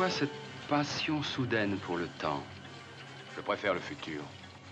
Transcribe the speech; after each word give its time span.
Pourquoi 0.00 0.18
cette 0.18 0.30
passion 0.66 1.22
soudaine 1.22 1.76
pour 1.76 1.98
le 1.98 2.06
temps 2.18 2.42
Je 3.36 3.42
préfère 3.42 3.74
le 3.74 3.80
futur. 3.80 4.22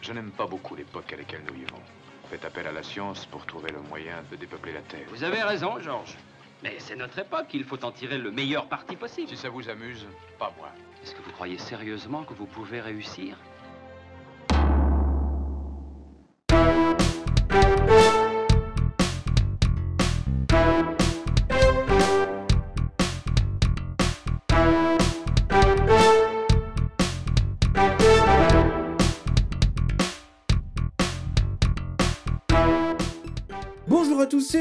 Je 0.00 0.14
n'aime 0.14 0.30
pas 0.30 0.46
beaucoup 0.46 0.74
l'époque 0.74 1.12
à 1.12 1.16
laquelle 1.16 1.42
nous 1.46 1.52
vivons. 1.52 1.82
Faites 2.30 2.46
appel 2.46 2.66
à 2.66 2.72
la 2.72 2.82
science 2.82 3.26
pour 3.26 3.44
trouver 3.44 3.70
le 3.70 3.82
moyen 3.82 4.24
de 4.30 4.36
dépeupler 4.36 4.72
la 4.72 4.80
Terre. 4.80 5.06
Vous 5.10 5.24
avez 5.24 5.42
raison, 5.42 5.78
Georges. 5.80 6.16
Mais 6.62 6.76
c'est 6.78 6.96
notre 6.96 7.18
époque, 7.18 7.48
il 7.52 7.64
faut 7.64 7.84
en 7.84 7.92
tirer 7.92 8.16
le 8.16 8.30
meilleur 8.30 8.68
parti 8.68 8.96
possible. 8.96 9.28
Si 9.28 9.36
ça 9.36 9.50
vous 9.50 9.68
amuse, 9.68 10.06
pas 10.38 10.50
moi. 10.56 10.70
Est-ce 11.02 11.14
que 11.14 11.20
vous 11.20 11.32
croyez 11.32 11.58
sérieusement 11.58 12.24
que 12.24 12.32
vous 12.32 12.46
pouvez 12.46 12.80
réussir? 12.80 13.36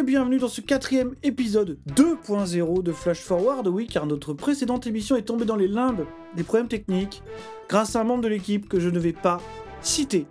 Bienvenue 0.08 0.38
dans 0.38 0.48
ce 0.48 0.62
quatrième 0.62 1.16
épisode 1.22 1.80
2.0 1.94 2.82
de 2.82 2.94
Flash 2.94 3.20
Forward. 3.20 3.68
Oui, 3.68 3.88
car 3.88 4.06
notre 4.06 4.32
précédente 4.32 4.88
émission 4.88 5.18
est 5.18 5.24
tombée 5.24 5.44
dans 5.44 5.58
les 5.58 5.68
limbes 5.68 6.06
des 6.34 6.44
problèmes 6.44 6.70
techniques 6.70 7.22
grâce 7.68 7.94
à 7.98 8.00
un 8.00 8.04
membre 8.06 8.24
de 8.24 8.30
l'équipe 8.30 8.70
que 8.70 8.80
je 8.80 8.88
ne 8.88 9.00
vais 9.00 9.12
pas 9.12 9.42
citer. 9.82 10.26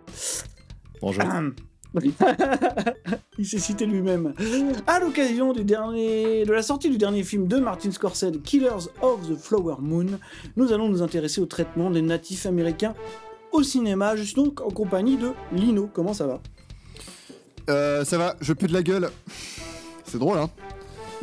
Bonjour. 1.02 1.24
Il 3.38 3.44
s'est 3.44 3.58
cité 3.58 3.84
lui-même. 3.84 4.32
À 4.86 4.98
l'occasion 4.98 5.52
du 5.52 5.62
dernier, 5.62 6.46
de 6.46 6.52
la 6.54 6.62
sortie 6.62 6.88
du 6.88 6.96
dernier 6.96 7.22
film 7.22 7.46
de 7.46 7.58
Martin 7.58 7.90
Scorsese, 7.90 8.40
Killers 8.42 8.88
of 9.02 9.28
the 9.28 9.36
Flower 9.36 9.76
Moon, 9.80 10.18
nous 10.56 10.72
allons 10.72 10.88
nous 10.88 11.02
intéresser 11.02 11.42
au 11.42 11.46
traitement 11.46 11.90
des 11.90 12.00
natifs 12.00 12.46
américains 12.46 12.94
au 13.52 13.62
cinéma. 13.62 14.16
Je 14.16 14.22
suis 14.22 14.36
donc 14.36 14.62
en 14.62 14.70
compagnie 14.70 15.18
de 15.18 15.32
Lino. 15.52 15.90
Comment 15.92 16.14
ça 16.14 16.26
va? 16.26 16.40
Euh, 17.68 18.04
ça 18.04 18.18
va, 18.18 18.36
je 18.40 18.52
pue 18.52 18.66
de 18.66 18.72
la 18.72 18.82
gueule. 18.82 19.08
C'est 20.04 20.18
drôle, 20.18 20.38
hein 20.38 20.48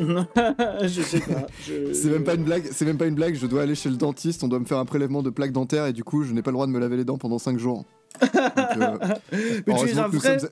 Je 0.00 1.02
sais 1.02 1.20
pas. 1.20 1.46
je- 1.64 1.92
C'est 1.92 2.08
même 2.10 2.24
pas 2.24 2.34
une 2.34 2.42
blague. 2.44 2.64
C'est 2.72 2.84
même 2.84 2.98
pas 2.98 3.06
une 3.06 3.14
blague. 3.14 3.34
Je 3.36 3.46
dois 3.46 3.62
aller 3.62 3.74
chez 3.74 3.88
le 3.88 3.96
dentiste. 3.96 4.42
On 4.42 4.48
doit 4.48 4.58
me 4.58 4.64
faire 4.64 4.78
un 4.78 4.84
prélèvement 4.84 5.22
de 5.22 5.30
plaque 5.30 5.52
dentaire 5.52 5.86
et 5.86 5.92
du 5.92 6.02
coup, 6.04 6.24
je 6.24 6.32
n'ai 6.32 6.42
pas 6.42 6.50
le 6.50 6.54
droit 6.54 6.66
de 6.66 6.72
me 6.72 6.78
laver 6.80 6.96
les 6.96 7.04
dents 7.04 7.16
pendant 7.18 7.38
5 7.38 7.58
jours. 7.58 7.84
Donc, 8.20 8.30
euh, 8.34 8.98
Mais 9.66 9.74
tu 9.78 9.88
es 9.88 9.98
un 9.98 10.08
vrai, 10.08 10.38
sommes- 10.40 10.48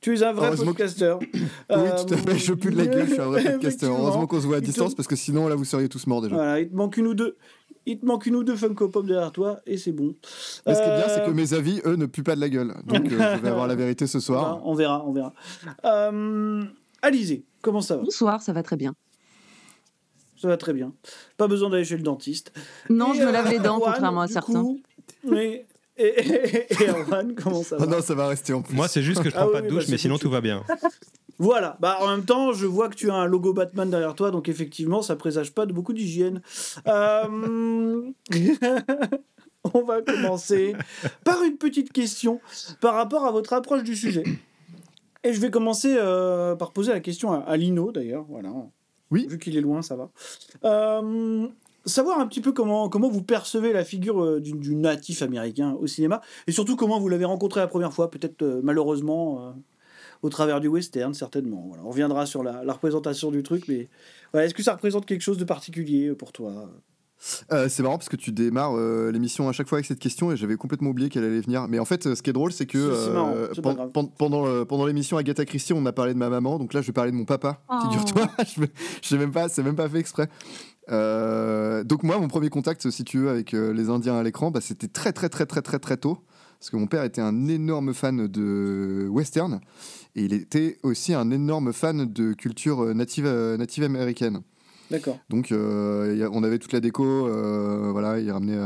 tu 0.00 0.16
es 0.16 0.22
un 0.22 0.32
vrai 0.32 0.46
Heureusement 0.46 0.72
que- 0.72 0.78
podcaster. 0.84 1.14
Oui, 1.70 1.88
tout 2.06 2.14
à 2.14 2.16
fait. 2.16 2.38
Je 2.38 2.52
pue 2.54 2.70
de 2.70 2.76
la 2.78 2.86
gueule. 2.86 3.06
Je 3.08 3.12
suis 3.14 3.20
un 3.20 3.26
vrai 3.26 3.42
podcaster. 3.42 3.66
Effectivement. 3.66 3.98
Heureusement 3.98 4.26
qu'on 4.28 4.40
se 4.40 4.46
voit 4.46 4.56
à 4.58 4.60
te- 4.60 4.66
distance 4.66 4.94
parce 4.94 5.08
que 5.08 5.16
sinon, 5.16 5.48
là, 5.48 5.56
vous 5.56 5.64
seriez 5.64 5.88
tous 5.88 6.06
morts 6.06 6.22
déjà. 6.22 6.36
Voilà, 6.36 6.60
il 6.60 6.68
te 6.70 6.74
manque 6.76 6.96
une 6.96 7.08
ou 7.08 7.14
deux. 7.14 7.36
Il 7.90 7.98
te 7.98 8.04
manque 8.04 8.26
une 8.26 8.36
ou 8.36 8.44
deux 8.44 8.54
Funko 8.54 8.88
Pop 8.90 9.06
derrière 9.06 9.32
toi 9.32 9.60
et 9.66 9.78
c'est 9.78 9.92
bon. 9.92 10.14
Mais 10.66 10.74
ce 10.74 10.80
qui 10.80 10.84
est 10.88 10.96
bien, 10.96 11.06
Euh, 11.06 11.14
c'est 11.14 11.24
que 11.24 11.30
mes 11.30 11.54
avis, 11.54 11.80
eux, 11.86 11.96
ne 11.96 12.04
puent 12.04 12.22
pas 12.22 12.34
de 12.36 12.40
la 12.40 12.50
gueule. 12.50 12.74
Donc, 12.84 13.10
euh, 13.10 13.36
je 13.36 13.40
vais 13.40 13.48
avoir 13.48 13.66
la 13.66 13.74
vérité 13.74 14.06
ce 14.06 14.20
soir. 14.20 14.60
On 14.66 14.74
verra, 14.74 15.02
on 15.06 15.12
verra. 15.12 15.32
Euh, 15.86 16.64
Alizé, 17.00 17.44
comment 17.62 17.80
ça 17.80 17.96
va? 17.96 18.02
Bonsoir, 18.02 18.42
ça 18.42 18.52
va 18.52 18.62
très 18.62 18.76
bien. 18.76 18.94
Ça 20.36 20.48
va 20.48 20.58
très 20.58 20.74
bien. 20.74 20.92
Pas 21.38 21.48
besoin 21.48 21.70
d'aller 21.70 21.84
chez 21.84 21.96
le 21.96 22.02
dentiste. 22.02 22.52
Non, 22.90 23.14
Et, 23.14 23.18
je 23.20 23.24
me 23.24 23.32
lave 23.32 23.46
euh, 23.46 23.50
les 23.50 23.58
dents, 23.58 23.80
contrairement 23.80 24.20
à 24.20 24.28
certains. 24.28 24.60
coup, 24.62 24.80
oui. 25.24 25.62
Et, 25.98 26.06
et, 26.06 26.82
et 26.82 26.88
Erwan, 26.88 27.34
comment 27.34 27.62
ça 27.62 27.76
va 27.76 27.84
Oh 27.84 27.90
non, 27.90 28.00
ça 28.00 28.14
va 28.14 28.28
rester 28.28 28.52
en 28.52 28.62
plus. 28.62 28.74
Moi, 28.74 28.88
c'est 28.88 29.02
juste 29.02 29.22
que 29.22 29.30
je 29.30 29.34
Ah 29.34 29.40
prends 29.40 29.48
oui, 29.48 29.52
pas 29.52 29.60
de 29.62 29.66
oui, 29.66 29.72
douche, 29.72 29.84
bah, 29.86 29.92
mais 29.92 29.98
sinon 29.98 30.18
tout 30.18 30.30
va 30.30 30.40
bien. 30.40 30.62
Voilà, 31.40 31.76
bah 31.78 31.98
en 32.00 32.08
même 32.08 32.24
temps, 32.24 32.52
je 32.52 32.66
vois 32.66 32.88
que 32.88 32.96
tu 32.96 33.12
as 33.12 33.14
un 33.14 33.26
logo 33.26 33.52
Batman 33.52 33.88
derrière 33.88 34.16
toi, 34.16 34.32
donc 34.32 34.48
effectivement, 34.48 35.02
ça 35.02 35.14
présage 35.14 35.54
pas 35.54 35.66
de 35.66 35.72
beaucoup 35.72 35.92
d'hygiène. 35.92 36.42
Euh, 36.88 38.10
On 39.74 39.82
va 39.82 40.02
commencer 40.02 40.74
par 41.22 41.44
une 41.44 41.56
petite 41.56 41.92
question 41.92 42.40
par 42.80 42.94
rapport 42.94 43.24
à 43.24 43.30
votre 43.30 43.52
approche 43.52 43.84
du 43.84 43.94
sujet. 43.94 44.24
Et 45.22 45.32
je 45.32 45.40
vais 45.40 45.50
commencer 45.50 45.94
euh, 45.96 46.56
par 46.56 46.72
poser 46.72 46.92
la 46.92 47.00
question 47.00 47.32
à, 47.32 47.38
à 47.38 47.56
Lino, 47.56 47.92
d'ailleurs. 47.92 48.24
Voilà. 48.28 48.50
Oui. 49.12 49.26
Vu 49.28 49.38
qu'il 49.38 49.56
est 49.56 49.60
loin, 49.60 49.82
ça 49.82 49.94
va. 49.94 50.10
Euh, 50.64 51.46
savoir 51.88 52.20
un 52.20 52.26
petit 52.26 52.40
peu 52.40 52.52
comment, 52.52 52.88
comment 52.88 53.08
vous 53.08 53.22
percevez 53.22 53.72
la 53.72 53.84
figure 53.84 54.22
euh, 54.22 54.40
du, 54.40 54.52
du 54.52 54.74
natif 54.76 55.22
américain 55.22 55.76
au 55.80 55.86
cinéma, 55.86 56.20
et 56.46 56.52
surtout 56.52 56.76
comment 56.76 57.00
vous 57.00 57.08
l'avez 57.08 57.24
rencontré 57.24 57.60
la 57.60 57.66
première 57.68 57.92
fois, 57.92 58.10
peut-être 58.10 58.42
euh, 58.42 58.60
malheureusement 58.62 59.48
euh, 59.48 59.50
au 60.22 60.28
travers 60.28 60.60
du 60.60 60.68
western, 60.68 61.14
certainement. 61.14 61.64
Voilà. 61.68 61.82
On 61.84 61.90
reviendra 61.90 62.26
sur 62.26 62.42
la, 62.42 62.64
la 62.64 62.72
représentation 62.72 63.30
du 63.30 63.42
truc, 63.42 63.64
mais 63.68 63.88
voilà, 64.32 64.46
est-ce 64.46 64.54
que 64.54 64.62
ça 64.62 64.72
représente 64.72 65.06
quelque 65.06 65.22
chose 65.22 65.38
de 65.38 65.44
particulier 65.44 66.12
pour 66.14 66.32
toi 66.32 66.70
Euh, 67.52 67.68
c'est 67.68 67.82
marrant 67.82 67.98
parce 67.98 68.08
que 68.08 68.14
tu 68.16 68.30
démarres 68.30 68.76
euh, 68.76 69.10
l'émission 69.10 69.48
à 69.48 69.52
chaque 69.52 69.68
fois 69.68 69.78
avec 69.78 69.86
cette 69.86 69.98
question 69.98 70.30
et 70.30 70.36
j'avais 70.36 70.54
complètement 70.56 70.90
oublié 70.90 71.08
qu'elle 71.08 71.24
allait 71.24 71.40
venir. 71.40 71.66
Mais 71.68 71.80
en 71.80 71.84
fait, 71.84 72.14
ce 72.14 72.22
qui 72.22 72.30
est 72.30 72.32
drôle, 72.32 72.52
c'est 72.52 72.66
que 72.66 73.12
marrant, 73.12 73.34
pen- 73.60 73.90
pen- 73.92 74.08
pendant, 74.16 74.46
euh, 74.46 74.64
pendant 74.64 74.86
l'émission 74.86 75.16
Agatha 75.16 75.44
Christie, 75.44 75.72
on 75.72 75.84
a 75.86 75.92
parlé 75.92 76.14
de 76.14 76.18
ma 76.18 76.28
maman, 76.28 76.58
donc 76.60 76.74
là, 76.74 76.80
je 76.80 76.86
vais 76.86 76.92
parler 76.92 77.10
de 77.10 77.16
mon 77.16 77.24
papa. 77.24 77.60
Oh. 77.68 77.74
Figure-toi, 77.82 78.28
je 79.02 79.08
sais 79.08 79.18
même 79.18 79.32
pas, 79.32 79.48
c'est 79.48 79.64
même 79.64 79.74
pas 79.76 79.88
fait 79.88 79.98
exprès. 79.98 80.28
Euh, 80.90 81.84
donc 81.84 82.02
moi, 82.02 82.18
mon 82.18 82.28
premier 82.28 82.48
contact, 82.48 82.88
si 82.90 83.04
tu 83.04 83.18
veux, 83.18 83.28
avec 83.28 83.54
euh, 83.54 83.72
les 83.72 83.90
Indiens 83.90 84.16
à 84.16 84.22
l'écran, 84.22 84.50
bah, 84.50 84.60
c'était 84.60 84.88
très 84.88 85.12
très 85.12 85.28
très 85.28 85.46
très 85.46 85.62
très 85.62 85.78
très 85.78 85.96
tôt. 85.96 86.18
Parce 86.58 86.70
que 86.70 86.76
mon 86.76 86.86
père 86.88 87.04
était 87.04 87.20
un 87.20 87.46
énorme 87.46 87.94
fan 87.94 88.26
de 88.26 89.06
western 89.08 89.60
et 90.16 90.24
il 90.24 90.32
était 90.32 90.78
aussi 90.82 91.14
un 91.14 91.30
énorme 91.30 91.72
fan 91.72 92.04
de 92.12 92.32
culture 92.32 92.82
euh, 92.82 92.94
native, 92.94 93.26
euh, 93.26 93.56
native 93.56 93.84
américaine. 93.84 94.40
D'accord. 94.90 95.18
Donc, 95.28 95.52
on 95.52 96.42
avait 96.42 96.58
toute 96.58 96.72
la 96.72 96.80
déco. 96.80 97.28
voilà, 97.92 98.18
il 98.18 98.30
ramenait. 98.30 98.58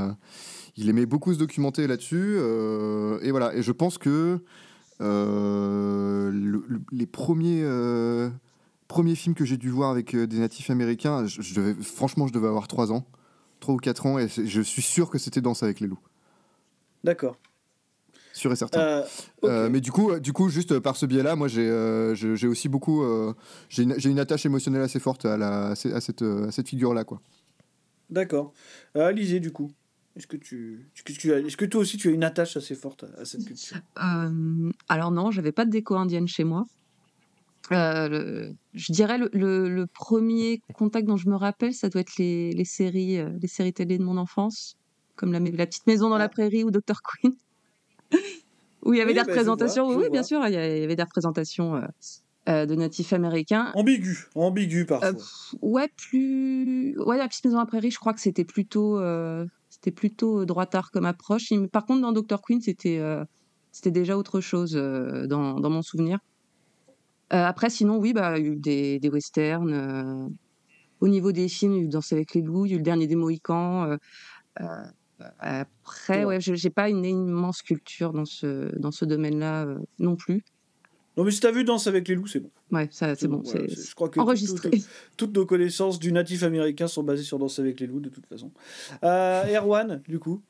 il 0.76 0.88
aimait 0.88 1.04
beaucoup 1.04 1.34
se 1.34 1.38
documenter 1.40 1.88
là-dessus. 1.88 2.36
et 3.22 3.30
voilà. 3.32 3.52
Et 3.56 3.62
je 3.62 3.72
pense 3.72 3.98
que 3.98 4.38
le- 5.00 6.30
le- 6.30 6.82
les 6.92 7.06
premiers. 7.06 7.64
Premiers 8.92 9.14
films 9.14 9.34
que 9.34 9.44
j'ai 9.44 9.56
dû 9.56 9.70
voir 9.70 9.90
avec 9.90 10.14
euh, 10.14 10.26
des 10.26 10.38
natifs 10.38 10.68
américains, 10.68 11.26
je, 11.26 11.40
je 11.40 11.54
devais, 11.54 11.74
franchement, 11.82 12.26
je 12.26 12.32
devais 12.32 12.46
avoir 12.46 12.68
3 12.68 12.92
ans, 12.92 13.06
3 13.60 13.74
ou 13.74 13.78
4 13.78 14.06
ans, 14.06 14.18
et 14.18 14.28
je 14.28 14.60
suis 14.60 14.82
sûr 14.82 15.08
que 15.08 15.18
c'était 15.18 15.40
Danse 15.40 15.62
avec 15.62 15.80
les 15.80 15.86
loups. 15.86 16.02
D'accord. 17.02 17.38
Sûr 18.34 18.52
et 18.52 18.56
certain. 18.56 18.80
Euh. 18.80 19.04
Euh, 19.44 19.68
mais 19.70 19.80
du 19.80 19.90
coup, 19.90 20.18
du 20.20 20.32
coup, 20.32 20.48
juste 20.48 20.78
par 20.78 20.96
ce 20.96 21.06
biais-là, 21.06 21.36
moi, 21.36 21.48
j'ai, 21.48 21.68
euh, 21.68 22.14
aussi 22.44 22.68
beaucoup, 22.68 23.02
euh, 23.02 23.34
j'ai 23.68 23.82
une, 23.82 24.18
attache 24.18 24.46
émotionnelle 24.46 24.82
assez 24.82 25.00
forte 25.00 25.24
à, 25.24 25.36
la, 25.36 25.68
à, 25.68 25.74
ce- 25.74 25.88
à 25.88 26.00
cette, 26.00 26.22
à 26.22 26.50
cette 26.50 26.68
figure-là, 26.68 27.04
quoi. 27.04 27.20
D'accord. 28.10 28.52
Euh, 28.96 29.06
Alizé, 29.06 29.40
du 29.40 29.52
coup, 29.52 29.70
est-ce 30.16 30.26
que, 30.26 30.36
tu, 30.36 30.90
est-ce, 30.94 31.02
que 31.02 31.12
tu 31.12 31.32
as, 31.32 31.38
est-ce 31.38 31.56
que 31.56 31.64
toi 31.64 31.80
aussi 31.80 31.96
tu 31.96 32.08
as 32.08 32.12
une 32.12 32.24
attache 32.24 32.58
assez 32.58 32.74
forte 32.74 33.06
à, 33.18 33.24
cette 33.24 33.46
culture? 33.46 33.78
Euh, 34.02 34.70
alors 34.88 35.10
non, 35.10 35.30
j'avais 35.30 35.52
pas 35.52 35.64
de 35.64 35.70
déco 35.70 35.96
indienne 35.96 36.28
chez 36.28 36.44
moi. 36.44 36.66
Euh, 37.70 38.08
le- 38.08 38.54
je 38.74 38.92
dirais 38.92 39.18
le, 39.18 39.30
le- 39.32 39.68
le 39.68 39.86
premier 39.86 40.60
contact 40.74 41.06
dont 41.06 41.16
je 41.16 41.28
me 41.28 41.36
rappelle, 41.36 41.72
ça 41.72 41.88
doit 41.88 42.00
être 42.00 42.16
les, 42.18 42.52
les 42.52 42.64
séries, 42.64 43.18
euh, 43.18 43.30
les 43.40 43.46
séries 43.48 43.72
télé 43.72 43.98
de 43.98 44.02
mon 44.02 44.16
enfance, 44.16 44.76
comme 45.14 45.32
la, 45.32 45.38
la 45.38 45.66
petite 45.66 45.86
maison 45.86 46.08
dans 46.08 46.16
Ah. 46.16 46.18
la 46.18 46.28
prairie 46.28 46.64
ou 46.64 46.70
Dr 46.72 47.00
Queen, 47.02 47.32
où 48.82 48.92
il 48.92 48.98
y 48.98 49.00
avait 49.00 49.10
Oui, 49.12 49.14
des 49.14 49.20
bah, 49.24 49.26
représentations. 49.28 49.86
vois, 49.86 49.96
oui, 50.02 50.10
bien 50.10 50.22
sûr, 50.24 50.44
il 50.46 50.52
y 50.52 50.56
avait 50.56 50.96
des 50.96 51.02
représentations 51.02 51.80
euh, 52.48 52.66
de 52.66 52.74
natifs 52.74 53.12
américains. 53.12 53.70
Ambigu, 53.74 54.26
ambigu 54.34 54.84
parfois. 54.84 55.10
Euh, 55.10 55.14
ouais, 55.62 55.88
plus. 55.96 56.98
Ouais, 56.98 57.16
la 57.16 57.28
petite 57.28 57.44
maison 57.44 57.58
à 57.58 57.60
la 57.60 57.66
prairie, 57.66 57.92
je 57.92 57.98
crois 58.00 58.12
que 58.12 58.20
c'était 58.20 58.44
plutôt, 58.44 59.00
c'était 59.70 59.92
plutôt 59.92 60.44
droitard 60.44 60.90
comme 60.90 61.04
approche. 61.06 61.52
Par 61.70 61.86
contre, 61.86 62.00
dans 62.02 62.12
Dr. 62.12 62.40
Queen, 62.42 62.60
c'était, 62.60 63.00
c'était 63.70 63.92
déjà 63.92 64.18
autre 64.18 64.40
chose 64.40 64.72
dans, 64.72 65.60
dans 65.60 65.70
mon 65.70 65.82
souvenir. 65.82 66.18
Euh, 67.32 67.44
après, 67.46 67.70
sinon, 67.70 67.96
oui, 67.98 68.12
bah, 68.12 68.38
il 68.38 68.44
y 68.44 68.48
a 68.48 68.52
eu 68.52 68.56
des, 68.56 68.98
des 69.00 69.08
westerns. 69.08 69.72
euh, 69.72 70.28
Au 71.00 71.08
niveau 71.08 71.32
des 71.32 71.48
films, 71.48 71.72
il 71.72 71.78
y 71.78 71.80
a 71.80 71.84
eu 71.84 71.88
Danse 71.88 72.12
avec 72.12 72.34
les 72.34 72.42
loups, 72.42 72.66
il 72.66 72.70
y 72.70 72.72
a 72.72 72.76
eu 72.76 72.78
le 72.78 72.84
dernier 72.84 73.06
des 73.06 73.16
Mohicans. 73.16 73.96
euh, 74.60 74.84
après, 75.38 76.24
Ouais. 76.24 76.38
j'ai 76.40 76.70
pas 76.70 76.88
une 76.88 77.04
immense 77.04 77.62
culture 77.62 78.12
dans 78.12 78.24
ce, 78.24 78.76
dans 78.78 78.90
ce 78.90 79.04
domaine-là 79.04 79.66
non 79.98 80.16
plus. 80.16 80.42
Non, 81.16 81.24
mais 81.24 81.30
si 81.30 81.40
t'as 81.40 81.50
vu 81.52 81.62
Danse 81.64 81.86
avec 81.86 82.08
les 82.08 82.14
loups, 82.14 82.26
c'est 82.26 82.40
bon. 82.40 82.50
Ouais, 82.70 82.88
ça, 82.90 83.14
c'est 83.14 83.28
bon, 83.28 83.42
voilà, 83.44 83.66
je 83.66 83.94
crois 83.94 84.08
que 84.08 84.18
enregistré. 84.18 84.70
tout- 84.70 84.76
tout- 84.78 84.84
toutes 85.18 85.36
nos 85.36 85.44
connaissances 85.46 85.98
du 85.98 86.10
natif 86.10 86.42
américain 86.42 86.86
sont 86.88 87.02
basées 87.02 87.22
sur 87.22 87.38
Danse 87.38 87.58
avec 87.58 87.80
les 87.80 87.86
loups, 87.86 88.00
de 88.00 88.08
toute 88.08 88.26
façon. 88.26 88.50
Euh, 89.04 89.44
Erwan, 89.58 90.02
du 90.08 90.18
coup. 90.18 90.40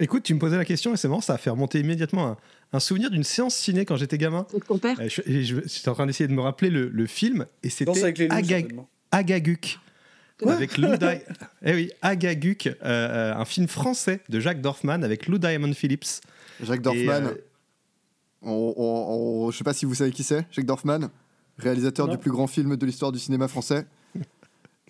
Écoute, 0.00 0.22
tu 0.24 0.34
me 0.34 0.38
posais 0.38 0.56
la 0.56 0.64
question 0.64 0.94
et 0.94 0.96
c'est 0.96 1.08
marrant, 1.08 1.20
ça 1.20 1.34
a 1.34 1.38
fait 1.38 1.50
remonter 1.50 1.78
immédiatement 1.80 2.26
un, 2.28 2.36
un 2.72 2.80
souvenir 2.80 3.10
d'une 3.10 3.24
séance 3.24 3.54
ciné 3.54 3.84
quand 3.84 3.96
j'étais 3.96 4.18
gamin. 4.18 4.46
C'est 4.50 4.64
ton 4.64 4.78
père 4.78 4.98
Euh, 5.00 5.08
je- 5.08 5.20
et 5.26 5.44
je- 5.44 5.56
J'étais 5.66 5.88
en 5.88 5.94
train 5.94 6.06
d'essayer 6.06 6.26
de 6.28 6.32
me 6.32 6.40
rappeler 6.40 6.70
le, 6.70 6.88
le 6.88 7.06
film 7.06 7.46
et 7.62 7.66
avec 7.68 7.72
c'était 7.72 8.30
Agag-. 8.32 8.74
Agaguk. 9.10 9.78
Quoi 10.42 10.54
Avec 10.54 10.78
Lou 10.78 10.96
Di- 10.96 11.04
eh 11.64 11.74
oui, 11.74 11.90
Agaguk, 12.00 12.66
euh, 12.66 12.72
euh, 12.82 13.34
un 13.34 13.44
film 13.44 13.68
français 13.68 14.20
de 14.28 14.40
Jacques 14.40 14.60
Dorfman 14.62 15.02
avec 15.04 15.26
Lou 15.28 15.38
Diamond 15.38 15.72
Phillips. 15.74 16.20
Jacques 16.62 16.82
Dorfman, 16.82 17.26
euh, 17.26 17.34
on, 18.40 18.74
on- 18.76 19.44
on- 19.46 19.50
je 19.50 19.58
sais 19.58 19.64
pas 19.64 19.74
si 19.74 19.84
vous 19.84 19.94
savez 19.94 20.10
qui 20.10 20.22
c'est, 20.24 20.46
Jacques 20.50 20.66
Dorfman, 20.66 21.10
réalisateur 21.58 22.06
Non. 22.06 22.14
du 22.14 22.18
plus 22.18 22.30
grand 22.30 22.46
film 22.46 22.76
de 22.76 22.86
l'histoire 22.86 23.12
du 23.12 23.18
cinéma 23.18 23.46
français. 23.46 23.84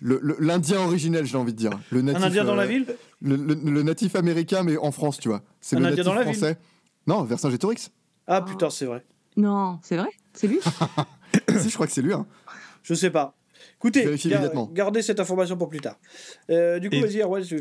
l'Indien 0.01 0.79
originel, 0.81 1.25
j'ai 1.25 1.37
envie 1.37 1.53
de 1.53 1.57
dire. 1.57 1.71
Le 1.91 1.99
Un 1.99 2.03
natif, 2.03 2.23
Indien 2.25 2.43
dans 2.43 2.55
la 2.55 2.63
euh, 2.63 2.67
ville 2.67 2.85
le, 3.21 3.35
le- 3.35 3.53
le 3.55 3.83
natif 3.83 4.15
américain, 4.15 4.63
mais 4.63 4.77
en 4.77 4.91
France, 4.91 5.19
tu 5.19 5.29
vois. 5.29 5.41
C'est 5.61 5.75
Un 5.77 5.79
le 5.79 5.85
Indien 5.87 5.97
natif 6.03 6.05
dans 6.05 6.13
la 6.19 6.23
ville 6.23 6.35
français. 6.35 6.57
Non, 7.07 7.23
Vercingétorix. 7.23 7.91
Ah 8.27 8.41
putain, 8.41 8.69
c'est 8.69 8.85
vrai. 8.85 9.05
Non, 9.37 9.79
c'est 9.81 9.97
vrai? 9.97 10.09
C'est 10.33 10.47
lui? 10.47 10.59
Si, 11.57 11.69
je 11.69 11.73
crois 11.73 11.87
que 11.87 11.93
c'est 11.93 12.01
lui. 12.03 12.13
hein. 12.13 12.27
Je 12.83 12.93
sais 12.93 13.09
pas. 13.09 13.35
Écoutez, 13.79 14.03
gar- 14.27 14.67
gardez 14.71 15.01
cette 15.01 15.19
information 15.19 15.57
pour 15.57 15.67
plus 15.67 15.79
tard. 15.81 15.97
Euh, 16.51 16.77
du 16.79 16.89
coup, 16.89 16.95
Et- 16.97 17.01
vas-y, 17.01 17.21
Erwan, 17.21 17.43
je. 17.43 17.55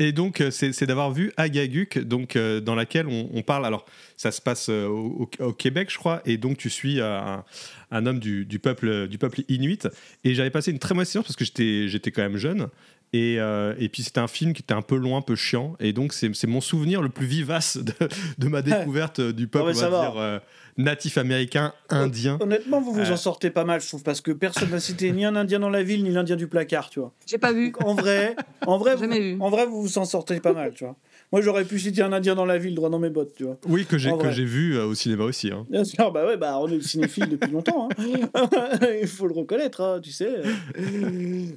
Et 0.00 0.12
donc, 0.12 0.40
euh, 0.40 0.50
c'est 0.52 0.84
d'avoir 0.84 1.10
vu 1.10 1.32
Agaguk, 1.36 1.98
donc 1.98 2.36
euh, 2.36 2.60
dans 2.60 2.76
laquelle 2.76 3.06
on, 3.08 3.42
parle. 3.42 3.66
Alors, 3.66 3.84
ça 4.16 4.30
se 4.30 4.40
passe 4.40 4.68
euh, 4.68 4.86
au, 4.86 5.52
Québec, 5.52 5.90
je 5.90 5.98
crois, 5.98 6.22
et 6.24 6.36
donc 6.36 6.56
tu 6.56 6.70
suis 6.70 7.00
un, 7.00 7.44
homme 7.90 8.20
du, 8.20 8.46
peuple 8.62 9.08
du 9.08 9.18
peuple 9.18 9.42
inuit. 9.48 9.88
Et 10.22 10.34
j'avais 10.34 10.50
passé 10.50 10.70
une 10.70 10.78
très 10.78 10.94
mauvaise 10.94 11.08
séance 11.08 11.24
parce 11.26 11.36
que 11.36 11.44
j'étais 11.44 12.10
quand 12.12 12.22
même 12.22 12.36
jeune. 12.36 12.68
Et, 13.12 13.36
euh, 13.38 13.74
et 13.78 13.88
puis 13.88 14.02
c'était 14.02 14.20
un 14.20 14.28
film 14.28 14.52
qui 14.52 14.62
était 14.62 14.74
un 14.74 14.82
peu 14.82 14.96
long, 14.96 15.16
un 15.16 15.22
peu 15.22 15.34
chiant. 15.36 15.76
Et 15.80 15.92
donc 15.92 16.12
c'est 16.12 16.34
c'est 16.34 16.46
mon 16.46 16.60
souvenir 16.60 17.00
le 17.02 17.08
plus 17.08 17.26
vivace 17.26 17.78
de, 17.78 17.92
de 18.38 18.48
ma 18.48 18.60
découverte 18.62 19.20
du 19.20 19.46
peuple, 19.48 19.66
mais 19.68 19.76
on 19.76 19.80
ça 19.80 19.88
va 19.88 19.98
va. 19.98 20.10
dire, 20.10 20.18
euh, 20.20 20.38
natif 20.76 21.16
américain, 21.18 21.72
indien. 21.88 22.36
Honnêtement, 22.40 22.80
vous 22.80 22.92
vous 22.92 23.00
Euh. 23.10 23.12
en 23.12 23.16
sortez 23.16 23.50
pas 23.50 23.64
mal, 23.64 23.80
je 23.80 23.88
trouve, 23.88 24.02
parce 24.02 24.20
que 24.20 24.30
personne 24.30 24.70
n'a 24.70 24.78
cité 24.80 25.10
ni 25.12 25.24
un 25.24 25.34
Indien 25.36 25.58
dans 25.58 25.70
la 25.70 25.82
ville, 25.82 26.04
ni 26.04 26.10
l'Indien 26.10 26.36
du 26.36 26.46
placard, 26.48 26.90
tu 26.90 27.00
vois. 27.00 27.12
J'ai 27.26 27.38
pas 27.38 27.52
vu. 27.52 27.70
Donc, 27.72 27.84
en 27.84 27.94
vrai, 27.94 28.36
en 28.66 28.78
vrai, 28.78 28.94
vous, 28.94 29.08
vu. 29.10 29.36
en 29.40 29.48
vrai, 29.50 29.66
vous 29.66 29.82
vous 29.82 29.98
en 29.98 30.04
sortez 30.04 30.38
pas 30.40 30.52
mal, 30.52 30.72
tu 30.74 30.84
vois. 30.84 30.94
Moi, 31.32 31.42
j'aurais 31.42 31.64
pu 31.64 31.78
citer 31.78 32.02
un 32.02 32.12
Indien 32.12 32.34
dans 32.34 32.46
la 32.46 32.58
ville, 32.58 32.74
droit 32.74 32.88
dans 32.90 32.98
mes 33.00 33.10
bottes, 33.10 33.34
tu 33.36 33.44
vois. 33.44 33.58
Oui, 33.66 33.84
que 33.86 33.98
j'ai 33.98 34.12
que 34.16 34.30
j'ai 34.30 34.44
vu 34.44 34.76
euh, 34.76 34.84
au 34.86 34.94
cinéma 34.94 35.24
aussi. 35.24 35.50
hein. 35.50 35.66
Bien 35.68 35.84
sûr, 35.84 36.10
bah 36.12 36.24
ouais, 36.26 36.36
bah 36.36 36.58
on 36.60 36.68
est 36.68 36.80
cinéphile 36.80 37.28
depuis 37.28 37.50
longtemps, 37.50 37.88
hein. 37.90 38.48
Il 39.02 39.08
faut 39.08 39.26
le 39.26 39.34
reconnaître, 39.34 39.80
hein, 39.80 40.00
tu 40.02 40.10
sais. 40.12 40.30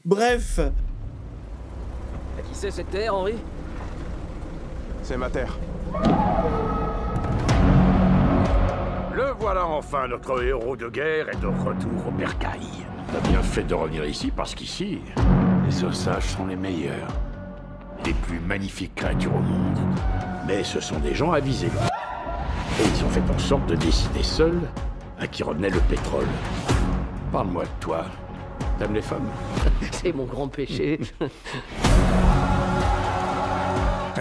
Bref, 0.06 0.60
c'est 2.62 2.70
cette 2.70 2.92
terre, 2.92 3.16
Henri 3.16 3.34
C'est 5.02 5.18
ma 5.18 5.32
terre. 5.32 5.58
Le 9.16 9.34
voilà 9.40 9.66
enfin, 9.66 10.08
notre 10.08 10.44
héros 10.44 10.76
de 10.76 10.88
guerre 10.88 11.30
est 11.30 11.42
de 11.42 11.48
retour 11.48 12.08
au 12.08 12.12
bercail. 12.12 12.68
T'as 13.12 13.28
bien 13.28 13.42
fait 13.42 13.64
de 13.64 13.74
revenir 13.74 14.06
ici 14.06 14.30
parce 14.30 14.54
qu'ici, 14.54 15.00
les 15.66 15.84
ossages 15.84 16.28
sont 16.28 16.46
les 16.46 16.56
meilleurs. 16.56 17.08
Les 18.06 18.14
plus 18.14 18.40
magnifiques 18.40 18.94
créatures 18.94 19.36
au 19.36 19.40
monde. 19.40 19.80
Mais 20.46 20.64
ce 20.64 20.80
sont 20.80 21.00
des 21.00 21.16
gens 21.16 21.32
avisés. 21.32 21.72
Et 22.80 22.84
ils 22.84 23.04
ont 23.04 23.10
fait 23.10 23.24
en 23.28 23.40
sorte 23.40 23.66
de 23.66 23.76
décider 23.76 24.22
seuls 24.22 24.62
à 25.20 25.26
qui 25.26 25.42
revenait 25.42 25.72
le 25.72 25.80
pétrole. 25.80 26.28
Parle-moi 27.32 27.64
de 27.64 27.80
toi. 27.80 28.06
T'aimes 28.78 28.94
les 28.94 29.02
femmes? 29.02 29.30
C'est 29.92 30.14
mon 30.14 30.26
grand 30.26 30.48
péché. 30.48 31.00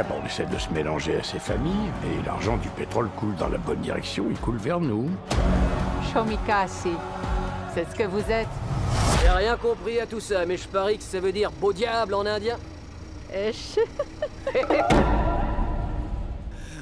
Bon, 0.08 0.14
on 0.22 0.26
essaie 0.26 0.46
de 0.46 0.56
se 0.56 0.70
mélanger 0.70 1.16
à 1.16 1.22
ces 1.22 1.38
familles, 1.38 1.90
et 2.04 2.24
l'argent 2.24 2.56
du 2.56 2.68
pétrole 2.70 3.10
coule 3.18 3.34
dans 3.36 3.48
la 3.48 3.58
bonne 3.58 3.80
direction, 3.80 4.26
il 4.30 4.38
coule 4.38 4.56
vers 4.56 4.80
nous. 4.80 5.10
Shomikasi. 6.12 6.92
C'est 7.74 7.90
ce 7.90 7.94
que 7.94 8.04
vous 8.04 8.30
êtes. 8.30 8.48
J'ai 9.20 9.28
rien 9.28 9.56
compris 9.58 10.00
à 10.00 10.06
tout 10.06 10.20
ça, 10.20 10.46
mais 10.46 10.56
je 10.56 10.66
parie 10.68 10.96
que 10.96 11.04
ça 11.04 11.20
veut 11.20 11.32
dire 11.32 11.50
beau 11.50 11.72
diable 11.72 12.14
en 12.14 12.24
indien. 12.24 12.56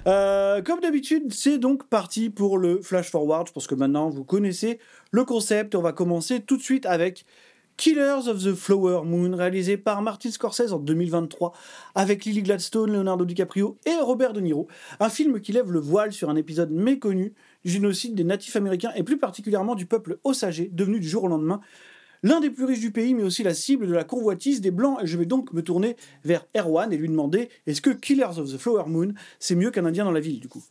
Euh, 0.07 0.63
comme 0.63 0.81
d'habitude, 0.81 1.35
c'est 1.35 1.59
donc 1.59 1.87
parti 1.87 2.31
pour 2.31 2.57
le 2.57 2.81
flash 2.81 3.11
forward. 3.11 3.49
Je 3.49 3.53
pense 3.53 3.67
que 3.67 3.75
maintenant 3.75 4.09
vous 4.09 4.25
connaissez 4.25 4.79
le 5.11 5.25
concept. 5.25 5.75
On 5.75 5.83
va 5.83 5.93
commencer 5.93 6.41
tout 6.41 6.57
de 6.57 6.63
suite 6.63 6.87
avec 6.87 7.27
Killers 7.79 8.27
of 8.27 8.43
the 8.43 8.55
Flower 8.55 9.05
Moon, 9.05 9.37
réalisé 9.37 9.77
par 9.77 10.03
Martin 10.03 10.33
Scorsese 10.33 10.73
en 10.73 10.81
2023, 10.81 11.53
avec 11.95 12.25
Lily 12.25 12.43
Gladstone, 12.43 12.93
Leonardo 12.93 13.25
DiCaprio 13.25 13.79
et 13.87 13.95
Robert 14.03 14.33
De 14.33 14.41
Niro. 14.41 14.67
Un 14.99 15.09
film 15.09 15.41
qui 15.41 15.53
lève 15.53 15.71
le 15.71 15.79
voile 15.79 16.13
sur 16.13 16.29
un 16.29 16.35
épisode 16.35 16.73
méconnu 16.73 17.35
du 17.65 17.71
génocide 17.71 18.17
des 18.17 18.25
natifs 18.25 18.57
américains 18.57 18.91
et 18.97 19.05
plus 19.05 19.17
particulièrement 19.17 19.77
du 19.77 19.87
peuple 19.87 20.19
osagé, 20.25 20.69
devenu 20.73 20.99
du 20.99 21.09
jour 21.09 21.23
au 21.23 21.29
lendemain 21.29 21.61
l'un 22.25 22.41
des 22.41 22.51
plus 22.51 22.65
riches 22.65 22.81
du 22.81 22.91
pays, 22.91 23.15
mais 23.15 23.23
aussi 23.23 23.45
la 23.45 23.55
cible 23.55 23.87
de 23.87 23.95
la 23.95 24.03
convoitise 24.03 24.61
des 24.61 24.73
Blancs. 24.73 24.99
Et 25.01 25.07
je 25.07 25.17
vais 25.17 25.25
donc 25.25 25.53
me 25.53 25.63
tourner 25.63 25.95
vers 26.25 26.45
Erwan 26.57 26.93
et 26.93 26.97
lui 26.97 27.09
demander 27.09 27.49
est-ce 27.69 27.81
que 27.81 27.91
Killers 27.91 28.41
of 28.41 28.53
the 28.53 28.59
Flower 28.59 28.89
Moon, 28.89 29.15
c'est 29.39 29.55
mieux 29.55 29.71
qu'un 29.71 29.85
Indien 29.85 30.05
dans 30.05 30.11
la 30.11 30.19
ville, 30.19 30.41
du 30.41 30.49
coup? 30.49 30.65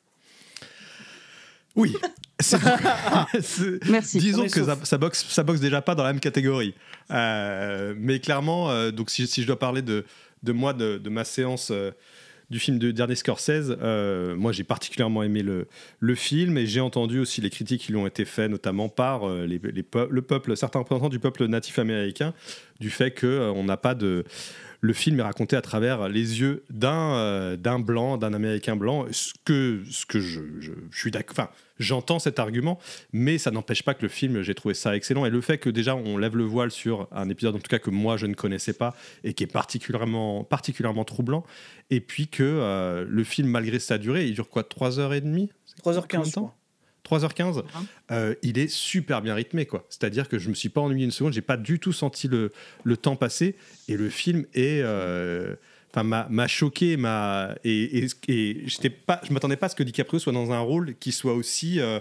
Oui. 1.77 1.95
Merci. 3.89 4.17
Disons 4.19 4.47
que 4.47 4.63
ça, 4.83 4.97
boxe, 4.97 5.25
ça 5.29 5.43
boxe 5.43 5.59
déjà 5.59 5.81
pas 5.81 5.95
dans 5.95 6.03
la 6.03 6.13
même 6.13 6.19
catégorie. 6.19 6.73
Euh, 7.11 7.93
mais 7.97 8.19
clairement, 8.19 8.69
euh, 8.69 8.91
donc 8.91 9.09
si, 9.09 9.25
si 9.27 9.41
je 9.41 9.47
dois 9.47 9.57
parler 9.59 9.81
de, 9.81 10.05
de 10.43 10.51
moi, 10.51 10.73
de, 10.73 10.97
de 10.97 11.09
ma 11.09 11.23
séance 11.23 11.69
euh, 11.71 11.91
du 12.49 12.59
film 12.59 12.77
de 12.79 12.91
dernier 12.91 13.15
Scorsese, 13.15 13.75
euh, 13.81 14.35
moi 14.35 14.51
j'ai 14.51 14.63
particulièrement 14.63 15.23
aimé 15.23 15.41
le, 15.41 15.67
le 15.99 16.15
film 16.15 16.57
et 16.57 16.65
j'ai 16.67 16.79
entendu 16.79 17.19
aussi 17.19 17.41
les 17.41 17.49
critiques 17.49 17.81
qui 17.81 17.91
lui 17.91 17.99
ont 17.99 18.07
été 18.07 18.23
faites, 18.23 18.49
notamment 18.51 18.87
par 18.87 19.27
euh, 19.27 19.45
les, 19.45 19.59
les 19.73 19.83
peu- 19.83 20.07
le 20.09 20.21
peuple, 20.21 20.55
certains 20.55 20.79
représentants 20.79 21.09
du 21.09 21.19
peuple 21.19 21.45
natif 21.47 21.79
américain, 21.79 22.33
du 22.79 22.89
fait 22.89 23.11
qu'on 23.19 23.63
n'a 23.63 23.77
pas 23.77 23.95
de. 23.95 24.23
Le 24.81 24.93
film 24.93 25.19
est 25.19 25.23
raconté 25.23 25.55
à 25.55 25.61
travers 25.61 26.07
les 26.07 26.39
yeux 26.39 26.63
d'un 26.69 27.15
euh, 27.15 27.57
d'un 27.57 27.79
blanc, 27.79 28.17
d'un 28.17 28.33
américain 28.33 28.75
blanc, 28.75 29.05
ce 29.11 29.33
que, 29.43 29.81
ce 29.89 30.05
que 30.05 30.19
je, 30.19 30.41
je, 30.59 30.71
je 30.91 30.99
suis 30.99 31.09
d'accord. 31.11 31.31
Enfin, 31.37 31.49
j'entends 31.79 32.19
cet 32.19 32.37
argument, 32.39 32.77
mais 33.11 33.37
ça 33.37 33.49
n'empêche 33.51 33.81
pas 33.83 33.93
que 33.95 34.03
le 34.03 34.07
film, 34.07 34.41
j'ai 34.43 34.53
trouvé 34.55 34.73
ça 34.73 34.95
excellent. 34.95 35.25
Et 35.25 35.29
le 35.29 35.41
fait 35.41 35.57
que 35.57 35.69
déjà 35.69 35.95
on 35.95 36.17
lève 36.17 36.35
le 36.37 36.43
voile 36.43 36.69
sur 36.71 37.07
un 37.11 37.27
épisode, 37.29 37.55
en 37.55 37.59
tout 37.59 37.69
cas 37.69 37.79
que 37.79 37.89
moi 37.89 38.17
je 38.17 38.27
ne 38.27 38.33
connaissais 38.35 38.73
pas 38.73 38.95
et 39.23 39.33
qui 39.33 39.43
est 39.43 39.47
particulièrement, 39.51 40.43
particulièrement 40.43 41.05
troublant, 41.05 41.43
et 41.89 41.99
puis 41.99 42.27
que 42.27 42.43
euh, 42.43 43.05
le 43.07 43.23
film, 43.23 43.47
malgré 43.49 43.79
sa 43.79 43.97
durée, 43.97 44.27
il 44.27 44.33
dure 44.35 44.49
quoi 44.49 44.61
3h30 44.63 45.49
Combien 45.83 46.01
3h15, 46.01 46.19
de 46.19 46.25
je 46.25 46.31
temps? 46.31 46.41
crois. 46.41 46.55
3h15, 47.09 47.63
euh, 48.11 48.35
il 48.43 48.57
est 48.57 48.67
super 48.67 49.21
bien 49.21 49.35
rythmé, 49.35 49.65
quoi. 49.65 49.85
C'est-à-dire 49.89 50.27
que 50.27 50.39
je 50.39 50.49
me 50.49 50.53
suis 50.53 50.69
pas 50.69 50.81
ennuyé 50.81 51.05
une 51.05 51.11
seconde, 51.11 51.33
j'ai 51.33 51.41
pas 51.41 51.57
du 51.57 51.79
tout 51.79 51.93
senti 51.93 52.27
le, 52.27 52.51
le 52.83 52.97
temps 52.97 53.15
passer, 53.15 53.55
et 53.87 53.97
le 53.97 54.09
film 54.09 54.45
est, 54.53 54.81
euh, 54.83 55.55
enfin, 55.91 56.03
m'a 56.03 56.47
choqué, 56.47 56.97
m'a 56.97 57.55
et, 57.63 57.99
et, 57.99 58.07
et 58.27 58.63
j'étais 58.67 58.89
pas, 58.89 59.21
je 59.27 59.33
m'attendais 59.33 59.55
pas 59.57 59.65
à 59.67 59.69
ce 59.69 59.75
que 59.75 59.83
DiCaprio 59.83 60.19
soit 60.19 60.33
dans 60.33 60.51
un 60.51 60.59
rôle 60.59 60.95
qui 60.99 61.11
soit 61.11 61.33
aussi 61.33 61.79
euh, 61.79 61.99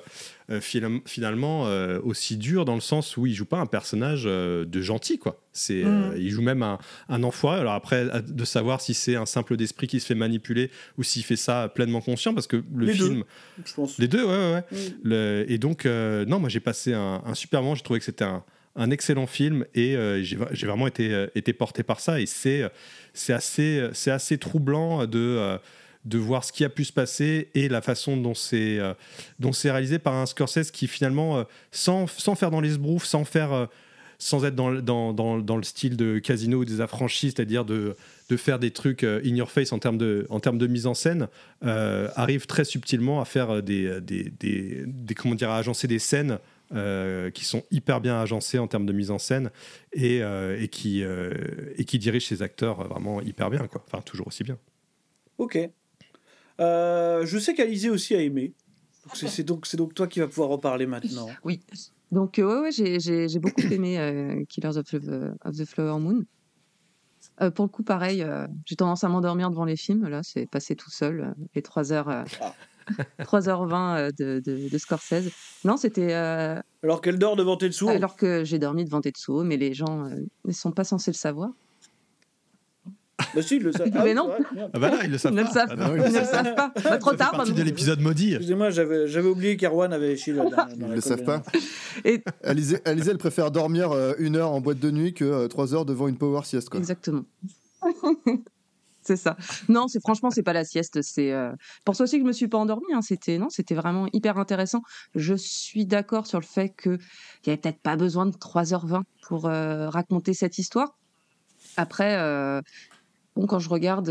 euh, 0.50 0.60
finalement 1.06 1.66
euh, 1.66 2.00
aussi 2.02 2.36
dur 2.36 2.64
dans 2.64 2.74
le 2.74 2.80
sens 2.80 3.16
où 3.16 3.26
il 3.26 3.34
joue 3.34 3.44
pas 3.46 3.58
un 3.58 3.66
personnage 3.66 4.24
euh, 4.26 4.64
de 4.64 4.80
gentil, 4.80 5.18
quoi. 5.18 5.40
C'est, 5.52 5.82
euh, 5.84 6.14
il 6.18 6.30
joue 6.30 6.42
même 6.42 6.62
un, 6.62 6.78
un 7.08 7.22
enfoiré. 7.22 7.60
Alors 7.60 7.72
après, 7.72 8.06
de 8.22 8.44
savoir 8.44 8.80
si 8.82 8.92
c'est 8.92 9.16
un 9.16 9.24
simple 9.26 9.56
d'esprit 9.56 9.86
qui 9.86 10.00
se 10.00 10.06
fait 10.06 10.14
manipuler 10.14 10.70
ou 10.98 11.02
s'il 11.02 11.24
fait 11.24 11.36
ça 11.36 11.68
pleinement 11.74 12.00
conscient, 12.02 12.34
parce 12.34 12.46
que 12.46 12.62
le 12.74 12.86
Les 12.86 12.94
deux. 12.94 13.06
film, 13.06 13.24
Je 13.64 13.72
pense. 13.74 13.98
les 13.98 14.08
deux, 14.08 14.22
ouais, 14.24 14.28
ouais, 14.30 14.52
ouais. 14.52 14.64
Mm. 14.72 14.76
Le- 15.04 15.44
et 15.48 15.58
donc, 15.58 15.86
non, 15.86 16.38
moi 16.40 16.48
j'ai 16.50 16.60
passé 16.60 16.92
un, 16.92 17.22
un 17.24 17.34
super 17.34 17.62
moment. 17.62 17.74
J'ai 17.74 17.82
trouvé 17.82 18.00
que 18.00 18.04
c'était 18.04 18.24
un, 18.24 18.44
un 18.76 18.90
excellent 18.90 19.26
film 19.26 19.64
et 19.74 19.96
euh, 19.96 20.22
j'ai 20.22 20.66
vraiment 20.66 20.86
été, 20.86 21.12
euh, 21.12 21.26
été 21.34 21.52
porté 21.52 21.82
par 21.82 22.00
ça. 22.00 22.20
Et 22.20 22.26
c'est 22.26 22.62
euh, 22.62 23.90
assez, 23.94 24.38
troublant 24.38 25.06
de, 25.06 25.58
voir 26.14 26.44
ce 26.44 26.52
qui 26.52 26.64
a 26.64 26.68
pu 26.68 26.84
se 26.84 26.92
passer 26.92 27.48
et 27.54 27.68
la 27.68 27.80
façon 27.80 28.16
dont 28.16 28.34
c'est 28.34 28.80
réalisé 29.64 29.98
par 29.98 30.14
un 30.14 30.26
Scorsese 30.26 30.70
qui 30.70 30.86
finalement, 30.86 31.44
sans, 31.72 32.06
faire 32.06 32.50
dans 32.50 32.60
les 32.60 32.70
sbroufs, 32.70 33.04
sans 33.04 33.24
sans 34.18 34.46
être 34.46 34.54
dans, 34.54 34.70
le- 34.70 35.62
style 35.62 35.96
de 35.96 36.18
Casino 36.18 36.60
ou 36.60 36.64
des 36.64 36.80
affranchis, 36.80 37.32
c'est-à-dire 37.32 37.64
de, 37.64 37.96
faire 38.36 38.58
des 38.58 38.70
trucs 38.70 39.04
in 39.04 39.34
your 39.34 39.50
face 39.50 39.72
en 39.72 39.78
termes 39.78 39.98
de, 39.98 40.66
mise 40.68 40.86
en 40.86 40.94
scène, 40.94 41.28
arrive 41.62 42.46
très 42.46 42.64
subtilement 42.64 43.20
à 43.20 43.24
faire 43.24 43.62
des- 43.62 44.00
comment 45.16 45.34
dire, 45.34 45.50
à 45.50 45.58
agencer 45.58 45.88
des 45.88 45.98
scènes 45.98 46.38
euh, 46.74 47.30
qui 47.30 47.44
sont 47.44 47.62
hyper 47.70 48.00
bien 48.00 48.20
agencées 48.20 48.58
en 48.58 48.66
termes 48.66 48.86
de 48.86 48.92
mise 48.92 49.10
en 49.10 49.18
scène 49.18 49.50
et, 49.92 50.22
euh, 50.22 50.60
et, 50.60 50.68
qui, 50.68 51.02
euh, 51.04 51.30
et 51.76 51.84
qui 51.84 51.98
dirigent 51.98 52.26
ses 52.26 52.42
acteurs 52.42 52.86
vraiment 52.88 53.20
hyper 53.20 53.50
bien, 53.50 53.66
quoi. 53.68 53.82
Enfin, 53.86 54.00
toujours 54.02 54.26
aussi 54.26 54.42
bien. 54.44 54.58
Ok. 55.38 55.58
Euh, 56.60 57.26
je 57.26 57.38
sais 57.38 57.54
qu'Alizé 57.54 57.90
aussi 57.90 58.14
a 58.14 58.20
aimé. 58.22 58.54
C'est- 59.14 59.44
donc, 59.44 59.66
toi 59.94 60.06
qui 60.08 60.18
vas 60.20 60.26
pouvoir 60.26 60.48
reparler 60.48 60.86
maintenant. 60.86 61.28
Oui. 61.44 61.60
Donc, 62.10 62.38
euh, 62.38 62.62
ouais, 62.62 62.70
ouais, 62.80 62.98
j'ai- 63.00 63.38
beaucoup 63.38 63.60
aimé 63.72 63.98
euh, 63.98 64.44
Killers 64.48 64.76
of 64.76 64.84
the, 64.86 65.34
of 65.44 65.56
the 65.56 65.64
Flower 65.64 66.00
Moon. 66.00 66.24
Euh, 67.42 67.50
pour 67.50 67.64
le 67.66 67.68
coup, 67.68 67.82
pareil, 67.82 68.22
euh, 68.22 68.46
j'ai 68.64 68.76
tendance 68.76 69.04
à 69.04 69.08
m'endormir 69.08 69.50
devant 69.50 69.64
les 69.64 69.76
films. 69.76 70.08
Là, 70.08 70.22
c'est 70.22 70.46
passé 70.46 70.74
tout 70.74 70.90
seul, 70.90 71.20
euh, 71.20 71.44
les 71.54 71.62
3h, 71.62 72.08
euh, 72.08 72.24
3h20 73.20 73.96
euh, 73.96 74.10
de, 74.18 74.40
de, 74.44 74.68
de 74.68 74.78
Scorsese. 74.78 75.30
Non, 75.64 75.76
c'était. 75.76 76.14
euh, 76.14 76.60
Alors 76.82 77.00
qu'elle 77.00 77.18
dort 77.18 77.36
devant 77.36 77.56
Tetsuo. 77.56 77.88
alors 77.88 78.16
que 78.16 78.44
j'ai 78.44 78.58
dormi 78.58 78.84
devant 78.84 79.00
Tetsuo, 79.00 79.42
mais 79.44 79.56
les 79.56 79.74
gens 79.74 80.04
euh, 80.06 80.16
ne 80.44 80.52
sont 80.52 80.70
pas 80.72 80.84
censés 80.84 81.10
le 81.10 81.16
savoir. 81.16 81.50
Bah 83.34 83.40
si, 83.42 83.56
ils 83.56 83.62
le 83.62 83.72
savent. 83.72 83.88
Mais 84.04 84.12
non. 84.14 84.30
c'est. 84.38 84.60
Ah 84.74 84.78
bah 84.78 84.90
là, 84.90 84.98
ils 85.04 85.10
le 85.10 85.16
savent 85.18 85.32
Ils 85.32 85.36
ne 85.36 85.40
le 85.40 85.46
pas. 85.46 85.52
savent 85.52 85.68
Ah 85.72 85.76
pas. 85.76 85.88
non, 85.88 85.96
Ils 85.96 86.12
ne 86.12 86.18
le 86.18 86.24
savent 86.24 86.54
pas. 86.54 86.72
Bah, 86.84 86.98
trop 86.98 87.14
tard. 87.14 87.32
partie 87.32 87.52
de 87.54 87.62
l'épisode 87.62 88.00
maudit. 88.00 88.32
Excusez-moi, 88.34 88.68
j'avais 88.70 89.08
j'avais 89.08 89.28
oublié 89.28 89.56
qu'Erwan 89.56 89.90
avait 89.92 90.16
chié 90.16 90.34
là. 90.34 90.44
dans- 90.50 90.68
Ils 90.74 90.86
ne 90.86 90.94
le 90.94 91.00
savent 91.00 91.24
pas. 91.24 91.42
Et- 92.04 92.22
Alizé, 92.44 92.78
Alizé, 92.84 93.10
elle 93.10 93.18
préfère 93.18 93.50
dormir 93.50 93.90
euh, 93.92 94.12
une 94.18 94.36
heure 94.36 94.52
en 94.52 94.60
boîte 94.60 94.78
de 94.80 94.90
nuit 94.90 95.14
que 95.14 95.24
euh, 95.24 95.48
trois 95.48 95.74
heures 95.74 95.86
devant 95.86 96.08
une 96.08 96.18
power 96.18 96.42
sieste. 96.44 96.68
Quoi. 96.68 96.78
Exactement. 96.78 97.24
C'est 99.06 99.16
ça. 99.16 99.36
Non, 99.68 99.88
c'est 99.88 100.00
franchement, 100.00 100.30
c'est 100.30 100.42
pas 100.42 100.52
la 100.52 100.64
sieste. 100.64 101.00
C'est 101.02 101.32
euh, 101.32 101.52
pour 101.84 101.94
ça 101.96 102.04
aussi 102.04 102.16
que 102.16 102.22
je 102.22 102.26
me 102.26 102.32
suis 102.32 102.48
pas 102.48 102.58
endormie. 102.58 102.92
hein. 102.92 103.02
C'était 103.02 103.38
non, 103.38 103.48
c'était 103.48 103.74
vraiment 103.74 104.08
hyper 104.12 104.38
intéressant. 104.38 104.82
Je 105.14 105.34
suis 105.34 105.86
d'accord 105.86 106.26
sur 106.26 106.40
le 106.40 106.44
fait 106.46 106.70
que 106.70 106.98
il 107.44 107.46
y 107.46 107.50
avait 107.50 107.56
peut-être 107.60 107.80
pas 107.80 107.96
besoin 107.96 108.26
de 108.26 108.36
3h20 108.36 109.02
pour 109.22 109.46
euh, 109.46 109.88
raconter 109.88 110.34
cette 110.34 110.58
histoire. 110.58 110.98
Après, 111.76 112.16
euh, 112.18 112.60
bon, 113.36 113.46
quand 113.46 113.58
je 113.58 113.68
regarde, 113.68 114.08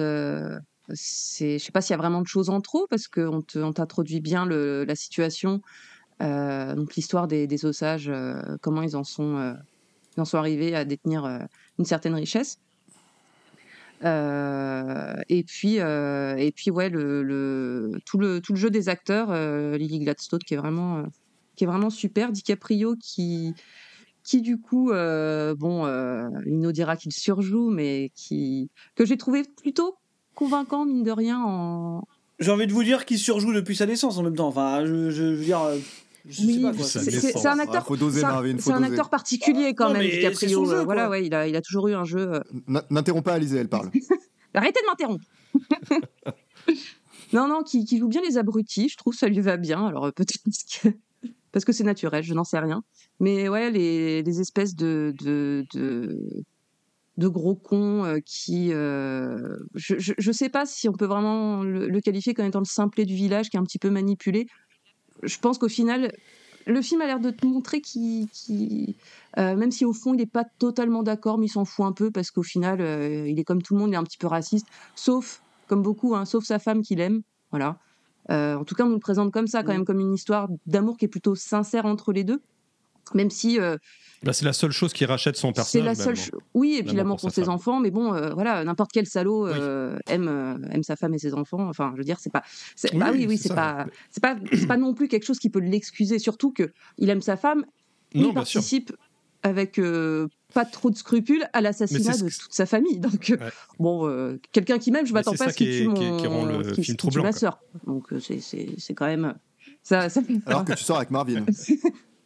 c'est, 0.94 1.58
je 1.60 1.64
sais 1.66 1.72
pas 1.72 1.82
s'il 1.82 1.92
y 1.92 1.96
a 1.96 1.98
vraiment 1.98 2.22
de 2.22 2.28
choses 2.28 2.50
en 2.50 2.62
trop 2.62 2.88
parce 2.90 3.08
qu'on 3.08 3.44
on 3.56 3.74
t'introduit 3.74 4.22
bien 4.22 4.46
le, 4.46 4.86
la 4.86 4.96
situation, 4.96 5.62
donc 6.20 6.96
l'histoire 6.96 7.28
des, 7.28 7.48
des 7.48 7.66
Osages, 7.66 8.08
euh, 8.08 8.58
comment 8.62 8.82
ils 8.82 8.96
en 8.96 9.04
sont, 9.04 9.56
ils 10.16 10.22
en 10.22 10.26
sont 10.26 10.38
arrivés 10.38 10.76
à 10.76 10.86
détenir 10.86 11.26
une 11.80 11.86
certaine 11.86 12.14
richesse. 12.14 12.60
Euh, 14.06 15.16
et 15.30 15.44
puis, 15.44 15.80
euh, 15.80 16.36
et 16.36 16.52
puis 16.52 16.70
ouais, 16.70 16.90
le, 16.90 17.92
tout, 18.06 18.18
le, 18.18 18.40
tout 18.40 18.54
le 18.54 18.60
jeu 18.60 18.70
des 18.70 18.90
acteurs, 18.90 19.32
euh, 19.32 19.78
Lily 19.78 20.00
Gladstone 20.00 20.40
qui 20.40 20.54
est 20.54 20.58
vraiment, 20.58 21.04
qui 21.56 21.64
est 21.64 21.68
vraiment 21.68 21.90
super, 21.90 22.32
DiCaprio 22.32 22.96
qui, 22.96 23.54
qui 24.24 24.42
du 24.42 24.60
coup, 24.60 24.90
bon, 24.90 25.88
il 26.46 26.60
nous 26.60 26.72
dira 26.72 26.98
qu'il 26.98 27.12
surjoue, 27.12 27.70
mais 27.72 28.12
qui, 28.16 28.70
que 28.96 29.06
j'ai 29.06 29.18
trouvé 29.18 29.44
plutôt 29.62 29.96
convaincant, 30.36 30.86
mine 30.86 31.04
de 31.04 31.12
rien, 31.12 31.42
en, 31.44 32.04
J'ai 32.40 32.52
envie 32.52 32.68
de 32.68 32.74
vous 32.74 32.84
dire 32.84 33.06
qu'il 33.06 33.18
surjoue 33.18 33.54
depuis 33.54 33.76
sa 33.76 33.86
naissance 33.86 34.18
en 34.18 34.24
même 34.24 34.36
temps. 34.36 34.48
Enfin, 34.48 34.86
je 34.86 34.92
veux 35.24 35.44
dire. 35.44 35.62
Oui, 36.28 36.34
c'est- 36.84 37.00
un 37.48 37.60
acteur. 37.60 37.86
Ah, 37.88 37.96
c'est 38.60 38.72
un- 38.72 38.76
un 38.78 38.84
acteur 38.84 39.10
particulier 39.10 39.74
quand 39.76 39.90
Non, 39.90 39.94
même, 40.00 40.10
DiCaprio. 40.10 40.66
son 40.66 40.72
jeu, 40.72 40.84
voilà, 40.84 41.04
quoi. 41.04 41.12
ouais, 41.12 41.26
il 41.28 41.34
a, 41.36 41.48
il 41.48 41.56
a 41.56 41.62
toujours 41.62 41.88
eu 41.88 41.94
un 41.94 42.04
jeu. 42.04 42.34
euh, 42.34 42.40
N'interromps 42.90 43.24
pas 43.24 43.34
Alizé, 43.34 43.58
elle 43.58 43.70
parle. 43.70 43.92
Arrêtez 44.56 44.80
de 44.82 44.86
m'interrompre. 44.88 45.26
non, 47.34 47.48
non, 47.48 47.62
qui, 47.64 47.86
qui 47.86 47.98
joue 47.98 48.08
bien 48.08 48.22
les 48.28 48.38
abrutis, 48.38 48.90
je 48.90 48.98
trouve 48.98 49.14
ça 49.14 49.28
lui 49.28 49.42
va 49.42 49.58
bien. 49.58 49.86
Alors 49.86 50.06
euh, 50.08 50.12
peut-être 50.12 50.40
parce 50.44 50.64
que 50.82 50.90
parce 51.52 51.66
que 51.66 51.72
c'est 51.74 51.84
naturel, 51.84 52.24
je 52.24 52.34
n'en 52.34 52.44
sais 52.44 52.60
rien. 52.60 52.84
Mais 53.20 53.48
ouais, 53.50 53.72
les, 53.72 54.24
les 54.24 54.42
espèces 54.42 54.76
de 54.76 55.14
de, 55.20 55.66
de 55.74 56.44
de 57.18 57.28
gros 57.30 57.56
cons 57.56 58.04
euh, 58.04 58.18
qui 58.26 58.74
euh, 58.74 59.58
je, 59.74 59.96
je 60.18 60.32
sais 60.32 60.50
pas 60.50 60.66
si 60.66 60.90
on 60.90 60.94
peut 60.94 61.06
vraiment 61.06 61.64
le, 61.64 61.88
le 61.88 62.02
qualifier 62.02 62.34
comme 62.34 62.46
étant 62.46 62.60
le 62.60 62.66
simplet 62.66 63.06
du 63.06 63.16
village 63.16 63.50
qui 63.50 63.58
est 63.58 63.60
un 63.60 63.64
petit 63.64 63.80
peu 63.80 63.90
manipulé. 63.90 64.48
Je 65.26 65.40
pense 65.40 65.58
qu'au 65.58 65.70
final 65.70 66.12
le 66.68 66.82
film 66.82 67.02
a 67.02 67.06
l'air 67.06 67.20
de 67.20 67.30
te 67.30 67.46
montrer 67.46 67.82
qu'il, 67.82 68.28
euh, 69.38 69.56
même 69.56 69.72
si 69.72 69.86
au 69.86 69.94
fond 69.94 70.14
il 70.14 70.18
n'est 70.18 70.26
pas 70.26 70.46
totalement 70.58 71.04
d'accord, 71.04 71.38
mais 71.38 71.46
il 71.46 71.50
s'en 71.50 71.66
fout 71.66 71.86
un 71.86 71.92
peu 71.92 72.12
parce 72.12 72.32
qu'au 72.32 72.44
final 72.44 72.82
euh, 72.82 73.28
il 73.28 73.40
est 73.40 73.44
comme 73.44 73.62
tout 73.62 73.76
le 73.76 73.80
monde, 73.80 73.92
il 73.92 73.94
est 73.94 73.98
un 73.98 74.04
petit 74.04 74.18
peu 74.18 74.28
raciste, 74.28 74.68
sauf 74.96 75.42
comme 75.68 75.82
beaucoup, 75.82 76.16
hein, 76.16 76.26
sauf 76.26 76.44
sa 76.44 76.60
femme 76.60 76.82
qu'il 76.82 77.00
aime, 77.00 77.22
voilà. 77.52 77.78
Euh, 78.32 78.56
en 78.56 78.64
tout 78.64 78.74
cas, 78.74 78.86
on 78.86 78.88
nous 78.88 78.96
le 78.96 79.00
présente 79.00 79.32
comme 79.32 79.46
ça, 79.46 79.62
quand 79.64 79.74
même 79.74 79.86
comme 79.86 80.00
une 80.00 80.14
histoire 80.14 80.50
d'amour 80.66 80.98
qui 80.98 81.06
est 81.06 81.10
plutôt 81.10 81.36
sincère 81.36 81.86
entre 81.86 82.12
les 82.12 82.24
deux, 82.24 82.42
même 83.14 83.30
si 83.30 83.60
euh, 83.60 83.78
Bah, 84.24 84.34
c'est 84.34 84.46
la 84.46 84.54
seule 84.54 84.72
chose 84.72 84.92
qui 84.94 85.06
rachète 85.06 85.36
son 85.36 85.50
c'est 85.50 85.54
personnage. 85.54 85.86
la 85.86 86.04
seule. 86.04 86.16
cho- 86.16 86.40
Oui, 86.54 86.78
et 86.80 86.84
puis 86.84 86.96
L'amour 86.96 87.18
pour 87.18 87.28
pour 87.28 87.32
ses 87.32 87.44
femme. 87.44 87.54
enfants, 87.54 87.80
mais 87.80 87.92
bon, 87.92 88.14
euh, 88.14 88.34
voilà, 88.34 88.64
n'importe 88.64 88.92
quel 88.92 89.06
salaud 89.06 89.48
euh, 89.48 89.98
aime 90.08 90.28
euh, 90.28 90.58
aime 90.72 90.84
sa 90.84 90.96
femme 90.96 91.14
et 91.14 91.20
ses 91.20 91.34
enfants. 91.34 91.68
Enfin, 91.70 91.92
je 91.94 91.98
veux 92.00 92.04
dire, 92.06 92.18
c'est 92.20 92.32
pas. 92.32 92.44
c'est- 92.76 92.92
Oui, 92.94 93.00
bah 93.00 93.10
oui, 93.12 93.26
oui, 93.28 93.38
c'est 93.38 93.50
c'est 93.50 93.54
pas, 93.56 93.86
c'est 94.10 94.22
pas, 94.22 94.36
c'est 94.52 94.68
pas 94.68 94.78
non 94.78 94.94
plus 94.94 95.08
quelque 95.08 95.26
chose 95.26 95.38
qui 95.40 95.50
peut 95.50 95.60
l'excuser. 95.60 96.18
Surtout 96.20 96.52
que 96.52 96.72
il 96.98 97.10
aime 97.10 97.22
sa 97.22 97.38
femme, 97.38 97.60
Non, 97.60 98.30
il 98.30 98.34
bien 98.34 98.46
sûr. 98.46 98.60
participe 98.60 98.94
avec 99.44 99.78
euh, 99.78 100.28
pas 100.56 100.66
trop 100.66 100.90
de 100.90 100.96
scrupules 100.96 101.46
à 101.54 101.62
l'assassinat 101.62 102.14
c'est 102.14 102.24
de 102.24 102.30
toute 102.30 102.52
sa 102.54 102.66
famille. 102.66 102.98
Donc 103.00 103.28
Ouais. 103.30 103.38
bon, 103.78 104.08
euh, 104.08 104.40
quelqu'un 104.52 104.80
qui 104.80 104.90
m'aime, 104.92 105.06
je 105.06 105.14
m'attends 105.14 105.34
c'est 105.34 105.38
pas 105.38 105.46
à 105.46 105.50
ce 105.52 105.58
qu'il 105.58 105.70
qui 105.70 105.82
tue 105.82 105.88
mon, 105.88 105.94
qui- 106.72 106.98
tue 107.12 107.22
ma 107.22 107.32
sœur. 107.32 107.60
Donc 107.86 108.08
c'est 108.20 108.40
c'est 108.40 108.70
c'est 108.80 108.96
quand 108.96 109.06
même 109.06 109.36
ça. 109.84 110.10
ça... 110.10 110.22
Alors 110.48 110.66
que 110.66 110.74
tu 110.74 110.84
sors 110.84 110.98
avec 110.98 111.12
Marvin. 111.12 111.46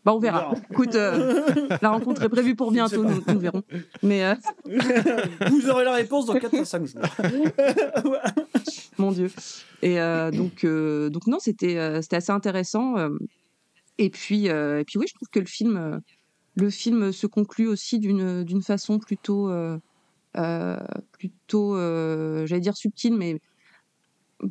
Bah, 0.06 0.14
on 0.14 0.20
verra. 0.20 0.50
On 0.50 0.54
verra. 0.54 0.66
Écoute, 0.72 0.96
euh, 0.96 1.68
la 1.82 1.90
rencontre 1.90 2.24
est 2.24 2.30
prévue 2.30 2.56
pour 2.56 2.72
bientôt, 2.72 3.04
nous, 3.04 3.22
nous 3.28 3.40
verrons. 3.40 3.64
Mais 4.02 4.24
euh, 4.24 4.36
Vous 5.50 5.70
aurez 5.70 5.84
la 5.84 5.94
réponse 5.94 6.26
dans 6.26 6.34
4 6.34 6.56
à 6.56 6.66
5 6.66 6.86
jours. 6.86 7.02
Mon 8.98 9.12
Dieu. 9.12 9.30
Et 9.82 10.00
euh, 10.00 10.32
donc, 10.32 10.66
donc 10.66 11.28
non, 11.28 11.40
c'était 11.40 12.02
c'était 12.02 12.18
assez 12.18 12.32
intéressant. 12.32 12.96
Et 13.98 14.10
puis, 14.10 14.46
et 14.46 14.84
puis 14.88 14.98
oui, 14.98 15.06
je 15.08 15.14
trouve 15.14 15.30
que 15.30 15.40
le 15.40 15.46
film, 15.46 16.02
le 16.56 16.70
film 16.70 17.12
se 17.12 17.28
conclut 17.28 17.68
aussi 17.68 18.00
d'une 18.00 18.44
d'une 18.44 18.62
façon 18.62 19.00
plutôt, 19.00 19.52
plutôt, 21.12 21.76
j'allais 22.46 22.62
dire 22.62 22.78
subtile, 22.78 23.16
mais 23.16 23.42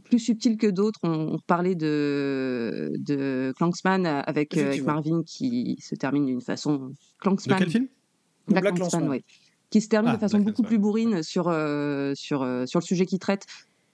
plus 0.04 0.18
subtile 0.18 0.57
que 0.57 0.66
d'autres. 0.66 1.00
On, 1.02 1.35
on 1.35 1.38
parlait 1.47 1.75
de 1.75 2.92
de 2.99 3.52
avec, 3.59 3.76
euh, 3.97 4.21
avec 4.26 4.57
Effectivement. 4.57 4.92
Marvin 4.95 5.23
qui 5.25 5.76
se 5.80 5.95
termine 5.95 6.26
d'une 6.26 6.40
façon 6.40 6.76
De 6.76 6.95
Klansman. 7.21 7.59
quel 7.59 7.71
film 7.71 7.87
Black, 8.49 8.75
Black 8.75 9.09
ouais. 9.09 9.23
Qui 9.71 9.80
se 9.80 9.88
termine 9.88 10.11
Ah, 10.12 10.16
de 10.16 10.21
façon 10.21 10.38
Black 10.38 10.49
beaucoup 10.49 10.62
plus 10.62 10.78
bourrine 10.78 11.23
sur, 11.23 11.49
euh, 11.49 12.12
sur, 12.14 12.42
euh, 12.42 12.64
sur 12.66 12.80
le 12.80 12.85
sujet 12.85 13.04
qu'il 13.07 13.18
traite. 13.18 13.45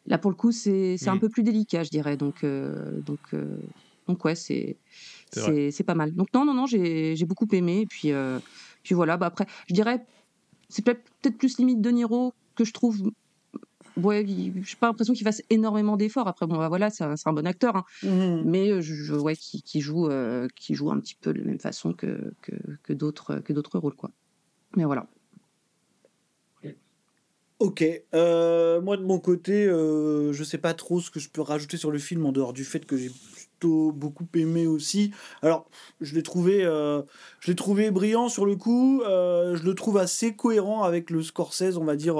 Là, 0.06 0.18
pour 0.18 0.30
le 0.30 0.36
coup, 0.36 0.52
c'est 0.52 0.96
c'est 0.98 1.08
un 1.08 1.16
Mm. 1.16 1.20
peu 1.20 1.28
plus 1.28 1.42
délicat, 1.42 1.82
je 1.82 1.90
dirais. 1.90 2.16
Donc, 2.16 2.44
euh, 2.44 3.00
donc, 3.00 3.18
euh, 3.32 3.56
donc 4.06 4.24
ouais, 4.24 4.34
c'est 4.34 4.76
pas 5.86 5.94
mal. 5.94 6.12
Donc, 6.14 6.28
non, 6.34 6.44
non, 6.44 6.54
non, 6.54 6.66
j'ai 6.66 7.16
j'ai 7.16 7.24
beaucoup 7.24 7.48
aimé. 7.52 7.80
Et 7.80 7.86
puis, 7.86 8.12
euh, 8.12 8.38
puis 8.82 8.94
voilà, 8.94 9.16
bah 9.16 9.26
après, 9.26 9.46
je 9.68 9.74
dirais, 9.74 10.04
c'est 10.68 10.84
peut-être 10.84 11.02
peut-être 11.22 11.38
plus 11.38 11.58
limite 11.58 11.80
De 11.80 11.90
Niro 11.90 12.34
que 12.54 12.64
je 12.64 12.72
trouve. 12.72 13.10
Ouais, 13.96 14.24
j'ai 14.26 14.76
pas 14.76 14.88
l'impression 14.88 15.14
qu'il 15.14 15.24
fasse 15.24 15.42
énormément 15.50 15.96
d'efforts. 15.96 16.26
Après, 16.26 16.46
bon, 16.46 16.56
bah 16.56 16.68
voilà, 16.68 16.90
c'est 16.90 17.04
un, 17.04 17.32
bon 17.32 17.46
acteur, 17.46 17.76
hein. 17.76 17.84
Mhm. 18.02 18.42
mais 18.44 18.70
euh, 18.70 18.80
je, 18.80 19.14
ouais, 19.14 19.36
qui, 19.36 19.62
qui 19.62 19.80
joue, 19.80 20.08
euh, 20.08 20.48
qui 20.56 20.74
joue 20.74 20.90
un 20.90 20.98
petit 20.98 21.14
peu 21.14 21.32
de 21.32 21.38
la 21.38 21.44
même 21.44 21.60
façon 21.60 21.92
que, 21.92 22.34
que, 22.42 22.52
que 22.82 22.92
d'autres 22.92 23.36
que 23.36 23.52
d'autres 23.52 23.78
rôles, 23.78 23.94
quoi. 23.94 24.10
Mais 24.76 24.84
voilà. 24.84 25.06
Ok. 27.60 27.84
Euh, 28.14 28.80
moi, 28.80 28.96
de 28.96 29.04
mon 29.04 29.18
côté, 29.20 29.66
euh, 29.66 30.32
je 30.32 30.42
sais 30.42 30.58
pas 30.58 30.74
trop 30.74 31.00
ce 31.00 31.10
que 31.10 31.20
je 31.20 31.30
peux 31.30 31.40
rajouter 31.40 31.76
sur 31.76 31.92
le 31.92 31.98
film 31.98 32.26
en 32.26 32.32
dehors 32.32 32.52
du 32.52 32.64
fait 32.64 32.84
que 32.84 32.96
j'ai 32.96 33.10
plutôt 33.10 33.92
beaucoup 33.92 34.26
aimé 34.34 34.66
aussi. 34.66 35.12
Alors, 35.40 35.70
je 36.00 36.14
l'ai 36.16 36.22
trouvé, 36.24 36.64
euh, 36.64 37.02
je 37.40 37.50
l'ai 37.50 37.56
trouvé 37.56 37.92
brillant 37.92 38.28
sur 38.28 38.44
le 38.44 38.56
coup. 38.56 39.02
je 39.04 39.62
le 39.62 39.74
trouve 39.74 39.98
assez 39.98 40.34
cohérent 40.34 40.82
avec 40.82 41.10
le 41.10 41.22
Scorsese, 41.22 41.78
on 41.78 41.84
va 41.84 41.94
dire, 41.94 42.16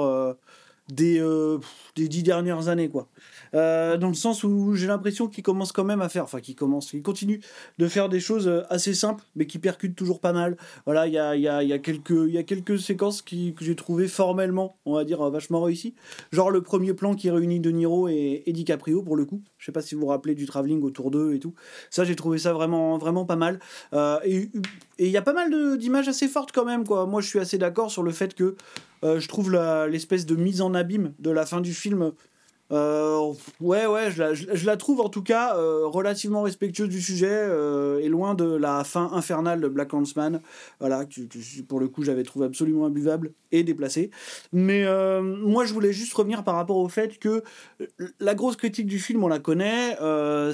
des, 0.89 1.19
euh, 1.19 1.57
des 1.95 2.07
dix 2.07 2.23
dernières 2.23 2.67
années, 2.67 2.89
quoi. 2.89 3.07
Euh, 3.53 3.97
dans 3.97 4.09
le 4.09 4.13
sens 4.13 4.43
où 4.43 4.75
j'ai 4.75 4.87
l'impression 4.87 5.27
qu'il 5.27 5.43
commence 5.43 5.71
quand 5.71 5.83
même 5.83 6.01
à 6.01 6.09
faire, 6.09 6.23
enfin, 6.25 6.41
qu'il 6.41 6.55
commence, 6.55 6.93
il 6.93 7.01
continue 7.01 7.39
de 7.77 7.87
faire 7.87 8.09
des 8.09 8.19
choses 8.19 8.47
euh, 8.47 8.63
assez 8.69 8.93
simples, 8.93 9.23
mais 9.35 9.47
qui 9.47 9.59
percutent 9.59 9.95
toujours 9.95 10.19
pas 10.19 10.33
mal. 10.33 10.57
Voilà, 10.85 11.07
il 11.07 11.13
y 11.13 11.17
a, 11.17 11.35
y, 11.35 11.47
a, 11.47 11.63
y, 11.63 11.73
a 11.73 11.79
quelques- 11.79 12.29
y 12.29 12.37
a 12.37 12.43
quelques 12.43 12.79
séquences 12.79 13.21
qui, 13.21 13.53
que 13.53 13.63
j'ai 13.63 13.75
trouvé 13.75 14.07
formellement, 14.07 14.77
on 14.85 14.93
va 14.93 15.05
dire, 15.05 15.27
vachement 15.29 15.61
réussies. 15.61 15.95
Genre 16.31 16.51
le 16.51 16.61
premier 16.61 16.93
plan 16.93 17.15
qui 17.15 17.29
réunit 17.29 17.59
De 17.59 17.71
Niro 17.71 18.07
et, 18.09 18.43
et 18.45 18.53
DiCaprio, 18.53 19.01
pour 19.01 19.15
le 19.15 19.25
coup. 19.25 19.41
Je 19.57 19.65
sais 19.65 19.71
pas 19.71 19.81
si 19.81 19.95
vous 19.95 20.01
vous 20.01 20.07
rappelez 20.07 20.35
du 20.35 20.45
travelling 20.45 20.83
autour 20.83 21.09
d'eux 21.09 21.33
et 21.33 21.39
tout. 21.39 21.53
Ça, 21.89 22.03
j'ai 22.03 22.15
trouvé 22.15 22.37
ça 22.37 22.53
vraiment, 22.53 22.97
vraiment 22.97 23.25
pas 23.25 23.35
mal. 23.37 23.59
Euh, 23.93 24.19
et 24.25 24.49
il 24.99 25.09
y 25.09 25.17
a 25.17 25.21
pas 25.21 25.33
mal 25.33 25.77
d'images 25.77 26.07
assez 26.07 26.27
fortes 26.27 26.51
quand 26.51 26.65
même, 26.65 26.85
quoi. 26.85 27.05
Moi, 27.05 27.21
je 27.21 27.27
suis 27.27 27.39
assez 27.39 27.57
d'accord 27.57 27.89
sur 27.89 28.03
le 28.03 28.11
fait 28.11 28.33
que 28.35 28.55
euh, 29.05 29.19
je 29.19 29.27
trouve 29.27 29.51
l'espèce 29.87 30.25
de 30.25 30.35
mise 30.35 30.61
en 30.61 30.73
abîme 30.73 31.13
de 31.19 31.29
la 31.29 31.45
fin 31.45 31.61
du 31.61 31.73
film. 31.73 32.11
euh, 32.71 33.31
ouais, 33.61 33.85
ouais, 33.85 34.09
je 34.09 34.23
la, 34.23 34.33
je, 34.33 34.65
la 34.65 34.75
trouve 34.75 34.99
en 34.99 35.09
tout 35.09 35.21
cas 35.21 35.55
euh, 35.55 35.85
relativement 35.85 36.41
respectueuse 36.41 36.89
du 36.89 36.99
sujet 36.99 37.47
et 38.01 38.09
loin 38.09 38.33
de 38.33 38.45
la 38.45 38.83
fin 38.83 39.11
infernale 39.13 39.61
de 39.61 39.67
Black 39.67 39.93
Huntsman, 39.93 40.41
voilà, 40.79 41.05
que, 41.05 41.21
pour 41.61 41.79
le 41.79 41.87
coup 41.87 42.03
j'avais 42.03 42.23
trouvé 42.23 42.47
absolument 42.47 42.87
imbuvable 42.87 43.33
et 43.51 43.63
déplacé. 43.63 44.09
Mais 44.51 44.83
moi 45.21 45.65
je 45.65 45.73
voulais 45.73 45.93
juste 45.93 46.13
revenir 46.15 46.43
par 46.43 46.55
rapport 46.55 46.77
au 46.77 46.89
fait 46.89 47.19
que 47.19 47.43
la 48.19 48.33
grosse 48.33 48.55
critique 48.55 48.87
du 48.87 48.97
film, 48.97 49.23
on 49.23 49.27
la 49.27 49.39
connaît, 49.39 49.95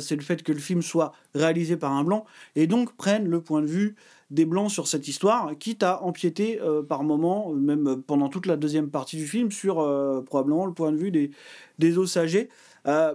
c'est 0.01 0.17
le 0.17 0.21
fait 0.21 0.43
que 0.43 0.51
le 0.51 0.59
film 0.59 0.81
soit 0.81 1.13
réalisé 1.33 1.77
par 1.77 1.93
un 1.93 2.03
blanc 2.03 2.25
et 2.57 2.67
donc 2.67 2.93
prenne 2.97 3.29
le 3.29 3.39
point 3.39 3.61
de 3.61 3.67
vue 3.67 3.95
des 4.31 4.45
blancs 4.45 4.71
sur 4.71 4.87
cette 4.87 5.07
histoire, 5.07 5.51
quitte 5.59 5.83
à 5.83 6.01
empiéter 6.03 6.59
euh, 6.61 6.81
par 6.81 7.03
moment, 7.03 7.51
même 7.51 8.01
pendant 8.01 8.29
toute 8.29 8.45
la 8.45 8.55
deuxième 8.55 8.89
partie 8.89 9.17
du 9.17 9.27
film, 9.27 9.51
sur 9.51 9.81
euh, 9.81 10.21
probablement 10.21 10.65
le 10.65 10.73
point 10.73 10.91
de 10.91 10.97
vue 10.97 11.11
des, 11.11 11.31
des 11.77 11.97
Osages. 11.97 12.47
Euh, 12.87 13.13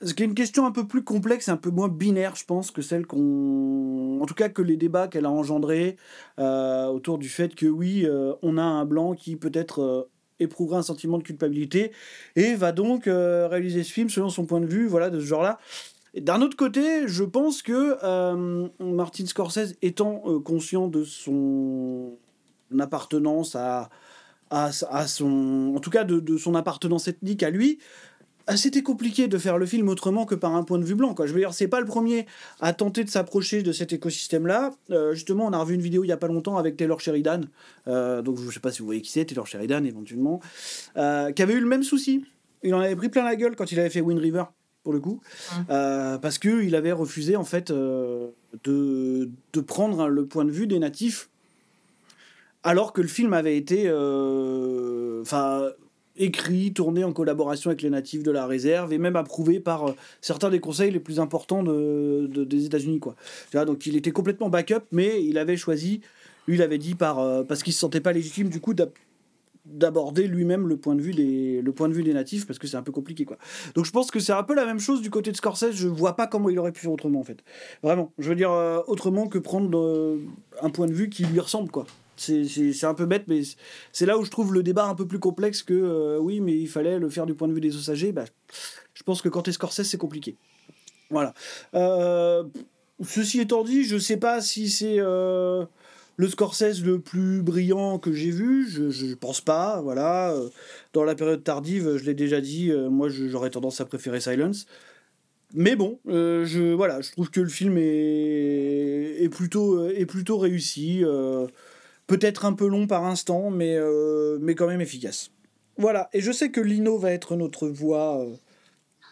ce 0.00 0.14
qui 0.14 0.22
est 0.22 0.26
une 0.26 0.34
question 0.34 0.64
un 0.64 0.70
peu 0.70 0.86
plus 0.86 1.02
complexe, 1.02 1.48
un 1.48 1.56
peu 1.56 1.70
moins 1.70 1.88
binaire, 1.88 2.34
je 2.36 2.44
pense, 2.44 2.70
que 2.70 2.80
celle 2.80 3.06
qu'on. 3.06 4.20
En 4.20 4.26
tout 4.26 4.34
cas, 4.34 4.48
que 4.48 4.62
les 4.62 4.76
débats 4.76 5.08
qu'elle 5.08 5.26
a 5.26 5.30
engendrés 5.30 5.96
euh, 6.38 6.86
autour 6.86 7.18
du 7.18 7.28
fait 7.28 7.54
que 7.54 7.66
oui, 7.66 8.06
on 8.42 8.56
a 8.56 8.62
un 8.62 8.84
blanc 8.84 9.14
qui 9.14 9.36
peut-être 9.36 10.08
éprouvera 10.40 10.78
un 10.78 10.82
sentiment 10.82 11.18
de 11.18 11.22
culpabilité 11.22 11.92
et 12.34 12.54
va 12.54 12.72
donc 12.72 13.04
réaliser 13.04 13.84
ce 13.84 13.92
film 13.92 14.10
selon 14.10 14.28
son 14.28 14.44
point 14.44 14.60
de 14.60 14.66
vue, 14.66 14.88
voilà, 14.88 15.08
de 15.08 15.20
ce 15.20 15.24
genre-là. 15.24 15.58
D'un 16.18 16.42
autre 16.42 16.56
côté, 16.56 17.08
je 17.08 17.24
pense 17.24 17.62
que 17.62 17.96
euh, 18.02 18.68
Martin 18.80 19.26
Scorsese, 19.26 19.76
étant 19.80 20.22
euh, 20.26 20.40
conscient 20.40 20.88
de 20.88 21.04
son 21.04 22.18
appartenance 22.78 23.56
à, 23.56 23.88
à, 24.50 25.06
son, 25.06 25.72
en 25.74 25.80
tout 25.80 25.90
cas 25.90 26.04
de, 26.04 26.36
son 26.36 26.54
appartenance 26.54 27.08
ethnique 27.08 27.42
à 27.42 27.50
lui, 27.50 27.78
ah, 28.48 28.56
c'était 28.56 28.82
compliqué 28.82 29.28
de 29.28 29.38
faire 29.38 29.56
le 29.56 29.66
film 29.66 29.88
autrement 29.88 30.26
que 30.26 30.34
par 30.34 30.54
un 30.56 30.64
point 30.64 30.78
de 30.78 30.84
vue 30.84 30.96
blanc. 30.96 31.14
Je 31.16 31.32
veux 31.32 31.38
dire, 31.38 31.54
c'est 31.54 31.68
pas 31.68 31.80
le 31.80 31.86
premier 31.86 32.26
à 32.60 32.72
tenter 32.72 33.04
de 33.04 33.08
s'approcher 33.08 33.62
de 33.62 33.70
cet 33.70 33.92
écosystème-là. 33.92 34.72
Euh, 34.90 35.14
justement, 35.14 35.46
on 35.46 35.52
a 35.52 35.58
revu 35.58 35.74
une 35.74 35.80
vidéo 35.80 36.02
il 36.02 36.08
y 36.08 36.12
a 36.12 36.16
pas 36.16 36.26
longtemps 36.26 36.56
avec 36.56 36.76
Taylor 36.76 37.00
Sheridan. 37.00 37.42
Euh, 37.86 38.20
donc, 38.20 38.38
je 38.38 38.50
sais 38.50 38.60
pas 38.60 38.72
si 38.72 38.80
vous 38.80 38.86
voyez 38.86 39.00
qui 39.00 39.12
c'est, 39.12 39.24
Taylor 39.24 39.46
Sheridan 39.46 39.84
éventuellement, 39.84 40.40
euh, 40.96 41.30
qui 41.30 41.42
avait 41.42 41.54
eu 41.54 41.60
le 41.60 41.68
même 41.68 41.84
souci. 41.84 42.24
Il 42.64 42.74
en 42.74 42.80
avait 42.80 42.96
pris 42.96 43.08
plein 43.08 43.24
la 43.24 43.36
gueule 43.36 43.54
quand 43.54 43.70
il 43.70 43.78
avait 43.78 43.90
fait 43.90 44.00
Wind 44.00 44.20
River, 44.20 44.44
pour 44.82 44.92
le 44.92 45.00
coup, 45.00 45.20
Euh, 45.70 46.18
parce 46.18 46.38
que 46.38 46.62
il 46.62 46.74
avait 46.74 46.92
refusé 46.92 47.36
en 47.36 47.44
fait 47.44 47.70
euh, 47.70 48.28
de, 48.64 49.28
de 49.52 49.60
prendre 49.60 50.08
le 50.08 50.26
point 50.26 50.44
de 50.44 50.50
vue 50.50 50.66
des 50.66 50.78
natifs, 50.78 51.28
alors 52.62 52.92
que 52.92 53.00
le 53.00 53.08
film 53.08 53.32
avait 53.32 53.56
été, 53.56 53.84
euh, 53.86 55.20
enfin 55.22 55.70
écrit, 56.16 56.72
tourné 56.74 57.04
en 57.04 57.12
collaboration 57.12 57.70
avec 57.70 57.80
les 57.80 57.88
natifs 57.90 58.22
de 58.22 58.30
la 58.30 58.46
réserve 58.46 58.92
et 58.92 58.98
même 58.98 59.16
approuvé 59.16 59.60
par 59.60 59.88
euh, 59.88 59.92
certains 60.20 60.50
des 60.50 60.60
conseils 60.60 60.90
les 60.90 61.00
plus 61.00 61.18
importants 61.20 61.62
de, 61.62 62.26
de- 62.30 62.44
des 62.44 62.66
États-Unis. 62.66 63.00
Quoi. 63.00 63.16
Donc 63.64 63.86
il 63.86 63.96
était 63.96 64.10
complètement 64.12 64.50
backup, 64.50 64.84
mais 64.92 65.24
il 65.24 65.38
avait 65.38 65.56
choisi, 65.56 66.02
lui 66.46 66.56
il 66.56 66.62
avait 66.62 66.78
dit 66.78 66.94
par, 66.94 67.46
parce 67.46 67.62
qu'il 67.62 67.72
se 67.72 67.78
sentait 67.78 68.00
pas 68.02 68.12
légitime 68.12 68.48
du 68.50 68.60
coup 68.60 68.74
d'aborder 69.64 70.26
lui-même 70.26 70.66
le 70.66 70.76
point 70.76 70.94
de 70.96 71.00
vue 71.00 71.12
des 71.12 71.62
le 71.62 71.72
point 71.72 71.88
de 71.88 71.94
vue 71.94 72.02
des 72.02 72.12
natifs 72.14 72.46
parce 72.46 72.58
que 72.58 72.66
c'est 72.66 72.76
un 72.76 72.82
peu 72.82 72.90
compliqué 72.92 73.24
quoi. 73.24 73.38
Donc 73.74 73.84
je 73.84 73.92
pense 73.92 74.10
que 74.10 74.18
c'est 74.18 74.32
un 74.32 74.42
peu 74.42 74.54
la 74.54 74.66
même 74.66 74.80
chose 74.80 75.02
du 75.02 75.10
côté 75.10 75.30
de 75.30 75.36
Scorsese, 75.36 75.72
je 75.72 75.86
vois 75.86 76.16
pas 76.16 76.26
comment 76.26 76.48
il 76.50 76.58
aurait 76.58 76.72
pu 76.72 76.80
faire 76.80 76.90
autrement 76.92 77.20
en 77.20 77.24
fait. 77.24 77.44
Vraiment, 77.82 78.12
je 78.18 78.28
veux 78.28 78.34
dire 78.34 78.50
euh, 78.50 78.80
autrement 78.88 79.28
que 79.28 79.38
prendre 79.38 79.78
euh, 79.78 80.18
un 80.60 80.70
point 80.70 80.86
de 80.86 80.92
vue 80.92 81.08
qui 81.08 81.24
lui 81.24 81.38
ressemble 81.38 81.70
quoi. 81.70 81.86
C'est- 82.16 82.84
un 82.84 82.94
peu 82.94 83.06
bête, 83.06 83.24
mais 83.26 83.42
c'est 83.92 84.06
là 84.06 84.18
où 84.18 84.24
je 84.24 84.30
trouve 84.30 84.52
le 84.52 84.62
débat 84.62 84.86
un 84.86 84.94
peu 84.94 85.06
plus 85.06 85.18
complexe 85.18 85.62
que 85.62 85.74
euh, 85.74 86.18
oui, 86.18 86.40
mais 86.40 86.56
il 86.56 86.68
fallait 86.68 86.98
le 86.98 87.08
faire 87.08 87.26
du 87.26 87.34
point 87.34 87.48
de 87.48 87.52
vue 87.52 87.60
des 87.60 87.76
Osagers. 87.76 88.12
Bah, 88.12 88.24
je 88.94 89.02
pense 89.02 89.22
que 89.22 89.28
quand 89.28 89.42
t'es 89.42 89.52
Scorsese, 89.52 89.84
c'est 89.84 89.98
compliqué. 89.98 90.36
Voilà. 91.10 91.34
Ceci 93.04 93.40
étant 93.40 93.64
dit, 93.64 93.84
je 93.84 93.98
sais 93.98 94.16
pas 94.16 94.40
si 94.40 94.68
c'est 94.70 94.98
le 96.22 96.28
Scorsese 96.28 96.82
le 96.84 97.00
plus 97.00 97.42
brillant 97.42 97.98
que 97.98 98.12
j'ai 98.12 98.30
vu. 98.30 98.68
Je, 98.68 98.90
je 98.90 99.14
pense 99.14 99.40
pas. 99.40 99.80
Voilà. 99.82 100.32
Euh, 100.32 100.48
Dans 100.92 101.04
la 101.04 101.14
période 101.14 101.42
tardive, 101.42 101.96
je 101.96 102.04
l'ai 102.04 102.14
déjà 102.14 102.40
dit, 102.40 102.70
euh, 102.70 102.88
moi 102.90 103.08
j'aurais 103.08 103.50
tendance 103.50 103.80
à 103.80 103.84
préférer 103.84 104.20
Silence. 104.20 104.66
Mais 105.54 105.76
bon, 105.76 105.98
euh, 106.08 106.46
je, 106.46 106.72
voilà, 106.72 107.00
je 107.00 107.10
trouve 107.10 107.28
que 107.30 107.40
le 107.40 107.48
film 107.48 107.76
est, 107.76 109.22
est, 109.24 109.28
plutôt, 109.28 109.88
est 109.88 110.06
plutôt 110.06 110.38
réussi. 110.38 111.04
euh, 111.04 111.46
Peut-être 112.06 112.44
un 112.44 112.52
peu 112.52 112.66
long 112.66 112.86
par 112.86 113.04
instant, 113.04 113.50
mais, 113.50 113.76
euh, 113.76 114.38
mais 114.40 114.54
quand 114.54 114.66
même 114.66 114.80
efficace. 114.80 115.30
Voilà, 115.78 116.08
et 116.12 116.20
je 116.20 116.32
sais 116.32 116.50
que 116.50 116.60
Lino 116.60 116.98
va 116.98 117.10
être 117.12 117.36
notre 117.36 117.68
voix, 117.68 118.20
euh, 118.20 118.34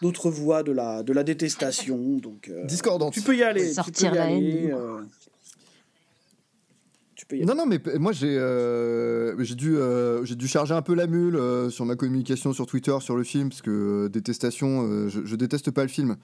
notre 0.01 0.29
voix 0.29 0.61
de 0.61 0.71
la, 0.71 1.01
de 1.01 1.13
la 1.13 1.23
détestation. 1.23 1.97
Donc, 2.17 2.49
euh, 2.49 2.65
Discordante. 2.65 3.13
Tu 3.13 3.21
peux 3.21 3.35
y 3.35 3.43
aller. 3.43 3.73
Sortir 3.73 3.93
tu 3.93 4.05
peux 4.09 4.15
y 4.15 4.17
la 4.19 4.29
haine, 4.29 4.37
aller, 4.37 4.71
euh, 4.71 5.01
peux 7.31 7.37
y 7.37 7.39
aller. 7.39 7.47
Non, 7.47 7.55
non, 7.55 7.65
mais 7.65 7.79
moi 7.97 8.11
j'ai 8.11 8.37
euh, 8.37 9.41
j'ai 9.43 9.55
dû, 9.55 9.77
euh, 9.77 10.23
j'ai 10.25 10.35
dû 10.35 10.47
charger 10.47 10.73
un 10.73 10.81
peu 10.81 10.93
la 10.93 11.07
mule 11.07 11.35
euh, 11.35 11.69
sur 11.69 11.85
ma 11.85 11.95
communication 11.95 12.53
sur 12.53 12.67
Twitter 12.67 12.95
sur 12.99 13.15
le 13.15 13.23
film, 13.23 13.49
parce 13.49 13.61
que 13.61 14.07
détestation, 14.07 15.07
je, 15.09 15.25
je 15.25 15.35
déteste 15.35 15.71
pas 15.71 15.83
le 15.83 15.87
film. 15.87 16.17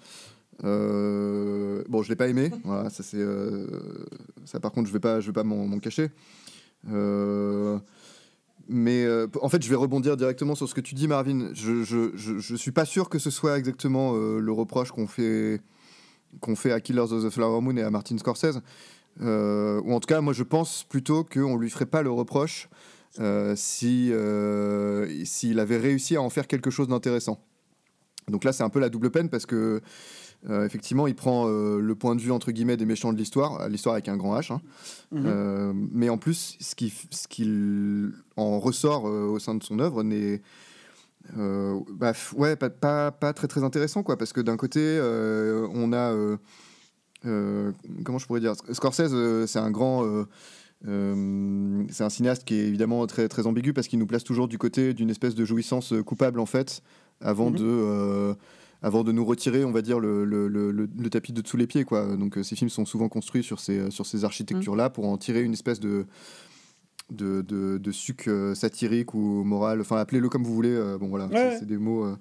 Bon, 0.61 2.03
je 2.03 2.09
l'ai 2.09 2.15
pas 2.15 2.27
aimé, 2.27 2.51
voilà, 2.63 2.89
ça 2.89 3.03
c'est. 3.03 3.25
ça 4.45 4.59
par 4.59 4.71
contre, 4.71 4.87
je 4.87 4.93
vais 4.93 4.99
pas, 4.99 5.19
je 5.19 5.27
vais 5.27 5.33
pas 5.33 5.43
m'en 5.43 5.79
cacher. 5.79 6.09
Mais 8.69 9.07
en 9.41 9.49
fait, 9.49 9.63
je 9.63 9.69
vais 9.69 9.75
rebondir 9.75 10.17
directement 10.17 10.55
sur 10.55 10.67
ce 10.67 10.75
que 10.75 10.81
tu 10.81 10.93
dis, 10.93 11.07
Marvin. 11.07 11.49
Je, 11.53 11.83
je, 11.83 12.11
je, 12.15 12.39
je 12.39 12.55
suis 12.55 12.71
pas 12.71 12.85
sûr 12.85 13.09
que 13.09 13.19
ce 13.19 13.29
soit 13.29 13.57
exactement 13.57 14.13
le 14.13 14.51
reproche 14.51 14.91
qu'on 14.91 15.07
fait, 15.07 15.61
qu'on 16.41 16.55
fait 16.55 16.71
à 16.71 16.81
Killers 16.81 17.13
of 17.13 17.23
the 17.23 17.29
Flower 17.29 17.61
Moon 17.61 17.77
et 17.77 17.83
à 17.83 17.89
Martin 17.89 18.17
Scorsese. 18.17 18.61
Euh, 19.21 19.81
ou 19.83 19.93
en 19.93 19.99
tout 19.99 20.07
cas, 20.07 20.21
moi 20.21 20.33
je 20.33 20.43
pense 20.43 20.83
plutôt 20.83 21.23
qu'on 21.23 21.57
lui 21.57 21.69
ferait 21.69 21.85
pas 21.85 22.01
le 22.01 22.11
reproche 22.11 22.69
euh, 23.19 23.53
si 23.55 24.11
euh, 24.11 25.07
s'il 25.25 25.59
avait 25.59 25.77
réussi 25.77 26.15
à 26.15 26.21
en 26.21 26.29
faire 26.29 26.47
quelque 26.47 26.69
chose 26.69 26.87
d'intéressant. 26.87 27.41
Donc 28.27 28.43
là, 28.43 28.51
c'est 28.51 28.63
un 28.63 28.69
peu 28.69 28.79
la 28.79 28.89
double 28.89 29.09
peine 29.09 29.29
parce 29.29 29.45
que 29.45 29.81
euh, 30.49 30.65
effectivement, 30.65 31.07
il 31.07 31.15
prend 31.15 31.47
euh, 31.47 31.79
le 31.79 31.95
point 31.95 32.15
de 32.15 32.21
vue 32.21 32.31
entre 32.31 32.51
guillemets 32.51 32.77
des 32.77 32.85
méchants 32.85 33.11
de 33.11 33.17
l'histoire, 33.17 33.67
l'histoire 33.69 33.93
avec 33.93 34.07
un 34.07 34.17
grand 34.17 34.37
H. 34.37 34.53
hein. 34.53 34.61
Mhm. 35.11 35.23
Euh, 35.25 35.73
mais 35.73 36.09
en 36.09 36.17
plus, 36.17 36.57
ce 36.59 36.75
qui 36.75 36.93
ce 37.09 37.27
qu'il 37.27 38.11
en 38.35 38.59
ressort 38.59 39.05
au 39.05 39.39
sein 39.39 39.55
de 39.55 39.63
son 39.63 39.79
œuvre 39.79 40.03
n'est 40.03 40.41
bah, 41.35 42.13
ouais, 42.35 42.55
pas, 42.55 42.69
pas, 42.69 43.11
pas 43.11 43.33
très 43.33 43.47
très 43.47 43.63
intéressant 43.63 44.03
quoi, 44.03 44.17
parce 44.17 44.31
que 44.31 44.41
d'un 44.41 44.57
côté, 44.57 44.99
on 45.73 45.91
a 45.91 46.37
comment 47.23 48.17
je 48.17 48.25
pourrais 48.27 48.39
dire, 48.39 48.53
Scorsese, 48.71 49.11
euh, 49.13 49.45
c'est 49.47 49.59
un 49.59 49.71
grand 49.71 50.05
euh, 50.05 50.25
euh, 50.87 51.83
c'est 51.89 52.03
un 52.03 52.09
cinéaste 52.09 52.43
qui 52.43 52.55
est 52.55 52.67
évidemment 52.67 53.05
très 53.07 53.27
très 53.27 53.47
ambigu 53.47 53.73
parce 53.73 53.87
qu'il 53.87 53.99
nous 53.99 54.05
place 54.07 54.23
toujours 54.23 54.47
du 54.47 54.57
côté 54.57 54.93
d'une 54.93 55.09
espèce 55.09 55.35
de 55.35 55.43
jouissance 55.45 55.93
euh, 55.93 56.03
coupable 56.03 56.39
en 56.39 56.45
fait, 56.45 56.81
avant 57.21 57.49
Mhm. 57.49 57.57
de 57.57 57.65
euh, 57.65 58.33
avant 58.83 59.03
de 59.03 59.11
nous 59.11 59.25
retirer, 59.25 59.65
on 59.65 59.71
va 59.71 59.81
dire, 59.81 59.99
le, 59.99 60.23
le, 60.23 60.47
le, 60.47 61.09
tapis 61.09 61.33
de 61.33 61.41
dessous 61.41 61.57
les 61.57 61.65
pieds. 61.65 61.83
Quoi. 61.83 62.15
Donc 62.15 62.37
euh, 62.37 62.43
ces 62.43 62.55
films 62.55 62.69
sont 62.69 62.85
souvent 62.85 63.09
construits 63.09 63.41
sur 63.43 63.59
ces, 63.59 63.89
sur 63.89 64.05
ces 64.05 64.23
architectures-là 64.23 64.91
pour 64.91 65.07
en 65.07 65.17
tirer 65.17 65.41
une 65.41 65.53
espèce 65.53 65.79
de, 65.79 66.05
de, 67.09 67.41
de, 67.41 67.79
de 67.79 67.91
suc 67.91 68.27
euh, 68.27 68.53
satirique 68.53 69.15
ou 69.15 69.43
moral, 69.43 69.81
enfin 69.81 69.97
appelez-le 69.97 70.29
comme 70.29 70.43
vous 70.43 70.53
voulez, 70.53 70.69
euh, 70.75 70.99
bon 70.99 71.07
voilà, 71.07 71.25
Ouais, 71.25 71.57
c'est- 71.59 71.65
des 71.65 71.77
mots. 71.77 72.03
euh. 72.05 72.15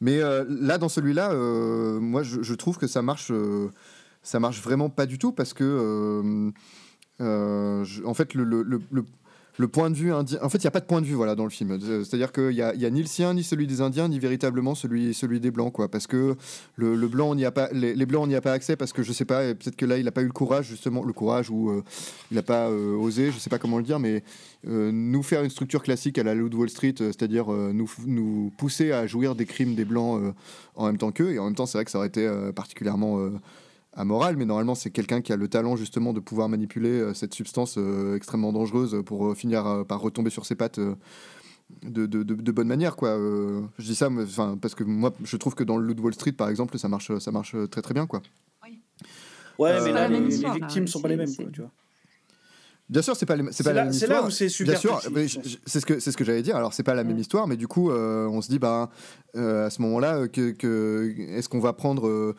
Mais 0.00 0.20
euh, 0.20 0.44
là, 0.48 0.78
dans 0.78 0.88
celui-là, 0.88 1.32
euh, 1.32 1.98
moi 1.98 2.22
je, 2.22 2.42
je 2.42 2.54
trouve 2.54 2.78
que 2.78 2.86
ça 2.86 3.02
marche, 3.02 3.32
euh, 3.32 3.68
ça 4.22 4.40
marche 4.40 4.60
vraiment 4.62 4.90
pas 4.90 5.06
du 5.06 5.18
tout 5.18 5.32
parce 5.32 5.54
que, 5.54 5.64
euh, 5.64 6.50
euh, 7.20 7.84
en 8.04 8.14
fait, 8.14 8.34
le, 8.34 8.44
le, 8.44 8.62
le, 8.62 8.80
le- 8.90 9.68
point 9.68 9.90
de 9.90 9.96
vue 9.96 10.12
indien, 10.12 10.38
en 10.40 10.48
fait, 10.48 10.58
il 10.58 10.62
n'y 10.62 10.68
a 10.68 10.70
pas 10.70 10.78
de 10.80 10.86
point 10.86 11.00
de 11.00 11.06
vue 11.06 11.14
voilà, 11.14 11.34
dans 11.34 11.42
le 11.42 11.50
film. 11.50 11.72
Euh, 11.72 12.04
C'est-à-dire 12.04 12.30
qu'il 12.30 12.50
n'y 12.50 12.62
a, 12.62 12.74
y 12.76 12.86
a 12.86 12.90
ni 12.90 13.00
le 13.00 13.08
sien, 13.08 13.34
ni 13.34 13.42
celui 13.42 13.66
des 13.66 13.80
Indiens, 13.80 14.06
ni 14.08 14.20
véritablement 14.20 14.76
celui, 14.76 15.14
celui 15.14 15.40
des 15.40 15.50
Blancs, 15.50 15.72
quoi. 15.72 15.90
Parce 15.90 16.06
que 16.06 16.36
le, 16.76 17.08
blanc, 17.08 17.30
on 17.30 17.34
n'y 17.34 17.44
a 17.44 17.50
pas, 17.50 17.68
les, 17.72 18.06
Blancs, 18.06 18.22
on 18.22 18.26
n'y 18.28 18.36
a 18.36 18.40
pas 18.40 18.52
accès 18.52 18.76
parce 18.76 18.92
que 18.92 19.02
je 19.02 19.12
sais 19.12 19.24
pas, 19.24 19.54
peut-être 19.54 19.74
que 19.74 19.84
là, 19.84 19.98
il 19.98 20.04
n'a 20.04 20.12
pas 20.12 20.22
eu 20.22 20.26
le 20.26 20.32
courage, 20.32 20.66
justement, 20.68 21.04
le 21.04 21.12
courage 21.12 21.50
ou 21.50 21.82
il 22.30 22.34
n'a 22.36 22.42
pas 22.42 22.70
osé, 22.70 23.32
je 23.32 23.38
sais 23.38 23.50
pas 23.50 23.58
comment 23.58 23.78
le 23.78 23.84
dire, 23.84 23.98
mais 23.98 24.22
nous 24.64 25.22
faire 25.24 25.42
une 25.42 25.50
structure 25.50 25.82
classique 25.82 26.18
à 26.18 26.22
la 26.22 26.36
de 26.36 26.54
Wall 26.54 26.70
Street, 26.70 26.94
c'est-à-dire 26.98 27.48
nous, 27.48 27.90
nous 28.06 28.52
pousser 28.58 28.92
à 28.92 29.08
jouir 29.08 29.34
des 29.34 29.46
crimes 29.46 29.74
des 29.74 29.84
Blancs 29.84 30.34
en 30.76 30.86
même 30.86 30.98
temps 30.98 31.10
qu'eux. 31.10 31.32
Et 31.32 31.40
en 31.40 31.46
même 31.46 31.56
temps, 31.56 31.66
c'est 31.66 31.78
vrai 31.78 31.84
que 31.84 31.90
ça 31.90 31.98
aurait 31.98 32.06
été 32.08 32.30
particulièrement 32.54 33.28
amoral, 33.98 34.36
mais 34.36 34.44
normalement, 34.46 34.74
c'est 34.74 34.90
quelqu'un 34.90 35.20
qui 35.20 35.32
a 35.32 35.36
le 35.36 35.48
talent 35.48 35.76
justement 35.76 36.12
de 36.12 36.20
pouvoir 36.20 36.48
manipuler 36.48 36.90
euh, 37.00 37.14
cette 37.14 37.34
substance 37.34 37.74
euh, 37.78 38.16
extrêmement 38.16 38.52
dangereuse 38.52 39.02
pour 39.04 39.26
euh, 39.28 39.34
finir 39.34 39.66
euh, 39.66 39.84
par 39.84 40.00
retomber 40.00 40.30
sur 40.30 40.46
ses 40.46 40.54
pattes. 40.54 40.78
euh, 40.78 40.94
de, 41.82 42.06
de, 42.06 42.22
de, 42.22 42.34
de 42.34 42.52
bonne 42.52 42.66
manière 42.66 42.96
quoi 42.96 43.10
Euh, 43.10 43.60
je 43.78 43.84
dis 43.84 43.94
ça 43.94 44.08
mais, 44.08 44.22
enfin 44.22 44.56
parce 44.58 44.74
que 44.74 44.84
moi 44.84 45.12
je 45.22 45.36
trouve 45.36 45.54
que 45.54 45.62
dans 45.64 45.76
le 45.76 45.92
de 45.92 46.00
Wall 46.00 46.14
Street 46.14 46.32
par 46.32 46.48
exemple 46.48 46.78
ça 46.78 46.88
marche 46.88 47.18
ça 47.18 47.30
marche 47.30 47.54
très 47.70 47.82
très 47.82 47.92
bien 47.92 48.06
quoi 48.06 48.22
Ouais, 49.58 49.72
Euh, 49.72 49.74
mais 49.74 49.80
C'est 49.80 49.92
là, 49.92 50.00
la 50.02 50.08
même 50.08 50.22
les, 50.22 50.28
les 50.28 50.34
histoire, 50.36 50.54
là, 50.58 50.66
victimes 50.66 50.86
sont 50.86 51.00
pas 51.02 51.08
les 51.08 51.16
mêmes, 51.16 51.34
quoi, 51.36 51.44
tu 51.52 51.60
vois. 51.60 51.70
Bien 52.88 53.02
sûr, 53.02 53.14
c'est 53.16 53.26
pas, 53.26 53.36
les- 53.36 53.44
c'est 53.52 53.52
C'est 53.58 53.64
pas 53.64 53.72
la 53.74 53.80
là- 53.80 53.84
même 53.84 53.92
c'est 53.92 54.06
là 54.06 54.14
histoire. 54.14 54.28
où 54.28 54.30
c'est 54.30 54.48
super 54.48 54.72
Bien 54.72 54.80
sûr, 54.80 55.00
c'est 55.66 55.80
ce 55.80 55.84
que 55.84 56.00
c'est 56.00 56.10
ce 56.10 56.16
que 56.16 56.24
j'allais 56.24 56.40
dire. 56.42 56.56
Alors 56.56 56.72
c'est 56.72 56.82
pas 56.84 56.94
la 56.94 57.04
même 57.04 57.18
histoire, 57.18 57.46
mais 57.46 57.58
du 57.58 57.66
coup, 57.68 57.90
euh, 57.90 58.26
on 58.28 58.40
se 58.40 58.48
dit, 58.48 58.58
bah, 58.58 58.88
euh, 59.36 59.66
à 59.66 59.70
ce 59.70 59.82
moment-là, 59.82 60.26
que, 60.28 60.52
que- 60.52 61.12
est-ce 61.36 61.50
qu'on 61.50 61.60
va 61.60 61.74
prendre, 61.74 62.06
euh, 62.08 62.34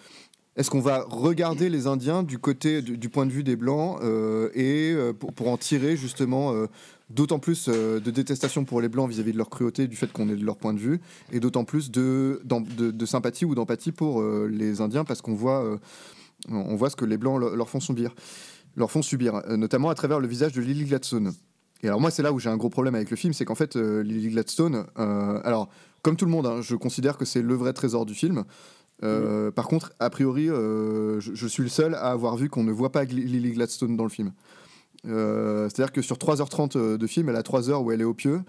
est-ce 0.60 0.70
qu'on 0.70 0.82
va 0.82 1.06
regarder 1.10 1.70
les 1.70 1.88
Indiens 1.88 2.22
du 2.22 2.38
côté 2.38 2.82
du, 2.82 3.08
point 3.10 3.26
de 3.26 3.32
vue 3.32 3.44
des 3.44 3.56
blancs 3.56 3.98
euh, 4.04 4.50
et 4.54 4.92
euh, 4.92 5.14
pour, 5.14 5.48
en 5.48 5.56
tirer 5.56 5.96
justement 5.96 6.52
euh, 6.52 6.68
d'autant 7.10 7.40
plus 7.40 7.70
de 7.70 8.12
détestation 8.12 8.66
pour 8.66 8.82
les 8.82 8.90
blancs 8.90 9.10
vis-à-vis 9.10 9.32
de 9.32 9.38
leur 9.38 9.50
cruauté, 9.50 9.88
du 9.88 9.96
fait 9.96 10.12
qu'on 10.12 10.28
est 10.28 10.36
de 10.36 10.46
leur 10.46 10.58
point 10.58 10.74
de 10.74 10.80
vue, 10.80 11.00
et 11.32 11.40
d'autant 11.40 11.64
plus 11.64 11.92
de, 11.92 12.42
sympathie 13.06 13.46
ou 13.46 13.56
d'empathie 13.56 13.94
pour 13.94 14.22
les 14.22 14.82
Indiens 14.82 15.06
parce 15.06 15.22
qu'on 15.22 15.34
voit, 15.34 15.80
on 16.50 16.76
voit 16.76 16.90
ce 16.90 16.98
que 16.98 17.06
les 17.06 17.18
blancs 17.18 17.40
leur, 17.40 17.70
font 17.70 17.80
subir 17.80 18.14
leur 18.76 18.92
font 18.92 19.02
subir, 19.02 19.42
notamment 19.48 19.90
à 19.90 19.96
travers 19.96 20.20
le 20.20 20.28
visage 20.28 20.52
de 20.52 20.62
Lily 20.62 20.86
Gladstone. 20.86 21.34
Et 21.82 21.88
alors 21.88 22.02
moi, 22.02 22.12
c'est 22.12 22.22
là 22.22 22.34
où 22.34 22.40
j'ai 22.40 22.50
un 22.50 22.58
gros 22.58 22.70
problème 22.70 22.96
avec 22.96 23.10
le 23.10 23.16
film, 23.16 23.34
c'est 23.34 23.46
qu'en 23.46 23.56
fait, 23.56 23.76
Lily 23.76 24.30
Gladstone, 24.30 24.86
alors 24.96 25.70
comme 26.02 26.16
tout 26.16 26.26
le 26.26 26.32
monde, 26.32 26.46
hein, 26.46 26.62
je 26.62 26.76
considère 26.76 27.18
que 27.18 27.26
c'est 27.26 27.42
le 27.42 27.56
vrai 27.56 27.74
trésor 27.74 28.06
du 28.06 28.14
film. 28.14 28.44
Euh, 29.04 29.52
Par 29.52 29.68
contre, 29.68 29.94
a 30.00 30.10
priori, 30.10 30.50
euh, 30.50 31.20
je, 31.20 31.48
suis 31.48 31.64
le 31.64 31.70
seul 31.70 31.96
à 31.96 32.12
avoir 32.12 32.36
vu 32.36 32.50
qu'on 32.50 32.64
ne 32.64 32.72
voit 32.72 32.92
pas 32.92 33.04
Lily 33.06 33.52
Gladstone 33.54 33.96
dans 33.96 34.04
le 34.04 34.10
film. 34.10 34.34
Euh, 35.08 35.70
C'est-à-dire 35.70 35.94
que 35.94 36.02
sur 36.02 36.18
3h30 36.18 36.78
euh, 36.78 36.98
de 36.98 37.08
film, 37.08 37.30
elle 37.30 37.38
a 37.38 37.44
3 37.44 37.70
heures 37.70 37.82
où 37.84 37.92
elle 37.92 38.02
est 38.02 38.06
au 38.06 38.14
pieu 38.14 38.42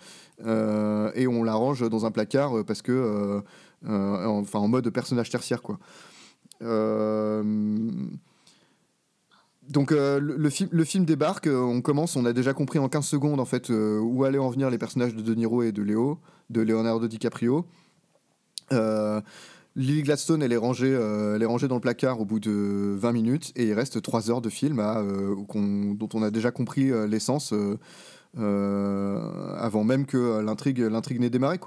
et 0.43 1.27
on 1.27 1.45
la 1.45 1.55
range 1.55 1.89
dans 1.91 2.07
un 2.07 2.11
placard 2.11 2.65
parce 2.65 2.81
que, 2.81 3.43
enfin, 3.85 4.59
en 4.59 4.69
mode 4.69 4.89
personnage 4.89 5.29
tertiaire, 5.29 5.61
quoi. 5.61 5.79
Donc 9.69 9.91
le, 9.93 10.49
film, 10.49 11.05
débarque, 11.05 11.47
on 11.47 11.83
commence, 11.83 12.17
on 12.17 12.25
a 12.25 12.33
déjà 12.33 12.55
compris 12.55 12.79
en 12.79 12.89
15 12.89 13.05
secondes 13.05 13.39
en 13.39 13.45
fait 13.45 13.69
où 13.69 14.25
allaient 14.25 14.39
en 14.39 14.49
venir 14.49 14.71
les 14.71 14.79
personnages 14.79 15.15
de 15.15 15.21
De 15.21 15.35
Niro 15.35 15.63
et 15.63 15.73
de 15.73 15.83
Léo, 15.83 16.19
de 16.49 16.63
Leonardo 16.63 17.07
DiCaprio. 17.07 17.67
Lily 19.81 20.03
Gladstone, 20.03 20.43
elle 20.43 20.53
est, 20.53 20.59
rangée, 20.59 20.93
euh, 20.93 21.37
elle 21.37 21.43
est 21.43 21.47
rangée 21.47 21.67
dans 21.67 21.77
le 21.77 21.81
placard 21.81 22.21
au 22.21 22.27
bout 22.27 22.39
de 22.39 22.95
20 22.99 23.13
minutes 23.13 23.53
et 23.57 23.69
il 23.69 23.73
reste 23.73 24.03
3 24.03 24.31
heures 24.31 24.43
de 24.43 24.51
film 24.51 24.79
euh, 24.79 25.35
dont 25.55 26.09
on 26.13 26.23
a 26.23 26.31
déjà 26.31 26.51
compris 26.51 26.91
euh, 26.91 27.07
l'essence 27.07 27.55
avant 28.37 29.85
même 29.85 30.05
que 30.05 30.41
l'intrigue, 30.41 30.81
n'ait 31.19 31.31
démarré. 31.31 31.59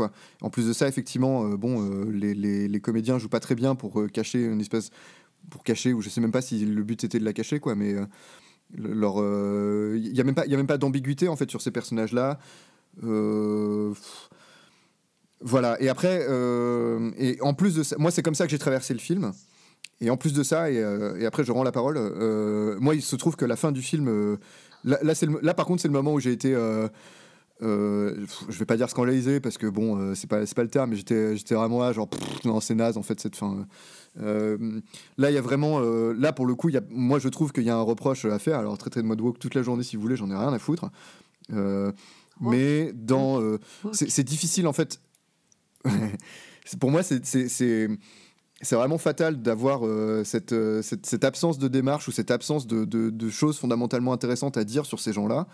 En 0.41 0.49
plus 0.51 0.67
de 0.67 0.73
ça, 0.73 0.87
effectivement, 0.87 1.49
bon, 1.49 2.05
les, 2.09 2.33
les, 2.35 2.67
les 2.67 2.79
comédiens 2.79 3.17
jouent 3.17 3.29
pas 3.29 3.41
très 3.41 3.55
bien 3.55 3.75
pour 3.75 4.01
cacher 4.13 4.45
une 4.45 4.61
espèce. 4.61 4.91
Pour 5.49 5.63
cacher, 5.63 5.91
ou 5.91 6.01
je 6.01 6.07
sais 6.07 6.21
même 6.21 6.31
pas 6.31 6.41
si 6.41 6.65
le 6.65 6.83
but 6.83 7.03
était 7.03 7.19
de 7.19 7.25
la 7.25 7.33
cacher, 7.33 7.59
quoi, 7.59 7.75
mais. 7.75 7.95
Il 8.75 8.87
n'y 8.87 10.19
a 10.19 10.23
même 10.23 10.33
pas, 10.35 10.45
pas 10.45 10.77
d'ambiguïté 10.77 11.27
en 11.27 11.35
fait 11.35 11.49
sur 11.49 11.61
ces 11.61 11.69
personnages-là. 11.71 12.39
Voilà, 15.43 15.79
et 15.81 15.89
après, 15.89 16.25
euh, 16.29 17.11
et 17.17 17.37
en 17.41 17.53
plus 17.53 17.75
de 17.75 17.83
ça, 17.83 17.95
moi 17.99 18.11
c'est 18.11 18.23
comme 18.23 18.35
ça 18.35 18.45
que 18.45 18.51
j'ai 18.51 18.59
traversé 18.59 18.93
le 18.93 18.99
film. 18.99 19.31
Et 20.01 20.09
en 20.09 20.17
plus 20.17 20.33
de 20.33 20.43
ça, 20.43 20.69
et, 20.71 20.79
euh, 20.81 21.17
et 21.19 21.25
après 21.25 21.43
je 21.45 21.51
rends 21.51 21.63
la 21.63 21.71
parole, 21.71 21.95
euh, 21.97 22.77
moi 22.79 22.95
il 22.95 23.01
se 23.01 23.15
trouve 23.15 23.35
que 23.35 23.45
la 23.45 23.55
fin 23.55 23.71
du 23.71 23.81
film, 23.81 24.37
là, 24.83 24.97
là, 25.01 25.15
c'est 25.15 25.25
le- 25.27 25.39
là, 25.41 25.53
par 25.53 25.65
contre 25.65 25.81
c'est 25.81 25.87
le 25.87 25.93
moment 25.93 26.13
où 26.13 26.19
j'ai 26.19 26.31
été, 26.31 26.53
je 27.61 28.59
vais 28.59 28.65
pas 28.65 28.75
dire 28.75 28.89
scandalisé 28.89 29.39
parce 29.39 29.57
que 29.57 29.67
bon, 29.67 30.13
c'est 30.15 30.27
pas, 30.29 30.45
pas 30.45 30.63
le 30.63 30.69
terme, 30.69 30.89
mais 30.89 30.95
j'étais, 30.97 31.55
vraiment 31.55 31.79
là, 31.81 31.93
genre, 31.93 32.09
pff, 32.09 32.43
non 32.45 32.59
c'est 32.59 32.75
naze 32.75 32.97
en 32.97 33.03
fait 33.03 33.19
cette 33.19 33.35
fin. 33.35 33.65
Euh, 34.21 34.57
là 35.17 35.31
il 35.31 35.33
y 35.33 35.37
a 35.37 35.41
vraiment, 35.41 35.79
euh, 35.81 36.13
là 36.17 36.33
pour 36.33 36.45
le 36.45 36.55
coup, 36.55 36.69
y 36.69 36.77
a, 36.77 36.81
moi 36.89 37.19
je 37.19 37.29
trouve 37.29 37.51
qu'il 37.51 37.63
y 37.63 37.69
a 37.69 37.75
un 37.77 37.81
reproche 37.81 38.25
à 38.25 38.39
faire, 38.39 38.59
alors 38.59 38.77
traiter 38.77 39.01
de 39.01 39.07
mode 39.07 39.21
woke 39.21 39.39
toute 39.39 39.55
la 39.55 39.63
journée 39.63 39.83
si 39.83 39.95
vous 39.95 40.01
voulez, 40.01 40.15
j'en 40.17 40.29
ai 40.29 40.35
rien 40.35 40.51
à 40.53 40.59
foutre. 40.59 40.89
Euh, 41.53 41.91
mais 42.41 42.91
dans, 42.93 43.39
c'est 43.93 44.23
difficile 44.23 44.67
en 44.67 44.73
fait. 44.73 44.99
Pour 46.79 46.91
moi, 46.91 47.03
c'est- 47.03 47.87
vraiment 48.71 48.97
fatal 48.97 49.41
d'avoir 49.41 49.85
euh, 49.85 50.23
cette, 50.23 50.53
euh, 50.53 50.81
cette, 50.81 51.23
absence 51.23 51.57
de 51.57 51.67
démarche 51.67 52.07
ou 52.07 52.11
cette 52.11 52.31
absence 52.31 52.67
de, 52.67 53.29
choses 53.29 53.57
fondamentalement 53.57 54.13
intéressantes 54.13 54.57
à 54.57 54.63
dire 54.63 54.85
sur 54.85 54.99
ces 54.99 55.13
gens-là. 55.13 55.47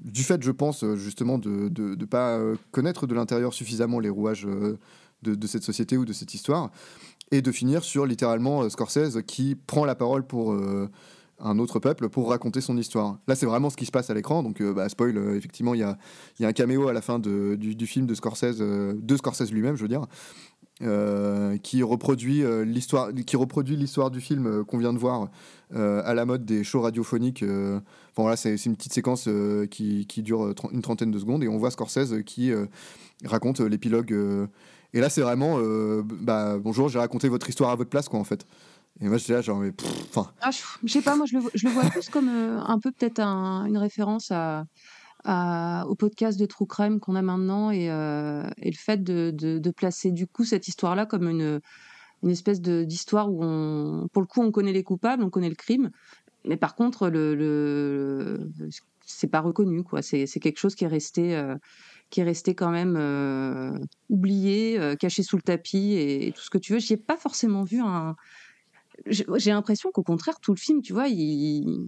Du 0.00 0.22
fait, 0.22 0.42
je 0.42 0.50
pense, 0.50 0.82
euh, 0.82 0.96
justement, 0.96 1.38
de 1.38 1.70
ne 1.70 2.04
pas 2.04 2.40
connaître 2.70 3.06
de 3.06 3.14
l'intérieur 3.14 3.52
suffisamment 3.52 4.00
les 4.00 4.08
rouages 4.08 4.46
de, 5.22 5.46
cette 5.46 5.64
société 5.64 5.96
ou 5.96 6.04
de 6.04 6.12
cette 6.12 6.34
histoire. 6.34 6.70
Et 7.30 7.42
de 7.42 7.52
finir 7.52 7.84
sur 7.84 8.06
littéralement 8.06 8.68
Scorsese 8.68 9.18
qui 9.26 9.54
prend 9.54 9.84
la 9.84 9.94
parole 9.94 10.26
pour 10.26 10.54
un 11.44 11.58
autre 11.58 11.78
peuple 11.78 12.08
pour 12.08 12.30
raconter 12.30 12.60
son 12.60 12.76
histoire. 12.76 13.18
Là, 13.28 13.34
c'est 13.34 13.46
vraiment 13.46 13.70
ce 13.70 13.76
qui 13.76 13.86
se 13.86 13.92
passe 13.92 14.10
à 14.10 14.14
l'écran. 14.14 14.42
Donc, 14.42 14.60
euh, 14.60 14.72
bah, 14.72 14.88
spoil, 14.88 15.16
euh, 15.16 15.36
effectivement, 15.36 15.74
il 15.74 15.80
y 15.80 15.84
a, 15.84 15.98
y 16.40 16.44
a 16.44 16.48
un 16.48 16.52
caméo 16.52 16.88
à 16.88 16.92
la 16.92 17.02
fin 17.02 17.18
de- 17.18 17.54
du, 17.54 17.86
film 17.86 18.06
de 18.06 18.14
Scorsese, 18.14 18.56
euh, 18.60 18.94
de 18.96 19.16
Scorsese 19.16 19.52
lui-même, 19.52 19.76
je 19.76 19.82
veux 19.82 19.88
dire, 19.88 20.06
qui 21.62 21.82
reproduit 21.84 22.42
l'histoire, 22.64 23.10
l'histoire 23.12 24.10
du 24.10 24.20
film 24.20 24.64
qu'on 24.64 24.78
vient 24.78 24.92
de 24.92 24.98
voir 24.98 25.28
à 25.72 26.14
la 26.14 26.26
mode 26.26 26.44
des 26.44 26.64
shows 26.64 26.80
radiophoniques. 26.80 27.44
Enfin 27.44 27.82
voilà, 28.22 28.36
c'est 28.36 28.56
une 28.66 28.74
petite 28.74 28.92
séquence 28.92 29.28
qui, 29.70 30.04
qui 30.06 30.22
dure 30.22 30.52
une 30.72 30.82
trentaine 30.82 31.12
de 31.12 31.18
secondes 31.18 31.44
et 31.44 31.48
on 31.48 31.58
voit 31.58 31.70
Scorsese 31.70 32.24
qui 32.26 32.52
raconte 33.24 33.60
l'épilogue. 33.60 34.12
et 34.92 35.00
là, 35.00 35.08
c'est 35.08 35.20
vraiment, 35.20 35.58
bah 36.02 36.58
bonjour, 36.58 36.88
j'ai 36.88 36.98
raconté 36.98 37.28
votre 37.28 37.48
histoire 37.48 37.70
à 37.70 37.76
votre 37.76 37.90
place, 37.90 38.08
quoi, 38.08 38.18
en 38.18 38.24
fait. 38.24 38.44
Et 39.00 39.08
moi, 39.08 39.18
j'étais 39.18 39.32
là, 39.32 39.40
genre. 39.40 39.62
Ah, 40.40 40.50
je, 40.50 40.88
sais 40.88 41.02
pas, 41.02 41.16
moi 41.16 41.26
je 41.26 41.36
le, 41.38 41.44
je 41.54 41.66
le 41.66 41.72
vois 41.72 41.82
plus 41.90 42.08
comme 42.08 42.28
euh, 42.28 42.60
un 42.60 42.78
peu 42.78 42.92
peut-être 42.92 43.18
un- 43.18 43.64
une 43.66 43.76
référence 43.78 44.30
à, 44.30 44.64
au 45.88 45.94
podcast 45.94 46.38
de 46.38 46.46
True 46.46 46.66
Crime 46.66 47.00
qu'on 47.00 47.16
a 47.16 47.22
maintenant 47.22 47.70
et, 47.70 47.90
euh, 47.90 48.46
et 48.58 48.70
le 48.70 48.76
fait 48.76 49.02
de, 49.02 49.32
de- 49.34 49.70
placer 49.70 50.12
du 50.12 50.26
coup 50.26 50.44
cette 50.44 50.68
histoire-là 50.68 51.06
comme 51.06 51.28
une, 51.28 51.60
une 52.22 52.30
espèce 52.30 52.60
d'histoire 52.60 53.32
où 53.32 53.42
on, 53.42 54.06
pour 54.12 54.20
le 54.22 54.28
coup 54.28 54.42
on 54.42 54.52
connaît 54.52 54.72
les 54.72 54.84
coupables, 54.84 55.22
on 55.24 55.30
connaît 55.30 55.48
le 55.48 55.54
crime, 55.54 55.90
mais 56.44 56.56
par 56.58 56.74
contre 56.74 57.08
le, 57.08 57.34
le- 57.34 58.50
c'est 59.06 59.28
pas 59.28 59.40
reconnu 59.40 59.82
quoi. 59.82 60.02
C'est 60.02 60.26
quelque 60.26 60.58
chose 60.58 60.74
qui 60.74 60.84
est 60.84 60.88
resté. 60.88 61.34
euh, 61.36 61.56
qui 62.10 62.20
est 62.20 62.24
resté 62.24 62.54
quand 62.54 62.70
même 62.70 62.96
oublié, 64.08 64.78
caché 65.00 65.22
sous 65.24 65.36
le 65.36 65.42
tapis 65.42 65.94
et, 65.94 66.32
tout 66.36 66.42
ce 66.42 66.50
que 66.50 66.58
tu 66.58 66.74
veux. 66.74 66.78
J'y 66.78 66.92
ai 66.92 66.96
pas 66.96 67.16
forcément 67.16 67.64
vu 67.64 67.80
un, 67.80 68.14
j'ai 69.06 69.50
l'impression 69.50 69.90
qu'au 69.90 70.02
contraire, 70.02 70.38
tout 70.40 70.52
le 70.52 70.58
film, 70.58 70.80
tu 70.82 70.92
vois, 70.92 71.08
il, 71.08 71.18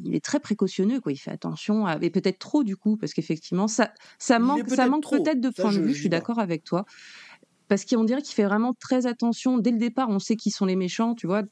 il 0.04 0.14
est 0.14 0.24
très 0.24 0.40
précautionneux, 0.40 1.00
quoi. 1.00 1.12
Il 1.12 1.16
fait 1.16 1.30
attention, 1.30 1.86
à, 1.86 1.98
et 2.02 2.10
peut-être 2.10 2.38
trop 2.38 2.64
du 2.64 2.76
coup, 2.76 2.96
parce 2.96 3.12
qu'effectivement, 3.14 3.68
ça, 3.68 3.92
manque, 4.38 4.58
ça 4.68 4.76
peut-être 4.76 4.90
manque 4.90 5.02
peut-être 5.18 5.40
de 5.40 5.50
point 5.50 5.70
de 5.72 5.76
vue. 5.82 5.88
je 5.90 5.94
Je 5.94 6.00
suis 6.00 6.08
d'accord 6.10 6.38
avec 6.38 6.64
toi, 6.64 6.84
parce 7.68 7.84
qu'on 7.84 8.04
dirait 8.04 8.22
qu'il 8.22 8.34
fait 8.34 8.44
vraiment 8.44 8.74
très 8.78 9.06
attention 9.06 9.58
dès 9.58 9.70
le 9.70 9.78
départ. 9.78 10.08
On 10.08 10.18
sait 10.18 10.36
qui 10.36 10.50
sont 10.50 10.66
les 10.66 10.76
méchants, 10.76 11.14
tu 11.14 11.26
vois. 11.26 11.42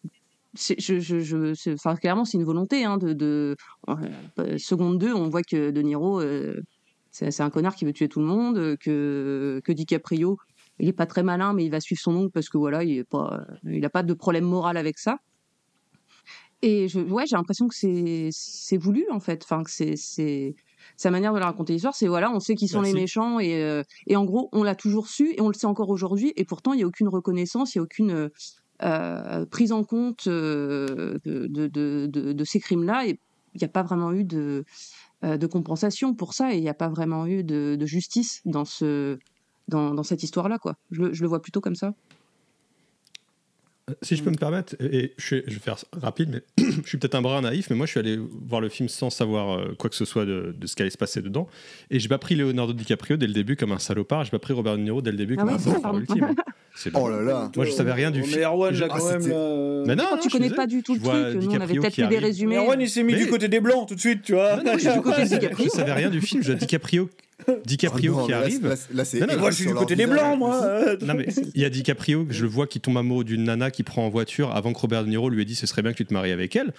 C'est- 0.55 0.81
Je, 0.81 1.01
je, 1.01 1.19
je, 1.21 1.55
c'est- 1.55 1.73
enfin, 1.75 1.97
clairement, 1.97 2.25
c'est 2.25 2.37
une 2.39 2.45
volonté. 2.45 2.85
Hein, 2.85 2.97
de, 2.99 3.13
de 3.13 3.57
euh, 4.39 4.59
seconde 4.59 4.99
2, 4.99 5.13
on 5.13 5.29
voit 5.29 5.43
que 5.43 5.71
De 5.71 5.83
Niro, 5.83 6.21
euh, 6.21 6.61
c'est 7.11 7.41
un 7.41 7.51
connard 7.51 7.75
qui 7.77 7.85
veut 7.85 7.93
tuer 7.93 8.09
tout 8.09 8.21
le 8.21 8.27
monde, 8.27 8.59
euh, 8.59 8.77
que, 8.77 9.61
que 9.65 9.73
DiCaprio, 9.73 10.37
il 10.81 10.89
est 10.89 10.93
pas 10.93 11.07
très 11.07 11.23
malin, 11.23 11.53
mais 11.55 11.65
il 11.65 11.71
va 11.71 11.81
suivre 11.81 12.01
son 12.01 12.15
oncle 12.17 12.31
parce 12.33 12.49
que 12.49 12.59
voilà, 12.59 12.83
il 12.85 12.99
est 12.99 13.05
pas, 13.05 13.45
il 13.65 13.85
a 13.85 13.91
pas 13.91 14.03
de 14.03 14.15
problème 14.15 14.45
moral 14.45 14.77
avec 14.77 14.99
ça. 14.99 15.19
Et 16.67 16.89
je, 16.89 16.99
ouais, 17.01 17.27
j'ai 17.27 17.37
l'impression 17.37 17.69
que 17.69 17.75
c'est 17.75 18.29
c'est 18.33 18.79
voulu 18.79 19.05
en 19.11 19.21
fait, 19.21 19.43
enfin 19.45 19.63
que 19.63 19.71
c'est 19.71 19.97
c'est 19.97 20.55
sa 20.97 21.11
manière 21.11 21.35
de 21.35 21.39
la 21.39 21.47
raconter 21.47 21.75
l'histoire, 21.75 21.95
c'est 21.95 22.09
voilà, 22.09 22.31
on 22.31 22.41
sait 22.41 22.55
qui 22.55 22.69
sont 22.69 22.81
les 22.81 22.93
méchants 22.95 23.39
et 23.39 23.63
euh, 23.63 23.83
et 24.07 24.17
en 24.17 24.25
gros 24.25 24.49
on 24.53 24.63
l'a 24.63 24.75
toujours 24.75 25.09
su 25.09 25.33
et 25.37 25.41
on 25.43 25.49
le 25.49 25.55
sait 25.55 25.67
encore 25.67 25.91
aujourd'hui 25.91 26.33
et 26.37 26.45
pourtant 26.45 26.73
il 26.73 26.81
y 26.81 26.83
a 26.83 26.87
aucune 26.87 27.09
reconnaissance, 27.09 27.75
il 27.75 27.79
y 27.79 27.81
a 27.81 27.83
aucune 27.83 28.11
euh, 28.13 28.29
euh, 28.83 29.45
prise 29.47 29.73
en 29.73 29.85
compte 29.85 30.27
euh, 30.27 31.19
de, 31.25 31.47
de, 31.49 31.67
de, 31.69 32.07
de- 32.11 32.33
de 32.33 32.45
ces 32.45 32.61
crimes-là 32.61 33.07
et 33.09 33.19
il 33.55 33.59
n'y 33.61 33.65
a 33.65 33.69
pas 33.69 33.83
vraiment 33.83 34.13
eu 34.13 34.25
de 34.25 34.65
de 35.23 35.47
compensation 35.47 36.15
pour 36.15 36.35
ça 36.35 36.53
et 36.53 36.59
il 36.59 36.63
n'y 36.63 36.69
a 36.69 36.75
pas 36.75 36.89
vraiment 36.91 37.27
eu 37.27 37.45
de, 37.45 37.79
justice 37.87 38.41
dans 38.45 38.65
ce 38.67 39.19
dans, 39.69 39.95
dans 39.95 40.03
cette 40.03 40.23
histoire-là 40.23 40.59
quoi. 40.59 40.75
Je, 40.91 41.03
le- 41.03 41.13
je 41.15 41.23
le 41.23 41.29
vois 41.29 41.41
plutôt 41.43 41.61
comme 41.63 41.77
ça. 41.77 41.93
Si 44.01 44.17
je 44.17 44.23
peux 44.23 44.31
me 44.31 44.37
permettre, 44.37 44.75
et 44.81 45.13
je, 45.19 45.25
suis- 45.27 45.43
je 45.47 45.53
vais 45.53 45.59
faire 45.61 45.77
rapide, 45.93 46.31
mais 46.33 46.65
je 46.85 46.89
suis 46.89 46.97
peut-être 46.97 47.17
un 47.17 47.21
brin 47.23 47.43
naïf, 47.43 47.69
mais 47.69 47.77
moi 47.77 47.85
je 47.85 47.91
suis 47.91 48.01
allé 48.01 48.19
voir 48.49 48.63
le 48.63 48.71
film 48.71 48.89
sans 48.89 49.11
savoir 49.11 49.59
euh, 49.59 49.75
quoi 49.79 49.91
que 49.91 49.97
ce 49.97 50.07
soit 50.07 50.25
de, 50.25 50.55
de 50.59 50.67
ce 50.67 50.75
qui 50.75 50.81
allait 50.81 50.91
se 50.91 50.97
passer 50.97 51.21
dedans. 51.21 51.49
Et 51.91 51.99
j'ai 52.01 52.09
pas 52.09 52.17
pris 52.17 52.35
Leonardo 52.35 52.73
DiCaprio 52.73 53.19
dès 53.19 53.27
le 53.27 53.35
début 53.35 53.57
comme 53.57 53.73
un 53.73 53.79
salopard, 53.79 54.25
j'ai 54.25 54.31
pas 54.31 54.39
pris 54.39 54.55
Robert 54.55 54.79
De 54.79 54.83
Niro 54.83 55.03
dès 55.03 55.11
le 55.11 55.19
début 55.19 55.37
Ah 55.39 55.43
comme 55.43 55.51
un 55.55 55.59
salopard 55.59 55.99
ultime. 55.99 56.35
Oh 56.95 57.09
là 57.09 57.21
là. 57.23 57.53
Moi 57.55 57.67
je 57.67 57.71
savais 57.71 57.93
rien 57.93 58.11
du 58.11 58.21
Mais 58.23 58.27
film. 58.27 58.43
Erwan, 58.43 58.75
Je- 58.75 58.81
là, 58.81 58.89
quand 58.89 59.07
Ah, 59.07 59.13
même. 59.13 59.21
c'était- 59.21 59.33
là, 59.35 59.39
euh, 59.41 59.85
Mais 59.87 59.95
non, 59.95 60.05
Quand 60.11 60.17
non, 60.17 60.23
tu 60.23 60.29
connais 60.29 60.51
pas 60.51 60.67
du 60.67 60.83
tout 60.83 60.95
le 60.95 61.01
truc, 61.01 61.43
nous 61.45 61.51
on 61.53 61.61
avait 61.61 61.75
peut-être 61.75 61.95
fait 61.95 62.07
des 62.09 62.19
résumés. 62.19 62.57
Mais 62.57 62.63
Erwan, 62.65 62.81
il 62.81 62.89
s'est 62.91 63.05
mis 63.05 63.13
Mais- 63.13 63.21
du 63.21 63.29
côté 63.29 63.47
des 63.47 63.61
blancs 63.61 63.87
tout 63.87 63.95
de 63.95 64.01
suite, 64.01 64.23
tu 64.23 64.33
vois. 64.33 64.57
Non, 64.57 64.65
non, 64.65 64.73
je 64.75 64.79
suis 64.89 64.93
du 64.93 65.01
côté 65.01 65.23
de 65.23 65.29
DiCaprio. 65.39 65.67
Je 65.67 65.71
savais 65.71 65.93
rien 65.93 66.11
du 66.11 66.21
film, 66.21 66.43
je 66.43 66.53
DiCaprio, 66.53 67.09
DiCaprio 67.67 68.13
Oh 68.15 68.19
non, 68.21 68.25
qui 68.27 68.31
là, 68.31 68.39
arrive. 68.39 68.67
Là, 68.67 68.75
là, 68.93 69.05
c'est 69.05 69.21
Non, 69.21 69.27
non, 69.27 69.39
moi, 69.39 69.51
je 69.51 69.57
suis 69.57 69.67
du 69.67 69.75
côté 69.75 69.97
des 69.97 70.07
blancs, 70.07 70.39
moi. 70.39 70.61
Non 71.03 71.15
mais 71.15 71.27
il 71.55 71.61
y 71.61 71.65
a 71.65 71.71
DiCaprio, 71.71 72.27
je 72.31 72.43
le 72.43 72.49
vois 72.49 72.67
qui 72.67 72.81
tombe 72.81 72.97
amoureux 72.99 73.25
d'une 73.25 73.45
nana 73.45 73.71
qui 73.71 73.83
prend 73.83 74.07
en 74.07 74.09
voiture 74.11 74.55
avant 74.55 74.73
que 74.73 74.79
Robert 74.79 75.05
De 75.05 75.09
Niro 75.09 75.29
lui 75.31 75.43
ait 75.43 75.45
dit 75.45 75.55
ce 75.57 75.67
serait 75.67 75.83
bien 75.83 75.93
que 75.93 75.97
tu 75.99 76.07
te 76.07 76.13
maries 76.15 76.33
avec 76.33 76.55
elle. 76.57 76.73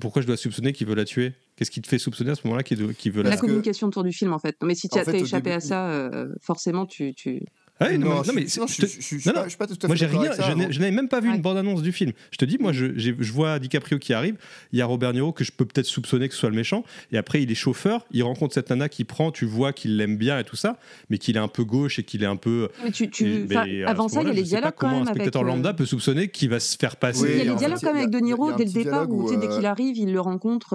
Pourquoi 0.00 0.22
je 0.22 0.26
dois 0.26 0.36
soupçonner 0.38 0.72
qu'il 0.72 0.86
veut 0.86 0.94
la 0.94 1.04
tuer? 1.04 1.32
Qu'est-ce 1.56 1.70
qui 1.70 1.82
te 1.82 1.88
fait 1.88 1.98
soupçonner 1.98 2.30
à 2.30 2.34
ce 2.34 2.40
moment-là 2.46 2.62
qu'il 2.62 2.78
veut 2.78 2.86
la 3.18 3.22
La 3.24 3.30
Parce 3.30 3.40
que- 3.42 3.46
communication 3.46 3.88
autour 3.88 4.02
du 4.04 4.12
film 4.12 4.32
en 4.32 4.38
fait. 4.38 4.56
Mais 4.62 4.74
si 4.74 4.88
tu 4.88 4.98
as 4.98 5.04
fait, 5.04 5.20
échappé 5.20 5.42
début- 5.50 5.56
à 5.56 5.60
ça, 5.60 5.90
euh, 5.90 6.28
forcément 6.40 6.86
tu, 6.86 7.12
tu... 7.14 7.42
Ah 7.80 7.86
oui, 7.90 7.98
non, 7.98 8.08
Non, 8.08 8.14
mais- 8.16 8.22
je 8.24 8.28
non, 8.28 8.34
mais 8.34 8.46
suis- 8.48 8.60
non, 8.60 8.66
je 8.66 8.74
je 8.74 8.86
je 8.86 9.00
suis 9.00 9.16
non, 9.26 9.32
pas- 9.32 9.38
non. 9.38 9.44
je 9.44 9.48
suis 9.50 9.58
pas 9.58 9.66
tout 9.68 9.74
à 9.74 9.80
fait 9.80 9.86
Moi 9.86 9.96
j'ai 9.96 10.06
d'accord 10.06 10.20
rien, 10.22 10.30
avec 10.32 10.42
ça, 10.42 10.70
je 10.70 10.78
n'avais 10.80 10.90
même 10.90 11.08
pas 11.08 11.20
vu 11.20 11.28
Ouais. 11.30 11.36
une 11.36 11.42
bande-annonce 11.42 11.80
du 11.82 11.92
film. 11.92 12.12
Je 12.32 12.36
te 12.36 12.44
dis, 12.44 12.58
moi 12.58 12.72
je, 12.72 12.86
j'ai- 12.96 13.14
je 13.18 13.32
vois 13.32 13.58
DiCaprio 13.60 13.98
qui 13.98 14.12
arrive, 14.12 14.34
il 14.72 14.78
y 14.78 14.82
a 14.82 14.86
Robert 14.86 15.10
De 15.10 15.14
Niro 15.18 15.32
que 15.32 15.44
je 15.44 15.52
peux 15.52 15.64
peut-être 15.64 15.86
soupçonner 15.86 16.28
que 16.28 16.34
ce 16.34 16.40
soit 16.40 16.50
le 16.50 16.56
méchant, 16.56 16.82
et 17.12 17.18
après 17.18 17.42
il 17.42 17.50
est 17.52 17.54
chauffeur, 17.54 18.04
il 18.10 18.22
rencontre 18.24 18.54
cette 18.54 18.70
nana 18.70 18.88
qui 18.88 19.04
prend, 19.04 19.30
tu 19.30 19.44
vois 19.44 19.72
qu'il 19.72 19.96
l'aime 19.96 20.16
bien 20.16 20.38
et 20.40 20.44
tout 20.44 20.56
ça, 20.56 20.78
mais 21.08 21.18
qu'il 21.18 21.36
est 21.36 21.40
un 21.40 21.46
peu 21.48 21.62
gauche 21.64 21.98
et 21.98 22.02
qu'il 22.02 22.22
est 22.22 22.26
un 22.26 22.36
peu... 22.36 22.68
Mais 22.82 22.90
tu, 22.90 23.08
tu... 23.10 23.26
et- 23.26 23.44
enfin, 23.50 23.64
mais 23.66 23.84
à 23.84 23.90
avant 23.90 24.08
ça, 24.08 24.22
il 24.22 24.26
y 24.28 24.30
a 24.30 24.32
les 24.34 24.42
dialogues 24.42 24.72
quand 24.76 24.88
comment 24.88 24.92
même 24.98 25.02
un 25.02 25.10
avec. 25.10 25.22
spectateur 25.22 25.42
euh, 25.42 25.46
lambda 25.46 25.72
peut 25.74 25.86
soupçonner 25.86 26.28
qu'il 26.28 26.50
va 26.50 26.58
se 26.60 26.76
faire 26.76 26.96
passer. 26.96 27.30
il 27.30 27.38
y 27.38 27.40
a 27.48 27.52
les 27.52 27.54
dialogues 27.58 27.78
quand 27.80 27.92
même 27.92 27.96
avec 28.02 28.10
De 28.10 28.18
Niro 28.18 28.52
dès 28.54 28.64
le 28.64 28.72
départ 28.72 29.08
où, 29.08 29.28
dès 29.36 29.46
euh, 29.46 29.56
qu'il 29.56 29.66
arrive, 29.66 29.96
il 29.96 30.12
le 30.12 30.20
rencontre. 30.20 30.74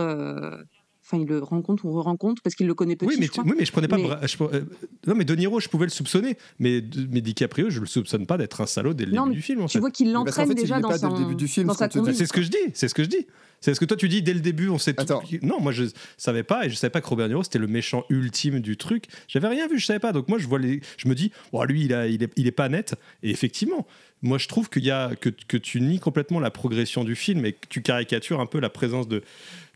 Enfin, 1.05 1.17
il 1.21 1.27
le 1.27 1.39
rencontre 1.39 1.83
ou 1.85 1.91
re-rencontre 1.91 2.41
parce 2.41 2.55
qu'il 2.55 2.65
le 2.65 2.73
connaît 2.73 2.95
petit. 2.95 3.07
Oui 3.09 3.15
mais, 3.19 3.25
je 3.25 3.31
tu- 3.31 3.39
crois. 3.41 3.43
oui, 3.51 3.55
mais 3.59 3.65
je 3.65 3.71
prenais 3.73 3.89
pas. 3.89 3.97
Mais- 3.97 4.03
Bra- 4.03 4.25
je- 4.25 4.37
euh, 4.41 4.61
non, 5.05 5.15
mais 5.15 5.25
De 5.25 5.35
Niro, 5.35 5.59
je 5.59 5.67
pouvais 5.67 5.85
le 5.85 5.91
soupçonner. 5.91 6.37
Mais, 6.59 6.81
mais 7.11 7.19
DiCaprio, 7.19 7.69
je 7.69 7.81
le 7.81 7.85
soupçonne 7.85 8.25
pas 8.25 8.37
d'être 8.37 8.61
un 8.61 8.65
salaud 8.65 8.93
dès 8.93 9.05
le 9.05 9.11
Non, 9.11 9.23
début 9.23 9.29
mais 9.31 9.35
du 9.35 9.41
film. 9.41 9.61
En 9.61 9.65
Tu 9.67 9.73
fait. 9.73 9.79
vois 9.79 9.91
qu'il 9.91 10.13
l'entraîne 10.13 10.47
fait, 10.47 10.53
il 10.53 10.59
déjà 10.61 10.77
l'est 10.77 10.81
dans 10.81 10.87
pas 10.89 10.97
dès 10.97 11.05
le 11.07 11.11
son 11.11 11.19
début 11.19 11.35
du 11.35 11.47
film, 11.49 11.67
dans 11.67 11.73
sa 11.73 11.89
c'est 11.89 12.25
ce 12.25 12.31
que 12.33 12.41
je 12.41 12.49
dis. 12.49 12.57
C'est 12.73 12.87
ce 12.87 12.93
que 12.93 13.03
je 13.03 13.09
dis. 13.09 13.27
C'est 13.59 13.73
ce 13.73 13.79
que 13.79 13.85
toi 13.85 13.95
tu 13.95 14.09
dis 14.09 14.21
dès 14.21 14.33
le 14.33 14.41
début, 14.41 14.67
on 14.69 14.77
sait 14.77 14.93
tout. 14.93 15.05
Non, 15.41 15.59
moi 15.61 15.71
je 15.71 15.85
savais 16.17 16.43
pas 16.43 16.65
et 16.65 16.69
je 16.69 16.75
savais 16.75 16.91
pas 16.91 16.99
que 16.99 17.07
Robert 17.07 17.27
De 17.27 17.31
Niro 17.31 17.43
c'était 17.43 17.59
le 17.59 17.67
méchant 17.67 18.03
ultime 18.09 18.59
du 18.59 18.75
truc. 18.75 19.05
J'avais 19.29 19.47
rien 19.47 19.67
vu, 19.69 19.79
je 19.79 19.85
savais 19.85 19.99
pas. 19.99 20.11
Donc 20.11 20.27
moi 20.27 20.37
je 20.37 20.47
vois 20.47 20.59
les, 20.59 20.81
je 20.97 21.07
me 21.07 21.15
dis, 21.15 21.31
oh, 21.53 21.63
lui 21.63 21.85
il, 21.85 21.93
a, 21.93 22.07
il, 22.07 22.23
est, 22.23 22.31
il 22.35 22.45
est 22.47 22.51
pas 22.51 22.67
net. 22.67 22.95
Et 23.23 23.29
effectivement, 23.29 23.87
moi 24.21 24.37
je 24.37 24.49
trouve 24.49 24.69
qu'il 24.69 24.83
y 24.83 24.91
a 24.91 25.15
que, 25.15 25.29
que 25.29 25.55
tu 25.55 25.79
nies 25.79 25.99
complètement 25.99 26.41
la 26.41 26.51
progression 26.51 27.05
du 27.05 27.15
film 27.15 27.45
et 27.45 27.53
que 27.53 27.67
tu 27.69 27.81
caricatures 27.81 28.41
un 28.41 28.47
peu 28.47 28.59
la 28.59 28.69
présence 28.69 29.07
de 29.07 29.23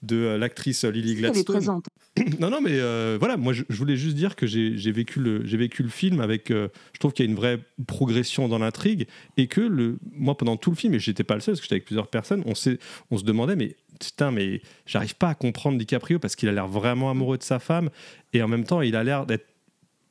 de 0.03 0.15
euh, 0.15 0.37
l'actrice 0.37 0.83
Lily 0.85 1.15
Gladstone. 1.15 1.81
non, 2.39 2.49
non, 2.49 2.61
mais 2.61 2.71
euh, 2.79 3.17
voilà, 3.19 3.37
moi 3.37 3.53
je, 3.53 3.63
je 3.69 3.77
voulais 3.77 3.95
juste 3.97 4.15
dire 4.15 4.35
que 4.35 4.45
j'ai 4.47 4.91
vécu, 4.91 5.19
le- 5.19 5.39
vécu 5.39 5.83
le 5.83 5.89
film 5.89 6.19
avec. 6.21 6.51
euh, 6.51 6.67
je 6.93 6.99
trouve 6.99 7.13
qu'il 7.13 7.25
y 7.25 7.27
a 7.27 7.31
une 7.31 7.37
vraie 7.37 7.59
progression 7.87 8.47
dans 8.47 8.59
l'intrigue 8.59 9.07
et 9.37 9.47
que 9.47 9.61
le, 9.61 9.97
moi 10.13 10.35
pendant 10.37 10.57
tout 10.57 10.69
le 10.71 10.75
film, 10.75 10.93
et 10.93 10.99
j'étais 10.99 11.23
pas 11.23 11.35
le 11.35 11.41
seul 11.41 11.53
parce 11.53 11.61
que 11.61 11.65
j'étais 11.65 11.75
avec 11.75 11.85
plusieurs 11.85 12.07
personnes, 12.07 12.43
on, 12.45 12.53
on 13.11 13.17
se 13.17 13.23
demandait, 13.23 13.55
mais 13.55 13.75
putain, 13.99 14.31
mais 14.31 14.61
j'arrive 14.85 15.15
pas 15.15 15.29
à 15.29 15.35
comprendre 15.35 15.77
DiCaprio 15.77 16.19
parce 16.19 16.35
qu'il 16.35 16.49
a 16.49 16.51
l'air 16.51 16.67
vraiment 16.67 17.09
amoureux 17.09 17.37
de 17.37 17.43
sa 17.43 17.59
femme 17.59 17.89
et 18.33 18.41
en 18.43 18.47
même 18.47 18.63
temps 18.63 18.81
il 18.81 18.95
a 18.95 19.03
l'air 19.03 19.25
d'être 19.25 19.47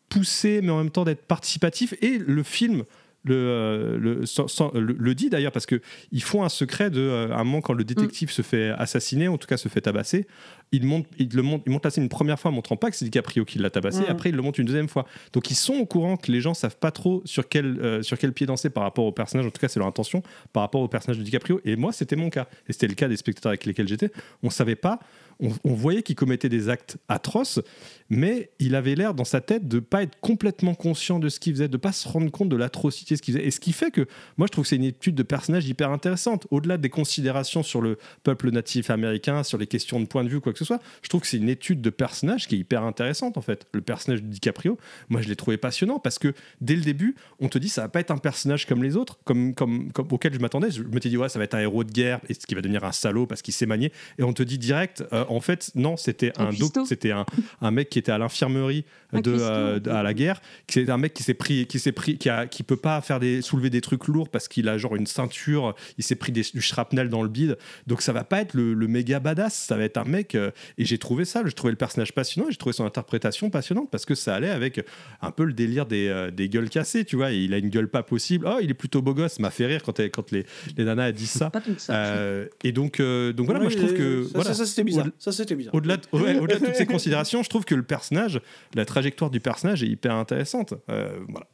poussé, 0.09 0.61
mais 0.62 0.70
en 0.70 0.79
même 0.79 0.90
temps 0.90 1.05
d'être 1.05 1.22
participatif. 1.27 1.94
Et 2.03 2.18
le 2.18 2.42
film 2.42 2.85
le, 3.27 3.35
euh, 3.37 3.99
le, 3.99 4.27
sans- 4.27 4.49
sans- 4.49 4.73
le- 4.75 4.97
le 4.99 5.15
dit 5.15 5.31
d'ailleurs, 5.31 5.53
parce 5.53 5.67
que 5.67 5.81
ils 6.12 6.23
font 6.23 6.43
un 6.45 6.49
secret 6.49 6.91
de. 6.91 7.01
euh, 7.01 7.31
à 7.33 7.41
un 7.41 7.45
moment, 7.45 7.61
quand 7.61 7.73
le 7.75 7.85
détective 7.85 8.31
se 8.31 8.43
fait 8.43 8.71
assassiner, 8.71 9.29
en 9.29 9.37
tout 9.39 9.47
cas 9.47 9.57
se 9.57 9.69
fait 9.69 9.81
tabasser, 9.81 10.27
il 10.73 10.85
monte, 10.85 11.07
il 11.19 11.29
le 11.35 11.43
monte, 11.43 11.62
il 11.67 11.73
monte 11.73 11.85
la 11.85 11.91
scène 11.91 12.05
une 12.05 12.09
première 12.09 12.39
fois, 12.41 12.51
montrant 12.51 12.77
pas 12.77 12.91
que 12.91 12.97
c'est 12.97 13.05
DiCaprio 13.05 13.45
qui 13.45 13.59
l'a 13.59 13.71
tabassé. 13.71 14.01
Mm. 14.01 14.07
Après, 14.09 14.29
il 14.31 14.35
le 14.35 14.43
monte 14.43 14.59
une 14.59 14.65
deuxième 14.67 14.89
fois. 14.89 15.07
Donc, 15.33 15.51
ils 15.51 15.55
sont 15.55 15.75
au 15.75 15.87
courant 15.87 16.17
que 16.17 16.33
les 16.33 16.41
gens 16.41 16.55
savent 16.55 16.77
pas 16.79 16.91
trop 16.91 17.23
sur 17.25 17.49
quel, 17.49 17.79
euh, 17.81 18.03
sur 18.03 18.19
quel 18.19 18.33
pied 18.33 18.47
danser 18.47 18.71
par 18.71 18.83
rapport 18.83 19.05
au 19.05 19.12
personnage. 19.12 19.47
En 19.47 19.51
tout 19.51 19.61
cas, 19.61 19.69
c'est 19.69 19.79
leur 19.79 19.89
intention 19.89 20.23
par 20.53 20.62
rapport 20.62 20.81
au 20.81 20.89
personnage 20.89 21.19
de 21.19 21.23
DiCaprio. 21.23 21.61
Et 21.65 21.77
moi, 21.77 21.93
c'était 21.93 22.17
mon 22.17 22.31
cas. 22.31 22.49
Et 22.69 22.73
c'était 22.73 22.89
le 22.89 22.95
cas 22.95 23.09
des 23.09 23.17
spectateurs 23.17 23.51
avec 23.51 23.65
lesquels 23.65 23.87
j'étais. 23.89 24.11
On 24.43 24.51
savait 24.51 24.77
pas. 24.77 24.99
On, 25.40 25.75
voyait 25.75 26.03
qu'il 26.03 26.16
commettait 26.16 26.49
des 26.49 26.70
actes 26.70 26.96
atroces, 27.09 27.61
mais 28.09 28.51
il 28.59 28.75
avait 28.75 28.94
l'air 28.94 29.12
dans 29.12 29.25
sa 29.25 29.40
tête 29.40 29.68
de 29.68 29.81
pas 29.81 30.03
être 30.03 30.18
complètement 30.20 30.75
conscient 30.75 31.18
de 31.18 31.29
ce 31.29 31.38
qu'il 31.38 31.53
faisait, 31.53 31.68
de 31.68 31.77
pas 31.77 31.92
se 31.92 32.09
rendre 32.09 32.31
compte 32.31 32.49
de 32.49 32.57
l'atrocité 32.57 33.14
de 33.14 33.18
ce 33.18 33.22
qu'il 33.22 33.35
faisait. 33.35 33.46
Et 33.46 33.51
ce 33.51 33.61
qui 33.61 33.72
fait 33.72 33.90
que 33.90 34.07
moi 34.38 34.46
je 34.46 34.53
trouve 34.53 34.64
que 34.64 34.68
c'est 34.68 34.77
une 34.77 34.85
étude 34.85 35.14
de 35.14 35.22
personnage 35.22 35.66
hyper 35.68 35.90
intéressante. 35.90 36.46
Au-delà 36.51 36.79
des 36.79 36.88
considérations 36.88 37.62
sur 37.62 37.83
le 37.83 37.99
peuple 38.22 38.51
natif 38.51 38.88
américain, 38.88 39.42
sur 39.42 39.59
les 39.59 39.66
questions 39.66 40.01
de 40.01 40.07
point 40.07 40.25
de 40.25 40.29
vue, 40.29 40.40
quoi 40.40 40.53
que 40.53 40.59
ce 40.59 40.64
soit, 40.64 40.81
je 41.03 41.09
trouve 41.09 41.20
que 41.20 41.27
c'est 41.27 41.37
une 41.37 41.51
étude 41.51 41.83
de 41.83 41.90
personnage 41.90 42.49
qui 42.49 42.55
est 42.55 42.59
hyper 42.59 42.83
intéressante 42.83 43.37
en 43.37 43.42
fait. 43.42 43.66
Le 43.72 43.83
personnage 43.83 44.22
de 44.22 44.29
DiCaprio, 44.29 44.79
moi 45.11 45.20
je 45.20 45.29
l'ai 45.29 45.37
trouvé 45.37 45.59
passionnant 45.59 45.99
parce 45.99 46.18
que 46.18 46.33
dès 46.62 46.77
le 46.77 46.83
début, 46.83 47.14
on 47.40 47.49
te 47.49 47.59
dit 47.59 47.68
ça 47.68 47.83
va 47.83 47.88
pas 47.88 48.01
être 48.01 48.11
un 48.11 48.18
personnage 48.18 48.66
comme 48.66 48.83
les 48.83 48.96
autres, 48.96 49.18
comme, 49.25 49.55
comme, 49.55 49.92
comme 49.92 50.09
auquel 50.11 50.33
je 50.33 50.38
m'attendais. 50.38 50.70
Je 50.70 50.83
m'étais 50.83 51.11
dit 51.11 51.18
ouais, 51.18 51.29
ça 51.29 51.38
va 51.38 51.44
être 51.44 51.55
un 51.55 51.61
héros 51.61 51.85
de 51.85 51.92
guerre 51.92 52.20
et 52.29 52.35
ce 52.35 52.46
qui 52.46 52.55
va 52.55 52.62
devenir 52.62 52.85
un 52.85 52.92
salaud 52.92 53.27
parce 53.27 53.42
qu'il 53.42 53.53
s'est 53.53 53.66
manié. 53.66 53.92
Et 54.18 54.22
on 54.22 54.33
te 54.33 54.42
dit 54.42 54.59
direct, 54.59 55.05
euh, 55.12 55.26
en 55.29 55.41
fait, 55.41 55.71
non, 55.75 55.97
c'était 55.97 56.33
Un 56.39 56.51
c'était 56.87 57.11
un, 57.12 57.25
un 57.61 57.71
mec 57.71 57.89
qui 57.89 57.99
était 57.99 58.12
à 58.12 58.19
l'infirmerie 58.19 58.85
de, 59.12 59.33
euh, 59.39 59.79
de- 59.79 59.91
à 59.91 60.03
la 60.03 60.15
guerre. 60.15 60.41
qui 60.67 60.75
C'est 60.85 60.91
un 60.91 60.99
mec 60.99 61.15
qui 61.15 61.23
s'est 61.23 61.35
pris, 61.35 61.67
qui 61.67 61.79
s'est 61.79 61.93
pris, 61.93 62.19
qui 62.19 62.29
a, 62.29 62.47
qui 62.47 62.62
peut 62.62 62.77
pas 62.77 63.01
faire 63.01 63.21
des 63.21 63.41
soulever 63.43 63.71
des 63.71 63.81
trucs 63.81 64.07
lourds 64.09 64.29
parce 64.29 64.49
qu'il 64.49 64.69
a 64.69 64.79
genre 64.79 64.97
une 64.97 65.07
ceinture. 65.07 65.75
Il 65.99 66.05
s'est 66.05 66.17
pris 66.17 66.33
des, 66.33 66.43
du 66.53 66.61
shrapnel 66.61 67.09
dans 67.09 67.23
le 67.23 67.29
bide. 67.29 67.57
Donc 67.87 68.03
ça 68.03 68.12
va 68.12 68.25
pas 68.25 68.41
être 68.41 68.55
le, 68.55 68.75
le 68.75 68.89
méga 68.89 69.21
badass. 69.21 69.55
Ça 69.55 69.77
va 69.77 69.85
être 69.85 69.97
un 69.97 70.05
mec. 70.05 70.35
euh, 70.35 70.51
et 70.79 70.85
j'ai 70.85 70.99
trouvé 70.99 71.25
ça. 71.25 71.43
J'ai 71.45 71.53
trouvé 71.53 71.71
le 71.71 71.77
personnage 71.79 72.12
passionnant. 72.12 72.49
et 72.49 72.53
J'ai 72.53 72.59
trouvé 72.59 72.73
son 72.73 72.85
interprétation 72.85 73.51
passionnante 73.51 73.91
parce 73.91 74.05
que 74.05 74.15
ça 74.15 74.35
allait 74.35 74.51
avec 74.51 74.85
un 75.23 75.31
peu 75.31 75.45
le 75.45 75.53
délire 75.53 75.87
des, 75.87 76.09
euh, 76.09 76.31
des 76.31 76.49
gueules 76.49 76.69
cassées. 76.71 77.05
Tu 77.05 77.17
vois, 77.17 77.31
il 77.31 77.55
a 77.55 77.59
une 77.59 77.71
gueule 77.71 77.89
pas 77.89 78.03
possible. 78.03 78.47
Oh, 78.49 78.59
il 78.61 78.71
est 78.71 78.75
plutôt 78.75 79.03
beau 79.03 79.15
gosse. 79.15 79.35
Ça 79.35 79.43
M'a 79.43 79.51
fait 79.51 79.67
rire 79.67 79.83
quand, 79.83 79.99
elle- 80.01 80.11
quand 80.11 80.31
les, 80.33 80.45
les 80.77 80.85
nanas 80.85 81.12
disent 81.12 81.31
ça. 81.31 81.51
Pas 81.51 81.62
ça. 81.79 81.95
Euh, 81.95 82.47
et 82.65 82.73
donc, 82.73 83.01
euh, 83.01 83.33
donc 83.33 83.47
voilà, 83.47 83.61
Ouais, 83.61 83.67
moi 83.67 83.73
je 83.73 83.79
trouve 83.79 83.93
est- 83.95 83.97
que 83.99 84.23
ça, 84.25 84.31
voilà. 84.35 84.51
ça, 84.51 84.55
ça, 84.55 84.67
c'était 84.67 84.85
bizarre. 84.85 85.07
Ça 85.18 85.33
c'était 85.33 85.55
bizarre. 85.55 85.74
au-delà 85.74 85.96
de, 85.96 86.02
ouais, 86.12 86.38
au-delà 86.38 86.59
de 86.61 86.66
toutes 86.66 86.74
ces 86.74 86.87
considérations, 86.96 87.42
je 87.42 87.48
trouve 87.48 87.64
que 87.64 87.74
le 87.74 87.83
personnage, 87.83 88.40
la 88.74 88.85
trajectoire 88.85 89.31
du 89.31 89.40
personnage 89.40 89.83
est 89.83 89.88
hyper 89.88 90.14
intéressante. 90.14 90.74
Euh, 90.90 91.18
voilà. 91.29 91.46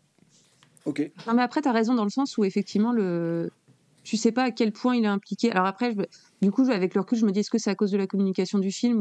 Ok. 0.85 1.11
Non, 1.27 1.35
mais 1.35 1.43
après, 1.43 1.63
tu 1.63 1.69
as 1.69 1.73
raison 1.73 1.95
dans 1.95 2.05
le 2.05 2.11
sens 2.11 2.37
où 2.39 2.45
effectivement, 2.45 2.93
le... 2.93 3.51
tu 4.03 4.17
sais 4.17 4.33
pas 4.33 4.45
à 4.45 4.51
quel 4.51 4.73
point 4.73 4.97
il 4.97 5.05
est 5.05 5.09
impliqué. 5.09 5.53
Alors 5.53 5.67
après, 5.67 5.93
je- 5.93 6.03
du 6.43 6.51
coup, 6.51 6.69
avec 6.71 6.95
le 6.95 7.01
recul, 7.03 7.19
je 7.19 7.25
me 7.25 7.31
dis 7.31 7.41
est-ce 7.41 7.51
que 7.51 7.59
c'est 7.59 7.71
à 7.71 7.77
cause 7.77 7.93
de 7.93 7.99
la 7.99 8.07
communication 8.09 8.59
du 8.59 8.73
film 8.73 9.01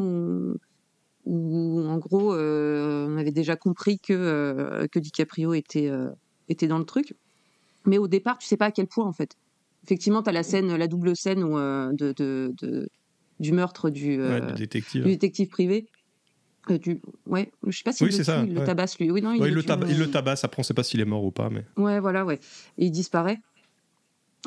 ou, 1.26 1.82
en 1.88 1.98
gros, 1.98 2.34
euh, 2.34 3.08
on 3.10 3.18
avait 3.18 3.32
déjà 3.32 3.56
compris 3.56 4.00
que, 4.00 4.14
euh, 4.14 4.88
que 4.92 5.00
DiCaprio 5.00 5.54
était, 5.54 5.88
euh, 5.90 6.10
était 6.50 6.68
dans 6.68 6.80
le 6.80 6.86
truc. 6.86 7.16
Mais 7.86 7.98
au 7.98 8.08
départ, 8.08 8.38
tu 8.38 8.48
sais 8.48 8.58
pas 8.58 8.66
à 8.68 8.72
quel 8.72 8.88
point 8.88 9.06
en 9.06 9.14
fait. 9.14 9.36
Effectivement, 9.84 10.22
tu 10.22 10.30
as 10.30 10.34
la 10.34 10.44
scène, 10.44 10.76
la 10.76 10.88
double 10.88 11.16
scène 11.16 11.44
où, 11.44 11.58
euh, 11.58 11.92
de, 11.94 12.12
de, 12.14 12.54
de- 12.62 12.88
du 13.42 13.52
meurtre 13.52 13.90
du, 13.90 14.20
euh, 14.20 14.40
Ouais, 14.40 14.48
du 14.48 14.54
détective. 14.54 15.04
du 15.04 15.10
détective 15.10 15.50
privé. 15.50 15.88
Euh, 16.70 16.78
du... 16.78 17.02
Ouais, 17.26 17.52
je 17.66 17.76
sais 17.76 17.84
pas 17.84 17.92
s'il 17.92 18.08
Oui, 18.08 18.16
le 18.18 18.24
ça, 18.24 18.44
il 18.48 18.54
le 18.54 18.64
tabasse 18.64 18.98
lui. 19.00 19.10
Oui, 19.12 19.22
non, 19.22 19.32
Ouais, 19.38 19.50
il, 19.50 19.54
le 19.54 19.64
tab- 19.64 19.86
il 19.90 19.98
le 19.98 20.10
tabasse, 20.12 20.44
après 20.44 20.60
on 20.60 20.64
sait 20.64 20.76
pas 20.76 20.84
s'il 20.84 21.02
est 21.02 21.06
mort 21.06 21.24
ou 21.26 21.32
pas. 21.32 21.50
Mais... 21.50 21.66
Ouais, 21.76 22.00
voilà, 22.00 22.24
ouais. 22.24 22.40
Et 22.78 22.86
il 22.86 22.92
disparaît. 22.92 23.40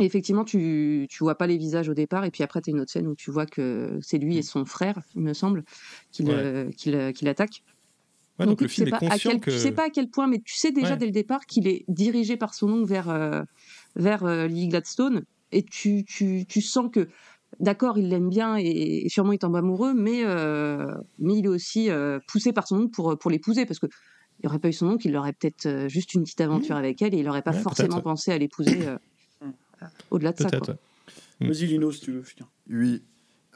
Et 0.00 0.04
effectivement, 0.04 0.44
tu, 0.44 1.06
tu 1.10 1.18
vois 1.24 1.36
pas 1.36 1.46
les 1.46 1.56
visages 1.56 1.88
au 1.88 1.94
départ, 1.94 2.24
et 2.24 2.30
puis 2.30 2.42
après, 2.42 2.60
tu 2.60 2.70
as 2.70 2.72
une 2.72 2.80
autre 2.80 2.90
scène 2.90 3.06
où 3.06 3.14
tu 3.14 3.30
vois 3.30 3.46
que 3.46 3.98
c'est 4.02 4.18
lui 4.18 4.36
et 4.38 4.42
son 4.42 4.64
frère, 4.64 4.98
il 5.14 5.22
me 5.22 5.34
semble, 5.34 5.64
qui 6.10 6.22
Ouais. 6.24 6.70
qui 6.76 6.90
le- 6.90 7.12
qui 7.12 7.24
l'attaquent. 7.24 7.62
Ouais, 8.40 8.46
donc, 8.46 8.60
le 8.60 8.66
tu 8.66 8.74
film 8.74 8.86
sais 8.86 8.88
est 8.88 8.90
pas 8.90 8.96
à 9.06 9.10
conscient 9.10 9.30
quel- 9.30 9.40
que. 9.40 9.50
Tu 9.52 9.58
sais 9.58 9.70
pas 9.72 9.86
à 9.86 9.90
quel 9.90 10.08
point, 10.08 10.26
mais 10.26 10.40
tu 10.44 10.54
sais 10.56 10.72
déjà 10.72 10.96
dès 10.96 11.06
le 11.06 11.12
départ 11.12 11.46
qu'il 11.46 11.68
est 11.68 11.84
dirigé 11.88 12.36
par 12.36 12.54
son 12.54 12.70
oncle 12.72 12.88
vers, 12.88 13.08
euh, 13.08 13.42
vers 13.94 14.24
euh, 14.24 14.48
Lily 14.48 14.68
Gladstone, 14.68 15.22
et 15.52 15.62
tu, 15.62 16.04
tu, 16.04 16.44
tu 16.48 16.60
sens 16.60 16.90
que, 16.92 17.08
d'accord, 17.60 17.98
il 17.98 18.08
l'aime 18.08 18.28
bien, 18.28 18.56
et, 18.58 19.04
et 19.04 19.08
sûrement 19.08 19.32
il 19.32 19.38
tombe 19.38 19.56
amoureux, 19.56 19.94
mais, 19.94 20.24
euh, 20.24 20.86
mais 21.18 21.34
il 21.38 21.44
est 21.46 21.48
aussi 21.48 21.90
euh, 21.90 22.18
poussé 22.28 22.52
par 22.52 22.66
son 22.66 22.76
oncle 22.80 22.90
pour, 22.90 23.18
pour 23.18 23.30
l'épouser, 23.30 23.66
parce 23.66 23.78
que 23.78 23.86
il 24.42 24.46
aurait 24.48 24.58
pas 24.58 24.68
eu 24.68 24.72
son 24.72 24.88
oncle, 24.88 25.06
il 25.06 25.16
aurait 25.16 25.32
peut-être 25.32 25.66
euh, 25.66 25.88
juste 25.88 26.14
une 26.14 26.22
petite 26.24 26.40
aventure 26.40 26.76
avec 26.76 27.00
elle, 27.02 27.14
et 27.14 27.18
il 27.18 27.28
aurait 27.28 27.42
pas 27.42 27.52
Mmh. 27.52 27.56
Ouais, 27.56 27.62
forcément 27.62 28.00
pensé 28.00 28.32
à 28.32 28.38
l'épouser 28.38 28.86
euh, 28.86 28.96
au-delà 30.10 30.32
de 30.32 30.38
ça. 30.38 30.48
Peut-être. 30.50 30.64
quoi. 30.66 30.74
ouais. 31.40 31.46
Mm. 31.46 31.52
Vas-y, 31.52 31.66
Lino, 31.66 31.92
si 31.92 32.00
tu 32.00 32.12
veux. 32.12 32.20
putain. 32.22 32.46
Oui. 32.70 33.02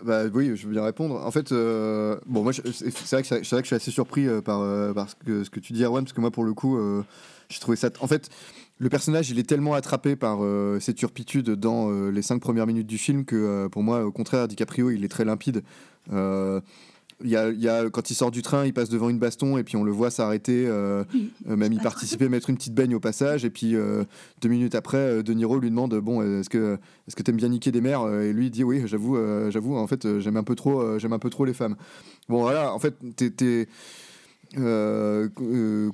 Bah 0.05 0.27
oui, 0.33 0.53
je 0.55 0.67
veux 0.67 0.73
bien 0.73 0.85
répondre. 0.85 1.17
En 1.17 1.31
fait, 1.33 1.51
euh, 1.51 2.17
bon, 2.27 2.45
moi, 2.45 2.53
je- 2.53 2.63
c'est 2.71 3.11
vrai, 3.11 3.23
que 3.23 3.27
c'est 3.29 3.35
vrai 3.51 3.63
que 3.63 3.65
je 3.65 3.67
suis 3.67 3.75
assez 3.75 3.91
surpris 3.91 4.29
euh, 4.29 4.41
par, 4.41 4.61
euh, 4.61 4.93
par 4.93 5.11
ce, 5.11 5.17
que, 5.17 5.43
ce 5.43 5.51
que 5.51 5.59
tu 5.59 5.73
dis, 5.73 5.83
Erwan, 5.83 6.05
parce 6.05 6.13
que 6.13 6.21
moi, 6.21 6.31
pour 6.31 6.45
le 6.45 6.55
coup, 6.55 6.79
euh, 6.79 7.03
j'ai 7.49 7.59
trouvé 7.59 7.77
ça. 7.77 7.91
En 8.01 8.07
fait, 8.07 8.29
le 8.79 8.89
personnage, 8.89 9.31
il 9.31 9.39
est 9.39 9.49
tellement 9.49 9.75
attrapé 9.75 10.15
par 10.17 10.39
euh, 10.43 10.79
ses 10.81 10.95
turpitudes 10.95 11.51
dans 11.51 11.91
euh, 11.91 12.11
les 12.11 12.23
cinq 12.23 12.41
premières 12.41 12.67
minutes 12.67 12.87
du 12.87 12.99
film 12.99 13.25
que, 13.25 13.35
euh, 13.37 13.69
pour 13.69 13.83
moi, 13.83 14.05
au 14.05 14.13
contraire, 14.13 14.47
DiCaprio, 14.47 14.91
il 14.91 15.05
est 15.05 15.09
très 15.09 15.25
limpide. 15.25 15.63
Euh, 16.13 16.61
y 17.25 17.35
a, 17.35 17.51
y 17.51 17.69
a- 17.69 17.91
quand 17.91 18.11
il 18.11 18.15
sort 18.15 18.31
du 18.31 18.43
train, 18.43 18.65
il 18.65 18.73
passe 18.73 18.89
devant 18.89 19.09
une 19.09 19.19
baston 19.19 19.59
et 19.59 19.65
puis 19.65 19.77
on 19.77 19.83
le 19.83 19.91
voit 19.91 20.11
s'arrêter. 20.11 20.69
même 21.47 21.73
y 21.73 21.79
participer, 21.81 22.29
mettre 22.29 22.51
une 22.51 22.57
petite 22.57 22.75
baigne 22.75 22.95
au 22.95 23.01
passage. 23.01 23.45
Et 23.45 23.51
puis 23.51 23.75
deux 24.41 24.49
minutes 24.49 24.77
après, 24.77 25.25
De 25.25 25.33
Niro 25.33 25.59
lui 25.59 25.71
demande 25.71 25.97
bon, 25.97 26.23
est-ce 26.23 26.49
que 26.49 26.79
est-ce 27.09 27.17
que 27.17 27.23
t'aimes 27.25 27.37
bien 27.37 27.49
niquer 27.49 27.73
des 27.73 27.81
mères? 27.81 28.09
Et 28.23 28.33
lui 28.33 28.47
il 28.47 28.51
dit 28.51 28.63
oui, 28.63 28.83
j'avoue, 28.87 29.19
j'avoue. 29.51 29.77
En 29.77 29.89
fait, 29.89 30.21
j'aime 30.21 30.37
un 30.37 30.45
peu 30.45 30.55
trop, 30.55 30.97
j'aime 31.01 31.13
un 31.13 31.19
peu 31.19 31.29
trop 31.29 31.45
les 31.45 31.55
femmes. 31.55 31.75
Bon 32.29 32.43
voilà, 32.43 32.73
en 32.73 32.79
fait, 32.79 32.95
t'es 33.17 33.67
euh, 34.57 35.29
euh, 35.41 35.91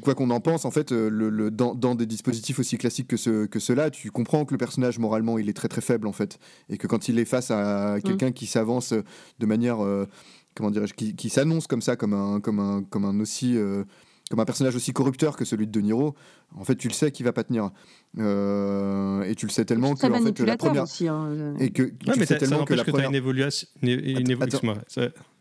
quoi 0.00 0.14
qu'on 0.14 0.30
en 0.30 0.40
pense, 0.40 0.64
en 0.64 0.70
fait, 0.70 0.92
euh, 0.92 1.10
le, 1.10 1.28
le- 1.28 1.50
dans, 1.50 1.74
dans 1.74 1.94
des 1.94 2.06
dispositifs 2.06 2.58
aussi 2.58 2.78
classiques 2.78 3.08
que, 3.08 3.16
ce, 3.18 3.46
que 3.46 3.58
ceux-là, 3.58 3.90
tu 3.90 4.10
comprends 4.10 4.44
que 4.46 4.54
le 4.54 4.58
personnage, 4.58 4.98
moralement, 4.98 5.38
il 5.38 5.48
est 5.48 5.52
très 5.52 5.68
très 5.68 5.82
faible, 5.82 6.06
en 6.06 6.12
fait. 6.12 6.38
Et 6.70 6.78
que 6.78 6.86
quand 6.86 7.08
il 7.08 7.18
est 7.18 7.24
face 7.26 7.50
à 7.50 7.98
quelqu'un 8.02 8.32
qui 8.32 8.46
s'avance 8.46 8.92
de 8.94 9.46
manière, 9.46 9.84
euh, 9.84 10.06
comment 10.54 10.70
dirais-je, 10.70 10.94
qui, 10.94 11.14
qui 11.14 11.28
s'annonce 11.28 11.66
comme 11.66 11.82
ça, 11.82 11.96
comme 11.96 12.14
un, 12.14 12.40
comme 12.40 12.60
un, 12.60 12.82
comme 12.82 13.04
un 13.04 13.20
aussi... 13.20 13.56
euh, 13.56 13.84
comme 14.30 14.40
un 14.40 14.44
personnage 14.44 14.76
aussi 14.76 14.92
corrupteur 14.92 15.36
que 15.38 15.46
celui 15.46 15.66
de 15.66 15.72
De 15.72 15.80
Niro, 15.80 16.14
en 16.54 16.62
fait, 16.62 16.76
tu 16.76 16.86
le 16.88 16.92
sais 16.92 17.10
qu'il 17.10 17.24
va 17.24 17.32
pas 17.32 17.44
tenir. 17.44 17.70
Euh, 18.18 19.22
et 19.22 19.34
tu 19.34 19.46
le 19.46 19.50
sais 19.50 19.64
tellement 19.64 19.94
que 19.94 20.06
en 20.06 20.22
fait, 20.22 20.38
la 20.44 20.56
première. 20.58 20.82
aussi. 20.82 21.08
hein. 21.08 21.54
Et 21.58 21.70
que 21.70 21.84
Ouais, 21.84 21.90
tu 21.90 22.06
mais 22.08 22.26
sais 22.26 22.34
t'as- 22.34 22.34
ça 22.34 22.46
tellement 22.46 22.64
que 22.66 22.74
la 22.74 22.82
que 22.84 22.90
tu 22.90 22.90
as 22.90 22.92
première. 22.92 23.08
une 23.08 23.16
évolution. 23.16 23.66
Une, 23.82 23.88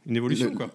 une 0.06 0.16
évolution, 0.16 0.50
Le- 0.52 0.56
quoi. 0.56 0.70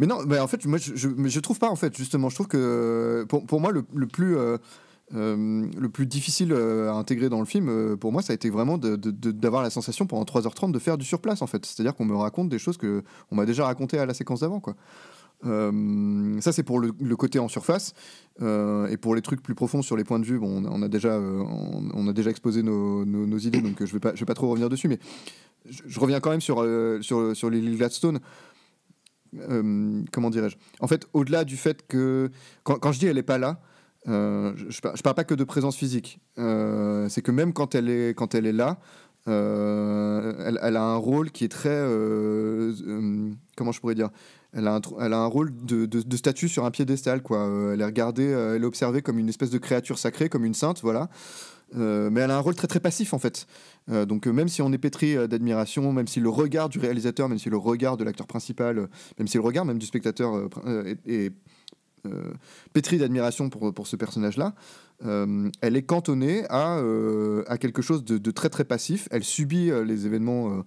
Mais 0.00 0.06
non, 0.06 0.20
en 0.40 0.46
fait, 0.46 0.64
moi, 0.64 0.78
je, 0.78 0.94
je, 0.96 1.40
trouve 1.40 1.58
pas, 1.58 1.68
en 1.68 1.76
fait, 1.76 1.94
justement. 1.94 2.30
Je 2.30 2.34
trouve 2.34 2.48
que, 2.48 3.26
pour, 3.28 3.60
moi, 3.60 3.70
le, 3.70 3.84
le 3.94 4.06
plus. 4.06 4.36
euh, 4.36 4.56
euh, 5.12 5.66
le 5.76 5.88
plus 5.88 6.06
difficile 6.06 6.52
euh, 6.52 6.88
à 6.88 6.92
intégrer 6.92 7.28
dans 7.28 7.40
le 7.40 7.44
film, 7.44 7.96
pour 7.98 8.12
moi, 8.12 8.22
ça 8.22 8.32
a 8.32 8.34
été 8.34 8.48
vraiment 8.48 8.78
d'avoir 8.78 9.62
la 9.62 9.68
sensation 9.68 10.06
pendant 10.06 10.22
3h30 10.22 10.70
de 10.70 10.78
faire 10.78 10.96
du 10.96 11.04
surplace, 11.04 11.42
en 11.42 11.46
fait. 11.46 11.66
C'est-à-dire 11.66 11.94
qu'on 11.94 12.06
me 12.06 12.14
raconte 12.14 12.48
des 12.48 12.58
choses 12.58 12.78
que 12.78 13.02
on 13.30 13.36
m'a 13.36 13.44
déjà 13.44 13.66
racontées 13.66 13.98
à 13.98 14.06
la 14.06 14.14
séquence 14.14 14.40
d'avant, 14.40 14.62
ça, 15.42 16.52
c'est 16.52 16.62
pour 16.62 16.78
le, 16.80 17.16
côté 17.16 17.38
en 17.38 17.48
surface. 17.48 17.92
Et 18.40 18.96
pour 18.96 19.14
les 19.14 19.20
trucs 19.20 19.42
plus 19.42 19.54
profonds 19.54 19.82
sur 19.82 19.96
les 19.98 20.04
points 20.04 20.20
de 20.20 20.24
vue, 20.24 20.38
bon, 20.38 20.64
on, 20.64 20.80
a- 20.80 20.88
déjà, 20.88 21.18
on, 21.18 22.08
a 22.08 22.12
déjà 22.14 22.30
exposé 22.30 22.62
nos, 22.62 23.04
idées, 23.38 23.60
donc 23.60 23.76
je 23.80 23.84
ne 23.84 23.98
vais, 23.98 24.24
pas- 24.24 24.34
trop 24.34 24.48
revenir 24.48 24.68
dessus. 24.70 24.88
Mais 24.88 24.98
je, 25.68 26.00
reviens 26.00 26.20
quand 26.20 26.30
même 26.30 26.40
sur, 26.40 26.64
sur, 27.02 27.36
sur 27.36 27.50
Lily 27.50 27.76
Gladstone. 27.76 28.20
Euh, 29.38 30.02
comment 30.12 30.30
dirais-je? 30.30 30.56
En 30.80 30.86
fait, 30.86 31.06
au-delà 31.12 31.44
du 31.44 31.56
fait 31.56 31.86
que. 31.86 32.30
Quand, 32.64 32.92
je 32.92 32.98
dis 32.98 33.06
elle 33.06 33.16
n'est 33.16 33.22
pas 33.22 33.38
là, 33.38 33.60
euh, 34.08 34.52
je 34.56 34.80
ne 34.84 35.02
parle 35.02 35.14
pas 35.14 35.24
que 35.24 35.34
de 35.34 35.44
présence 35.44 35.76
physique. 35.76 36.20
Euh, 36.38 37.08
c'est 37.08 37.22
que 37.22 37.30
même 37.30 37.52
quand 37.52 37.74
elle 37.74 37.88
est, 37.88 38.14
quand 38.14 38.34
elle 38.34 38.46
est 38.46 38.52
là, 38.52 38.78
elle, 39.26 40.76
a 40.76 40.82
un 40.82 40.96
rôle 40.96 41.30
qui 41.30 41.44
est 41.44 41.48
très. 41.48 41.78
comment 43.56 43.72
je 43.72 43.80
pourrais 43.80 43.94
dire? 43.94 44.10
Elle 44.52 44.66
a, 44.66 44.80
un, 44.98 45.26
rôle 45.26 45.52
de, 45.64 46.16
statue 46.16 46.48
sur 46.48 46.64
un 46.64 46.72
piédestal, 46.72 47.22
quoi. 47.22 47.48
Elle 47.72 47.80
est 47.80 47.84
regardée, 47.84 48.24
elle 48.24 48.62
est 48.62 48.66
observée 48.66 49.00
comme 49.00 49.18
une 49.18 49.28
espèce 49.28 49.50
de 49.50 49.58
créature 49.58 49.98
sacrée, 49.98 50.28
comme 50.28 50.44
une 50.44 50.54
sainte, 50.54 50.80
voilà. 50.82 51.08
Mais 51.72 52.20
elle 52.20 52.32
a 52.32 52.36
un 52.36 52.40
rôle 52.40 52.56
très 52.56 52.66
très 52.66 52.80
passif 52.80 53.14
en 53.14 53.20
fait. 53.20 53.46
Euh, 53.88 54.04
donc 54.04 54.26
euh, 54.26 54.32
même 54.32 54.48
si 54.48 54.62
on 54.62 54.72
est 54.72 54.78
pétri 54.78 55.16
euh, 55.16 55.26
d'admiration, 55.26 55.92
même 55.92 56.06
si 56.06 56.20
le 56.20 56.28
regard 56.28 56.68
du 56.68 56.78
réalisateur, 56.78 57.28
même 57.28 57.38
si 57.38 57.48
le 57.50 57.56
regard 57.56 57.96
de 57.96 58.04
l'acteur 58.04 58.26
principal, 58.26 58.88
même 59.18 59.26
si 59.26 59.36
le 59.36 59.42
regard 59.42 59.64
même 59.64 59.78
du 59.78 59.86
spectateur 59.86 60.48
est, 61.06 61.32
pétri 62.72 62.98
d'admiration 62.98 63.50
pour, 63.50 63.74
pour 63.74 63.86
ce 63.86 63.96
personnage-là, 63.96 64.54
elle 65.02 65.76
est 65.76 65.82
cantonnée 65.82 66.44
à, 66.48 66.80
à 67.46 67.58
quelque 67.58 67.82
chose 67.82 68.04
de, 68.04 68.30
très 68.30 68.48
très 68.48 68.64
passif. 68.64 69.06
Elle 69.10 69.22
subit 69.24 69.70
les 69.84 70.06
événements 70.06 70.64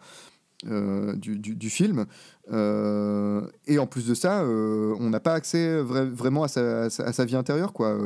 du, 0.64 1.40
du- 1.40 1.70
film. 1.72 2.06
Et 2.52 3.80
en 3.80 3.88
plus 3.88 4.06
de 4.08 4.14
ça, 4.14 4.46
on 4.46 5.10
n'a 5.10 5.20
pas 5.20 5.34
accès 5.34 5.82
vra- 5.82 6.08
vraiment 6.08 6.44
à 6.44 6.48
sa, 6.48 6.84
à 6.84 6.90
sa- 6.90 7.26
vie 7.26 7.36
intérieure. 7.36 7.74
Quoi. 7.74 7.98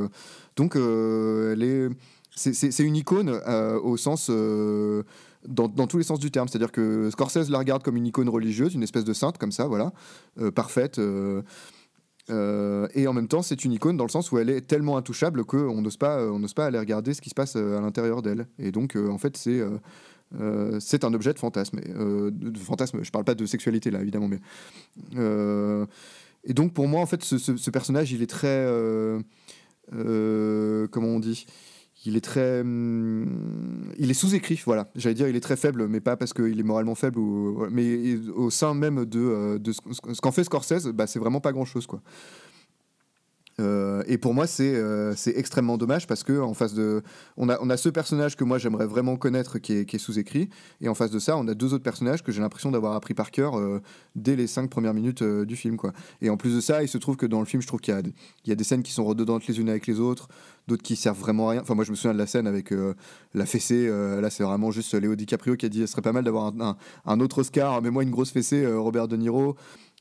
Donc 0.56 0.78
elle 0.78 1.64
est... 1.64 1.90
C'est, 2.38 2.84
une 2.84 2.96
icône 2.96 3.30
euh, 3.30 3.80
au 3.80 3.98
sens... 3.98 4.28
euh, 4.30 5.04
dans, 5.48 5.70
tous 5.88 5.98
les 5.98 6.04
sens 6.04 6.20
du 6.20 6.30
terme. 6.30 6.48
C'est-à-dire 6.48 6.72
que 6.72 7.10
Scorsese 7.10 7.50
la 7.50 7.58
regarde 7.58 7.82
comme 7.82 7.98
une 7.98 8.06
icône 8.06 8.30
religieuse, 8.30 8.76
une 8.76 8.84
espèce 8.84 9.06
de 9.06 9.14
sainte 9.14 9.38
comme 9.38 9.52
ça, 9.52 9.66
voilà, 9.66 9.92
euh, 10.40 10.52
parfaite. 10.52 11.00
et 12.30 13.08
en 13.08 13.14
même 13.14 13.28
temps, 13.28 13.42
c'est 13.42 13.66
une 13.66 13.72
icône 13.72 13.98
dans 13.98 14.04
le 14.04 14.10
sens 14.10 14.32
où 14.32 14.38
elle 14.38 14.50
est 14.50 14.62
tellement 14.62 14.98
intouchable 14.98 15.46
qu'on 15.46 15.82
n'ose 15.82 15.98
pas, 15.98 16.22
on 16.32 16.40
n'ose 16.40 16.54
pas 16.54 16.66
aller 16.68 16.80
regarder 16.80 17.14
ce 17.14 17.22
qui 17.22 17.30
se 17.30 17.36
passe 17.36 17.56
à 17.56 17.82
l'intérieur 17.82 18.22
d'elle. 18.22 18.48
Et 18.60 18.72
donc, 18.72 18.96
en 18.96 19.18
fait, 19.18 19.36
c'est 19.38 19.62
c'est 20.80 21.06
un 21.06 21.14
objet 21.14 21.34
de 21.34 21.40
fantasme. 21.40 21.80
De, 21.80 22.60
fantasme. 22.60 23.02
Je 23.02 23.12
parle 23.12 23.24
pas 23.24 23.36
de 23.36 23.46
sexualité 23.46 23.90
là, 23.90 24.02
évidemment, 24.02 24.30
et 26.44 26.54
donc 26.54 26.74
pour 26.74 26.88
moi, 26.88 27.02
en 27.02 27.06
fait, 27.06 27.24
ce, 27.24 27.70
personnage, 27.72 28.12
il 28.12 28.22
est 28.22 28.28
très, 28.28 28.66
comment 29.92 31.08
on 31.08 31.20
dit? 31.20 31.46
Il 32.06 32.16
est 32.16 32.22
très. 32.22 32.62
hum, 32.62 33.94
il 33.98 34.10
est 34.10 34.14
sous-écrit, 34.14 34.62
voilà. 34.66 34.90
J'allais 34.96 35.16
dire, 35.16 35.28
il 35.28 35.36
est 35.36 35.42
très 35.42 35.58
faible, 35.58 35.88
mais 35.88 36.00
pas 36.00 36.16
parce 36.16 36.34
qu'il 36.34 36.60
est 36.60 36.64
moralement 36.64 36.96
faible, 36.96 37.20
mais 37.72 38.16
au 38.36 38.50
sein 38.50 38.74
même 38.74 39.06
de, 39.06 39.20
euh, 39.20 39.60
ce, 39.66 40.22
qu'en 40.22 40.32
fait 40.32 40.44
Scorsese, 40.44 40.88
bah, 40.88 41.08
c'est 41.08 41.20
vraiment 41.20 41.42
pas 41.42 41.52
grand-chose, 41.52 41.88
quoi. 41.88 42.02
Euh, 43.60 44.04
et 44.08 44.18
pour 44.18 44.34
moi, 44.34 44.46
c'est 44.46 44.76
euh, 44.76 45.16
extrêmement 45.36 45.78
dommage 45.78 46.06
parce 46.06 46.24
que 46.24 46.40
en 46.40 46.54
face 46.54 46.74
de, 46.74 47.02
on 47.38 47.50
a, 47.50 47.58
on 47.62 47.70
a 47.70 47.78
ce 47.78 47.90
personnage 47.90 48.36
que 48.36 48.44
moi 48.44 48.60
j'aimerais 48.60 48.86
vraiment 48.86 49.18
connaître 49.18 49.58
qui 49.58 49.74
est, 49.74 49.86
qui 49.86 49.96
est 49.96 50.00
sous-écrit, 50.00 50.50
et 50.80 50.90
en 50.90 50.94
face 50.94 51.10
de 51.10 51.20
ça, 51.20 51.38
on 51.38 51.48
a 51.48 51.56
deux 51.56 51.74
autres 51.74 51.84
personnages 51.84 52.24
que 52.24 52.32
j'ai 52.32 52.42
l'impression 52.42 52.72
d'avoir 52.72 52.94
appris 52.94 53.16
par 53.16 53.32
cœur 53.32 53.58
euh, 53.58 53.82
dès 54.16 54.36
les 54.36 54.48
cinq 54.48 54.70
premières 54.70 54.94
minutes 54.94 55.24
du 55.24 55.56
film, 55.56 55.78
quoi. 55.78 55.92
Et 56.22 56.30
en 56.30 56.38
plus 56.38 56.56
de 56.56 56.62
ça, 56.62 56.84
il 56.84 56.88
se 56.88 56.98
trouve 56.98 57.18
que 57.18 57.26
dans 57.26 57.40
le 57.40 57.46
film, 57.46 57.62
je 57.62 57.68
trouve 57.68 57.80
qu'il 57.80 57.96
y 57.96 58.50
y 58.50 58.52
a 58.52 58.56
des 58.56 58.64
scènes 58.64 58.84
qui 58.84 58.92
sont 58.92 59.06
redondantes 59.06 59.48
les 59.48 59.60
unes 59.60 59.70
avec 59.70 59.88
les 59.88 60.00
autres, 60.00 60.28
d'autres 60.68 60.84
qui 60.84 60.96
servent 60.96 61.20
vraiment 61.20 61.48
à 61.48 61.52
rien. 61.54 61.62
Enfin, 61.62 61.76
moi, 61.76 61.84
je 61.86 61.92
me 61.92 61.96
souviens 61.96 62.14
de 62.14 62.18
la 62.20 62.28
scène 62.28 62.48
avec 62.48 62.72
euh, 62.72 62.94
la 63.34 63.46
fessée. 63.46 63.88
euh, 63.88 64.22
là, 64.22 64.30
c'est 64.30 64.44
vraiment 64.44 64.72
juste 64.72 64.94
Léo 64.94 65.16
DiCaprio 65.16 65.56
qui 65.56 65.66
a 65.66 65.70
dit, 65.70 65.80
ce 65.82 65.88
serait 65.88 66.02
pas 66.02 66.14
mal 66.14 66.24
d'avoir 66.24 66.54
un, 66.60 66.78
un- 67.06 67.20
autre 67.20 67.40
Oscar, 67.40 67.82
mais 67.82 67.90
moi 67.90 68.04
une 68.04 68.12
grosse 68.12 68.32
fessée, 68.32 68.64
euh, 68.64 68.80
Robert 68.80 69.08
De 69.08 69.18
Niro. 69.18 69.56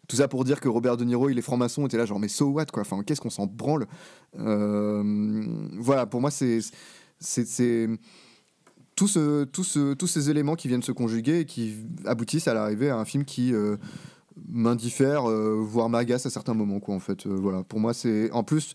Tout 0.08 0.16
ça 0.16 0.28
pour 0.28 0.44
dire 0.44 0.60
que 0.60 0.68
Robert 0.68 0.96
De 0.96 1.04
Niro, 1.04 1.30
il 1.30 1.38
est 1.38 1.42
franc-maçon, 1.42 1.86
était 1.86 1.96
là 1.96 2.06
genre 2.06 2.20
mais 2.20 2.28
so 2.28 2.46
what 2.46 2.66
quoi? 2.66 2.82
Enfin 2.82 3.02
qu'est-ce 3.04 3.20
qu'on 3.20 3.30
s'en 3.30 3.46
branle? 3.46 3.86
Voilà, 4.34 6.06
pour 6.06 6.20
moi 6.20 6.30
c'est 6.30 6.60
c'est 7.18 7.44
ce- 7.44 7.96
tous 9.44 10.06
ces 10.06 10.30
éléments 10.30 10.54
qui 10.54 10.68
viennent 10.68 10.82
se 10.82 10.92
conjuguer 10.92 11.40
et 11.40 11.44
qui 11.44 11.74
aboutissent 12.04 12.46
à 12.48 12.54
l'arrivée 12.54 12.90
à 12.90 12.98
un 12.98 13.04
film 13.04 13.24
qui 13.24 13.52
m'indiffère, 14.48 15.22
voire 15.24 15.88
m'agace 15.88 16.26
à 16.26 16.30
certains 16.30 16.54
moments 16.54 16.78
quoi 16.78 16.94
en 16.94 17.00
fait. 17.00 17.26
Voilà, 17.26 17.64
pour 17.64 17.80
moi 17.80 17.92
c'est 17.92 18.30
en 18.30 18.44
plus 18.44 18.74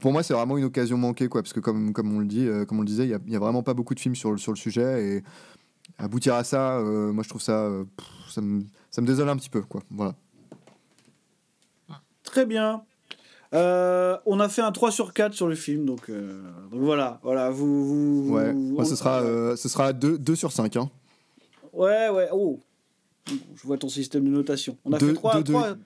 pour 0.00 0.12
moi, 0.12 0.22
c'est 0.22 0.34
vraiment 0.34 0.56
une 0.58 0.64
occasion 0.64 0.96
manquée, 0.98 1.28
quoi, 1.28 1.42
parce 1.42 1.52
que 1.52 1.60
comme, 1.60 1.92
comme 1.92 2.14
on 2.14 2.20
le 2.20 2.26
dit, 2.26 2.46
euh, 2.46 2.64
comme 2.64 2.78
on 2.78 2.82
le 2.82 2.86
disait, 2.86 3.04
il 3.04 3.10
y 3.10 3.14
a- 3.14 3.36
a 3.36 3.38
vraiment 3.40 3.62
pas 3.62 3.74
beaucoup 3.74 3.94
de 3.94 4.00
films 4.00 4.14
sur, 4.16 4.30
le- 4.32 4.38
sur 4.38 4.52
le 4.52 4.56
sujet, 4.58 5.04
et 5.16 5.22
aboutir 5.98 6.34
à 6.34 6.44
ça, 6.44 6.78
euh, 6.78 7.12
moi, 7.12 7.22
je 7.24 7.28
trouve 7.28 7.40
ça, 7.42 7.62
euh, 7.64 7.84
pff, 7.96 8.06
ça 8.30 8.40
me, 8.40 8.62
ça 8.90 9.00
me 9.00 9.06
désole 9.06 9.28
un 9.28 9.36
petit 9.36 9.50
peu, 9.50 9.62
quoi. 9.62 9.82
Voilà. 9.90 10.14
Très 12.22 12.44
bien. 12.46 12.82
Euh, 13.54 14.18
on 14.26 14.40
a 14.40 14.48
fait 14.50 14.60
un 14.60 14.72
3 14.72 14.90
sur 14.90 15.14
4 15.14 15.32
sur 15.32 15.48
le 15.48 15.54
film, 15.54 15.86
donc, 15.86 16.10
euh, 16.10 16.42
donc 16.70 16.82
voilà, 16.82 17.18
voilà, 17.22 17.48
vous... 17.48 18.24
vous- 18.26 18.34
Ouais, 18.34 18.52
vous- 18.52 18.74
moi, 18.74 18.84
ce 18.84 18.94
sera, 18.94 19.22
euh, 19.22 19.56
ce 19.56 19.70
sera 19.70 19.94
2, 19.94 20.18
2 20.18 20.36
sur 20.36 20.52
5. 20.52 20.76
Hein. 20.76 20.90
Ouais, 21.72 22.10
ouais, 22.10 22.28
oh. 22.32 22.60
Je 23.26 23.62
vois 23.66 23.78
ton 23.78 23.88
système 23.88 24.24
de 24.24 24.30
notation. 24.30 24.76
On 24.84 24.92
a 24.92 24.98
Deux- 24.98 25.08
fait 25.08 25.14
3, 25.14 25.36
deux- 25.36 25.42
deux- 25.54 25.78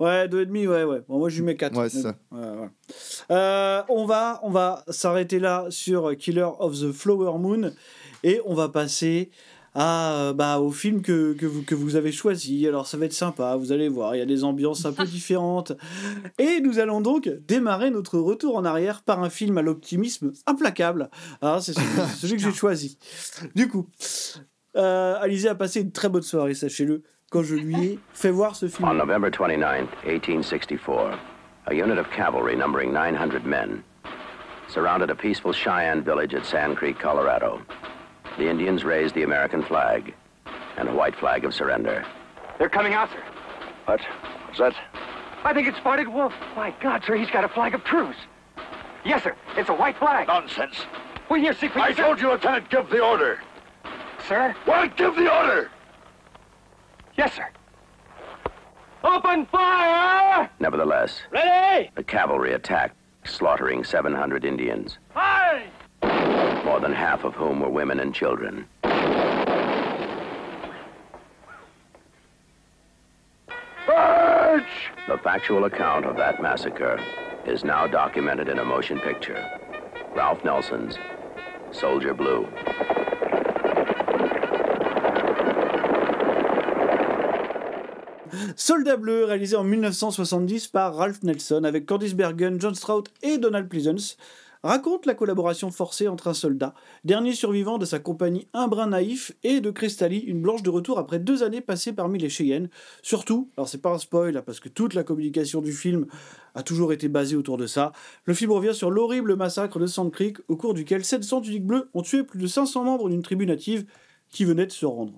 Ouais, 0.00 0.26
2,5, 0.28 0.66
ouais, 0.68 0.84
ouais. 0.84 1.02
Bon, 1.08 1.18
moi, 1.18 1.28
je 1.28 1.36
lui 1.36 1.44
mets 1.44 1.56
4. 1.56 1.76
Ouais, 1.76 1.88
c'est 1.88 2.02
ça. 2.02 2.16
on 3.88 4.06
va, 4.06 4.40
on 4.42 4.50
va 4.50 4.84
s'arrêter 4.88 5.38
là 5.38 5.66
sur 5.70 6.16
Killer 6.16 6.48
of 6.58 6.78
the 6.78 6.92
Flower 6.92 7.38
Moon 7.38 7.72
et 8.22 8.40
on 8.44 8.54
va 8.54 8.68
passer 8.68 9.30
à, 9.74 10.14
euh, 10.14 10.32
bah, 10.32 10.60
au 10.60 10.70
film 10.70 11.02
que, 11.02 11.32
que, 11.34 11.46
vous, 11.46 11.62
que 11.62 11.74
vous 11.74 11.96
avez 11.96 12.12
choisi. 12.12 12.66
Alors, 12.66 12.86
ça 12.86 12.96
va 12.96 13.06
être 13.06 13.12
sympa, 13.12 13.56
vous 13.56 13.72
allez 13.72 13.88
voir, 13.88 14.14
il 14.14 14.18
y 14.18 14.22
a 14.22 14.26
des 14.26 14.44
ambiances 14.44 14.84
un 14.86 14.92
peu 14.92 15.04
différentes. 15.04 15.72
Et 16.38 16.60
nous 16.60 16.78
allons 16.78 17.00
donc 17.00 17.28
démarrer 17.46 17.90
notre 17.90 18.18
retour 18.18 18.56
en 18.56 18.64
arrière 18.64 19.02
par 19.02 19.22
un 19.22 19.30
film 19.30 19.58
à 19.58 19.62
l'optimisme 19.62 20.32
implacable. 20.46 21.10
Ah, 21.42 21.58
c'est 21.60 21.72
celui, 21.72 21.86
c'est 22.10 22.26
celui 22.26 22.36
que 22.36 22.42
j'ai 22.42 22.52
choisi. 22.56 22.98
Du 23.54 23.68
coup, 23.68 23.88
euh, 24.76 25.16
Alizé 25.20 25.48
a 25.48 25.54
passé 25.54 25.80
une 25.80 25.92
très 25.92 26.08
bonne 26.08 26.22
soirée, 26.22 26.54
sachez-le, 26.54 27.02
quand 27.34 27.42
je 27.42 27.56
lui 27.56 27.74
ai 27.84 27.98
fait 28.12 28.30
voir 28.30 28.54
ce 28.54 28.68
film. 28.68 28.88
On 28.88 28.94
November 28.94 29.28
29, 29.28 29.88
1864, 30.04 31.18
a 31.66 31.74
unit 31.74 31.98
of 31.98 32.08
cavalry 32.12 32.54
numbering 32.54 32.92
900 32.92 33.44
men 33.44 33.82
surrounded 34.68 35.10
a 35.10 35.16
peaceful 35.16 35.52
Cheyenne 35.52 36.00
village 36.04 36.32
at 36.32 36.46
Sand 36.46 36.76
Creek, 36.76 36.96
Colorado. 36.96 37.60
The 38.38 38.48
Indians 38.48 38.84
raised 38.84 39.16
the 39.16 39.24
American 39.24 39.62
flag 39.64 40.14
and 40.78 40.88
a 40.88 40.94
white 40.94 41.16
flag 41.16 41.44
of 41.44 41.52
surrender. 41.52 42.04
They're 42.58 42.68
coming 42.68 42.94
out, 42.94 43.10
sir. 43.10 43.22
What? 43.86 44.00
What's 44.46 44.58
that? 44.60 44.74
I 45.44 45.52
think 45.52 45.66
it's 45.66 45.78
Spotted 45.78 46.06
Wolf. 46.06 46.32
My 46.54 46.72
God, 46.80 47.02
sir, 47.04 47.16
he's 47.16 47.30
got 47.30 47.42
a 47.42 47.48
flag 47.48 47.74
of 47.74 47.82
truce. 47.82 48.16
Yes, 49.04 49.24
sir. 49.24 49.34
It's 49.56 49.68
a 49.68 49.74
white 49.74 49.98
flag. 49.98 50.28
Nonsense. 50.28 50.76
Well, 51.28 51.40
here, 51.40 51.52
see 51.52 51.66
for 51.66 51.80
I 51.80 51.88
yourself. 51.88 52.06
told 52.06 52.20
you, 52.20 52.30
Lieutenant, 52.30 52.70
give 52.70 52.88
the 52.90 53.00
order. 53.00 53.40
Sir? 54.28 54.54
What? 54.66 54.96
Give 54.96 55.14
the 55.16 55.34
order! 55.34 55.70
Yes, 57.16 57.34
sir. 57.34 57.46
Open 59.04 59.46
fire! 59.46 60.50
Nevertheless, 60.58 61.20
Ready? 61.30 61.90
the 61.94 62.02
cavalry 62.02 62.54
attacked, 62.54 62.96
slaughtering 63.24 63.84
700 63.84 64.44
Indians, 64.44 64.98
Fire! 65.12 65.62
more 66.64 66.80
than 66.80 66.92
half 66.92 67.24
of 67.24 67.34
whom 67.34 67.60
were 67.60 67.68
women 67.68 68.00
and 68.00 68.14
children. 68.14 68.66
March! 73.86 74.90
The 75.08 75.18
factual 75.18 75.64
account 75.64 76.06
of 76.06 76.16
that 76.16 76.40
massacre 76.40 76.98
is 77.46 77.64
now 77.64 77.86
documented 77.86 78.48
in 78.48 78.58
a 78.58 78.64
motion 78.64 78.98
picture. 79.00 79.44
Ralph 80.14 80.44
Nelson's 80.44 80.96
Soldier 81.72 82.14
Blue. 82.14 82.48
Soldat 88.56 88.96
bleu, 88.96 89.24
réalisé 89.24 89.56
en 89.56 89.64
1970 89.64 90.68
par 90.68 90.96
Ralph 90.96 91.22
Nelson 91.22 91.64
avec 91.64 91.86
Candice 91.86 92.14
Bergen, 92.14 92.60
John 92.60 92.74
Stroud 92.74 93.08
et 93.22 93.38
Donald 93.38 93.68
Pleasence, 93.68 94.16
raconte 94.62 95.04
la 95.04 95.14
collaboration 95.14 95.70
forcée 95.70 96.08
entre 96.08 96.28
un 96.28 96.32
soldat, 96.34 96.72
dernier 97.04 97.34
survivant 97.34 97.76
de 97.76 97.84
sa 97.84 97.98
compagnie 97.98 98.48
Un 98.54 98.66
Brin 98.66 98.86
Naïf, 98.86 99.32
et 99.42 99.60
de 99.60 99.70
Crystallie, 99.70 100.20
une 100.20 100.40
blanche 100.40 100.62
de 100.62 100.70
retour 100.70 100.98
après 100.98 101.18
deux 101.18 101.42
années 101.42 101.60
passées 101.60 101.92
parmi 101.92 102.18
les 102.18 102.30
Cheyennes. 102.30 102.70
Surtout, 103.02 103.50
alors 103.58 103.68
c'est 103.68 103.82
pas 103.82 103.92
un 103.92 103.98
spoil, 103.98 104.36
hein, 104.36 104.42
parce 104.44 104.60
que 104.60 104.70
toute 104.70 104.94
la 104.94 105.04
communication 105.04 105.60
du 105.60 105.72
film 105.72 106.06
a 106.54 106.62
toujours 106.62 106.94
été 106.94 107.08
basée 107.08 107.36
autour 107.36 107.58
de 107.58 107.66
ça, 107.66 107.92
le 108.24 108.32
film 108.32 108.52
revient 108.52 108.74
sur 108.74 108.90
l'horrible 108.90 109.36
massacre 109.36 109.78
de 109.78 109.86
Sand 109.86 110.10
Creek, 110.10 110.38
au 110.48 110.56
cours 110.56 110.72
duquel 110.72 111.04
700 111.04 111.42
tuniques 111.42 111.66
bleues 111.66 111.90
ont 111.92 112.02
tué 112.02 112.22
plus 112.22 112.38
de 112.38 112.46
500 112.46 112.84
membres 112.84 113.10
d'une 113.10 113.22
tribu 113.22 113.44
native 113.44 113.84
qui 114.30 114.46
venait 114.46 114.66
de 114.66 114.72
se 114.72 114.86
rendre. 114.86 115.12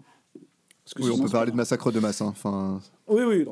Que 0.94 1.02
Oui, 1.02 1.10
on 1.12 1.18
peut 1.22 1.28
parler 1.28 1.52
de 1.52 1.56
massacre 1.56 1.92
de 1.92 2.00
masse. 2.00 2.20
hein. 2.20 2.26
Enfin, 2.28 2.80
oui, 3.08 3.22
oui, 3.22 3.46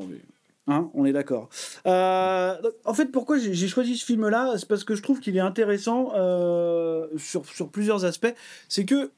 hein, 0.67 0.91
on 0.95 1.05
est 1.05 1.13
d'accord. 1.13 1.49
Euh, 1.87 2.57
en 2.85 2.95
fait, 2.95 3.07
pourquoi 3.07 3.39
j'ai 3.39 3.69
choisi 3.69 3.97
ce 3.97 4.05
film-là 4.05 4.55
C'est 4.57 4.69
parce 4.69 4.85
que 4.85 4.95
je 4.95 5.03
trouve 5.03 5.21
qu'il 5.21 5.37
est 5.37 5.41
intéressant 5.41 6.13
euh, 6.15 7.07
sur, 7.17 7.45
sur 7.47 7.69
plusieurs 7.69 8.05
aspects. 8.05 8.35
C'est 8.69 8.85
que, 8.85 9.11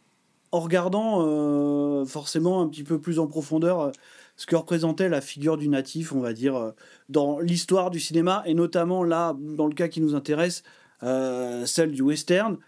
en 0.53 0.61
regardant 0.61 1.23
euh, 1.23 2.05
forcément 2.05 2.61
un 2.61 2.69
petit 2.69 2.85
peu 2.85 3.01
plus 3.01 3.19
en 3.19 3.27
profondeur 3.27 3.93
ce 4.37 4.47
que 4.47 4.55
représentait 4.55 5.09
la 5.09 5.23
figure 5.23 5.57
du 5.57 5.69
natif, 5.69 6.13
on 6.13 6.21
va 6.21 6.35
dire, 6.35 6.75
dans 7.09 7.41
l'histoire 7.41 7.91
du 7.91 8.01
cinéma, 8.01 8.43
et 8.45 8.53
notamment 8.53 9.03
là, 9.03 9.35
dans 9.39 9.67
le 9.67 9.75
cas 9.75 9.89
qui 9.89 10.03
nous 10.03 10.15
intéresse, 10.15 10.63
celle 11.01 11.93
du 11.93 12.03
western, 12.03 12.59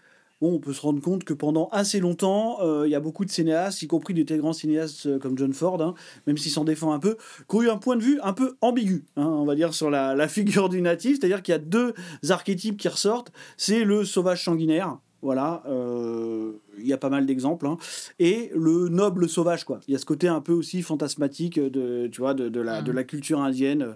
bon, 0.41 0.53
on 0.53 0.59
peut 0.59 0.73
se 0.73 0.81
rendre 0.81 1.01
compte 1.01 1.23
que 1.23 1.33
pendant 1.33 1.67
assez 1.71 1.99
longtemps, 1.99 2.57
euh, 2.61 2.87
il 2.87 2.91
y 2.91 2.95
a 2.95 2.99
beaucoup 2.99 3.25
de 3.25 3.29
cinéastes, 3.31 3.81
y 3.81 3.87
compris 3.87 4.13
des 4.13 4.25
très 4.25 4.37
grands 4.37 4.53
cinéastes 4.53 5.05
euh, 5.05 5.19
comme 5.19 5.37
John 5.37 5.53
Ford, 5.53 5.81
hein, 5.81 5.95
même 6.27 6.37
s'il 6.37 6.51
s'en 6.51 6.63
défend 6.63 6.93
un 6.93 6.99
peu, 6.99 7.17
qui 7.49 7.55
ont 7.55 7.61
eu 7.61 7.69
un 7.69 7.77
point 7.77 7.95
de 7.95 8.01
vue 8.03 8.19
un 8.23 8.33
peu 8.33 8.55
ambigu, 8.61 9.05
hein, 9.17 9.25
on 9.27 9.45
va 9.45 9.55
dire, 9.55 9.73
sur 9.73 9.89
la, 9.89 10.15
la 10.15 10.27
figure 10.29 10.69
du 10.69 10.81
natif. 10.81 11.17
C'est-à-dire 11.19 11.41
qu'il 11.43 11.51
y 11.51 11.55
a 11.55 11.59
deux 11.59 11.93
archétypes 12.29 12.77
qui 12.77 12.87
ressortent. 12.87 13.31
C'est 13.57 13.83
le 13.83 14.05
sauvage 14.05 14.43
sanguinaire, 14.45 14.97
voilà, 15.21 15.63
euh, 15.67 16.53
il 16.79 16.87
y 16.87 16.93
a 16.93 16.97
pas 16.97 17.09
mal 17.09 17.25
d'exemples. 17.25 17.67
hein. 17.67 17.77
Et 18.19 18.51
le 18.55 18.87
noble 18.87 19.27
sauvage, 19.27 19.65
quoi. 19.65 19.81
Il 19.87 19.91
y 19.91 19.95
a 19.95 19.99
ce 19.99 20.05
côté 20.05 20.27
un 20.29 20.39
peu 20.41 20.53
aussi 20.53 20.81
fantasmatique 20.81 21.59
de, 21.59 22.07
tu 22.07 22.21
vois, 22.21 22.33
de, 22.33 22.47
de 22.47 22.61
la, 22.61 22.81
de 22.81 22.91
la 22.93 23.03
culture 23.03 23.41
indienne, 23.41 23.95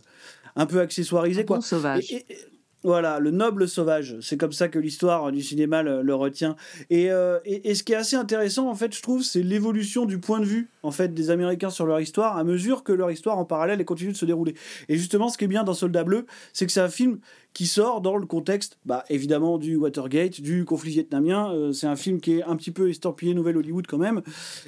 un 0.57 0.65
peu 0.65 0.81
accessoirisé, 0.81 1.45
quoi. 1.45 1.61
sauvage. 1.61 2.11
Et- 2.11 2.25
et- 2.29 2.37
voilà, 2.83 3.19
le 3.19 3.31
noble 3.31 3.67
sauvage. 3.67 4.17
C'est 4.21 4.37
comme 4.37 4.51
ça 4.51 4.67
que 4.67 4.77
l'histoire 4.77 5.31
du 5.31 5.41
cinéma 5.41 5.83
le, 5.83 6.15
retient. 6.15 6.55
Et, 6.89 7.11
euh, 7.11 7.39
et, 7.45 7.69
et 7.69 7.75
ce 7.75 7.83
qui 7.83 7.93
est 7.93 7.97
assez 7.97 8.15
intéressant, 8.15 8.69
en 8.69 8.75
fait, 8.75 8.93
je 8.93 9.01
trouve, 9.01 9.23
c'est 9.23 9.41
l'évolution 9.41 10.05
du 10.05 10.19
point 10.19 10.39
de 10.39 10.45
vue, 10.45 10.69
en 10.83 10.91
fait, 10.91 11.13
des 11.13 11.29
Américains 11.29 11.69
sur 11.69 11.85
leur 11.85 11.99
histoire, 12.01 12.37
à 12.37 12.43
mesure 12.43 12.83
que 12.83 12.91
leur 12.91 13.09
histoire 13.09 13.37
en 13.37 13.45
parallèle 13.45 13.83
continue 13.85 14.11
de 14.11 14.17
se 14.17 14.25
dérouler. 14.25 14.55
Et 14.89 14.97
justement, 14.97 15.29
ce 15.29 15.37
qui 15.37 15.45
est 15.45 15.47
bien 15.47 15.63
dans 15.63 15.73
Soldat 15.73 16.03
Bleu, 16.03 16.25
c'est 16.51 16.65
que 16.65 16.71
c'est 16.71 16.81
un 16.81 16.89
film 16.89 17.19
qui 17.53 17.67
sort 17.67 18.01
dans 18.01 18.17
le 18.17 18.25
contexte, 18.25 18.77
bah, 18.85 19.05
évidemment, 19.09 19.57
du 19.57 19.75
Watergate, 19.75 20.41
du 20.41 20.65
conflit 20.65 20.91
vietnamien. 20.91 21.53
Euh, 21.53 21.71
c'est 21.71 21.87
un 21.87 21.95
film 21.95 22.19
qui 22.19 22.39
est 22.39 22.43
un 22.43 22.55
petit 22.55 22.71
peu 22.71 22.89
estampillé 22.89 23.33
Nouvelle 23.33 23.57
Hollywood 23.57 23.87
quand 23.87 23.97
même, 23.97 24.21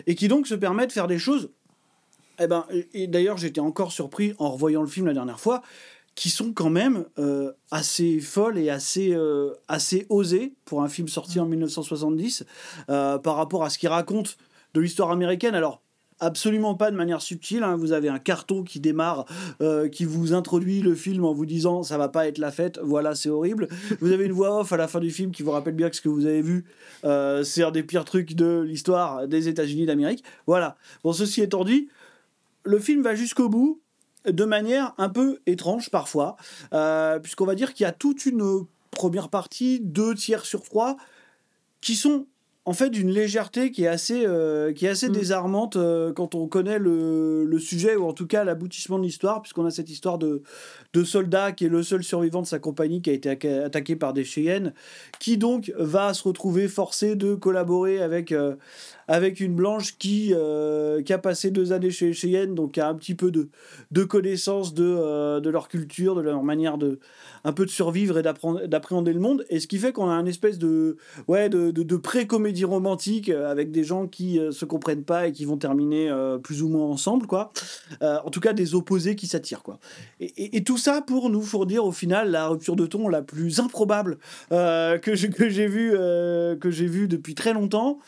et 0.07 0.15
qui 0.15 0.27
donc 0.27 0.47
se 0.47 0.55
permet 0.55 0.87
de 0.87 0.91
faire 0.91 1.07
des 1.07 1.19
choses 1.19 1.49
eh 2.39 2.47
ben, 2.47 2.65
et 2.93 3.07
d'ailleurs, 3.07 3.37
j'étais 3.37 3.61
encore 3.61 3.91
surpris 3.91 4.33
en 4.39 4.51
revoyant 4.51 4.81
le 4.81 4.87
film 4.87 5.07
la 5.07 5.13
dernière 5.13 5.39
fois, 5.39 5.61
qui 6.15 6.29
sont 6.29 6.53
quand 6.53 6.69
même 6.69 7.05
euh, 7.19 7.51
assez 7.71 8.19
folles 8.19 8.57
et 8.57 8.69
assez, 8.69 9.13
euh, 9.13 9.53
assez 9.67 10.05
osées 10.09 10.53
pour 10.63 10.81
un 10.81 10.87
film 10.87 11.07
sorti 11.07 11.39
en 11.39 11.45
1970 11.45 12.45
euh, 12.89 13.17
par 13.17 13.35
rapport 13.35 13.63
à 13.63 13.69
ce 13.69 13.77
qu'il 13.77 13.89
raconte 13.89 14.37
de 14.73 14.81
l'histoire 14.81 15.11
américaine. 15.11 15.55
Alors, 15.55 15.81
absolument 16.21 16.75
pas 16.75 16.91
de 16.91 16.95
manière 16.95 17.21
subtile. 17.21 17.63
hein. 17.63 17.75
Vous 17.75 17.91
avez 17.91 18.07
un 18.07 18.19
carton 18.19 18.63
qui 18.63 18.79
démarre, 18.79 19.25
euh, 19.61 19.89
qui 19.89 20.05
vous 20.05 20.33
introduit 20.33 20.81
le 20.81 20.95
film 20.95 21.25
en 21.25 21.33
vous 21.33 21.45
disant 21.45 21.83
ça 21.83 21.97
va 21.97 22.07
pas 22.07 22.27
être 22.27 22.37
la 22.37 22.51
fête, 22.51 22.79
voilà, 22.81 23.13
c'est 23.15 23.29
horrible. 23.29 23.67
Vous 23.99 24.13
avez 24.13 24.25
une 24.25 24.31
voix 24.31 24.61
off 24.61 24.71
à 24.71 24.77
la 24.77 24.87
fin 24.87 25.01
du 25.01 25.11
film 25.11 25.31
qui 25.31 25.43
vous 25.43 25.51
rappelle 25.51 25.75
bien 25.75 25.89
que 25.89 25.95
ce 25.97 26.01
que 26.01 26.09
vous 26.09 26.25
avez 26.25 26.41
vu, 26.41 26.63
euh, 27.03 27.43
c'est 27.43 27.63
un 27.63 27.71
des 27.71 27.83
pires 27.83 28.05
trucs 28.05 28.35
de 28.35 28.61
l'histoire 28.65 29.27
des 29.27 29.49
États-Unis 29.49 29.85
d'Amérique. 29.85 30.23
Voilà. 30.47 30.77
Bon, 31.03 31.11
ceci 31.11 31.41
étant 31.41 31.65
dit, 31.65 31.89
le 32.63 32.79
film 32.79 33.01
va 33.01 33.15
jusqu'au 33.15 33.49
bout 33.49 33.81
de 34.29 34.45
manière 34.45 34.93
un 34.97 35.09
peu 35.09 35.39
étrange 35.45 35.89
parfois, 35.89 36.35
euh, 36.73 37.19
puisqu'on 37.19 37.45
va 37.45 37.55
dire 37.55 37.73
qu'il 37.73 37.83
y 37.83 37.87
a 37.87 37.91
toute 37.91 38.25
une 38.25 38.65
première 38.91 39.29
partie, 39.29 39.79
deux 39.81 40.15
tiers 40.15 40.45
sur 40.45 40.63
trois, 40.63 40.97
qui 41.81 41.95
sont 41.95 42.27
en 42.67 42.73
fait 42.73 42.89
d'une 42.89 43.11
légèreté 43.11 43.69
qui 43.69 43.83
est 43.83 43.87
assez, 43.87 44.25
euh, 44.25 44.73
qui 44.73 44.87
est 44.87 44.89
assez 44.89 45.07
désarmante 45.09 45.75
euh, 45.75 46.11
quand 46.13 46.33
on 46.33 46.47
connaît 46.47 46.79
le, 46.79 47.45
le 47.45 47.59
sujet, 47.59 47.95
ou 47.95 48.05
en 48.07 48.13
tout 48.13 48.25
cas 48.25 48.43
l'aboutissement 48.43 48.97
de 48.97 49.03
l'histoire, 49.03 49.43
puisqu'on 49.43 49.65
a 49.65 49.69
cette 49.69 49.91
histoire 49.91 50.17
de, 50.17 50.41
de 50.93 51.03
soldat 51.03 51.51
qui 51.51 51.65
est 51.65 51.69
le 51.69 51.83
seul 51.83 52.03
survivant 52.03 52.41
de 52.41 52.47
sa 52.47 52.57
compagnie 52.57 53.03
qui 53.03 53.11
a 53.11 53.13
été 53.13 53.29
atta- 53.29 53.65
attaqué 53.65 53.95
par 53.95 54.13
des 54.13 54.23
Cheyennes, 54.23 54.73
qui 55.19 55.37
donc 55.37 55.71
va 55.77 56.15
se 56.15 56.23
retrouver 56.23 56.67
forcé 56.67 57.15
de 57.15 57.35
collaborer 57.35 58.01
avec, 58.01 58.31
euh, 58.31 58.55
avec 59.07 59.39
une 59.39 59.55
blanche 59.55 59.97
qui, 59.97 60.31
euh, 60.33 61.01
qui 61.01 61.13
a 61.13 61.17
passé 61.17 61.51
deux 61.51 61.73
années 61.73 61.91
chez 61.91 62.07
les 62.07 62.13
Cheyennes, 62.13 62.55
donc 62.55 62.73
qui 62.73 62.81
a 62.81 62.87
un 62.87 62.95
petit 62.95 63.15
peu 63.15 63.31
de, 63.31 63.49
de 63.91 64.03
connaissance 64.03 64.73
de, 64.73 64.83
euh, 64.83 65.39
de 65.39 65.49
leur 65.49 65.67
culture, 65.67 66.15
de 66.15 66.21
leur 66.21 66.43
manière 66.43 66.77
de 66.77 66.99
un 67.43 67.53
peu 67.53 67.65
de 67.65 67.69
survivre 67.69 68.17
et 68.17 68.23
d'appréhender 68.23 69.13
le 69.13 69.19
monde. 69.19 69.45
Et 69.49 69.59
ce 69.59 69.67
qui 69.67 69.77
fait 69.77 69.91
qu'on 69.91 70.09
a 70.09 70.13
un 70.13 70.25
espèce 70.25 70.57
de, 70.57 70.97
ouais, 71.27 71.47
de, 71.49 71.69
de, 71.69 71.95
pré-comédie 71.97 72.65
romantique 72.65 73.29
euh, 73.29 73.51
avec 73.51 73.71
des 73.71 73.83
gens 73.83 74.07
qui 74.07 74.39
euh, 74.39 74.51
se 74.51 74.65
comprennent 74.65 75.03
pas 75.03 75.27
et 75.27 75.31
qui 75.31 75.45
vont 75.45 75.57
terminer 75.57 76.11
plus 76.43 76.63
ou 76.63 76.69
moins 76.69 76.85
ensemble, 76.85 77.27
quoi. 77.27 77.51
En 78.01 78.29
tout 78.29 78.39
cas, 78.39 78.53
des 78.53 78.75
opposés 78.75 79.15
qui 79.15 79.27
s'attirent. 79.27 79.63
Et, 80.19 80.63
tout 80.63 80.77
ça 80.77 81.01
pour 81.01 81.29
nous 81.29 81.41
fournir 81.41 81.85
au 81.85 81.91
final 81.91 82.31
la 82.31 82.47
rupture 82.47 82.75
de 82.75 82.85
ton 82.85 83.07
la 83.07 83.21
plus 83.21 83.59
improbable 83.59 84.17
que 84.49 85.11
j'ai 85.13 85.29
que 85.29 85.49
j'ai 85.49 85.67
vu 85.67 85.93
euh, 85.93 86.55
que 86.55 86.71
j'ai 86.71 86.87
vu 86.87 87.07
depuis 87.07 87.35
très 87.35 87.53
longtemps 87.53 87.99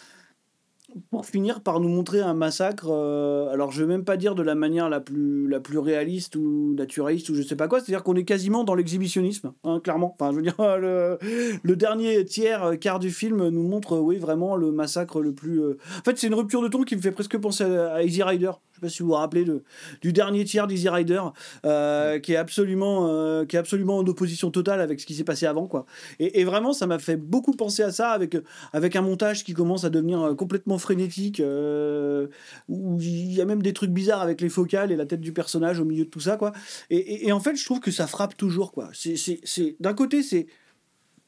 pour 1.11 1.25
finir 1.25 1.61
par 1.61 1.79
nous 1.79 1.89
montrer 1.89 2.21
un 2.21 2.33
massacre 2.33 2.87
euh, 2.89 3.49
alors 3.49 3.71
je 3.71 3.83
vais 3.83 3.87
même 3.87 4.05
pas 4.05 4.17
dire 4.17 4.35
de 4.35 4.41
la 4.41 4.55
manière 4.55 4.89
la 4.89 4.99
plus 4.99 5.47
la 5.47 5.59
plus 5.59 5.79
réaliste 5.79 6.35
ou 6.35 6.73
naturaliste 6.75 7.29
ou 7.29 7.35
je 7.35 7.41
sais 7.41 7.55
pas 7.55 7.67
quoi 7.67 7.79
c'est 7.79 7.91
à 7.91 7.95
dire 7.95 8.03
qu'on 8.03 8.15
est 8.15 8.23
quasiment 8.23 8.63
dans 8.63 8.73
l'exhibitionnisme 8.73 9.53
hein, 9.63 9.79
clairement. 9.83 10.15
Enfin 10.17 10.31
je 10.31 10.37
veux 10.37 10.41
dire 10.41 10.55
le, 10.59 11.75
dernier 11.75 12.23
tiers 12.25 12.63
euh, 12.63 12.75
quart 12.75 12.99
du 12.99 13.11
film 13.11 13.49
nous 13.49 13.63
montre 13.63 13.95
euh, 13.95 13.99
oui 13.99 14.17
vraiment 14.17 14.55
le 14.55 14.71
massacre 14.71 15.21
le 15.21 15.33
plus 15.33 15.61
en 15.61 16.03
fait 16.05 16.17
c'est 16.17 16.27
une 16.27 16.35
rupture 16.35 16.61
de 16.61 16.67
ton 16.67 16.83
qui 16.83 16.95
me 16.95 17.01
fait 17.01 17.11
presque 17.11 17.37
penser 17.37 17.63
à 17.63 18.03
Easy 18.03 18.23
Rider 18.23 18.51
je 18.77 18.81
sais 18.81 18.85
pas 18.85 18.89
si 18.89 19.01
vous 19.01 19.07
vous 19.09 19.15
rappelez 19.15 19.43
de- 19.43 19.63
du 20.01 20.13
dernier 20.13 20.45
tiers 20.45 20.67
d'Easy 20.67 20.87
Rider 20.89 21.21
euh, 21.65 22.19
qui 22.19 22.33
est 22.33 22.35
absolument 22.35 23.07
euh, 23.09 23.43
qui 23.45 23.55
est 23.55 23.59
absolument 23.59 23.97
en 23.97 24.05
opposition 24.05 24.51
totale 24.51 24.81
avec 24.81 24.99
ce 24.99 25.05
qui 25.07 25.15
s'est 25.15 25.23
passé 25.23 25.45
avant 25.47 25.65
quoi. 25.67 25.85
Et, 26.19 26.39
et 26.41 26.43
vraiment 26.43 26.73
ça 26.73 26.85
m'a 26.85 26.99
fait 26.99 27.17
beaucoup 27.17 27.53
penser 27.53 27.81
à 27.81 27.91
ça 27.91 28.11
avec 28.11 28.37
avec 28.73 28.95
un 28.95 29.01
montage 29.01 29.43
qui 29.43 29.53
commence 29.53 29.83
à 29.83 29.89
devenir 29.89 30.21
euh, 30.21 30.35
complètement 30.35 30.77
frénétique 30.77 31.39
euh, 31.39 32.27
où 32.69 32.99
il 33.01 33.33
y 33.33 33.41
a 33.41 33.45
même 33.45 33.63
des 33.63 33.73
trucs 33.73 33.91
bizarres 33.91 34.21
avec 34.21 34.41
les 34.41 34.49
focales 34.49 34.91
et 34.91 34.95
la 34.95 35.05
tête 35.05 35.21
du 35.21 35.33
personnage 35.33 35.79
au 35.79 35.85
milieu 35.85 36.05
de 36.05 36.09
tout 36.09 36.19
ça 36.19 36.37
quoi. 36.37 36.51
Et, 36.91 36.97
et- 36.97 37.27
et 37.27 37.31
en 37.31 37.39
fait 37.39 37.55
je 37.55 37.65
trouve 37.65 37.79
que 37.79 37.91
ça 37.91 38.05
frappe 38.05 38.37
toujours 38.37 38.71
quoi. 38.71 38.89
C'est 38.93 39.75
d'un 39.79 39.93
côté 39.95 40.21
c'est 40.21 40.45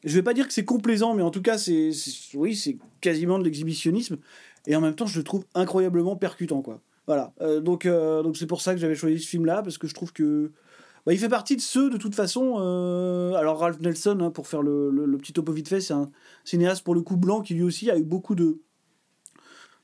je 0.05 0.13
vais 0.15 0.23
pas 0.23 0.33
dire 0.33 0.47
que 0.47 0.53
c'est 0.53 0.65
complaisant 0.65 1.13
mais 1.15 1.23
en 1.23 1.31
tout 1.31 1.41
cas 1.41 1.57
c'est 1.57 1.91
c'est- 1.93 2.37
oui 2.37 2.55
c'est 2.55 2.77
quasiment 3.01 3.39
de 3.39 3.43
l'exhibitionnisme. 3.45 4.17
Et 4.67 4.75
en 4.75 4.81
même 4.81 4.93
temps 4.93 5.07
je 5.07 5.17
le 5.17 5.23
trouve 5.23 5.45
incroyablement 5.55 6.15
percutant 6.17 6.61
quoi 6.61 6.81
voilà 7.09 7.33
Euh, 7.41 7.59
donc 7.59 7.85
euh, 7.87 8.21
donc 8.21 8.37
c'est 8.37 8.45
pour 8.45 8.61
ça 8.61 8.73
que 8.75 8.79
j'avais 8.79 8.93
choisi 8.95 9.17
ce 9.19 9.27
film 9.27 9.45
là 9.45 9.63
parce 9.63 9.77
que 9.79 9.87
je 9.87 9.95
trouve 9.95 10.13
que 10.13 10.51
bah, 11.05 11.13
il 11.13 11.17
fait 11.17 11.29
partie 11.29 11.55
de 11.55 11.61
ceux, 11.61 11.89
de 11.89 11.97
toute 11.97 12.13
façon. 12.13 12.57
euh, 12.59 13.33
alors, 13.33 13.57
Ralph 13.59 13.79
Nelson, 13.79 14.17
hein, 14.21 14.31
pour 14.31 14.47
faire 14.47 14.61
le, 14.61 14.91
le- 14.91 15.17
petit 15.17 15.33
topo 15.33 15.51
vite 15.53 15.69
fait, 15.69 15.81
c'est 15.81 15.93
un 15.93 16.11
cinéaste 16.43 16.83
pour 16.83 16.93
le 16.93 17.01
coup 17.01 17.17
blanc 17.17 17.41
qui 17.41 17.53
lui 17.55 17.63
aussi 17.63 17.89
a 17.89 17.97
eu 17.97 18.03
beaucoup 18.03 18.35
de. 18.35 18.59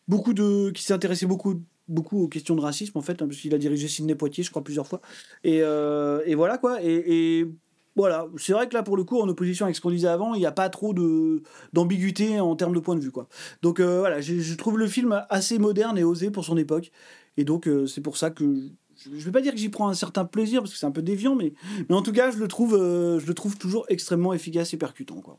Beaucoup 0.07 0.33
de. 0.33 0.69
qui 0.71 0.83
s'est 0.83 0.93
intéressé 0.93 1.25
beaucoup, 1.25 1.63
beaucoup 1.87 2.23
aux 2.23 2.27
questions 2.27 2.55
de 2.55 2.61
racisme, 2.61 2.97
en 2.97 3.01
fait, 3.01 3.21
hein, 3.21 3.27
parce 3.27 3.39
qu'il 3.39 3.55
a 3.55 3.57
dirigé 3.57 3.87
Sidney 3.87 4.13
Poitier, 4.15 4.43
je 4.43 4.49
crois, 4.51 4.63
plusieurs 4.63 4.85
fois. 4.87 5.01
Et, 5.43 5.57
et 5.59 6.35
voilà, 6.35 6.57
quoi. 6.59 6.83
Et 6.83 7.47
voilà, 7.95 8.27
c'est 8.37 8.53
vrai 8.53 8.67
que 8.67 8.73
là, 8.73 8.83
pour 8.83 8.97
le 8.97 9.03
coup, 9.03 9.19
en 9.21 9.27
opposition 9.29 9.65
avec 9.65 9.75
ce 9.75 9.81
qu'on 9.81 9.91
disait 9.91 10.07
avant, 10.07 10.33
il 10.33 10.39
n'y 10.39 10.45
a 10.45 10.51
pas 10.51 10.69
trop 10.69 10.93
de 10.93 11.41
d'ambiguïté 11.73 12.39
en 12.39 12.55
termes 12.55 12.73
de 12.75 12.79
point 12.79 12.95
de 12.95 13.01
vue, 13.01 13.11
quoi. 13.11 13.27
Donc 13.61 13.79
euh, 13.79 13.99
voilà, 13.99 14.19
je, 14.21 14.39
je 14.39 14.55
trouve 14.55 14.77
le 14.77 14.87
film 14.87 15.23
assez 15.29 15.59
moderne 15.59 15.97
et 15.97 16.03
osé 16.03 16.29
pour 16.31 16.43
son 16.45 16.57
époque. 16.57 16.91
Et 17.37 17.43
donc, 17.43 17.67
euh, 17.67 17.85
c'est 17.87 18.01
pour 18.01 18.17
ça 18.17 18.29
que 18.31 18.43
je 18.97 19.09
ne 19.09 19.19
vais 19.19 19.31
pas 19.31 19.41
dire 19.41 19.51
que 19.51 19.57
j'y 19.57 19.69
prends 19.69 19.89
un 19.89 19.93
certain 19.93 20.23
plaisir 20.25 20.61
parce 20.61 20.71
que 20.71 20.77
c'est 20.79 20.85
un 20.85 20.91
peu 20.91 21.01
déviant, 21.01 21.35
mais, 21.35 21.53
mais 21.89 21.95
en 21.95 22.01
tout 22.01 22.13
cas, 22.13 22.31
je 22.31 22.37
le 22.37 22.47
trouve, 22.47 22.75
euh, 22.75 23.19
je 23.19 23.27
le 23.27 23.33
trouve 23.33 23.57
toujours 23.57 23.85
extrêmement 23.89 24.33
efficace 24.33 24.73
et 24.73 24.77
percutant. 24.77 25.21
Quoi. 25.21 25.37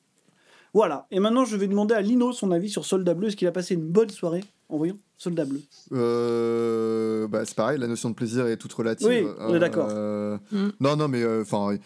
Voilà. 0.74 1.06
Et 1.10 1.20
maintenant, 1.20 1.46
je 1.46 1.56
vais 1.56 1.66
demander 1.66 1.94
à 1.94 2.02
Lino 2.02 2.32
son 2.32 2.50
avis 2.50 2.68
sur 2.68 2.84
Soldat 2.84 3.14
Bleu. 3.14 3.28
Est-ce 3.28 3.36
qu'il 3.36 3.48
a 3.48 3.52
passé 3.52 3.74
une 3.74 3.86
bonne 3.88 4.10
soirée 4.10 4.44
en 4.68 4.76
voyant 4.76 4.98
Soldat 5.16 5.46
Bleu? 5.46 5.62
Euh, 5.92 7.26
bah, 7.28 7.44
c'est 7.46 7.56
pareil, 7.56 7.78
la 7.78 7.86
notion 7.86 8.10
de 8.10 8.14
plaisir 8.14 8.46
est 8.46 8.58
toute 8.58 8.72
relative. 8.74 9.06
Oui, 9.08 9.26
on 9.40 9.54
est 9.54 9.58
d'accord. 9.58 9.88
Euh, 9.90 10.36
Mm. 10.52 10.68
Non, 10.80 10.96
non, 10.96 11.08
mais 11.08 11.24
enfin, 11.40 11.76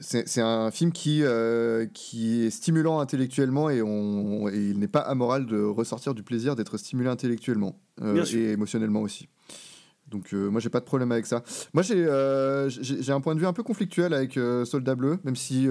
c'est 0.00 0.40
un 0.40 0.70
film 0.70 0.92
qui, 0.92 1.22
euh, 1.22 1.86
qui 1.92 2.44
est 2.44 2.50
stimulant 2.50 3.00
intellectuellement 3.00 3.68
et, 3.68 3.82
on, 3.82 4.48
et 4.48 4.56
il 4.56 4.78
n'est 4.78 4.88
pas 4.88 5.00
amoral 5.00 5.46
de 5.46 5.62
ressortir 5.62 6.14
du 6.14 6.22
plaisir 6.22 6.56
d'être 6.56 6.78
stimulé 6.78 7.08
intellectuellement 7.08 7.78
euh, 8.00 8.24
et 8.32 8.52
émotionnellement 8.52 9.02
aussi. 9.02 9.28
Donc 10.08 10.32
euh, 10.32 10.48
moi 10.48 10.60
j'ai 10.60 10.70
pas 10.70 10.80
de 10.80 10.86
problème 10.86 11.12
avec 11.12 11.26
ça. 11.26 11.42
Moi 11.74 11.82
j'ai 11.82 12.02
un 13.12 13.20
point 13.20 13.34
de 13.34 13.40
vue 13.40 13.46
un 13.46 13.52
peu 13.52 13.62
conflictuel 13.62 14.14
avec 14.14 14.38
Soldat 14.64 14.94
Bleu, 14.94 15.18
même 15.24 15.36
si 15.36 15.68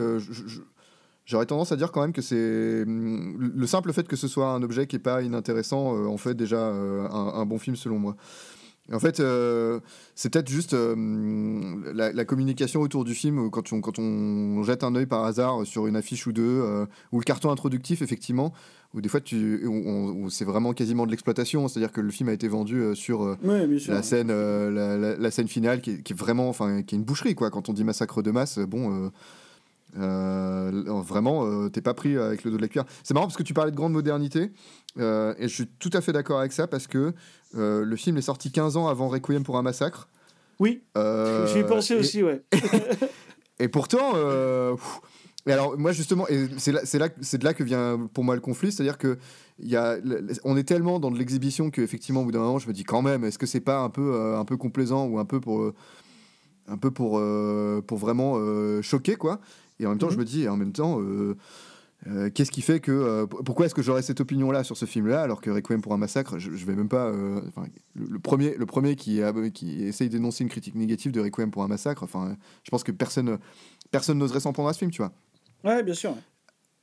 J'aurais 1.25 1.45
tendance 1.45 1.71
à 1.71 1.75
dire 1.75 1.91
quand 1.91 2.01
même 2.01 2.13
que 2.13 2.23
c'est 2.23 2.83
le 2.87 3.67
simple 3.67 3.93
fait 3.93 4.07
que 4.07 4.15
ce 4.15 4.27
soit 4.27 4.49
un 4.51 4.63
objet 4.63 4.87
qui 4.87 4.95
est 4.95 4.99
pas 4.99 5.21
inintéressant 5.21 6.07
en 6.07 6.17
fait 6.17 6.33
déjà 6.33 6.59
un, 6.59 7.33
un 7.35 7.45
bon 7.45 7.59
film 7.59 7.75
selon 7.75 7.99
moi. 7.99 8.15
En 8.91 8.99
fait, 8.99 9.19
euh, 9.19 9.79
c'est 10.15 10.31
peut-être 10.31 10.49
juste 10.49 10.73
euh, 10.73 10.95
la, 11.93 12.11
la 12.11 12.25
communication 12.25 12.81
autour 12.81 13.03
du 13.05 13.13
film 13.13 13.49
quand 13.51 13.71
on, 13.71 13.81
quand 13.81 13.99
on 13.99 14.63
jette 14.63 14.83
un 14.83 14.95
œil 14.95 15.05
par 15.05 15.25
hasard 15.25 15.65
sur 15.65 15.85
une 15.87 15.95
affiche 15.95 16.25
ou 16.25 16.31
deux 16.31 16.41
euh, 16.63 16.85
ou 17.11 17.19
le 17.19 17.23
carton 17.23 17.51
introductif 17.51 18.01
effectivement 18.01 18.51
où 18.95 19.01
des 19.01 19.09
fois 19.09 19.21
tu 19.21 19.63
c'est 20.29 20.45
vraiment 20.45 20.73
quasiment 20.73 21.05
de 21.05 21.11
l'exploitation, 21.11 21.67
c'est-à-dire 21.67 21.91
que 21.91 22.01
le 22.01 22.09
film 22.09 22.29
a 22.29 22.33
été 22.33 22.47
vendu 22.47 22.95
sur 22.95 23.37
la 23.91 24.01
scène 24.01 24.29
la, 24.29 24.97
la- 24.97 25.15
la 25.15 25.31
scène 25.31 25.47
finale 25.47 25.81
qui 25.81 25.91
est, 25.91 26.01
qui 26.01 26.13
est 26.13 26.15
vraiment 26.15 26.49
enfin 26.49 26.81
qui 26.81 26.95
est 26.95 26.97
une 26.97 27.03
boucherie 27.03 27.35
quoi. 27.35 27.51
Quand 27.51 27.69
on 27.69 27.73
dit 27.73 27.83
massacre 27.83 28.23
de 28.23 28.31
masse, 28.31 28.57
bon. 28.57 29.11
vraiment, 31.01 31.69
t'es 31.69 31.81
pas 31.81 31.93
pris 31.93 32.17
avec 32.17 32.43
le 32.43 32.51
dos 32.51 32.57
de 32.57 32.61
la 32.61 32.67
cuillère. 32.67 32.85
C'est 33.03 33.13
marrant 33.13 33.27
parce 33.27 33.37
que 33.37 33.43
tu 33.43 33.53
parlais 33.53 33.71
de 33.71 33.75
grande 33.75 33.93
modernité, 33.93 34.51
euh, 34.97 35.33
et 35.37 35.47
je 35.47 35.53
suis 35.53 35.67
tout 35.67 35.89
à 35.93 36.01
fait 36.01 36.11
d'accord 36.11 36.39
avec 36.39 36.51
ça 36.51 36.67
parce 36.67 36.87
que 36.87 37.13
euh, 37.55 37.83
le 37.85 37.95
film 37.95 38.17
est 38.17 38.21
sorti 38.21 38.51
15 38.51 38.77
ans 38.77 38.87
avant 38.87 39.07
Requiem 39.07 39.43
pour 39.43 39.57
un 39.57 39.61
massacre. 39.61 40.07
Oui, 40.59 40.81
Euh, 40.97 41.47
j'y 41.47 41.59
ai 41.59 41.63
pensé 41.63 41.93
et- 41.95 41.97
aussi, 41.99 42.23
ouais. 42.23 42.41
Et 43.59 43.67
pourtant, 43.67 44.13
euh, 44.15 44.75
Et 45.45 45.51
alors, 45.51 45.77
moi, 45.77 45.91
justement, 45.91 46.25
c'est 46.57 46.71
là, 46.71 46.81
de 46.81 47.43
là 47.43 47.53
que 47.53 47.63
vient 47.63 48.09
pour 48.13 48.23
moi 48.23 48.35
le 48.35 48.41
conflit, 48.41 48.71
c'est-à-dire 48.71 48.97
que 48.97 49.17
y 49.61 49.75
a, 49.75 49.97
on 50.45 50.55
est 50.57 50.63
tellement 50.63 50.99
dans 50.99 51.11
de 51.11 51.17
l'exhibition 51.17 51.69
qu'effectivement, 51.69 52.21
au 52.21 52.25
bout 52.25 52.31
d'un 52.31 52.39
moment, 52.39 52.59
je 52.59 52.67
me 52.67 52.73
dis 52.73 52.83
quand 52.83 53.01
même, 53.01 53.23
est-ce 53.25 53.37
que 53.37 53.45
c'est 53.45 53.59
pas 53.59 53.79
un 53.79 53.89
peu, 53.89 54.35
un 54.35 54.45
peu 54.45 54.55
complaisant 54.57 55.07
ou 55.07 55.19
un 55.19 55.25
peu 55.25 55.39
pour, 55.41 55.71
un 56.67 56.77
peu 56.77 56.91
pour, 56.91 57.21
pour 57.87 57.97
vraiment 57.97 58.35
choquer, 58.81 59.15
quoi? 59.15 59.39
Et 59.79 59.85
en 59.85 59.89
même 59.89 59.97
temps, 59.97 60.09
je 60.09 60.17
me 60.17 60.25
dis, 60.25 60.47
en 60.47 60.55
même 60.57 60.71
temps, 60.73 60.99
euh, 62.07 62.29
qu'est-ce 62.29 62.51
qui 62.51 62.61
fait 62.61 62.79
que, 62.79 62.91
euh, 62.91 63.25
pourquoi 63.25 63.65
est-ce 63.65 63.75
que 63.75 63.81
j'aurais 63.81 64.01
cette 64.01 64.21
opinion-là 64.21 64.63
sur 64.63 64.77
ce 64.77 64.85
film-là, 64.85 65.21
alors 65.21 65.41
que 65.41 65.49
Requiem 65.49 65.81
pour 65.81 65.93
un 65.93 65.97
massacre, 65.97 66.39
je, 66.39 66.51
je 66.51 66.65
vais 66.65 66.75
même 66.75 66.87
pas, 66.87 67.07
euh, 67.07 67.41
le, 67.93 68.05
le 68.05 68.19
premier, 68.19 68.55
le 68.55 68.65
premier 68.65 68.95
qui, 68.95 69.19
essaye 69.19 70.07
d'énoncer 70.07 70.43
une 70.43 70.49
critique 70.49 70.75
négative 70.75 71.11
de 71.11 71.19
Requiem 71.19 71.51
pour 71.51 71.61
un 71.63 71.67
massacre, 71.67 72.03
enfin, 72.03 72.37
je 72.63 72.71
pense 72.71 72.83
que 72.83 72.93
personne, 72.93 73.37
personne 73.91 74.17
n'oserait 74.17 74.39
s'en 74.39 74.53
prendre 74.53 74.69
à 74.69 74.73
ce 74.73 74.79
film, 74.79 74.91
tu 74.91 75.01
vois. 75.01 75.11
Ouais, 75.65 75.83
bien 75.83 75.93
sûr. 75.93 76.15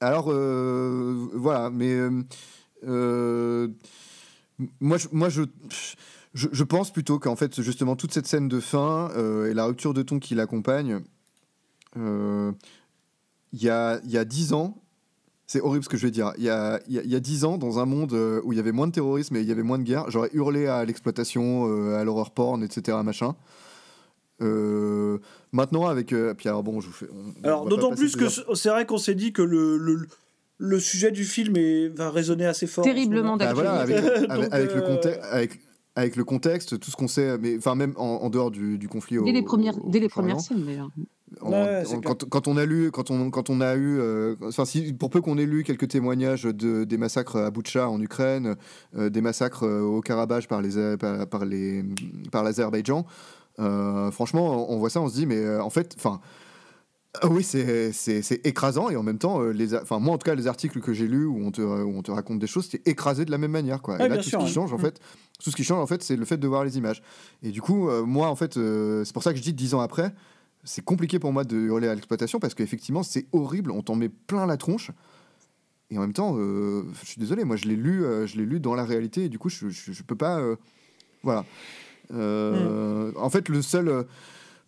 Alors, 0.00 0.26
euh, 0.28 1.28
voilà, 1.32 1.70
mais 1.70 1.96
moi, 4.80 4.98
je, 4.98 5.08
moi 5.12 5.30
je, 5.30 5.44
je, 6.34 6.48
je 6.52 6.64
pense 6.64 6.92
plutôt 6.92 7.18
qu'en 7.18 7.36
fait, 7.36 7.62
justement, 7.62 7.96
toute 7.96 8.12
cette 8.12 8.26
scène 8.26 8.48
de 8.48 8.60
fin 8.60 9.10
et 9.48 9.54
la 9.54 9.64
rupture 9.64 9.94
de 9.94 10.02
ton 10.02 10.18
qui 10.18 10.34
l'accompagne, 10.34 11.00
il 11.96 12.52
y, 13.52 13.70
a, 13.70 13.98
il 14.04 14.10
y 14.10 14.18
a 14.18 14.24
10 14.26 14.52
ans, 14.52 14.82
c'est 15.46 15.60
horrible 15.60 15.84
ce 15.84 15.88
que 15.88 15.96
je 15.96 16.06
vais 16.06 16.10
dire, 16.10 16.32
il 16.38 16.44
y 16.44 16.48
a, 16.50 16.80
il 16.88 16.94
y 16.94 16.98
a- 16.98 17.02
il 17.02 17.10
y 17.10 17.14
a 17.16 17.20
10 17.20 17.44
ans, 17.44 17.56
dans 17.58 17.78
un 17.78 17.86
monde 17.86 18.12
euh, 18.14 18.40
où 18.44 18.52
il 18.52 18.56
y 18.56 18.58
avait 18.60 18.72
moins 18.72 18.86
de 18.88 18.92
terrorisme 18.92 19.36
et 19.36 19.40
il 19.40 19.46
y 19.46 19.52
avait 19.52 19.62
moins 19.62 19.78
de 19.78 19.84
guerre, 19.84 20.10
j'aurais 20.10 20.30
hurlé 20.32 20.66
à 20.66 20.84
l'exploitation, 20.84 21.66
euh, 21.68 21.96
à 21.98 22.04
l'horreur 22.04 22.30
porn, 22.32 22.62
etc., 22.62 22.98
machin. 23.04 23.34
Euh, 24.42 25.18
maintenant, 25.52 25.86
avec. 25.86 26.12
euh, 26.12 26.34
puis 26.34 26.48
alors, 26.48 26.62
bon, 26.62 26.80
je 26.80 26.88
vous 26.88 26.92
fais. 26.92 27.06
on- 27.12 27.32
on 27.40 27.44
Alors, 27.44 27.64
va 27.64 27.70
pas 27.70 27.76
d'autant 27.76 27.90
passer 27.90 28.02
plus 28.02 28.12
que 28.16 28.24
plusieurs- 28.24 28.46
c- 28.56 28.60
c'est 28.62 28.68
vrai 28.68 28.84
qu'on 28.84 28.98
s'est 28.98 29.14
dit 29.14 29.32
que 29.32 29.40
le, 29.42 29.78
le, 29.78 30.06
le 30.58 30.78
sujet 30.80 31.10
du 31.10 31.24
film 31.24 31.56
est, 31.56 31.88
va 31.88 32.10
résonner 32.10 32.44
assez 32.44 32.66
fort. 32.66 32.84
en 32.84 32.88
ce 32.88 32.92
Terriblement 32.92 33.22
moment. 33.32 33.36
Bah 33.38 33.54
voilà, 33.54 33.74
avec, 33.76 33.96
avec, 34.28 34.52
avec 34.52 34.74
le 34.74 34.82
euh, 34.82 34.86
contexte, 34.86 35.20
avec, 35.30 35.60
avec 35.94 36.16
le 36.16 36.24
contexte, 36.24 36.78
tout 36.78 36.90
ce 36.90 36.96
qu'on 36.96 37.08
sait, 37.08 37.38
mais 37.38 37.56
enfin 37.56 37.74
même 37.76 37.94
en, 37.96 38.16
en 38.22 38.28
dehors 38.28 38.50
du, 38.50 38.76
du 38.76 38.88
conflit. 38.88 39.16
Dès 39.16 39.22
au- 39.22 39.32
les 39.32 39.42
premières, 39.42 39.82
au 39.82 39.88
dès 39.90 40.00
les 40.00 40.08
Proche-Orient, 40.08 40.36
premières 40.36 40.40
scènes 40.44 40.64
d'ailleurs. 40.66 40.90
En- 41.40 41.50
Ouais, 41.50 41.82
c'est 41.84 41.96
en- 41.96 42.00
clair. 42.00 42.14
quand, 42.18 42.28
quand 42.28 42.48
on 42.48 42.56
a 42.56 42.64
lu, 42.64 42.90
quand 42.90 43.10
on, 43.10 43.30
quand 43.30 43.50
on 43.50 43.60
a 43.60 43.74
eu, 43.74 43.98
euh, 43.98 44.36
enfin 44.44 44.64
si 44.64 44.92
pour 44.92 45.10
peu 45.10 45.20
qu'on 45.20 45.38
ait 45.38 45.46
lu 45.46 45.64
quelques 45.64 45.88
témoignages 45.88 46.44
de, 46.44 46.84
des 46.84 46.96
massacres 46.98 47.36
à 47.36 47.50
Boutcha 47.50 47.88
en 47.88 48.00
Ukraine, 48.00 48.54
euh, 48.96 49.10
des 49.10 49.20
massacres 49.20 49.64
euh, 49.64 49.80
au 49.82 50.00
Karabakh 50.00 50.46
par 50.46 50.62
les 50.62 50.96
par, 50.96 51.26
par 51.26 51.44
les 51.44 51.84
par 52.30 52.44
l'Azerbaïdjan, 52.44 53.04
euh, 53.58 54.10
franchement, 54.10 54.70
on, 54.70 54.74
on 54.74 54.78
voit 54.78 54.90
ça, 54.90 55.00
on 55.00 55.08
se 55.08 55.14
dit 55.14 55.26
mais 55.26 55.58
en 55.58 55.70
fait, 55.70 55.94
enfin. 55.98 56.20
ah 57.22 57.28
Oui, 57.28 57.42
c'est 57.42 57.90
écrasant 58.44 58.90
et 58.90 58.96
en 58.96 59.02
même 59.02 59.18
temps, 59.18 59.40
les, 59.40 59.74
enfin 59.74 59.98
moi 59.98 60.14
en 60.14 60.18
tout 60.18 60.26
cas 60.26 60.34
les 60.34 60.46
articles 60.46 60.80
que 60.80 60.92
j'ai 60.92 61.08
lus 61.08 61.24
où 61.24 61.38
on 61.44 61.50
te 61.50 61.60
où 61.62 61.92
on 61.96 62.02
te 62.02 62.10
raconte 62.10 62.38
des 62.38 62.46
choses, 62.46 62.68
c'est 62.70 62.86
écrasé 62.86 63.24
de 63.24 63.30
la 63.30 63.38
même 63.38 63.50
manière 63.52 63.80
quoi. 63.82 63.96
Ouais, 63.96 64.04
et 64.06 64.08
là 64.08 64.16
tout 64.18 64.28
sûr, 64.28 64.40
ce 64.42 64.46
qui 64.46 64.52
change 64.52 64.72
en 64.72 64.76
Mm. 64.76 64.80
fait, 64.80 65.00
tout 65.42 65.50
ce 65.50 65.56
qui 65.56 65.64
change 65.64 65.80
en 65.82 65.86
fait, 65.86 66.02
c'est 66.02 66.16
le 66.16 66.24
fait 66.24 66.36
de 66.36 66.46
voir 66.46 66.62
les 66.64 66.76
images. 66.78 67.02
Et 67.42 67.50
du 67.50 67.62
coup, 67.62 67.88
moi 68.04 68.28
en 68.28 68.36
fait, 68.36 68.54
c'est 68.54 69.12
pour 69.14 69.22
ça 69.22 69.32
que 69.32 69.38
je 69.38 69.42
dis 69.42 69.54
dix 69.54 69.72
ans 69.74 69.80
après, 69.80 70.12
c'est 70.66 70.84
compliqué 70.84 71.18
pour 71.18 71.32
moi 71.32 71.44
de 71.44 71.56
hurler 71.56 71.88
à 71.88 71.94
l'exploitation 71.94 72.38
parce 72.38 72.52
qu'effectivement 72.54 73.02
c'est 73.02 73.26
horrible, 73.32 73.70
on 73.70 73.80
t'en 73.82 73.94
met 73.96 74.10
plein 74.10 74.44
la 74.46 74.58
tronche. 74.58 74.90
Et 75.90 75.96
en 75.98 76.00
même 76.02 76.12
temps, 76.12 76.34
euh, 76.36 76.82
je 77.00 77.06
suis 77.06 77.20
désolé, 77.20 77.44
moi 77.44 77.56
je 77.56 77.64
l'ai 77.66 77.76
lu, 77.76 78.04
euh, 78.04 78.26
je 78.26 78.36
l'ai 78.36 78.44
lu 78.44 78.58
dans 78.60 78.74
la 78.74 78.84
réalité 78.84 79.24
et 79.24 79.28
du 79.28 79.38
coup 79.38 79.48
je, 79.48 79.68
je, 79.70 79.92
je 79.92 80.02
peux 80.02 80.16
pas, 80.16 80.38
euh, 80.40 80.56
voilà. 81.22 81.44
En 82.12 83.30
fait, 83.30 83.48
le 83.48 83.62
seul, 83.62 84.04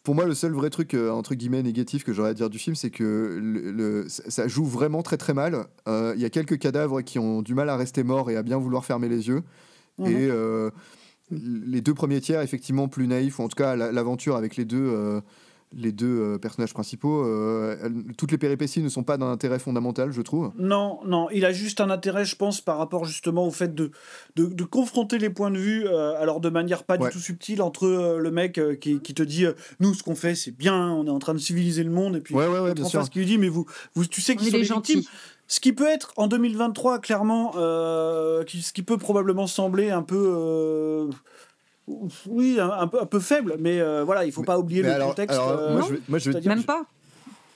pour 0.03 0.15
moi, 0.15 0.25
le 0.27 0.35
seul 0.35 0.53
vrai 0.53 0.71
truc 0.71 0.95
entre 0.95 1.35
guillemets 1.35 1.63
négatif 1.63 2.05
que 2.05 2.13
j'aurais 2.13 2.31
à 2.31 2.35
dire 2.35 2.51
du 2.51 2.59
film, 2.59 2.77
c'est 2.77 2.91
que 2.91 3.39
le, 3.43 3.71
le- 3.73 4.07
ça 4.09 4.49
joue 4.49 4.65
vraiment 4.65 5.03
très 5.03 5.17
très 5.17 5.35
mal. 5.35 5.67
Il 5.87 6.21
y 6.21 6.25
a 6.25 6.31
quelques 6.31 6.59
cadavres 6.59 7.01
qui 7.03 7.19
ont 7.19 7.43
du 7.43 7.55
mal 7.55 7.69
à 7.69 7.77
rester 7.77 8.03
morts 8.05 8.31
et 8.31 8.37
à 8.37 8.43
bien 8.43 8.59
vouloir 8.59 8.85
fermer 8.85 9.09
les 9.09 9.29
yeux. 9.29 9.43
Mhm. 9.99 10.07
Et 10.07 10.31
les 11.31 11.81
deux 11.81 11.95
premiers 11.95 12.21
tiers, 12.21 12.41
effectivement, 12.43 12.89
plus 12.89 13.07
naïfs, 13.07 13.39
ou 13.39 13.43
en 13.43 13.49
tout 13.49 13.57
cas 13.57 13.77
la- 13.77 13.93
l'aventure 13.93 14.37
avec 14.37 14.57
les 14.57 14.65
deux, 14.65 15.21
les 15.77 15.93
deux 15.93 16.07
euh, 16.21 16.39
personnages 16.39 16.73
principaux, 16.73 17.25
euh, 17.25 17.77
elles- 17.83 18.15
toutes 18.17 18.31
les 18.33 18.39
péripéties 18.39 18.81
ne 18.83 18.89
sont 18.89 19.03
pas 19.03 19.19
d'un 19.19 19.31
intérêt 19.31 19.59
fondamental, 19.59 20.13
je 20.13 20.23
trouve. 20.23 20.51
Non, 20.59 21.01
non, 21.05 21.29
il 21.31 21.45
a 21.45 21.53
juste 21.53 21.81
un 21.83 21.91
intérêt, 21.91 22.25
je 22.25 22.37
pense, 22.37 22.61
par 22.63 22.79
rapport 22.79 23.05
justement 23.05 23.47
au 23.47 23.51
fait 23.51 23.75
de, 23.75 23.91
de, 24.37 24.47
de 24.47 24.65
confronter 24.65 25.19
les 25.19 25.29
points 25.31 25.51
de 25.51 25.59
vue, 25.59 25.87
euh, 25.87 26.19
alors 26.21 26.41
de 26.41 26.49
manière 26.49 26.85
pas 26.85 26.97
Ouais. 26.97 27.09
du 27.09 27.13
tout 27.13 27.19
subtile, 27.21 27.61
entre 27.61 27.87
euh, 27.87 28.19
le 28.19 28.31
mec 28.31 28.57
euh, 28.59 28.75
qui, 28.77 29.01
qui 29.01 29.13
te 29.13 29.23
dit 29.23 29.45
euh, 29.45 29.53
Nous, 29.81 29.93
ce 29.95 30.03
qu'on 30.03 30.15
fait, 30.15 30.35
c'est 30.35 30.53
bien, 30.57 30.91
on 30.91 31.07
est 31.07 31.11
en 31.11 31.19
train 31.19 31.35
de 31.35 31.39
civiliser 31.39 31.85
le 31.85 31.91
monde, 31.91 32.17
et 32.17 32.21
puis 32.21 32.35
Ouais, 32.35 32.47
ouais, 32.47 32.53
ouais, 32.53 32.59
l'autre 32.61 32.75
bien 32.75 32.85
en 32.85 32.89
sûr. 32.89 33.01
face 33.01 33.11
qui 33.11 33.19
lui 33.19 33.27
dit 33.27 33.37
Mais 33.39 33.49
vous, 33.51 33.67
vous 33.95 34.07
tu 34.07 34.21
sais 34.23 34.37
qu'ils 34.37 34.49
sont 34.51 34.57
les 34.57 34.63
victimes. 34.63 34.77
gentil. 35.03 35.09
Ce 35.51 35.61
qui 35.61 35.73
peut 35.73 35.87
être 35.87 36.13
en 36.19 36.27
2023, 36.27 36.99
clairement, 36.99 37.53
euh, 37.57 38.45
qui- 38.45 38.61
ce 38.61 38.73
qui 38.73 38.83
peut 38.83 38.99
probablement 38.99 39.47
sembler 39.47 39.91
un 39.91 40.03
peu. 40.03 40.17
euh, 40.37 41.09
oui, 42.27 42.59
un, 42.61 42.71
un 42.71 42.87
peu, 42.87 43.01
un 43.01 43.07
peu 43.07 43.21
faible, 43.21 43.57
mais 43.59 43.81
euh, 43.81 44.05
voilà, 44.05 44.25
il 44.25 44.33
faut 44.33 44.43
pas 44.43 44.59
oublier 44.59 44.83
le 44.83 44.91
alors- 44.91 45.09
contexte. 45.09 45.37
alors, 45.39 45.51
euh, 45.51 45.73
moi, 45.73 45.83
je 45.89 45.95
vais- 45.95 46.01
moi, 46.09 46.19
je 46.19 46.31
c'est-à-dire- 46.31 46.55
Même 46.55 46.65
pas. 46.65 46.85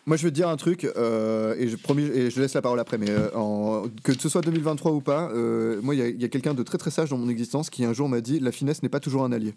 Moi, 0.04 0.16
je 0.16 0.24
veux 0.24 0.30
te 0.30 0.34
dire 0.34 0.48
un 0.48 0.56
truc, 0.56 0.84
euh, 0.96 1.54
et, 1.58 1.68
je, 1.68 1.76
promis, 1.76 2.02
et 2.02 2.28
je 2.28 2.40
laisse 2.40 2.54
la 2.54 2.62
parole 2.62 2.80
après, 2.80 2.98
mais 2.98 3.08
euh, 3.08 3.30
en- 3.36 3.84
que 4.02 4.12
ce 4.18 4.28
soit 4.28 4.40
2023 4.42 4.90
ou 4.92 5.00
pas, 5.00 5.30
euh, 5.32 5.80
moi, 5.80 5.94
il 5.94 5.98
y 5.98 6.02
a, 6.02 6.08
il 6.08 6.20
y 6.20 6.24
a 6.24 6.28
quelqu'un 6.28 6.54
de 6.54 6.62
très 6.64 6.76
très 6.76 6.90
sage 6.90 7.10
dans 7.10 7.18
mon 7.18 7.28
existence 7.28 7.70
qui 7.70 7.84
un 7.84 7.92
jour 7.92 8.08
m'a 8.08 8.20
dit 8.20 8.40
La 8.40 8.50
finesse 8.50 8.82
n'est 8.82 8.88
pas 8.88 8.98
toujours 9.00 9.22
un 9.22 9.30
allié. 9.30 9.54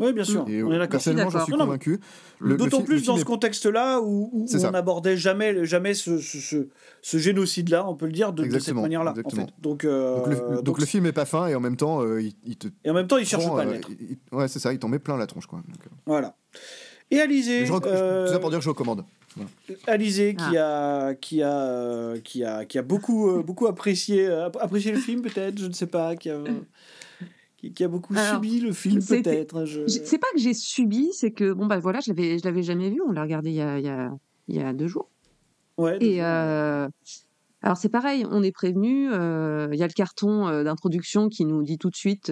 Oui, 0.00 0.12
bien 0.12 0.24
sûr, 0.24 0.44
Et 0.48 0.60
on 0.62 0.72
est 0.72 0.78
d'accord. 0.78 0.88
personnellement, 0.90 1.30
j'en 1.30 1.44
suis 1.44 1.52
convaincu. 1.52 2.00
D'autant 2.40 2.82
plus 2.82 2.96
film 2.96 3.06
dans 3.06 3.16
est- 3.16 3.20
ce 3.20 3.24
contexte-là 3.24 4.00
où, 4.00 4.28
où- 4.32 4.46
on 4.52 4.70
n'abordait 4.72 5.16
jamais, 5.16 5.64
jamais 5.64 5.94
ce, 5.94 6.18
ce, 6.18 6.38
ce- 6.38 6.68
ce 7.00 7.18
génocide-là, 7.18 7.88
on 7.88 7.94
peut 7.94 8.06
le 8.06 8.12
dire, 8.12 8.32
de, 8.32 8.44
de 8.44 8.58
cette 8.58 8.74
manière-là. 8.74 9.12
En 9.12 9.14
exactement. 9.14 9.46
fait. 9.46 9.52
Donc, 9.60 9.84
euh, 9.84 10.16
Donc, 10.16 10.26
le, 10.26 10.34
donc 10.56 10.64
donc- 10.64 10.78
le 10.80 10.86
film 10.86 11.06
est 11.06 11.12
pas 11.12 11.24
fin 11.26 11.46
et 11.46 11.54
en 11.54 11.60
même 11.60 11.76
temps, 11.76 12.02
euh, 12.02 12.20
il, 12.20 12.32
il 12.44 12.56
te. 12.56 12.66
et 12.84 12.90
en 12.90 12.94
même 12.94 13.06
temps, 13.06 13.18
il 13.18 13.26
cherche 13.26 13.44
prend, 13.44 13.54
pas 13.54 13.62
à 13.62 13.66
euh, 13.66 13.78
il- 14.00 14.36
ouais, 14.36 14.48
c'est 14.48 14.58
ça, 14.58 14.72
il 14.72 14.80
t'en 14.80 14.88
met 14.88 14.98
plein 14.98 15.16
la 15.16 15.28
tronche. 15.28 15.46
Quoi. 15.46 15.58
Donc, 15.60 15.86
euh, 15.86 15.90
Voilà. 16.06 16.34
Et 17.12 17.20
Alizé, 17.20 17.64
je 17.66 17.72
Tout 17.72 17.80
ça 18.32 18.38
pour 18.40 18.50
dire 18.50 18.58
que 18.58 18.64
je 18.64 18.70
recommande. 18.70 19.04
Voilà. 19.36 19.50
Alizé 19.86 20.34
qui, 20.34 20.56
Ah. 20.56 21.06
a, 21.08 21.14
qui, 21.14 21.42
a, 21.42 22.14
qui, 22.24 22.42
a, 22.44 22.64
qui 22.64 22.78
a 22.78 22.82
beaucoup, 22.82 23.28
euh, 23.30 23.42
beaucoup 23.42 23.66
apprécié, 23.68 24.26
euh, 24.26 24.46
app- 24.46 24.58
apprécié 24.60 24.90
le 24.92 24.98
film, 24.98 25.22
peut-être, 25.22 25.58
je 25.58 25.66
ne 25.66 25.72
sais 25.72 25.86
pas, 25.86 26.16
qui 26.16 26.30
a, 26.30 26.38
qui, 27.72 27.84
a 27.84 27.88
beaucoup 27.88 28.14
Alors, 28.14 28.42
subi 28.42 28.60
le 28.60 28.72
film, 28.72 29.00
peut-être. 29.04 29.64
je- 29.64 29.86
C'est 29.86 30.18
pas 30.18 30.26
que 30.34 30.38
j'ai 30.40 30.54
subi, 30.54 31.10
c'est 31.12 31.30
que 31.32 31.52
bon 31.52 31.66
bah 31.66 31.78
voilà, 31.78 32.00
je 32.00 32.10
l'avais, 32.10 32.38
je 32.38 32.44
l'avais 32.44 32.62
jamais 32.62 32.90
vu. 32.90 33.00
On 33.06 33.12
l'a 33.12 33.22
regardé 33.22 33.50
il 33.50 33.56
y 33.56 33.60
a, 33.60 33.78
il 33.78 33.84
y 33.84 33.88
a, 33.88 34.10
il 34.48 34.56
y 34.56 34.60
a 34.60 34.72
deux 34.72 34.88
jours. 34.88 35.10
Ouais, 35.76 35.96
Et 36.00 36.22
euh, 36.22 36.88
alors 37.62 37.76
c'est 37.76 37.88
pareil, 37.88 38.24
on 38.30 38.42
est 38.42 38.52
prévenu. 38.52 39.10
euh, 39.12 39.68
Il 39.72 39.78
y 39.78 39.82
a 39.82 39.86
le 39.86 39.92
carton 39.92 40.46
euh, 40.48 40.62
d'introduction 40.64 41.28
qui 41.28 41.44
nous 41.44 41.62
dit 41.62 41.78
tout 41.78 41.90
de 41.90 41.96
suite, 41.96 42.30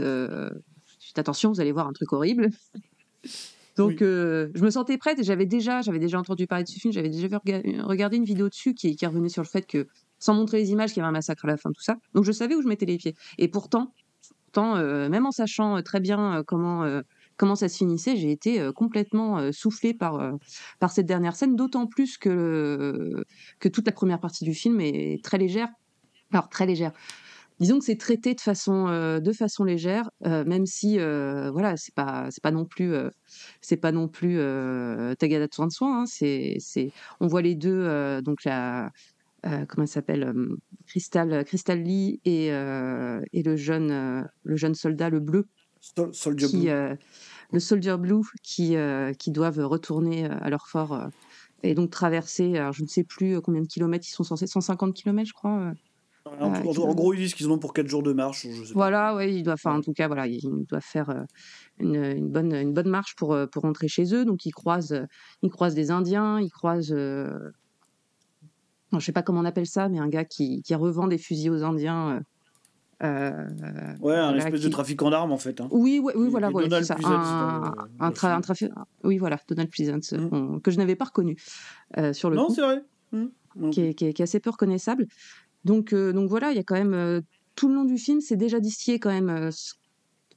attention, 1.17 1.51
vous 1.53 1.61
allez 1.61 1.73
voir 1.73 1.87
un 1.89 1.93
truc 1.93 2.13
horrible. 2.13 2.49
Donc 3.77 3.91
Oui. 3.91 3.97
euh, 4.03 4.49
je 4.55 4.63
me 4.63 4.71
sentais 4.71 4.99
prête 4.99 5.19
et 5.19 5.25
j'avais 5.25 5.47
déjà, 5.47 5.81
j'avais 5.81 5.99
déjà 5.99 6.19
entendu 6.19 6.47
parler 6.47 6.65
de 6.65 6.69
ce 6.69 6.79
film, 6.79 6.93
j'avais 6.93 7.09
déjà 7.09 7.27
vu 7.27 7.81
regardé 7.83 8.17
une 8.19 8.25
vidéo 8.25 8.49
dessus 8.51 8.75
qui, 8.75 8.97
qui 8.97 9.07
revenait 9.07 9.31
sur 9.31 9.43
le 9.43 9.49
fait 9.49 9.67
que, 9.67 9.87
sans 10.19 10.35
montrer 10.35 10.59
les 10.59 10.71
images, 10.73 10.91
qu'il 10.91 10.99
y 10.99 11.01
avait 11.01 11.09
un 11.09 11.13
massacre 11.13 11.47
à 11.47 11.49
la 11.49 11.57
fin, 11.57 11.71
tout 11.71 11.83
ça. 11.83 11.97
Donc 12.15 12.25
je 12.25 12.33
savais 12.33 12.55
où 12.55 12.61
je 12.63 12.69
mettais 12.69 12.85
les 12.85 12.99
pieds. 12.99 13.15
Et 13.39 13.49
pourtant, 13.49 13.95
pourtant 14.53 14.77
euh, 14.77 15.09
même 15.09 15.25
en 15.27 15.31
sachant 15.31 15.79
euh, 15.79 15.83
très 15.83 16.01
bien 16.01 16.39
euh, 16.39 16.43
comment 16.47 16.85
comment 17.37 17.55
ça 17.57 17.69
se 17.69 17.79
finissait, 17.79 18.17
j'ai 18.17 18.31
été 18.31 18.71
complètement 18.77 19.51
soufflée 19.53 19.95
par 19.95 20.33
par 20.79 20.93
cette 20.93 21.07
dernière 21.07 21.35
scène, 21.35 21.57
d'autant 21.57 21.87
plus 21.87 22.19
que 22.19 23.25
que 23.59 23.69
toute 23.69 23.87
la 23.87 23.93
première 23.93 24.21
partie 24.21 24.45
du 24.45 24.55
film 24.55 24.81
est 24.81 25.25
très 25.25 25.39
légère. 25.39 25.69
Alors 26.33 26.49
très 26.49 26.67
légère. 26.67 26.93
Disons 27.59 27.79
que 27.79 27.85
c'est 27.85 27.97
traité 27.97 28.35
de 28.35 28.41
façon 28.41 28.87
de 29.21 29.33
façon 29.33 29.65
légère, 29.65 30.11
même 30.25 30.67
si 30.67 30.99
euh, 31.01 31.51
voilà 31.51 31.77
c'est 31.77 31.95
pas 31.95 32.27
c'est 32.31 32.43
pas 32.43 32.51
non 32.51 32.65
plus 32.65 32.93
euh, 32.93 33.09
c'est 33.61 33.77
pas 33.77 33.93
non 33.93 34.09
plus 34.09 34.37
Tagada 35.19 35.47
de 35.47 35.55
soin 35.55 35.67
de 35.67 35.73
soin. 35.73 36.03
hein, 36.03 36.05
c'est 36.07 36.59
on 37.21 37.27
voit 37.27 37.43
les 37.43 37.55
deux 37.55 38.21
donc 38.23 38.45
la 38.45 38.91
euh, 39.47 39.65
comment 39.67 39.83
elle 39.85 39.89
s'appelle 39.89 40.25
euh, 40.25 40.57
Crystal 40.87 41.45
Crystal 41.45 41.79
Lee 41.81 42.21
et 42.25 42.53
euh, 42.53 43.21
et 43.33 43.43
le 43.43 43.57
jeune 43.57 43.91
euh, 43.91 44.23
le 44.45 44.57
jeune 44.57 44.75
soldat 44.75 45.11
le 45.11 45.21
bleu 45.21 45.47
Sol- 45.81 46.15
Soldier 46.15 46.47
qui 46.47 46.61
Blue. 46.61 46.69
euh, 46.71 46.95
le 47.53 47.61
Soldier 47.61 47.97
Blue 47.99 48.23
qui 48.43 48.77
euh, 48.77 49.13
qui 49.15 49.31
doivent 49.31 49.59
retourner 49.61 50.27
euh, 50.27 50.37
à 50.41 50.49
leur 50.51 50.69
fort 50.69 50.93
euh, 50.95 51.09
et 51.63 51.75
donc 51.75 51.91
traverser 51.91 52.57
alors 52.57 52.73
je 52.73 52.83
ne 52.83 52.89
sais 52.89 53.05
plus 53.05 53.37
euh, 53.37 53.41
combien 53.41 53.63
de 53.63 53.67
kilomètres 53.67 54.07
ils 54.09 54.13
sont 54.15 54.25
censés 54.25 54.47
150 54.47 54.95
kilomètres 54.95 55.29
je 55.29 55.35
crois 55.35 55.59
euh, 55.61 55.73
En, 56.41 56.55
euh, 56.55 56.95
gros, 56.95 57.13
ils 57.15 57.19
disent 57.19 57.35
qu'ils 57.35 57.49
en 57.49 57.53
ont 57.53 57.59
pour 57.59 57.73
4 57.73 57.89
jours 57.89 58.03
de 58.05 58.13
marche. 58.13 58.47
Je 58.49 58.63
sais 58.65 58.73
pas. 58.75 58.79
voilà, 58.79 59.15
ouais, 59.17 59.35
il 59.35 59.43
doit, 59.43 59.55
enfin, 59.55 59.77
en 59.77 59.81
tout 59.81 59.93
cas, 59.93 60.07
voilà, 60.07 60.29
il 60.29 60.41
doit 60.69 60.81
faire 60.81 61.11
euh, 61.11 61.25
une, 61.81 61.97
une 61.97 62.29
bonne, 62.31 62.55
une 62.55 62.73
bonne 62.73 62.89
marche 62.89 63.17
pour, 63.17 63.33
euh, 63.35 63.47
pour 63.49 63.65
rentrer 63.65 63.89
chez 63.89 64.15
eux. 64.15 64.25
Donc, 64.25 64.47
ils 64.47 64.53
croisent, 64.53 64.93
euh, 64.93 65.05
ils 65.43 65.51
croisent 65.51 65.75
des 65.75 65.91
Indiens, 65.91 66.39
ils 66.41 66.51
croisent, 66.51 66.93
euh, 66.95 67.37
je 69.01 69.07
sais 69.07 69.13
pas 69.13 69.23
comment 69.23 69.41
on 69.41 69.45
appelle 69.45 69.67
ça, 69.67 69.89
mais 69.89 69.99
un 69.99 70.09
gars 70.09 70.25
qui, 70.25 70.63
qui 70.63 70.75
revend 70.75 71.07
des 71.07 71.19
fusils 71.19 71.51
aux 71.51 71.63
Indiens. 71.65 72.11
euh, 72.11 72.21
euh, 73.05 73.95
Ouais, 74.01 74.15
un 74.15 74.35
espèce 74.37 74.61
de 74.61 74.67
qui- 74.67 74.71
trafiquant 74.71 75.11
d'armes, 75.11 75.33
en 75.33 75.39
fait. 75.39 75.61
hein. 75.61 75.69
Oui, 75.73 76.01
oui, 76.03 76.13
Et- 76.15 76.29
voilà, 76.29 76.51
ouais, 76.51 76.65
Donald 76.65 76.85
ça. 76.85 76.95
Pleasance 76.95 77.27
Un, 77.27 77.75
un, 77.99 78.11
tra- 78.11 78.69
un 78.71 78.85
Oui, 79.03 79.19
voilà, 79.19 79.39
Donald 79.49 79.71
Pleasance, 79.71 80.13
Mm. 80.13 80.29
on- 80.31 80.61
que 80.61 80.71
je 80.71 80.79
n'avais 80.79 80.95
pas 80.97 81.07
reconnu 81.07 81.37
euh, 81.99 82.13
sur 82.13 82.31
le 82.31 82.37
Non, 82.37 82.49
c'est 82.49 82.63
vrai. 82.63 82.85
qui 83.73 83.81
est, 83.81 83.95
qui 83.95 84.05
est- 84.07 84.13
qui 84.13 84.23
est 84.23 84.25
assez 84.25 84.39
peu 84.41 84.51
reconnaissable. 84.51 85.07
Donc, 85.65 85.93
donc 85.95 86.29
voilà, 86.31 86.51
il 86.53 86.57
y 86.57 86.61
a 86.61 86.63
quand 86.65 86.77
même 86.83 87.23
tout 87.57 87.69
le 87.69 87.75
long 87.75 87.85
du 87.85 87.99
film, 87.99 88.21
c'est 88.21 88.37
déjà 88.37 88.61
distillé 88.61 88.99
quand 89.01 89.11
même 89.11 89.51
ce 89.51 89.75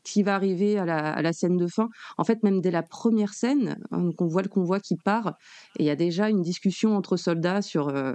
qui 0.05 0.23
va 0.23 0.35
arriver 0.35 0.77
à 0.77 0.85
la, 0.85 1.11
à 1.11 1.21
la 1.21 1.33
scène 1.33 1.57
de 1.57 1.67
fin. 1.67 1.89
En 2.17 2.23
fait, 2.23 2.43
même 2.43 2.61
dès 2.61 2.71
la 2.71 2.83
première 2.83 3.33
scène, 3.33 3.77
hein, 3.91 4.01
donc 4.01 4.21
on 4.21 4.27
voit 4.27 4.43
le 4.43 4.47
convoi 4.47 4.79
qui 4.79 4.95
part, 4.95 5.35
et 5.77 5.83
il 5.83 5.85
y 5.85 5.89
a 5.89 5.95
déjà 5.95 6.29
une 6.29 6.41
discussion 6.41 6.95
entre 6.95 7.17
soldats 7.17 7.61
sur 7.61 7.89
euh, 7.89 8.13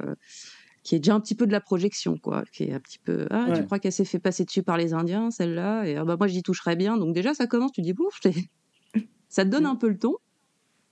qui 0.82 0.95
est 0.95 1.01
déjà 1.01 1.14
un 1.14 1.20
petit 1.20 1.34
peu 1.34 1.47
de 1.47 1.53
la 1.53 1.61
projection, 1.61 2.16
quoi, 2.16 2.45
qui 2.53 2.64
est 2.64 2.72
un 2.72 2.80
petit 2.80 2.99
peu 2.99 3.26
ah 3.30 3.49
tu 3.55 3.64
crois 3.64 3.78
qu'elle 3.78 3.93
s'est 3.93 4.07
fait 4.07 4.18
passer 4.18 4.45
dessus 4.45 4.62
par 4.62 4.78
les 4.78 4.95
Indiens, 4.95 5.30
celle-là, 5.30 5.84
et 5.84 5.97
ah 5.97 6.05
bah 6.05 6.16
moi 6.16 6.28
j'y 6.28 6.43
toucherais 6.43 6.76
bien. 6.76 6.97
Donc 6.97 7.14
déjà 7.14 7.34
ça 7.34 7.47
commence, 7.47 7.72
tu 7.72 7.82
dis 7.82 7.93
bouf, 7.93 8.18
ça 9.28 9.45
te 9.45 9.51
donne 9.51 9.66
un 9.66 9.76
peu 9.76 9.88
le 9.88 9.99
ton. 9.99 10.14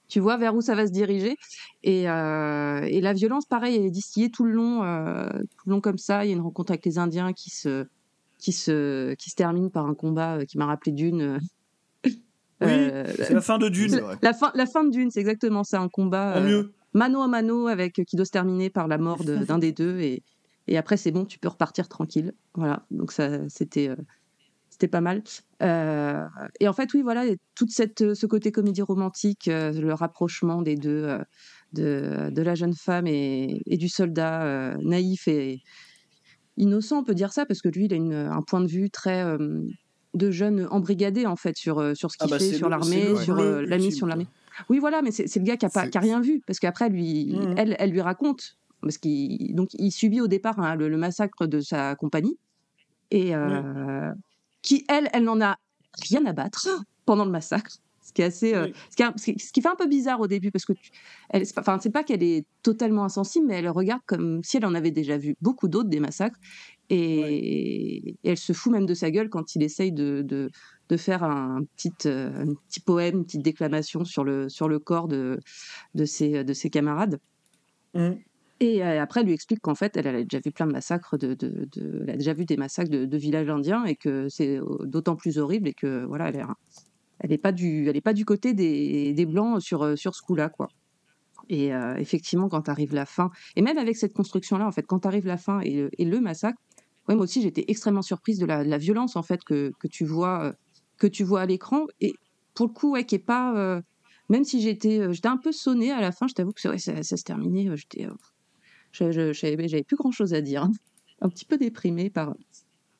Tu 0.08 0.20
vois 0.20 0.38
vers 0.38 0.54
où 0.54 0.62
ça 0.62 0.74
va 0.74 0.86
se 0.86 0.92
diriger. 0.92 1.36
Et, 1.82 2.08
euh, 2.08 2.80
et 2.80 3.02
la 3.02 3.12
violence, 3.12 3.44
pareil, 3.44 3.76
elle 3.76 3.84
est 3.84 3.90
distillée 3.90 4.30
tout 4.30 4.44
le 4.44 4.52
long, 4.52 4.82
euh, 4.82 5.28
tout 5.28 5.66
le 5.66 5.72
long 5.72 5.82
comme 5.82 5.98
ça. 5.98 6.24
Il 6.24 6.28
y 6.28 6.32
a 6.32 6.34
une 6.34 6.40
rencontre 6.40 6.72
avec 6.72 6.86
les 6.86 6.96
Indiens 6.96 7.34
qui 7.34 7.50
se, 7.50 7.86
qui 8.38 8.52
se, 8.52 9.14
qui 9.14 9.30
se 9.30 9.34
termine 9.34 9.70
par 9.70 9.86
un 9.86 9.94
combat 9.94 10.38
euh, 10.38 10.44
qui 10.44 10.58
m'a 10.58 10.66
rappelé 10.66 10.92
d'une. 10.92 11.20
euh, 11.22 11.38
Oui, 12.60 12.68
euh, 12.70 13.04
c'est 13.18 13.34
la 13.34 13.40
fin 13.40 13.58
de 13.58 13.68
Dune. 13.68 13.96
la- 13.96 14.18
La 14.22 14.32
fin, 14.32 14.50
la 14.54 14.66
fin 14.66 14.84
de 14.84 14.90
Dune, 14.90 15.10
c'est 15.10 15.20
exactement 15.20 15.64
ça, 15.64 15.80
un 15.80 15.88
combat 15.88 16.36
euh, 16.38 16.48
mieux. 16.48 16.72
mano 16.92 17.20
à 17.22 17.28
mano 17.28 17.66
avec 17.68 17.94
qui 18.06 18.16
doit 18.16 18.24
se 18.24 18.30
terminer 18.32 18.70
par 18.70 18.88
la 18.88 18.98
mort 18.98 19.22
de- 19.24 19.36
d'un 19.44 19.58
des 19.58 19.72
deux 19.72 19.98
et, 20.00 20.22
et 20.66 20.76
après 20.76 20.96
c'est 20.96 21.10
bon, 21.12 21.24
tu 21.24 21.38
peux 21.38 21.48
repartir 21.48 21.88
tranquille. 21.88 22.32
Voilà, 22.54 22.84
donc 22.90 23.12
ça 23.12 23.48
c'était 23.48 23.88
euh, 23.88 23.96
c'était 24.70 24.88
pas 24.88 25.00
mal. 25.00 25.22
Et 25.60 26.68
en 26.68 26.72
fait 26.72 26.92
oui 26.94 27.02
voilà, 27.02 27.24
toute 27.54 27.70
cette 27.70 28.14
ce 28.14 28.26
côté 28.26 28.52
comédie 28.52 28.82
romantique, 28.82 29.46
le 29.46 29.92
rapprochement 29.92 30.62
des 30.62 30.76
deux, 30.76 31.18
de, 31.72 32.30
de 32.30 32.42
la 32.42 32.54
jeune 32.54 32.74
femme 32.74 33.06
et, 33.06 33.60
et 33.66 33.76
du 33.76 33.88
soldat 33.88 34.76
naïf 34.82 35.26
et 35.28 35.60
innocent, 36.58 36.98
on 36.98 37.04
peut 37.04 37.14
dire 37.14 37.32
ça 37.32 37.46
parce 37.46 37.62
que 37.62 37.68
lui 37.70 37.86
il 37.86 37.92
a 37.94 37.96
une- 37.96 38.12
un 38.12 38.42
point 38.42 38.60
de 38.60 38.66
vue 38.66 38.90
très 38.90 39.22
euh, 39.24 39.62
de 40.14 40.30
jeune 40.30 40.66
embrigadé 40.70 41.24
en 41.26 41.36
fait 41.36 41.56
sur 41.56 41.78
euh, 41.78 41.94
sur 41.94 42.10
ce 42.10 42.16
Ah 42.20 42.24
qu'il 42.24 42.30
bah, 42.32 42.38
fait, 42.38 42.52
sur 42.52 42.68
l'armée, 42.68 43.16
sur 43.16 43.38
euh, 43.38 43.62
la 43.62 43.78
mission 43.78 44.06
de 44.06 44.10
l'armée. 44.10 44.26
Oui, 44.68 44.78
voilà, 44.80 45.02
mais 45.02 45.10
c'est 45.12 45.32
le 45.36 45.44
gars 45.44 45.56
qui 45.56 45.66
a, 45.66 45.70
pas, 45.70 45.86
qui 45.88 45.96
a 45.96 46.00
rien 46.00 46.20
vu, 46.20 46.42
parce 46.46 46.58
qu'après, 46.58 46.88
lui, 46.88 47.32
Mhm. 47.32 47.54
elle, 47.56 47.76
elle 47.78 47.90
lui 47.92 48.00
raconte, 48.00 48.56
parce 48.82 48.98
qu'il 48.98 49.54
donc 49.54 49.68
il 49.74 49.92
subit 49.92 50.20
au 50.20 50.26
départ 50.26 50.58
hein, 50.58 50.74
le, 50.74 50.88
le 50.88 50.96
massacre 50.96 51.46
de 51.46 51.60
sa 51.60 51.94
compagnie, 51.94 52.36
et 53.12 53.36
euh, 53.36 54.10
qui, 54.62 54.84
elle, 54.88 55.08
elle 55.12 55.22
n'en 55.24 55.40
a 55.40 55.56
rien 56.10 56.26
à 56.26 56.32
battre 56.32 56.68
pendant 57.06 57.24
le 57.24 57.30
massacre. 57.30 57.76
Ce 58.08 58.12
qui 58.14 58.22
est 58.22 58.24
assez, 58.24 58.54
euh, 58.54 58.68
ce, 58.90 58.96
qui 58.96 59.38
ce 59.38 59.60
fait 59.60 59.68
un 59.68 59.76
peu 59.76 59.86
bizarre 59.86 60.18
au 60.18 60.26
début 60.26 60.50
parce 60.50 60.64
que, 60.64 60.72
tu, 60.72 60.90
elle, 61.28 61.44
c'est 61.44 61.54
pas- 61.54 61.78
c'est 61.78 61.90
pas 61.90 62.02
qu'elle 62.04 62.22
est 62.22 62.46
totalement 62.62 63.04
insensible, 63.04 63.44
mais 63.46 63.56
elle 63.56 63.68
regarde 63.68 64.00
comme 64.06 64.42
si 64.42 64.56
elle 64.56 64.64
en 64.64 64.74
avait 64.74 64.90
déjà 64.90 65.18
vu 65.18 65.36
beaucoup 65.42 65.68
d'autres 65.68 65.90
des 65.90 66.00
massacres, 66.00 66.38
et, 66.88 68.08
et 68.08 68.16
elle 68.24 68.38
se 68.38 68.54
fout 68.54 68.72
même 68.72 68.86
de 68.86 68.94
sa 68.94 69.10
gueule 69.10 69.28
quand 69.28 69.54
il 69.54 69.62
essaye 69.62 69.92
de, 69.92 70.22
de, 70.22 70.48
de 70.88 70.96
faire 70.96 71.22
un 71.22 71.64
petit, 71.76 71.92
euh, 72.06 72.32
un 72.34 72.54
petit 72.54 72.80
poème, 72.80 73.16
une 73.18 73.24
petite 73.26 73.42
déclamation 73.42 74.06
sur 74.06 74.24
le, 74.24 74.48
sur 74.48 74.70
le 74.70 74.78
corps 74.78 75.06
de, 75.06 75.38
de, 75.94 76.04
ses, 76.06 76.44
de 76.44 76.52
ses 76.54 76.70
camarades. 76.70 77.20
Mmh. 77.92 78.12
Et 78.60 78.82
euh, 78.82 79.02
après, 79.02 79.20
elle 79.20 79.26
lui 79.26 79.34
explique 79.34 79.60
qu'en 79.60 79.74
fait, 79.74 79.98
elle, 79.98 80.06
elle 80.06 80.16
a 80.16 80.22
déjà 80.22 80.40
vu 80.42 80.50
plein 80.50 80.66
de 80.66 80.72
massacres, 80.72 81.18
de, 81.18 81.34
de, 81.34 81.68
de- 81.76 82.04
elle 82.04 82.10
a 82.14 82.16
déjà 82.16 82.32
vu 82.32 82.46
des 82.46 82.56
massacres 82.56 82.90
de, 82.90 83.04
de 83.04 83.16
villages 83.18 83.50
indiens 83.50 83.84
et 83.84 83.96
que 83.96 84.28
c'est 84.30 84.58
d'autant 84.84 85.14
plus 85.14 85.36
horrible 85.38 85.68
et 85.68 85.74
que 85.74 86.06
voilà, 86.06 86.30
elle 86.30 86.36
est, 86.36 86.44
elle 87.20 87.32
est 87.32 87.38
pas 87.38 87.52
du, 87.52 87.88
elle 87.88 88.00
pas 88.02 88.12
du 88.14 88.24
côté 88.24 88.54
des, 88.54 89.12
des 89.12 89.26
blancs 89.26 89.60
sur, 89.60 89.82
euh, 89.82 89.96
sur 89.96 90.14
ce 90.14 90.22
coup-là, 90.22 90.48
quoi. 90.48 90.68
Et 91.48 91.74
euh, 91.74 91.96
effectivement, 91.96 92.48
quand 92.48 92.68
arrive 92.68 92.94
la 92.94 93.06
fin, 93.06 93.30
et 93.56 93.62
même 93.62 93.78
avec 93.78 93.96
cette 93.96 94.12
construction-là, 94.12 94.66
en 94.66 94.72
fait, 94.72 94.82
quand 94.84 95.06
arrive 95.06 95.26
la 95.26 95.38
fin 95.38 95.60
et, 95.60 95.74
le- 95.74 95.90
et 95.98 96.04
le 96.04 96.20
massacre, 96.20 96.58
ouais, 97.08 97.14
moi 97.14 97.24
aussi, 97.24 97.40
j'étais 97.42 97.64
extrêmement 97.68 98.02
surprise 98.02 98.38
de 98.38 98.46
la, 98.46 98.64
de 98.64 98.68
la 98.68 98.78
violence 98.78 99.16
en 99.16 99.22
fait 99.22 99.42
que, 99.44 99.72
que 99.78 99.88
tu 99.88 100.04
vois, 100.04 100.44
euh, 100.44 100.52
que 100.98 101.06
tu 101.06 101.24
vois 101.24 101.40
à 101.42 101.46
l'écran. 101.46 101.86
Et 102.00 102.12
pour 102.54 102.66
le 102.66 102.72
coup, 102.72 102.92
ouais, 102.92 103.04
qui 103.06 103.14
est 103.14 103.18
pas, 103.20 103.80
même 104.28 104.44
si 104.44 104.60
j'étais, 104.60 105.12
j'étais 105.12 105.28
un 105.28 105.36
peu 105.38 105.52
sonnée 105.52 105.90
à 105.92 106.00
la 106.00 106.12
fin, 106.12 106.26
je 106.28 106.34
t'avoue 106.34 106.52
que 106.52 106.60
ça, 106.60 106.76
se 106.78 107.22
terminait, 107.24 107.68
j'étais, 107.76 108.06
euh, 108.06 109.32
j'avais 109.32 109.84
plus 109.84 109.96
grand 109.96 110.10
chose 110.10 110.34
à 110.34 110.40
dire, 110.40 110.68
un 111.20 111.28
petit 111.28 111.44
peu 111.44 111.56
déprimée 111.56 112.10
par, 112.10 112.34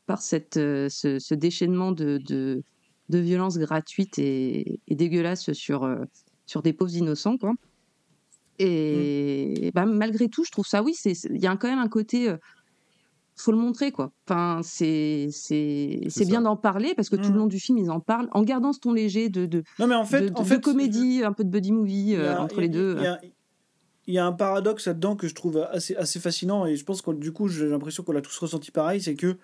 par 0.06 0.22
cette, 0.22 0.54
ce, 0.54 1.18
ce 1.18 1.34
déchaînement 1.34 1.92
de, 1.92 2.18
de, 2.18 2.62
de 3.08 3.18
violence 3.18 3.58
gratuite 3.58 4.18
et, 4.18 4.80
et 4.86 4.94
dégueulasse 4.94 5.52
sur, 5.52 5.84
euh, 5.84 5.96
sur 6.46 6.62
des 6.62 6.72
pauvres 6.72 6.94
innocents, 6.94 7.38
quoi. 7.38 7.52
Et 8.58 9.70
bah, 9.74 9.86
malgré 9.86 10.28
tout, 10.28 10.44
je 10.44 10.50
trouve 10.50 10.66
ça, 10.66 10.82
oui, 10.82 10.94
il 11.04 11.40
y 11.40 11.46
a 11.46 11.56
quand 11.56 11.68
même 11.68 11.78
un 11.78 11.88
côté, 11.88 12.28
euh, 12.28 12.36
faut 13.36 13.52
le 13.52 13.58
montrer, 13.58 13.92
quoi. 13.92 14.10
Enfin, 14.28 14.60
c'est 14.64 15.28
c'est 15.30 16.24
bien 16.26 16.42
d'en 16.42 16.56
parler 16.56 16.94
parce 16.96 17.08
que 17.08 17.14
tout 17.16 17.30
le 17.32 17.38
long 17.38 17.46
du 17.46 17.60
film, 17.60 17.78
ils 17.78 17.90
en 17.90 18.00
parlent 18.00 18.28
en 18.32 18.42
gardant 18.42 18.72
ce 18.72 18.80
ton 18.80 18.92
léger 18.92 19.28
de 19.28 19.46
de, 19.46 19.62
Non, 19.78 19.86
mais 19.86 19.94
en 19.94 20.04
fait- 20.04 20.22
de, 20.22 20.28
de- 20.28 20.34
en 20.34 20.42
de 20.42 20.46
fait, 20.48 20.60
comédie, 20.60 21.22
un 21.24 21.32
peu 21.32 21.44
de 21.44 21.50
buddy 21.50 21.70
movie 21.72 22.16
euh, 22.16 22.36
entre 22.38 22.58
a- 22.58 22.62
les 22.62 22.68
deux. 22.68 22.96
Il 22.98 23.02
y 23.04 23.06
a, 23.06 23.20
il 24.08 24.14
y 24.14 24.18
a 24.18 24.26
un 24.26 24.32
paradoxe 24.32 24.86
là-dedans 24.86 25.14
que 25.16 25.28
je 25.28 25.34
trouve 25.34 25.58
assez, 25.70 25.94
assez 25.94 26.18
fascinant 26.18 26.64
et 26.66 26.74
je 26.76 26.84
pense 26.84 27.02
que 27.02 27.10
du 27.12 27.30
coup 27.30 27.46
j'ai 27.46 27.68
l'impression 27.68 28.02
qu'on 28.02 28.12
l'a 28.12 28.22
tous 28.22 28.38
ressenti 28.38 28.70
pareil, 28.70 29.02
c'est 29.02 29.14
que 29.14 29.36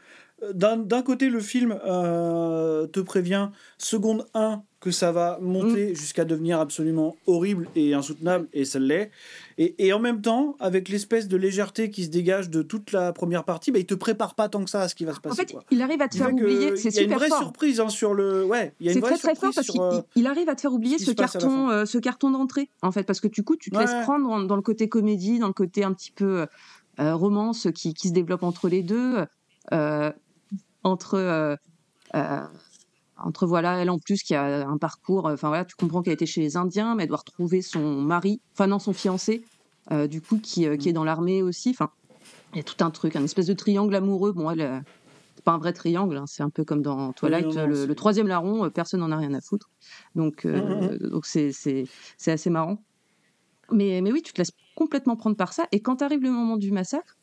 d'un 0.53 1.03
côté 1.03 1.29
le 1.31 1.41
film 1.41 1.79
euh, 1.87 2.87
te 2.87 3.01
prévient 3.01 3.49
seconde 3.79 4.27
1 4.35 4.63
que 4.81 4.91
ça 4.91 5.13
va 5.13 5.39
monter 5.41 5.93
Mm. 5.93 5.97
jusqu'à 5.97 6.25
devenir 6.27 6.61
absolument 6.61 7.17
horrible 7.27 7.69
et 7.75 7.95
insoutenable 7.95 8.49
et 8.53 8.67
ça 8.67 8.79
l'est 8.79 9.11
et, 9.57 9.75
et 9.87 9.93
en 9.95 9.99
même 9.99 10.21
temps 10.21 10.57
avec 10.61 10.91
l'espèce 10.91 11.27
de 11.27 11.39
légèreté 11.39 11.89
qui 11.91 12.05
se 12.05 12.11
dégage 12.11 12.51
de 12.51 12.61
toute 12.61 12.93
la 12.93 13.13
première 13.15 13.45
partie 13.45 13.71
bah, 13.73 13.79
il 13.79 13.87
te 13.87 13.95
prépare 13.95 14.35
pas 14.35 14.51
tant 14.51 14.63
que 14.63 14.69
ça 14.69 14.83
à 14.83 14.89
ce 14.89 14.95
qui 14.95 15.07
va 15.07 15.15
se 15.15 15.21
passer. 15.21 15.33
En 15.33 15.37
fait, 15.37 15.53
quoi. 15.53 15.65
il 15.71 15.81
arrive 15.81 16.03
à 16.03 16.09
te 16.09 16.17
faire 16.17 16.31
oublier. 16.33 16.77
C'est 16.77 16.91
Il 16.91 16.97
y 16.97 16.99
a 16.99 17.03
une 17.03 17.15
vraie 17.15 17.29
fort. 17.29 17.39
surprise 17.39 17.81
hein, 17.81 17.89
sur 17.89 18.13
le 18.13 18.45
ouais 18.45 18.75
il 18.81 18.87
y 18.87 18.89
a 18.91 18.93
une 18.93 18.97
C'est 18.97 19.01
vraie 19.01 19.17
très 19.17 19.33
très 19.33 19.35
fort 19.37 19.53
parce 19.55 19.69
qu'il 19.69 20.27
euh, 20.27 20.29
arrive 20.31 20.49
à 20.51 20.55
te 20.55 20.61
faire 20.61 20.73
oublier 20.75 20.99
ce 20.99 21.13
carton, 21.13 21.71
euh, 21.71 21.85
ce 21.87 21.97
carton 21.97 22.31
d'entrée 22.31 22.69
en 22.83 22.93
fait, 22.93 23.05
parce 23.05 23.21
que 23.21 23.29
du 23.29 23.43
coup 23.43 23.57
tu 23.57 23.71
te 23.71 23.77
Ouais, 23.77 23.85
laisses 23.85 24.03
prendre 24.03 24.29
dans, 24.29 24.41
dans 24.43 24.57
le 24.57 24.63
côté 24.63 24.89
comédie, 24.91 25.39
dans 25.39 25.47
le 25.49 25.55
côté 25.55 25.83
un 25.85 25.93
petit 25.95 26.13
peu 26.13 26.47
romance 26.99 27.69
qui, 27.75 27.95
qui 27.95 28.09
se 28.09 28.13
développe 28.13 28.43
entre 28.43 28.69
les 28.69 28.83
deux, 28.83 29.25
euh, 29.73 30.13
entre 30.85 31.15
euh, 31.15 31.57
euh, 32.15 32.47
entre 33.17 33.47
voilà 33.47 33.79
elle 33.79 33.91
en 33.91 33.99
plus 33.99 34.23
qui 34.23 34.35
a 34.35 34.69
un 34.69 34.79
parcours, 34.79 35.27
enfin 35.27 35.49
voilà 35.49 35.65
tu 35.65 35.75
comprends 35.77 36.03
qu'elle 36.03 36.15
était 36.15 36.27
chez 36.27 36.41
les 36.41 36.57
Indiens, 36.57 36.95
mais 36.95 37.05
elle 37.05 37.09
doit 37.09 37.19
retrouver 37.19 37.63
son 37.63 38.01
mari, 38.01 38.41
enfin 38.53 38.67
non 38.67 38.79
son 38.79 38.93
fiancé, 38.93 39.45
euh, 39.91 40.07
du 40.07 40.21
coup 40.21 40.39
qui, 40.39 40.67
euh, 40.67 40.77
qui 40.77 40.89
est 40.89 40.93
dans 40.93 41.05
l'armée 41.05 41.43
aussi, 41.43 41.71
enfin 41.71 41.91
il 42.53 42.59
y 42.59 42.61
a 42.61 42.63
tout 42.63 42.83
un 42.85 42.91
truc, 42.91 43.17
un 43.17 43.25
espèce 43.25 43.47
de 43.47 43.55
triangle 43.55 43.95
amoureux. 43.95 44.33
Bon 44.33 44.51
elle 44.51 44.61
euh, 44.61 44.81
c'est 45.37 45.45
pas 45.45 45.53
un 45.53 45.59
vrai 45.59 45.73
triangle, 45.73 46.17
hein, 46.17 46.25
c'est 46.27 46.43
un 46.43 46.51
peu 46.51 46.65
comme 46.65 46.83
dans 46.83 47.13
Twilight, 47.13 47.47
non, 47.47 47.67
le, 47.67 47.95
troisième 47.95 48.29
larron, 48.29 48.71
personne 48.71 49.01
n'en 49.01 49.11
a 49.11 49.17
rien 49.17 49.35
à 49.35 49.41
foutre. 49.41 49.69
Donc, 50.15 50.47
donc 50.47 51.27
c'est, 51.27 51.51
c'est, 51.51 51.89
c'est 52.17 52.31
assez 52.31 52.51
marrant. 52.51 52.79
Mais, 53.73 54.01
mais 54.01 54.13
oui, 54.13 54.23
tu 54.23 54.33
te 54.33 54.41
laisses 54.41 54.53
complètement 54.77 55.17
prendre 55.17 55.37
par 55.37 55.53
ça. 55.53 55.67
Et 55.73 55.81
quand 55.81 56.03
arrive 56.03 56.23
le 56.23 56.31
moment 56.31 56.57
du 56.57 56.71
massacre, 56.71 57.17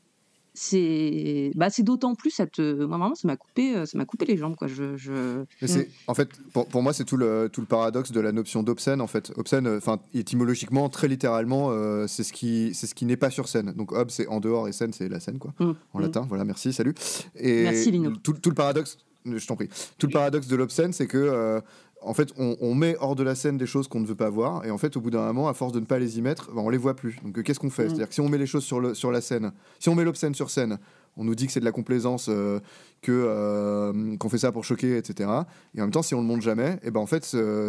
c'est, 0.53 1.51
bah, 1.55 1.69
c'est 1.69 1.83
d'autant 1.83 2.15
plus, 2.15 2.29
ça 2.31 2.45
te, 2.45 2.61
moi 2.85 2.97
vraiment, 2.97 3.15
ça 3.15 3.27
m'a 3.27 3.37
coupé, 3.37 3.75
euh, 3.75 3.85
ça 3.85 3.97
m'a 3.97 4.05
coupé 4.05 4.25
les 4.25 4.37
jambes, 4.37 4.55
quoi. 4.55 4.67
Je, 4.67 4.97
je... 4.97 5.43
Mais 5.61 5.67
c'est, 5.67 5.89
en 6.07 6.13
fait, 6.13 6.29
pour, 6.53 6.67
pour 6.67 6.81
moi, 6.83 6.91
c'est 6.93 7.05
tout 7.05 7.17
le, 7.17 7.49
tout 7.51 7.61
le 7.61 7.67
paradoxe 7.67 8.11
de 8.11 8.19
la 8.19 8.31
notion 8.31 8.61
d'obscène. 8.63 9.01
En 9.01 9.07
fait, 9.07 9.31
obscène, 9.37 9.67
euh, 9.67 9.77
enfin, 9.77 9.99
étymologiquement, 10.13 10.89
très 10.89 11.07
littéralement, 11.07 11.69
euh, 11.71 12.05
c'est 12.07 12.23
ce 12.23 12.33
qui, 12.33 12.71
c'est 12.73 12.87
ce 12.87 12.95
qui 12.95 13.05
n'est 13.05 13.17
pas 13.17 13.29
sur 13.29 13.47
scène. 13.47 13.73
Donc, 13.77 13.91
ob, 13.93 14.11
c'est 14.11 14.27
en 14.27 14.39
dehors 14.39 14.67
et 14.67 14.73
scène, 14.73 14.91
c'est 14.93 15.07
la 15.09 15.19
scène, 15.19 15.39
quoi, 15.39 15.53
Mm. 15.59 15.71
en 15.93 15.99
latin. 15.99 16.25
Voilà, 16.27 16.43
merci, 16.43 16.73
salut. 16.73 16.95
Et 17.35 17.63
Merci, 17.63 17.91
Lino. 17.91 18.11
Tout, 18.21 18.33
tout 18.33 18.49
le 18.49 18.55
paradoxe, 18.55 18.97
je 19.25 19.45
t'en 19.47 19.55
prie. 19.55 19.69
Tout 19.97 20.07
le 20.07 20.11
paradoxe 20.13 20.47
de 20.47 20.55
l'obscène, 20.55 20.91
c'est 20.93 21.07
que, 21.07 21.17
euh, 21.17 21.61
en 22.01 22.13
fait, 22.13 22.33
on, 22.37 22.57
on 22.61 22.73
met 22.73 22.95
hors 22.99 23.15
de 23.15 23.23
la 23.23 23.35
scène 23.35 23.57
des 23.57 23.65
choses 23.67 23.87
qu'on 23.87 23.99
ne 23.99 24.05
veut 24.07 24.15
pas 24.15 24.29
voir, 24.29 24.65
et 24.65 24.71
en 24.71 24.77
fait, 24.77 24.97
au 24.97 25.01
bout 25.01 25.11
d'un 25.11 25.25
moment, 25.27 25.47
à 25.47 25.53
force 25.53 25.71
de 25.71 25.79
ne 25.79 25.85
pas 25.85 25.99
les 25.99 26.17
y 26.17 26.21
mettre, 26.21 26.51
ben, 26.51 26.61
on 26.61 26.69
les 26.69 26.77
voit 26.77 26.95
plus. 26.95 27.17
Donc, 27.23 27.37
euh, 27.37 27.41
qu'est-ce 27.43 27.59
qu'on 27.59 27.69
fait? 27.69 27.85
Mm. 27.85 27.87
C'est-à-dire 27.89 28.07
que 28.09 28.13
si 28.13 28.21
on 28.21 28.29
met 28.29 28.37
les 28.37 28.45
choses 28.47 28.63
sur, 28.63 28.79
le, 28.79 28.93
sur 28.93 29.11
la 29.11 29.21
scène, 29.21 29.51
si 29.79 29.89
on 29.89 29.95
met 29.95 30.03
l'obscène 30.03 30.33
sur 30.33 30.49
scène, 30.49 30.79
on 31.17 31.23
nous 31.23 31.35
dit 31.35 31.45
que 31.45 31.51
c'est 31.51 31.59
de 31.59 31.65
la 31.65 31.71
complaisance, 31.71 32.27
euh, 32.29 32.59
que 33.01 33.11
euh, 33.11 34.15
qu'on 34.17 34.29
fait 34.29 34.37
ça 34.37 34.51
pour 34.51 34.63
choquer, 34.63 34.97
etc. 34.97 35.29
Et 35.75 35.81
en 35.81 35.85
même 35.85 35.91
temps, 35.91 36.01
si 36.01 36.15
on 36.15 36.21
le 36.21 36.27
montre 36.27 36.41
jamais, 36.41 36.79
et 36.83 36.91
ben 36.91 36.99
en 37.01 37.05
fait, 37.05 37.23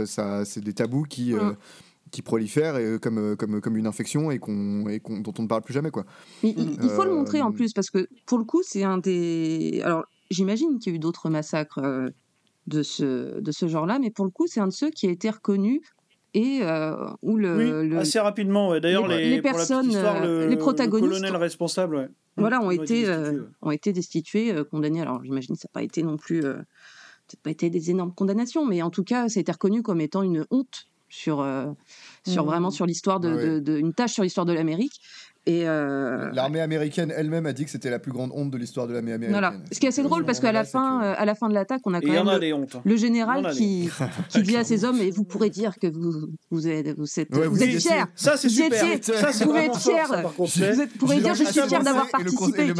ça, 0.06 0.44
c'est 0.44 0.62
des 0.62 0.72
tabous 0.72 1.04
qui 1.04 1.34
euh, 1.34 1.50
Mm. 1.50 1.56
qui 2.12 2.22
prolifèrent 2.22 2.76
et, 2.76 2.98
comme, 3.00 3.36
comme, 3.36 3.60
comme 3.60 3.76
une 3.76 3.86
infection 3.86 4.30
et, 4.30 4.38
qu'on, 4.38 4.86
et 4.88 5.00
qu'on- 5.00 5.20
dont 5.20 5.32
on 5.38 5.42
ne 5.42 5.48
parle 5.48 5.62
plus 5.62 5.72
jamais. 5.74 5.90
Quoi. 5.90 6.04
Il, 6.42 6.78
faut 6.90 7.04
le 7.04 7.14
montrer 7.14 7.40
en 7.42 7.52
plus, 7.52 7.72
parce 7.72 7.88
que 7.90 8.06
pour 8.26 8.38
le 8.38 8.44
coup, 8.44 8.62
c'est 8.62 8.84
un 8.84 8.98
des. 8.98 9.80
Alors, 9.82 10.04
j'imagine 10.30 10.78
qu'il 10.78 10.92
y 10.92 10.94
a 10.94 10.96
eu 10.96 10.98
d'autres 10.98 11.30
massacres 11.30 11.80
de 12.66 12.82
ce, 12.82 13.40
de 13.40 13.52
ce 13.52 13.66
genre-là, 13.68 13.98
mais 13.98 14.10
pour 14.10 14.24
le 14.24 14.30
coup, 14.30 14.46
c'est 14.46 14.60
un 14.60 14.68
de 14.68 14.72
ceux 14.72 14.90
qui 14.90 15.06
a 15.06 15.10
été 15.10 15.28
reconnu 15.30 15.80
et 16.34 16.60
euh, 16.62 16.96
où 17.22 17.36
le. 17.36 17.56
Oui, 17.82 17.88
le- 17.88 17.98
assez 17.98 18.18
rapidement. 18.20 18.68
ouais. 18.70 18.80
D'ailleurs, 18.80 19.06
les- 19.08 19.16
les, 19.18 19.30
les 19.30 19.42
pour 19.42 19.50
la 19.50 19.54
petite 19.54 19.68
personnes, 19.68 19.90
histoire, 19.90 20.22
euh, 20.22 20.40
le, 20.44 20.46
les 20.48 20.54
le 20.54 20.58
protagonistes 20.58 21.08
colonel 21.10 21.36
responsable, 21.36 21.96
ouais. 21.96 22.08
voilà, 22.36 22.62
ont 22.62 22.70
Ils 22.70 22.82
été, 22.82 23.06
euh, 23.06 23.18
destitués, 23.18 23.40
ouais. 23.40 23.46
ont 23.62 23.70
été 23.72 23.92
destitués, 23.92 24.52
euh, 24.54 24.64
condamnés. 24.64 25.02
Alors, 25.02 25.22
j'imagine 25.24 25.54
que 25.56 25.60
ça 25.60 25.68
n'a 25.68 25.72
pas 25.80 25.82
été 25.82 26.02
non 26.02 26.16
plus, 26.16 26.44
euh, 26.44 26.54
peut-être 27.28 27.42
pas 27.42 27.50
été 27.50 27.68
des 27.68 27.90
énormes 27.90 28.14
condamnations, 28.14 28.64
mais 28.64 28.80
en 28.82 28.90
tout 28.90 29.04
cas, 29.04 29.28
ça 29.28 29.38
a 29.38 29.42
été 29.42 29.52
reconnu 29.52 29.82
comme 29.82 30.00
étant 30.00 30.22
une 30.22 30.46
honte 30.50 30.86
sur, 31.10 31.40
euh, 31.42 31.66
sur 32.26 32.44
Mhm. 32.44 32.48
vraiment 32.48 32.70
sur 32.70 32.86
l'histoire 32.86 33.20
de, 33.20 33.34
Ouais. 33.34 33.46
de- 33.46 33.58
de- 33.60 33.76
une 33.78 33.92
tâche 33.92 34.12
sur 34.14 34.22
l'histoire 34.22 34.46
de 34.46 34.54
l'Amérique. 34.54 35.00
Et 35.44 35.68
euh, 35.68 36.30
L'armée 36.34 36.60
américaine 36.60 37.12
elle-même 37.16 37.46
a 37.46 37.52
dit 37.52 37.64
que 37.64 37.70
c'était 37.72 37.90
la 37.90 37.98
plus 37.98 38.12
grande 38.12 38.30
honte 38.32 38.50
de 38.52 38.56
l'histoire 38.58 38.86
de 38.86 38.92
l'armée 38.92 39.12
américaine. 39.12 39.40
Voilà. 39.40 39.54
Ce 39.72 39.80
qui 39.80 39.86
est 39.86 39.88
assez 39.88 40.04
drôle 40.04 40.24
parce 40.24 40.38
qu'à 40.38 40.52
la 40.52 40.62
fin, 40.62 41.02
euh, 41.02 41.14
à 41.16 41.24
la 41.24 41.34
fin 41.34 41.48
de 41.48 41.54
l'attaque, 41.54 41.80
on 41.84 41.94
a 41.94 41.98
Et 41.98 42.02
quand 42.02 42.10
en 42.12 42.24
même 42.24 42.28
a 42.28 42.38
le, 42.38 42.54
hontes. 42.54 42.76
hein. 42.76 42.82
le 42.84 42.96
général 42.96 43.50
qui, 43.52 43.90
qui 44.28 44.42
dit 44.42 44.56
à 44.56 44.62
ses 44.62 44.84
hommes 44.84 45.00
et 45.00 45.10
vous 45.10 45.24
pourrez 45.24 45.50
dire 45.50 45.74
que 45.80 45.88
vous 45.88 46.28
vous 46.52 46.68
êtes 46.68 46.96
vous 46.96 47.06
êtes, 47.18 47.34
Ouais, 47.34 47.46
vous 47.48 47.56
vous 47.56 47.62
êtes 47.64 47.70
fiers. 47.80 48.04
Ça, 48.14 48.36
c'est 48.36 48.46
Vous 48.46 48.54
y 48.60 48.62
super. 48.64 48.84
étiez. 48.92 49.14
Ça, 49.14 49.32
c'est 49.32 49.44
vous 49.44 49.50
pouvez 49.50 49.64
être 49.64 49.80
fort, 49.80 50.48
fiers. 50.48 50.72
Vous 50.74 50.80
êtes- 50.80 50.96
pourrez 50.96 51.20
dire 51.20 51.34
je 51.34 51.42
suis 51.44 51.52
fier 51.52 51.82
d'avoir 51.82 52.04
et 52.04 52.08
et 52.08 52.10
participé. 52.12 52.72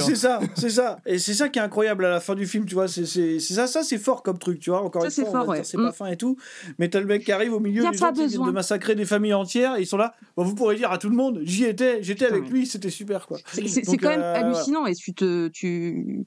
c'est 0.00 0.14
ça, 0.16 0.40
c'est 0.56 0.70
ça. 0.70 0.98
Et 1.06 1.18
c'est 1.18 1.34
ça 1.34 1.48
qui 1.48 1.58
est 1.58 1.62
incroyable 1.62 2.04
à 2.04 2.10
la 2.10 2.20
fin 2.20 2.34
du 2.34 2.46
film, 2.46 2.66
tu 2.66 2.74
vois. 2.74 2.86
C'est 2.88 3.38
ça, 3.40 3.66
ça 3.66 3.82
c'est 3.82 3.96
fort 3.98 4.22
comme 4.22 4.38
truc, 4.38 4.58
tu 4.60 4.68
vois. 4.70 4.82
Encore 4.82 5.02
Ça, 5.02 5.08
une 5.08 5.12
c'est 5.12 5.24
fois, 5.24 5.46
c'est 5.62 5.78
Mm. 5.78 5.82
pas 5.86 5.92
fin 5.92 6.06
et 6.08 6.16
tout. 6.16 6.36
Mais 6.78 6.88
t'as 6.88 7.00
le 7.00 7.06
mec 7.06 7.24
qui 7.24 7.32
arrive 7.32 7.54
au 7.54 7.60
milieu 7.60 7.82
de 7.82 8.50
massacrer 8.52 8.94
des 8.94 9.04
familles 9.06 9.34
entières. 9.34 9.76
Et 9.76 9.82
ils 9.82 9.86
sont 9.86 9.96
là. 9.96 10.14
Vous 10.36 10.54
pourrez 10.54 10.76
dire 10.76 10.90
à 10.92 10.98
tout 10.98 11.08
le 11.08 11.16
monde, 11.16 11.40
j'y 11.44 11.64
étais, 11.64 11.93
j'étais 12.02 12.26
avec 12.26 12.48
lui, 12.50 12.66
c'était 12.66 12.90
super, 12.90 13.26
quoi. 13.26 13.38
C'est 13.52 13.82
quand 13.96 14.08
même 14.10 14.20
euh, 14.20 14.34
hallucinant 14.34 14.86
et 14.86 14.94
tu 14.94 15.14
te 15.14 15.48
tu 15.48 16.24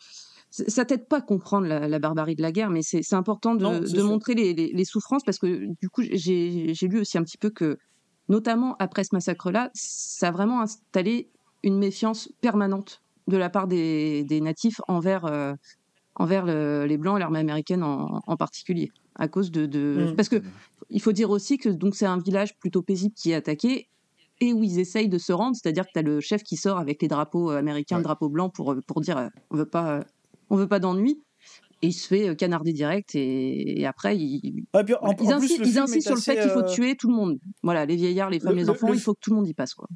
ça 0.49 0.85
t'aide 0.85 1.07
pas 1.07 1.17
à 1.17 1.21
comprendre 1.21 1.67
la, 1.67 1.87
la 1.87 1.99
barbarie 1.99 2.35
de 2.35 2.41
la 2.41 2.51
guerre, 2.51 2.69
mais 2.69 2.81
c'est 2.81 3.13
important 3.13 3.53
de, 3.55 3.63
Non, 3.63 4.03
montrer 4.05 4.33
les, 4.33 4.53
les- 4.53 4.71
les 4.73 4.85
souffrances 4.85 5.23
parce 5.25 5.37
que 5.39 5.67
du 5.81 5.89
coup 5.89 6.03
j'ai 6.09 6.73
lu 6.83 6.99
aussi 7.01 7.17
un 7.17 7.23
petit 7.23 7.37
peu 7.37 7.49
que 7.49 7.77
notamment 8.29 8.75
après 8.79 9.03
ce 9.03 9.09
massacre-là, 9.13 9.69
ça 9.73 10.29
a 10.29 10.31
vraiment 10.31 10.61
installé 10.61 11.29
une 11.63 11.77
méfiance 11.77 12.29
permanente 12.41 13.01
de 13.27 13.37
la 13.37 13.49
part 13.49 13.67
des, 13.67 14.23
des 14.23 14.39
natifs 14.41 14.79
envers 14.87 15.25
euh, 15.25 15.53
envers 16.15 16.45
le- 16.45 16.85
les 16.85 16.97
blancs 16.97 17.17
et 17.17 17.19
l'armée 17.19 17.39
américaine 17.39 17.83
en, 17.83 18.21
en 18.25 18.37
particulier 18.37 18.89
à 19.15 19.27
cause 19.27 19.51
de, 19.51 19.65
de 19.65 20.11
Mm. 20.11 20.15
parce 20.15 20.29
que 20.29 20.41
il 20.89 21.01
faut 21.01 21.11
dire 21.11 21.29
aussi 21.29 21.57
que 21.57 21.69
donc 21.69 21.95
c'est 21.95 22.05
un 22.05 22.17
village 22.19 22.57
plutôt 22.57 22.81
paisible 22.81 23.13
qui 23.15 23.31
est 23.31 23.35
attaqué 23.35 23.89
et 24.41 24.53
où 24.53 24.63
ils 24.63 24.79
essayent 24.79 25.09
de 25.09 25.17
se 25.17 25.31
rendre, 25.33 25.55
c'est-à-dire 25.55 25.85
que 25.85 25.91
tu 25.93 25.99
as 25.99 26.03
le 26.03 26.19
chef 26.19 26.43
qui 26.43 26.55
sort 26.57 26.77
avec 26.77 27.01
les 27.01 27.07
drapeaux 27.07 27.51
euh, 27.51 27.57
américains, 27.57 27.95
Ouais. 27.95 28.01
le 28.01 28.05
drapeau 28.05 28.29
blanc 28.29 28.49
pour, 28.49 28.73
euh, 28.73 28.81
pour 28.85 29.01
dire 29.01 29.17
euh, 29.17 29.27
on 29.49 29.57
veut 29.57 29.65
pas 29.65 30.01
on 30.49 30.55
veut 30.55 30.67
pas 30.67 30.79
d'ennui 30.79 31.21
et 31.81 31.87
il 31.87 31.93
se 31.93 32.07
fait 32.07 32.35
canarder 32.35 32.73
direct 32.73 33.13
et, 33.15 33.79
et 33.81 33.85
après 33.85 34.17
il, 34.17 34.63
Ah, 34.73 34.83
puis, 34.83 34.95
en- 35.01 35.11
ils 35.21 35.31
insistent, 35.31 35.93
ils 35.95 36.01
sur 36.01 36.15
le 36.15 36.21
fait 36.21 36.39
qu'il 36.41 36.49
faut 36.51 36.63
tuer 36.63 36.95
tout 36.95 37.09
le 37.09 37.15
monde. 37.15 37.37
Voilà, 37.63 37.85
les 37.85 37.95
vieillards, 37.95 38.29
les 38.29 38.39
femmes, 38.39 38.51
Le- 38.53 38.57
les 38.59 38.63
le- 38.63 38.69
enfants, 38.71 38.89
le- 38.89 38.95
il 38.95 38.99
faut 38.99 39.13
que 39.13 39.19
tout 39.21 39.29
le 39.31 39.35
monde 39.37 39.47
y 39.47 39.53
passe 39.53 39.73
quoi. 39.73 39.87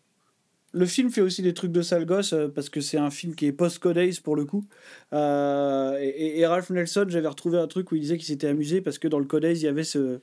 Le 0.74 0.86
film 0.86 1.10
fait 1.12 1.20
aussi 1.20 1.42
des 1.42 1.54
trucs 1.54 1.72
de 1.74 1.82
sale 1.82 2.06
gosse 2.06 2.32
euh, 2.34 2.48
parce 2.48 2.70
que 2.70 2.80
c'est 2.80 2.98
un 2.98 3.10
film 3.10 3.36
qui 3.36 3.46
est 3.46 3.52
post-Code 3.52 4.00
pour 4.24 4.36
le 4.38 4.46
coup. 4.46 4.64
Euh, 5.12 5.98
et, 6.00 6.46
Ralph 6.46 6.70
Nelson, 6.70 7.06
j'avais 7.10 7.28
retrouvé 7.28 7.58
un 7.58 7.68
truc 7.68 7.92
où 7.92 7.96
il 7.96 8.02
disait 8.02 8.18
qu'il 8.18 8.26
s'était 8.28 8.48
amusé 8.48 8.80
parce 8.82 8.98
que 8.98 9.08
dans 9.10 9.20
le 9.20 9.26
Code 9.26 9.44
il 9.44 9.58
y 9.58 9.68
avait 9.68 9.84
ce, 9.84 10.22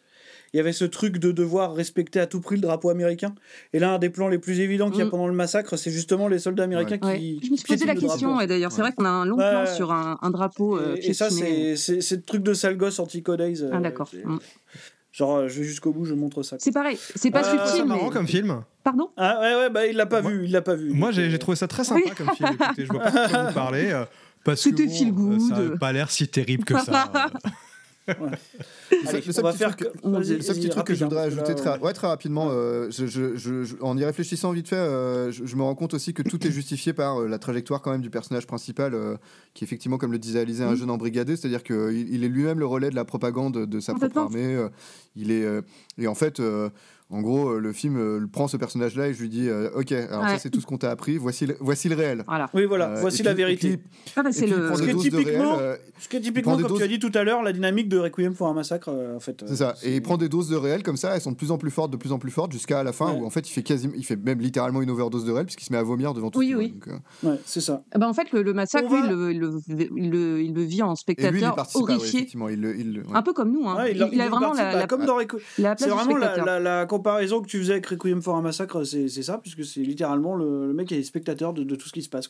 il 0.53 0.57
y 0.57 0.61
avait 0.61 0.73
ce 0.73 0.85
truc 0.85 1.19
de 1.19 1.31
devoir 1.33 1.75
respecter 1.75 2.21
à 2.21 2.27
tout 2.27 2.41
prix 2.41 2.57
le 2.57 2.63
drapeau 2.63 2.91
américain. 2.91 3.35
Et 3.73 3.79
là, 3.79 3.93
un 3.93 3.99
des 3.99 4.11
plans 4.11 4.29
les 4.29 4.39
plus 4.39 4.61
évidents 4.61 4.91
qu'il 4.91 5.01
y 5.01 5.03
a 5.03 5.07
Mm. 5.07 5.11
pendant 5.11 5.27
le 5.29 5.35
massacre, 5.35 5.77
c'est 5.77 5.91
justement 5.91 6.29
les 6.29 6.39
soldats 6.39 6.65
américains 6.65 6.99
Ouais. 7.03 7.19
qui. 7.19 7.41
Je 7.45 7.51
me 7.51 7.57
suis 7.57 7.67
posé 7.67 7.85
la 7.87 7.95
le 7.95 8.01
question 8.01 8.29
drapeau. 8.29 8.43
et 8.43 8.47
d'ailleurs 8.47 8.73
c'est 8.73 8.81
vrai 8.83 8.93
qu'on 8.93 9.05
a 9.05 9.09
un 9.11 9.25
long 9.27 9.37
Ouais, 9.37 9.51
plan 9.51 9.61
ouais. 9.65 9.75
sur 9.75 9.93
un, 9.93 10.19
un 10.23 10.31
drapeau 10.31 10.77
euh, 10.79 10.97
Et, 10.97 11.11
et 11.11 11.15
ça, 11.15 11.31
c'est 11.31 11.77
c'est- 11.77 12.01
c'est 12.01 12.17
le 12.17 12.23
truc 12.23 12.43
de 12.43 12.55
sale 12.55 12.77
gosse 12.77 12.99
anti-Code 12.99 13.41
Ace. 13.41 13.61
euh, 13.63 13.71
Ah 13.73 13.81
d'accord. 13.81 14.09
c'est- 14.11 14.25
Mm. 14.25 14.39
Genre, 15.11 15.37
euh, 15.37 15.49
je 15.49 15.59
vais 15.61 15.65
jusqu'au 15.65 15.91
bout, 15.93 16.05
je 16.05 16.15
montre 16.15 16.43
ça. 16.43 16.57
C'est 16.61 16.71
pareil, 16.71 16.97
c'est 17.17 17.31
pas 17.31 17.41
Euh, 17.41 17.59
C'est 17.59 17.67
subtil 17.67 17.85
marrant 17.87 18.05
mais 18.05 18.11
comme 18.11 18.29
film. 18.29 18.63
pardon? 18.85 19.11
Ah 19.17 19.41
ouais, 19.41 19.55
ouais, 19.57 19.71
bah 19.71 19.87
il 19.87 19.97
l'a 19.97 20.07
pas 20.07 20.21
vu, 20.21 20.45
il 20.45 20.53
l'a 20.53 20.63
pas 20.63 20.75
vu. 20.77 20.91
Moi, 20.91 21.11
j'ai 21.13 21.37
trouvé 21.39 21.57
ça 21.57 21.67
très 21.67 21.83
sympa 21.83 22.03
Oui. 22.05 22.13
comme 22.17 22.29
film. 22.37 22.51
Écoutez, 22.61 22.85
je 22.87 22.93
vois 22.93 23.01
pas 23.01 23.11
de 23.27 23.31
quoi 23.33 23.43
vous 23.45 23.55
parlez. 23.55 23.91
euh, 23.91 24.05
parce 24.45 24.63
que 24.63 24.71
C'était 24.71 24.87
bon, 24.87 24.93
feel 24.93 25.09
euh, 25.09 25.13
good. 25.13 25.41
Ça 25.41 25.59
n'a 25.61 25.77
pas 25.79 25.93
l'air 25.93 26.11
si 26.11 26.29
terrible 26.29 26.65
que 26.65 26.79
ça. 26.79 27.11
Allez, 28.09 29.21
le 29.27 29.33
seul 29.33 29.45
petit 29.45 29.59
faire 29.59 29.77
truc- 29.77 29.93
que- 29.93 30.09
Le 30.09 30.43
seul 30.43 30.57
petit 30.57 30.69
truc 30.71 30.85
que 30.87 30.95
je 30.95 31.05
voudrais 31.05 31.23
ajouter 31.25 31.55
très, 31.55 31.79
ouais, 31.81 31.93
très 31.93 32.07
rapidement, 32.07 32.49
euh, 32.51 32.89
je- 32.91 33.07
je- 33.07 33.37
je- 33.37 33.65
je- 33.65 33.77
en 33.81 33.97
y 33.97 34.05
réfléchissant 34.05 34.53
vite 34.53 34.69
fait, 34.69 34.77
euh, 34.77 35.31
je, 35.31 35.57
me 35.57 35.63
rends 35.63 35.75
compte 35.75 35.95
aussi 35.95 36.15
que 36.15 36.23
tout 36.23 36.47
est 36.47 36.51
justifié 36.51 36.93
par 36.93 37.21
euh, 37.21 37.29
la 37.29 37.39
trajectoire 37.39 37.83
quand 37.83 37.91
même 37.91 38.01
du 38.01 38.11
personnage 38.11 38.47
principal, 38.47 38.97
qui 39.55 39.65
effectivement, 39.65 39.99
comme 39.99 40.13
le 40.13 40.19
disait 40.19 40.41
Alizé, 40.41 40.65
un 40.65 40.75
jeune 40.75 40.91
embrigadé, 40.91 41.37
c'est-à-dire 41.37 41.63
qu'il 41.63 42.09
il 42.13 42.25
est 42.25 42.29
lui-même 42.29 42.59
le 42.59 42.67
relais 42.67 42.91
de 42.91 42.95
la 42.97 43.05
propagande 43.05 43.67
de 43.67 43.81
sa 43.81 43.95
propre 43.95 44.19
armée. 44.19 44.67
il 45.17 45.31
est, 45.31 45.47
et 45.99 46.07
en 46.07 46.15
fait, 46.15 46.41
en 47.11 47.23
gros, 47.23 47.51
euh, 47.53 47.59
le 47.59 47.73
film 47.73 47.97
euh, 47.97 48.27
prend 48.31 48.49
ce 48.49 48.57
personnage-là 48.57 49.09
et 49.09 49.15
je 49.15 49.21
lui 49.23 49.29
dis, 49.29 49.49
euh, 49.49 49.71
ok, 49.75 49.93
alors 49.93 50.23
Ouais. 50.25 50.29
ça 50.31 50.39
c'est 50.39 50.51
tout 50.51 50.61
ce 50.61 50.67
qu'on 50.67 50.77
t'a 50.79 50.91
appris, 50.91 51.17
voici 51.17 51.47
le, 51.47 51.57
voici 51.61 51.89
le 51.89 51.95
réel. 51.97 52.23
Voilà. 52.29 52.51
Oui, 52.55 52.67
voilà, 52.67 52.91
Euh, 52.91 53.01
voici 53.01 53.23
la 53.23 53.33
puis- 53.35 53.43
vérité. 53.45 53.77
puis- 53.79 53.87
Ah, 54.17 54.23
bah, 54.23 54.31
puis 54.31 54.41
le 54.47 54.47
Ce 54.75 54.79
qui 54.79 54.85
réel, 54.85 54.97
typiquement- 54.97 55.59
Ce 56.01 56.09
qui 56.09 56.17
est 56.17 56.21
prend 56.21 56.27
typiquement, 56.27 56.59
comme 56.59 56.77
tu 56.77 56.83
as 56.83 56.87
dit 56.89 56.99
tout 56.99 57.11
à 57.15 57.25
l'heure, 57.25 57.43
la 57.43 57.53
dynamique 57.53 57.89
de 57.89 57.99
Requiem 57.99 58.35
pour 58.35 58.47
un 58.49 58.55
massacre, 58.55 58.89
euh, 58.91 59.17
en 59.17 59.21
fait. 59.21 59.43
C'est 59.47 59.57
ça. 59.57 59.75
Et 59.83 59.97
il 59.97 60.03
prend 60.03 60.17
des 60.17 60.29
doses 60.29 60.49
de 60.49 60.57
réel 60.57 60.83
comme 60.83 60.97
ça, 60.97 61.15
elles 61.15 61.21
sont 61.23 61.33
de 61.33 61.37
plus 61.37 61.51
en 61.51 61.59
plus 61.59 61.71
fortes, 61.71 61.91
de 61.91 61.97
plus 61.97 62.13
en 62.13 62.19
plus 62.19 62.31
fortes, 62.31 62.53
jusqu'à 62.53 62.83
la 62.83 62.93
fin 62.93 63.13
Ouais. 63.13 63.19
où 63.21 63.27
en 63.27 63.31
fait 63.31 63.49
il 63.49 63.53
fait 63.53 63.63
quasiment, 63.63 63.95
il 63.97 64.05
fait 64.05 64.17
même 64.17 64.41
littéralement 64.41 64.83
une 64.83 64.91
overdose 64.91 65.25
de 65.25 65.33
réel 65.33 65.47
puisqu'il 65.47 65.65
se 65.65 65.73
met 65.73 65.79
à 65.79 65.83
vomir 65.83 66.13
devant 66.15 66.31
tout 66.31 66.39
Oui, 66.41 66.51
le 66.51 66.57
monde. 66.59 66.71
oui. 66.87 66.93
Euh, 67.25 67.31
Ouais, 67.31 67.41
c'est 67.47 67.61
ça. 67.61 67.83
Ah 67.93 67.99
bah, 67.99 68.09
en 68.09 68.13
fait, 68.15 68.31
le, 68.33 68.43
le 68.43 68.53
massacre, 68.53 68.89
lui, 68.93 69.01
va- 69.01 69.07
il 69.07 69.11
le, 69.13 69.33
il 69.33 69.39
le- 69.41 69.61
il 69.97 70.11
le- 70.11 70.41
il 70.43 70.55
le 70.55 70.63
vit 70.63 70.83
en 70.83 70.89
Et 70.89 70.95
lui, 70.95 70.95
il 70.95 70.95
y 70.95 70.97
spectateur 70.99 71.67
horrifié. 71.75 72.29
un 73.15 73.23
peu 73.23 73.33
comme 73.33 73.51
nous. 73.53 73.67
Hein. 73.69 73.87
Il, 73.89 74.03
a 74.21 74.29
vraiment 74.29 74.53
la, 74.53 74.87
place 74.87 75.77
C'est 75.79 75.89
vraiment 75.89 76.17
la 76.17 76.87
comparaison 76.99 77.41
que 77.41 77.47
tu 77.47 77.59
faisais 77.59 77.75
avec 77.75 77.87
Requiem 77.87 78.21
for 78.21 78.37
un 78.37 78.43
massacre, 78.43 78.83
c'est 78.83 79.09
ça, 79.23 79.39
puisque 79.39 79.65
c'est 79.65 79.81
littéralement 79.81 80.35
le, 80.35 80.67
le 80.67 80.73
mec 80.75 80.89
qui 80.89 80.97
est 80.97 81.03
spectateur 81.05 81.53
de, 81.53 81.77
tout 81.77 81.87
ce 81.87 81.93
qui 81.93 82.03
se 82.03 82.09
passe. 82.09 82.29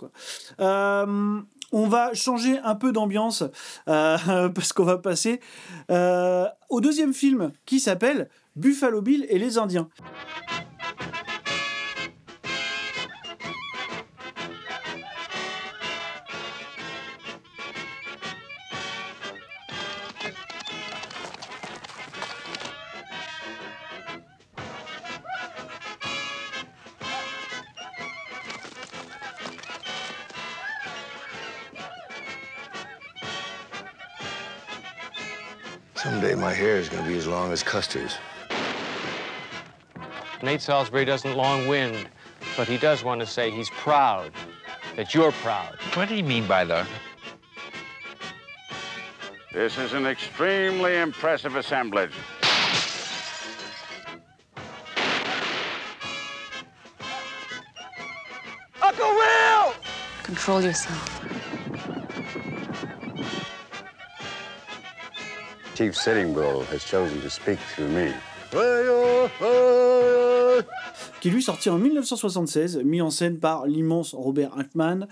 Euh, 0.61 1.41
on 1.73 1.89
va 1.89 2.13
changer 2.13 2.59
un 2.59 2.75
peu 2.75 2.93
d'ambiance 2.93 3.45
euh, 3.89 4.49
parce 4.55 4.75
qu'on 4.75 4.85
va 4.85 4.99
passer 4.99 5.41
euh, 5.91 6.45
au 6.69 6.83
deuxième 6.83 7.15
film 7.15 7.53
qui 7.65 7.81
s'appelle 7.81 8.29
Buffalo 8.57 9.01
Bill 9.01 9.25
et 9.31 9.39
les 9.39 9.57
Indiens. 9.57 9.89
Someday 36.03 36.37
my 36.37 36.55
hair 36.55 36.77
is 36.77 36.89
going 36.89 37.03
to 37.03 37.11
be 37.11 37.17
as 37.17 37.27
long 37.27 37.51
as 37.51 37.65
Custer's. 37.65 38.19
Nate 40.45 40.61
Salisbury 40.61 41.05
doesn't 41.05 41.37
long 41.37 41.67
wind, 41.67 42.09
but 42.57 42.69
he 42.69 42.79
does 42.79 43.03
want 43.03 43.21
to 43.21 43.27
say 43.27 43.51
he's 43.51 43.69
proud 43.71 44.31
that 44.95 45.13
you're 45.13 45.33
proud. 45.33 45.77
What 45.95 46.09
do 46.09 46.15
you 46.15 46.23
mean 46.23 46.47
by 46.47 46.65
that? 46.67 46.87
This 49.53 49.77
is 49.77 49.93
an 49.93 50.07
extremely 50.07 50.99
impressive 50.99 51.57
assemblage. 51.57 52.13
Uncle 58.81 59.09
Will! 59.09 59.75
Control 60.23 60.63
yourself. 60.63 61.28
Chief 65.79 65.95
Sitting 65.95 66.35
Bull 66.35 66.65
has 66.73 66.83
chosen 66.83 67.21
to 67.21 67.31
speak 67.31 67.57
through 67.73 67.87
me. 67.87 68.13
qui 71.21 71.31
lui 71.31 71.41
sorti 71.41 71.71
en 71.71 71.79
1976, 71.79 72.79
mis 72.79 73.01
en 73.01 73.11
scène 73.11 73.39
par 73.39 73.65
l'immense 73.65 74.13
Robert 74.13 74.51
Altman, 74.59 75.07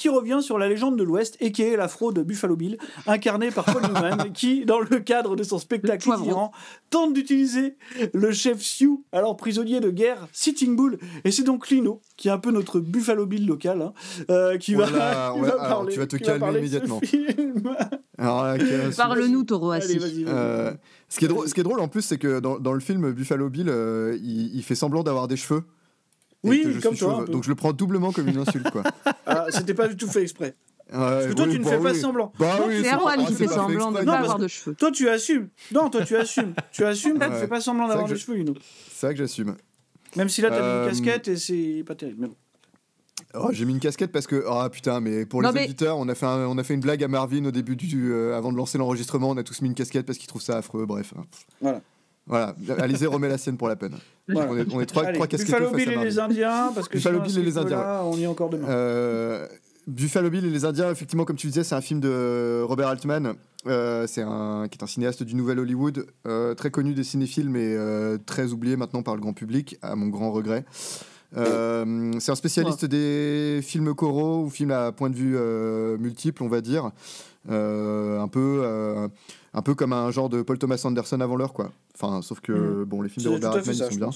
qui 0.00 0.08
revient 0.08 0.38
sur 0.40 0.56
la 0.58 0.66
légende 0.66 0.96
de 0.98 1.02
l'Ouest 1.04 1.36
et 1.40 1.52
qui 1.52 1.60
est 1.60 1.76
la 1.76 1.86
fraude 1.86 2.16
de 2.16 2.22
Buffalo 2.22 2.56
Bill, 2.56 2.78
incarné 3.06 3.50
par 3.50 3.66
Paul 3.66 3.82
Newman, 3.86 4.32
qui, 4.32 4.64
dans 4.64 4.80
le 4.80 4.98
cadre 5.00 5.36
de 5.36 5.42
son 5.42 5.58
spectacle 5.58 6.08
itinérant, 6.08 6.52
tente 6.88 7.12
d'utiliser 7.12 7.76
le 8.14 8.32
chef 8.32 8.62
Sioux, 8.62 9.04
alors 9.12 9.36
prisonnier 9.36 9.78
de 9.80 9.90
guerre, 9.90 10.26
Sitting 10.32 10.74
Bull. 10.74 10.98
Et 11.24 11.30
c'est 11.30 11.42
donc 11.42 11.68
Lino, 11.68 12.00
qui 12.16 12.28
est 12.28 12.30
un 12.30 12.38
peu 12.38 12.50
notre 12.50 12.80
Buffalo 12.80 13.26
Bill 13.26 13.46
local, 13.46 13.82
hein, 13.82 13.92
euh, 14.30 14.56
qui 14.56 14.74
va, 14.74 14.86
Voilà, 14.86 15.32
qui 15.34 15.40
ouais, 15.42 15.48
va 15.48 15.54
alors, 15.62 15.68
parler. 15.80 15.92
tu 15.92 15.98
vas 15.98 16.06
te 16.06 16.16
va 16.16 16.22
calmer 16.38 16.58
immédiatement. 16.60 17.00
quel- 17.10 18.90
Parle-nous, 18.96 19.44
Taureau 19.44 19.70
Allez. 19.72 19.98
Euh, 20.26 20.72
ce, 21.10 21.18
qui 21.18 21.26
est 21.26 21.28
drôle, 21.28 21.46
ce 21.46 21.52
qui 21.52 21.60
est 21.60 21.64
drôle 21.64 21.80
en 21.80 21.88
plus, 21.88 22.00
c'est 22.00 22.16
que 22.18 22.40
dans, 22.40 22.58
dans 22.58 22.72
le 22.72 22.80
film 22.80 23.12
Buffalo 23.12 23.50
Bill, 23.50 23.68
euh, 23.68 24.16
il, 24.22 24.54
il 24.56 24.62
fait 24.62 24.74
semblant 24.74 25.02
d'avoir 25.02 25.28
des 25.28 25.36
cheveux. 25.36 25.64
Oui, 26.42 26.62
que 26.62 26.72
je 26.72 26.80
comme 26.80 26.94
suis 26.96 27.04
toi. 27.04 27.24
Donc 27.26 27.44
je 27.44 27.48
le 27.48 27.54
prends 27.54 27.72
doublement 27.72 28.12
comme 28.12 28.28
une 28.28 28.38
insulte, 28.38 28.70
quoi. 28.70 28.82
Ah, 29.26 29.46
C'était 29.50 29.74
pas 29.74 29.88
du 29.88 29.96
tout 29.96 30.08
fait 30.08 30.22
exprès. 30.22 30.54
Parce 30.90 31.26
que 31.26 31.32
toi, 31.34 31.46
tu 31.46 31.58
ne 31.60 31.64
fais 31.64 31.78
pas 31.78 31.94
semblant. 31.94 32.32
Bah 32.38 32.56
Non, 32.58 32.66
oui, 32.68 32.80
C'est 32.82 32.92
Erwan 32.94 33.24
qui 33.26 33.34
fait 33.34 33.46
semblant 33.46 33.92
de 33.92 34.00
ne 34.00 34.04
pas 34.04 34.18
avoir 34.18 34.38
de 34.38 34.48
cheveux. 34.48 34.74
Toi, 34.74 34.90
tu 34.90 35.08
assumes. 35.08 35.48
Non, 35.72 35.88
toi, 35.90 36.04
tu 36.04 36.16
assumes. 36.16 36.52
Tu 36.72 36.84
assumes, 36.84 37.18
tu 37.18 37.26
Ouais. 37.28 37.40
fais 37.40 37.46
pas 37.48 37.60
semblant 37.60 37.86
d'avoir 37.86 38.08
des 38.08 38.16
cheveux, 38.16 38.36
Lino. 38.36 38.54
C'est 38.90 39.06
vrai 39.06 39.14
que 39.14 39.18
j'assume. 39.20 39.54
Même 40.16 40.28
si 40.28 40.40
là, 40.40 40.50
t'as 40.50 40.56
mis 40.56 40.62
Euh, 40.62 40.84
une 40.84 40.90
casquette 40.90 41.28
et 41.28 41.36
c'est 41.36 41.84
pas 41.86 41.94
terrible. 41.94 42.16
Mais 42.22 42.26
bon. 42.28 42.34
Oh, 43.34 43.48
j'ai 43.52 43.64
mis 43.64 43.74
une 43.74 43.78
casquette 43.80 44.10
parce 44.10 44.26
que 44.26 44.44
ah 44.48 44.68
putain 44.72 44.98
mais 44.98 45.24
pour 45.24 45.40
Non, 45.42 45.50
les 45.50 45.54
mais- 45.54 45.64
auditeurs 45.66 45.98
on 45.98 46.08
a 46.08 46.16
fait 46.16 46.26
un- 46.26 46.48
on 46.48 46.58
a 46.58 46.64
fait 46.64 46.74
une 46.74 46.80
blague 46.80 47.04
à 47.04 47.06
Marvin 47.06 47.44
au 47.44 47.52
début 47.52 47.76
du 47.76 48.10
euh, 48.12 48.36
avant 48.36 48.50
de 48.50 48.56
lancer 48.56 48.76
l'enregistrement 48.76 49.30
on 49.30 49.36
a 49.36 49.44
tous 49.44 49.60
mis 49.62 49.68
une 49.68 49.74
casquette 49.76 50.04
parce 50.04 50.18
qu'ils 50.18 50.26
trouvent 50.26 50.42
ça 50.42 50.56
affreux 50.56 50.84
bref 50.84 51.14
hein. 51.16 51.22
Voilà. 51.60 51.80
Voilà, 52.30 52.54
Alizé 52.78 53.06
remet 53.06 53.28
la 53.28 53.38
scène 53.38 53.56
pour 53.56 53.68
la 53.68 53.76
peine. 53.76 53.94
Voilà. 54.28 54.50
On 54.50 54.56
est, 54.56 54.66
on 54.72 54.80
est 54.80 54.86
trois, 54.86 55.04
Allez, 55.04 55.18
trois 55.18 55.26
Buffalo 55.26 55.70
Bill 55.72 55.90
et 55.90 55.96
les 55.96 56.18
Indiens, 56.18 56.70
parce 56.74 56.88
que 56.88 56.96
Buffalo 56.96 57.20
Bill 57.20 57.38
et 57.38 57.42
les 57.42 57.58
Indiens. 57.58 58.02
on 58.04 58.16
y 58.16 58.22
est 58.22 58.28
encore 58.28 58.50
demain. 58.50 58.68
Euh, 58.68 59.46
Buffalo 59.86 60.30
Bill 60.30 60.46
et 60.46 60.50
les 60.50 60.64
Indiens, 60.64 60.90
effectivement, 60.90 61.24
comme 61.24 61.36
tu 61.36 61.48
disais, 61.48 61.64
c'est 61.64 61.74
un 61.74 61.80
film 61.80 62.00
de 62.00 62.62
Robert 62.62 62.88
Altman. 62.88 63.34
Euh, 63.66 64.06
c'est 64.06 64.22
un 64.22 64.68
qui 64.70 64.78
est 64.78 64.82
un 64.84 64.86
cinéaste 64.86 65.22
du 65.24 65.34
Nouvel 65.34 65.58
Hollywood, 65.58 66.06
euh, 66.26 66.54
très 66.54 66.70
connu 66.70 66.94
des 66.94 67.04
cinéphiles, 67.04 67.50
mais 67.50 67.76
très 68.26 68.52
oublié 68.52 68.76
maintenant 68.76 69.02
par 69.02 69.16
le 69.16 69.20
grand 69.20 69.34
public, 69.34 69.76
à 69.82 69.96
mon 69.96 70.06
grand 70.06 70.30
regret. 70.30 70.64
Euh, 71.36 72.12
c'est 72.18 72.32
un 72.32 72.36
spécialiste 72.36 72.84
des 72.84 73.60
films 73.62 73.94
choraux 73.94 74.44
ou 74.44 74.50
films 74.50 74.72
à 74.72 74.92
point 74.92 75.10
de 75.10 75.16
vue 75.16 75.36
euh, 75.36 75.96
multiple, 75.98 76.42
on 76.42 76.48
va 76.48 76.60
dire. 76.60 76.90
Euh, 77.50 78.20
un 78.20 78.28
peu, 78.28 79.08
un 79.54 79.62
peu 79.62 79.74
comme 79.74 79.92
un 79.92 80.10
genre 80.10 80.28
de 80.28 80.42
Paul 80.42 80.58
Thomas 80.58 80.80
Anderson 80.84 81.20
avant 81.20 81.36
l'heure, 81.36 81.52
quoi. 81.52 81.72
Enfin, 81.94 82.22
sauf 82.22 82.40
que 82.40 82.52
Mhm. 82.52 82.84
bon, 82.84 83.02
les 83.02 83.08
films 83.08 83.24
de 83.24 83.30
Robert 83.30 83.52
Altman, 83.52 83.74
ça, 83.74 83.84
ils 83.84 83.88
sont 83.88 83.94
je 83.94 83.98
bien. 83.98 84.10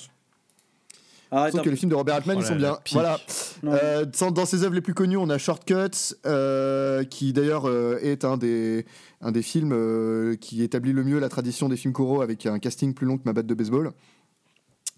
Arrête 1.30 1.52
Sauf 1.52 1.62
que 1.62 1.64
peu. 1.64 1.70
les 1.70 1.76
films 1.76 1.90
de 1.90 1.96
Robert 1.96 2.14
Altman, 2.16 2.36
Oh 2.38 2.40
ils 2.42 2.46
sont 2.46 2.54
bien. 2.54 2.78
Voilà. 2.92 3.18
Non. 3.64 3.72
Euh, 3.72 4.04
dans 4.30 4.46
ses 4.46 4.62
œuvres 4.62 4.74
les 4.74 4.80
plus 4.80 4.94
connues, 4.94 5.16
on 5.16 5.28
a 5.30 5.38
Shortcuts, 5.38 6.14
euh, 6.26 7.02
qui 7.02 7.32
d'ailleurs 7.32 7.64
euh, 7.66 7.98
est 8.02 8.24
un 8.24 8.36
des, 8.36 8.86
un 9.20 9.32
des 9.32 9.42
films 9.42 9.72
euh, 9.72 10.36
qui 10.36 10.62
établit 10.62 10.92
le 10.92 11.02
mieux 11.02 11.18
la 11.18 11.28
tradition 11.28 11.68
des 11.68 11.76
films 11.76 11.92
choraux 11.94 12.22
avec 12.22 12.46
un 12.46 12.58
casting 12.60 12.94
plus 12.94 13.06
long 13.06 13.16
que 13.16 13.22
ma 13.24 13.32
batte 13.32 13.46
de 13.46 13.54
baseball. 13.54 13.92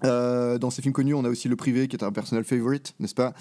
Euh, 0.05 0.59
dans 0.59 0.71
ces 0.71 0.83
films 0.83 0.93
connus, 0.93 1.15
on 1.15 1.25
a 1.25 1.29
aussi 1.29 1.49
Le 1.49 1.57
Privé, 1.57 1.89
qui 1.89 1.97
est 1.97 2.05
un 2.05 2.13
personal 2.13 2.45
favorite, 2.45 2.95
n'est-ce 3.01 3.15
pas? 3.15 3.33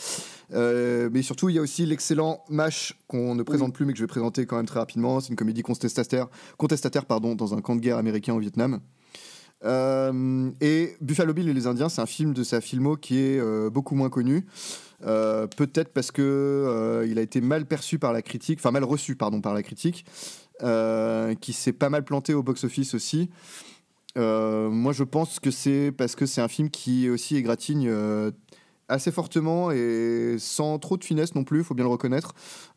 Euh, 0.54 1.10
Mais 1.12 1.22
surtout, 1.22 1.50
il 1.50 1.56
y 1.56 1.60
a 1.60 1.62
aussi 1.62 1.86
l'excellent 1.86 2.44
MASH, 2.50 2.98
qu'on 3.08 3.36
ne 3.36 3.44
présente 3.44 3.74
plus, 3.74 3.86
mais 3.86 3.94
que 3.94 4.00
je 4.00 4.04
vais 4.04 4.08
présenter 4.08 4.46
quand 4.46 4.56
même 4.56 4.66
très 4.66 4.80
rapidement. 4.80 5.20
C'est 5.20 5.30
une 5.30 5.36
comédie 5.36 5.64
contestataire, 5.64 6.28
contestataire 6.58 7.06
pardon, 7.06 7.36
dans 7.36 7.54
un 7.54 7.62
camp 7.62 7.76
de 7.76 7.82
guerre 7.82 7.98
américain 7.98 8.34
au 8.34 8.40
Vietnam. 8.40 8.80
Euh, 9.64 10.52
et 10.62 10.96
Buffalo 11.02 11.34
Bill 11.34 11.50
et 11.50 11.54
les 11.54 11.68
Indiens, 11.68 11.90
c'est 11.90 12.02
un 12.02 12.06
film 12.06 12.34
de 12.34 12.44
sa 12.44 12.62
filmo 12.62 12.96
qui 12.96 13.20
est 13.20 13.70
beaucoup 13.70 13.96
moins 13.96 14.10
connu. 14.10 14.46
Peut-être 15.02 15.94
parce 15.94 16.12
que 16.12 17.06
il 17.08 17.20
a 17.20 17.22
été 17.22 17.42
mal 17.42 17.66
perçu 17.66 18.00
par 18.00 18.14
la 18.14 18.22
critique, 18.22 18.60
enfin 18.60 18.72
mal 18.72 18.84
reçu 18.84 19.16
pardon 19.16 19.42
par 19.42 19.54
la 19.54 19.64
critique, 19.64 20.06
qui 21.42 21.54
s'est 21.54 21.74
pas 21.74 21.90
mal 21.90 22.04
planté 22.06 22.34
au 22.34 22.44
box-office 22.44 22.94
aussi. 22.94 23.30
Euh, 24.18 24.70
moi, 24.70 24.94
je 24.94 25.04
pense 25.04 25.40
que 25.40 25.52
c'est 25.52 25.92
parce 25.92 26.16
que 26.16 26.26
c'est 26.26 26.42
un 26.42 26.48
film 26.48 26.70
qui 26.70 27.10
aussi 27.10 27.36
égratigne 27.36 27.88
euh, 27.90 28.32
assez 28.88 29.12
fortement 29.12 29.72
et 29.72 30.38
sans 30.40 30.80
trop 30.80 30.98
de 30.98 31.04
finesse 31.04 31.36
non 31.36 31.44
plus, 31.44 31.60
il 31.60 31.64
faut 31.64 31.74
bien 31.74 31.86
le 31.86 31.92
reconnaître, 31.92 32.34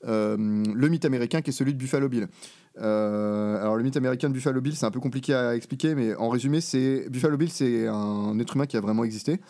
euh, 0.06 0.36
le 0.36 0.88
mythe 0.88 1.04
américain 1.04 1.42
qui 1.42 1.50
est 1.50 1.52
celui 1.52 1.74
de 1.74 1.78
Buffalo 1.78 2.08
Bill. 2.08 2.28
Alors 2.76 3.76
le 3.76 3.82
mythe 3.82 3.96
américain 3.96 4.28
de 4.28 4.34
Buffalo 4.34 4.60
Bill, 4.60 4.76
c'est 4.76 4.86
un 4.86 4.90
peu 4.92 5.00
compliqué 5.00 5.34
à 5.34 5.56
expliquer, 5.56 5.96
mais 5.96 6.14
en 6.14 6.28
résumé, 6.28 6.60
c'est 6.60 7.08
Buffalo 7.10 7.36
Bill, 7.36 7.50
c'est 7.50 7.88
un 7.88 8.38
être 8.38 8.54
humain 8.54 8.66
qui 8.66 8.76
a 8.76 8.80
vraiment 8.80 9.02
existé. 9.02 9.40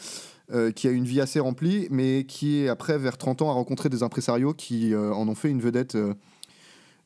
qui 0.74 0.88
a 0.88 0.90
une 0.90 1.04
vie 1.04 1.20
assez 1.20 1.38
remplie, 1.38 1.88
mais 1.90 2.24
qui, 2.24 2.68
après, 2.68 2.96
vers 2.96 3.18
30 3.18 3.42
ans, 3.42 3.50
a 3.50 3.52
rencontré 3.52 3.90
des 3.90 4.02
impresarios 4.02 4.54
qui 4.54 4.94
en 4.96 5.28
ont 5.28 5.34
fait 5.34 5.50
une 5.50 5.60
vedette 5.60 5.98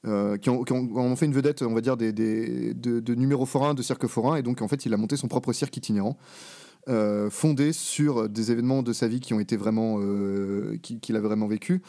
euh, 0.06 0.36
qui, 0.36 0.50
ont, 0.50 1.16
fait 1.16 1.26
une 1.26 1.32
vedette, 1.32 1.62
on 1.62 1.74
va 1.74 1.80
dire, 1.80 1.96
de, 1.96 2.10
de 2.72 3.14
numéros 3.14 3.46
forains, 3.46 3.74
de 3.74 3.82
cirque 3.82 4.06
forain, 4.06 4.36
et 4.36 4.42
donc 4.42 4.60
en 4.62 4.68
fait, 4.68 4.84
il 4.86 4.92
a 4.94 4.96
monté 4.96 5.16
son 5.16 5.28
propre 5.28 5.52
cirque 5.52 5.76
itinérant, 5.76 6.16
euh, 6.88 7.30
fondé 7.30 7.72
sur 7.72 8.28
des 8.28 8.50
événements 8.50 8.82
de 8.82 8.92
sa 8.92 9.06
vie 9.06 9.20
qui 9.20 9.32
ont 9.34 9.38
été 9.38 9.56
vraiment, 9.56 9.98
euh, 10.00 10.76
qui- 10.82 10.98
qu'il 10.98 11.14
a 11.14 11.20
vraiment 11.20 11.46
vécu, 11.46 11.82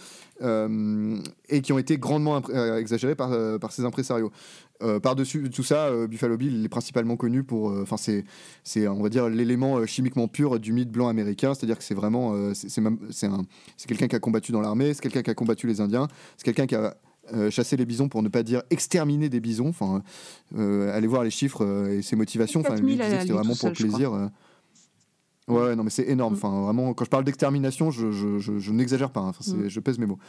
et 1.49 1.61
qui 1.61 1.73
ont 1.73 1.79
été 1.79 1.97
grandement 1.97 2.41
exagérés 2.77 3.15
par, 3.15 3.31
par 3.59 3.71
ses 3.71 3.85
impresarios. 3.85 4.31
Euh, 4.81 4.99
Par-dessus 4.99 5.49
tout 5.49 5.63
ça, 5.63 5.89
Buffalo 6.07 6.35
Bill 6.35 6.53
il 6.57 6.65
est 6.65 6.69
principalement 6.69 7.15
connu 7.15 7.43
pour, 7.43 7.71
enfin 7.71 7.95
c'est, 7.95 8.25
c'est, 8.63 8.87
on 8.87 9.01
va 9.01 9.07
dire, 9.09 9.29
l'élément 9.29 9.85
chimiquement 9.85 10.27
pur 10.27 10.59
du 10.59 10.73
mythe 10.73 10.91
blanc 10.91 11.07
américain, 11.07 11.53
c'est-à-dire 11.53 11.77
que 11.77 11.83
c'est 11.83 11.93
vraiment, 11.95 12.53
c'est, 12.53 12.67
c'est 13.09 13.87
quelqu'un 13.87 14.07
qui 14.07 14.15
a 14.15 14.19
combattu 14.19 14.51
dans 14.51 14.59
l'armée, 14.61 14.93
c'est 14.93 15.01
quelqu'un 15.01 15.21
qui 15.21 15.29
a 15.29 15.33
combattu 15.35 15.65
les 15.67 15.79
Indiens, 15.79 16.07
c'est 16.37 16.43
quelqu'un 16.43 16.67
qui 16.67 16.75
a 16.75 16.97
euh, 17.33 17.49
chassé 17.51 17.77
les 17.77 17.85
bisons 17.85 18.09
pour 18.09 18.21
ne 18.23 18.27
pas 18.29 18.43
dire 18.43 18.63
exterminer 18.69 19.29
des 19.29 19.39
bisons. 19.39 19.69
Enfin, 19.69 20.01
euh, 20.57 20.93
allez 20.95 21.07
voir 21.07 21.23
les 21.23 21.29
chiffres 21.29 21.63
euh, 21.63 21.97
et 21.97 22.01
ses 22.01 22.15
motivations. 22.15 22.59
Enfin, 22.61 22.75
4000 22.75 22.97
lui 22.97 23.03
c'était 23.21 23.33
vraiment 23.33 23.55
pour 23.55 23.69
le 23.69 23.73
plaisir. 23.75 24.11
Ouais, 25.47 25.61
ouais, 25.61 25.75
non, 25.75 25.83
mais 25.83 25.89
c'est 25.89 26.07
énorme. 26.07 26.33
Enfin, 26.33 26.61
vraiment, 26.63 26.93
quand 26.93 27.05
je 27.05 27.09
parle 27.09 27.23
d'extermination, 27.23 27.91
je, 27.91 28.11
je, 28.11 28.39
je- 28.39 28.59
je 28.59 28.71
n'exagère 28.71 29.11
pas. 29.11 29.21
hein. 29.21 29.29
Enfin, 29.37 29.53
Mm. 29.53 29.67
Je 29.69 29.79
pèse 29.79 29.99
mes 29.99 30.05
mots. 30.05 30.19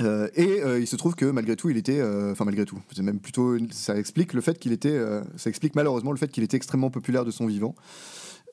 Et 0.00 0.60
il 0.80 0.86
se 0.86 0.96
trouve 0.96 1.14
que 1.14 1.24
malgré 1.26 1.54
tout, 1.56 1.70
il 1.70 1.76
était, 1.76 2.02
enfin 2.32 2.44
malgré 2.44 2.64
tout, 2.64 2.78
c'est 2.94 3.02
même 3.02 3.20
plutôt, 3.20 3.56
ça 3.70 3.96
explique 3.96 4.32
le 4.32 4.40
fait 4.40 4.58
qu'il 4.58 4.72
était, 4.72 4.98
ça 5.36 5.48
explique 5.48 5.76
malheureusement 5.76 6.10
le 6.10 6.18
fait 6.18 6.28
qu'il 6.28 6.42
était 6.42 6.56
extrêmement 6.56 6.90
populaire 6.90 7.24
de 7.24 7.30
son 7.30 7.46
vivant. 7.46 7.74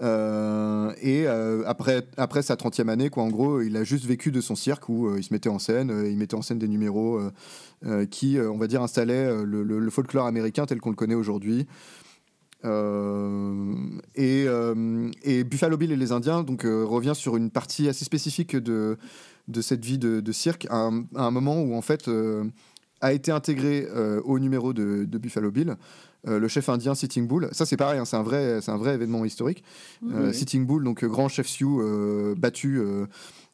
Euh, 0.02 0.93
et 1.02 1.28
euh, 1.28 1.64
après, 1.68 2.08
après 2.18 2.41
sa 2.41 2.56
30e 2.56 2.89
année, 2.89 3.10
quoi, 3.10 3.24
en 3.24 3.30
gros, 3.30 3.62
il 3.62 3.78
a 3.78 3.84
juste 3.84 4.06
vécu 4.06 4.32
de 4.32 4.41
son 4.41 4.56
cirque 4.56 4.89
où 4.89 5.08
euh, 5.08 5.20
il 5.20 5.24
se 5.24 5.32
mettait 5.34 5.49
en 5.49 5.60
scène, 5.60 5.93
il 6.06 6.18
mettait 6.18 6.36
en 6.36 6.41
scène 6.41 6.58
des 6.60 6.68
numéros 6.68 7.20
qui, 8.10 8.38
on 8.39 8.58
va 8.58 8.68
dire, 8.68 8.82
installaient 8.82 9.43
le, 9.43 9.89
folklore 9.89 10.28
américain 10.28 10.66
tel 10.66 10.80
qu'on 10.80 10.91
le 10.91 10.95
connaît 10.95 11.16
aujourd'hui. 11.16 11.68
Et, 14.16 14.45
Buffalo 15.43 15.78
Bill 15.78 15.91
et 15.91 15.97
les 15.97 16.12
Indiens 16.12 16.43
donc 16.43 16.64
revient 16.64 17.14
sur 17.16 17.38
une 17.38 17.49
partie 17.49 17.88
assez 17.88 18.06
spécifique 18.06 18.56
de, 18.56 18.97
de 19.47 19.62
cette 19.62 19.84
vie 19.84 19.97
de, 19.97 20.32
cirque 20.32 20.68
à 20.70 20.89
un, 21.16 21.32
moment 21.32 21.60
où 21.62 21.76
en 21.76 21.82
fait 21.82 22.08
a 23.02 23.14
été 23.14 23.32
intégré 23.32 23.88
euh, 23.89 24.22
au 24.24 24.39
numéro 24.39 24.74
de, 24.74 25.06
de 25.06 25.18
Buffalo 25.18 25.52
Bill 25.52 25.76
euh, 26.28 26.39
le 26.39 26.47
chef 26.47 26.70
indien 26.70 26.93
Sitting 26.95 27.28
Bull. 27.28 27.49
Ça 27.52 27.66
c'est 27.66 27.78
pareil, 27.78 27.99
hein, 27.99 28.06
c'est 28.06 28.16
un 28.18 28.24
vrai, 28.24 28.60
c'est 28.62 28.72
un 28.72 28.78
vrai 28.78 28.93
événement 28.93 29.26
historique. 29.26 29.64
Euh, 30.12 30.28
Oui. 30.28 30.34
Sitting 30.34 30.66
Bull, 30.66 30.84
donc 30.84 31.04
grand 31.06 31.28
chef 31.30 31.47
Sioux 31.47 31.82
battu, 32.38 32.80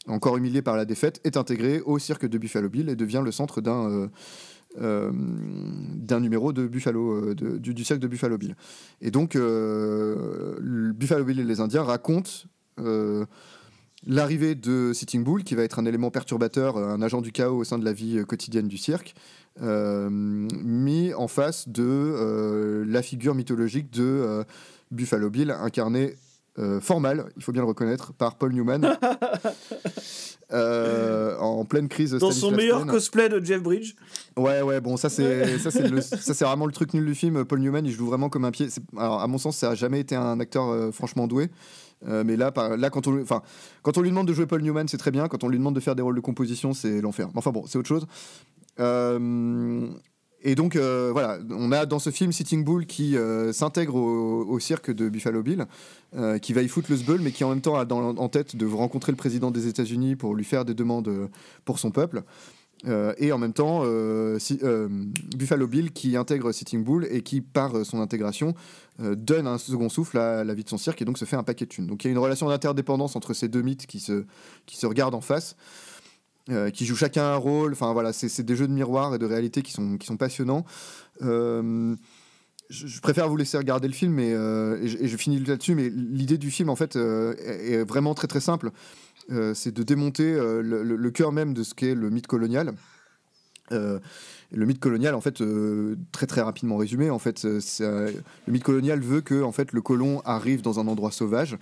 encore 0.07 0.37
humilié 0.37 0.61
par 0.61 0.75
la 0.77 0.85
défaite, 0.85 1.19
est 1.23 1.37
intégré 1.37 1.81
au 1.85 1.97
cirque 1.99 2.25
de 2.25 2.37
Buffalo 2.37 2.69
Bill 2.69 2.89
et 2.89 2.95
devient 2.95 3.21
le 3.23 3.31
centre 3.31 3.61
d'un 3.61 4.09
euh, 4.79 5.11
d'un 5.95 6.19
numéro 6.19 6.53
de 6.53 6.67
Buffalo, 6.67 7.33
de- 7.33 7.57
du, 7.57 7.73
du 7.73 7.83
cirque 7.83 7.99
de 7.99 8.07
Buffalo 8.07 8.37
Bill. 8.37 8.55
Et 9.01 9.09
donc, 9.11 9.35
euh, 9.35 10.59
Buffalo 10.93 11.23
Bill 11.25 11.39
et 11.39 11.43
les 11.43 11.61
Indiens 11.61 11.81
racontent 11.83 12.29
euh, 12.79 13.25
l'arrivée 14.07 14.55
de 14.55 14.93
Sitting 14.93 15.23
Bull, 15.23 15.43
qui 15.43 15.53
va 15.53 15.63
être 15.63 15.77
un 15.79 15.85
élément 15.85 16.09
perturbateur, 16.09 16.77
euh, 16.77 16.87
un 16.89 17.01
agent 17.01 17.21
du 17.21 17.31
chaos 17.31 17.57
au 17.57 17.63
sein 17.63 17.77
de 17.77 17.85
la 17.85 17.93
vie 17.93 18.17
euh, 18.17 18.23
quotidienne 18.23 18.67
du 18.67 18.77
cirque, 18.77 19.13
euh, 19.61 20.07
mis 20.09 21.13
en 21.13 21.27
face 21.27 21.67
de 21.69 21.83
euh, 21.83 22.83
la 22.87 23.01
figure 23.01 23.35
mythologique 23.35 23.91
de 23.91 24.03
euh, 24.03 24.43
Buffalo 24.91 25.29
Bill, 25.29 25.51
incarné 25.51 26.15
euh, 26.59 26.79
fort 26.79 26.99
mal, 27.01 27.25
il 27.37 27.43
faut 27.43 27.51
bien 27.51 27.61
le 27.61 27.67
reconnaître, 27.67 28.13
par 28.13 28.35
Paul 28.37 28.53
Newman, 28.53 28.81
en 30.51 31.65
pleine 31.65 31.87
crise 31.89 32.11
Dans 32.13 32.31
son 32.31 32.51
meilleur 32.51 32.85
cosplay 32.85 33.29
de 33.29 33.43
Jeff 33.43 33.61
Bridge. 33.61 33.93
Ouais, 34.37 34.61
ouais, 34.61 34.79
bon, 34.81 34.97
ça 34.97 35.09
c'est 35.09 35.57
ça 35.59 35.71
c'est 35.71 35.87
le- 35.87 36.01
ça 36.01 36.33
c'est 36.33 36.45
vraiment 36.45 36.65
le 36.65 36.71
truc 36.71 36.93
nul 36.93 37.05
du 37.05 37.15
film. 37.15 37.43
Paul 37.45 37.59
Newman, 37.59 37.85
il 37.85 37.91
joue 37.91 38.05
vraiment 38.07 38.29
comme 38.29 38.45
un 38.45 38.51
pied. 38.51 38.67
Alors, 38.97 39.21
à 39.21 39.27
mon 39.27 39.37
sens, 39.37 39.57
ça 39.57 39.71
a 39.71 39.75
jamais 39.75 39.99
été 39.99 40.15
un 40.15 40.39
acteur 40.39 40.93
franchement 40.93 41.27
doué. 41.27 41.49
Euh, 42.07 42.23
mais 42.25 42.35
là, 42.35 42.53
là, 42.77 42.89
quand 42.89 43.07
on, 43.07 43.21
enfin, 43.21 43.41
quand 43.81 43.97
on 43.97 44.01
lui 44.01 44.09
demande 44.09 44.27
de 44.27 44.33
jouer 44.33 44.45
Paul 44.45 44.61
Newman, 44.61 44.87
c'est 44.87 44.97
très 44.97 45.11
bien. 45.11 45.27
Quand 45.27 45.43
on 45.43 45.47
lui 45.47 45.57
demande 45.57 45.75
de 45.75 45.79
faire 45.79 45.95
des 45.95 46.03
rôles 46.03 46.15
de 46.15 46.21
composition, 46.21 46.73
c'est 46.73 47.01
l'enfer. 47.01 47.29
Enfin 47.35 47.51
bon, 47.51 47.65
c'est 47.65 47.77
autre 47.77 47.87
chose. 47.87 48.05
Euh, 48.79 49.87
et 50.43 50.53
donc 50.53 50.75
euh, 50.75 51.09
voilà, 51.11 51.39
on 51.49 51.71
a 51.71 51.87
dans 51.87 51.97
ce 51.97 52.11
film 52.11 52.31
Sitting 52.31 52.63
Bull 52.63 52.85
qui 52.85 53.15
s'intègre 53.51 53.95
au, 53.95 54.59
cirque 54.59 54.91
de 54.91 55.09
Buffalo 55.09 55.41
Bill, 55.41 55.65
qui 56.41 56.53
va 56.53 56.61
y 56.61 56.67
foutre 56.67 56.91
le 56.91 56.97
sbeul, 56.97 57.21
mais 57.21 57.31
qui 57.31 57.43
en 57.43 57.49
même 57.49 57.61
temps 57.61 57.75
a 57.75 57.85
dans- 57.85 58.15
en 58.15 58.29
tête 58.29 58.55
de 58.55 58.65
rencontrer 58.67 59.11
le 59.11 59.17
président 59.17 59.49
des 59.49 59.67
États-Unis 59.67 60.15
pour 60.15 60.35
lui 60.35 60.45
faire 60.45 60.63
des 60.65 60.75
demandes 60.75 61.29
pour 61.65 61.79
son 61.79 61.89
peuple. 61.89 62.21
Euh, 62.85 63.13
et 63.17 63.31
en 63.31 63.37
même 63.37 63.53
temps, 63.53 63.81
euh, 63.83 64.37
euh, 64.63 64.87
Buffalo 65.35 65.67
Bill 65.67 65.91
qui 65.91 66.15
intègre 66.15 66.51
Sitting 66.51 66.83
Bull 66.83 67.07
et 67.09 67.21
qui, 67.21 67.41
par 67.41 67.85
son 67.85 68.01
intégration, 68.01 68.53
donne 68.99 69.45
un 69.45 69.59
second 69.59 69.89
souffle 69.89 70.17
à 70.17 70.43
la 70.43 70.55
vie 70.55 70.63
de 70.63 70.69
son 70.69 70.79
cirque 70.79 70.99
et 71.03 71.05
donc 71.05 71.19
se 71.19 71.25
fait 71.25 71.35
un 71.35 71.43
paquet 71.43 71.65
de 71.65 71.69
thunes. 71.69 71.85
Donc 71.85 72.03
il 72.03 72.07
y 72.07 72.09
a 72.09 72.11
une 72.11 72.17
relation 72.17 72.49
d'interdépendance 72.49 73.15
entre 73.15 73.35
ces 73.35 73.47
deux 73.47 73.61
mythes 73.61 73.85
qui 73.85 73.99
se, 73.99 74.25
qui 74.65 74.75
se 74.75 74.87
regardent 74.87 75.13
en 75.13 75.21
face, 75.21 75.55
qui 76.73 76.85
jouent 76.85 76.95
chacun 76.95 77.25
un 77.25 77.35
rôle. 77.35 77.73
Enfin 77.73 77.93
voilà, 77.93 78.11
c'est 78.11 78.41
des 78.41 78.55
jeux 78.55 78.67
de 78.67 78.73
miroir 78.73 79.13
et 79.13 79.19
de 79.19 79.25
réalité 79.27 79.61
qui 79.61 79.71
sont, 79.71 79.97
qui 79.97 80.07
sont 80.07 80.17
passionnants. 80.17 80.65
Je, 81.21 82.99
préfère 83.01 83.29
vous 83.29 83.37
laisser 83.37 83.59
regarder 83.59 83.87
le 83.87 83.93
film 83.93 84.17
et, 84.17 84.31
je, 84.31 84.97
et 84.99 85.07
je 85.07 85.15
finis 85.15 85.39
là-dessus, 85.41 85.75
mais 85.75 85.89
l'idée 85.89 86.39
du 86.39 86.49
film 86.49 86.69
en 86.69 86.75
fait 86.75 86.95
est 86.95 87.83
vraiment 87.83 88.15
très 88.15 88.27
très 88.27 88.41
simple. 88.41 88.71
Euh, 89.31 89.53
c'est 89.53 89.73
de 89.73 89.83
démonter 89.83 90.23
euh, 90.23 90.61
le, 90.61 91.11
cœur 91.11 91.31
même 91.31 91.53
de 91.53 91.63
ce 91.63 91.73
qu'est 91.73 91.95
le 91.95 92.09
mythe 92.09 92.27
colonial. 92.27 92.73
Euh, 93.73 93.99
le 94.53 94.65
mythe 94.65 94.79
colonial, 94.79 95.13
en 95.15 95.21
fait, 95.21 95.43
très 96.13 96.25
très 96.25 96.41
rapidement 96.41 96.77
résumé, 96.77 97.09
en 97.09 97.19
fait, 97.19 97.43
le 97.43 98.13
mythe 98.47 98.63
colonial 98.63 99.01
veut 99.01 99.19
que 99.19 99.43
en 99.43 99.51
fait, 99.51 99.73
le 99.73 99.81
colon 99.81 100.21
arrive 100.23 100.61
dans 100.61 100.79
un 100.79 100.87
endroit 100.87 101.11
sauvage 101.11 101.57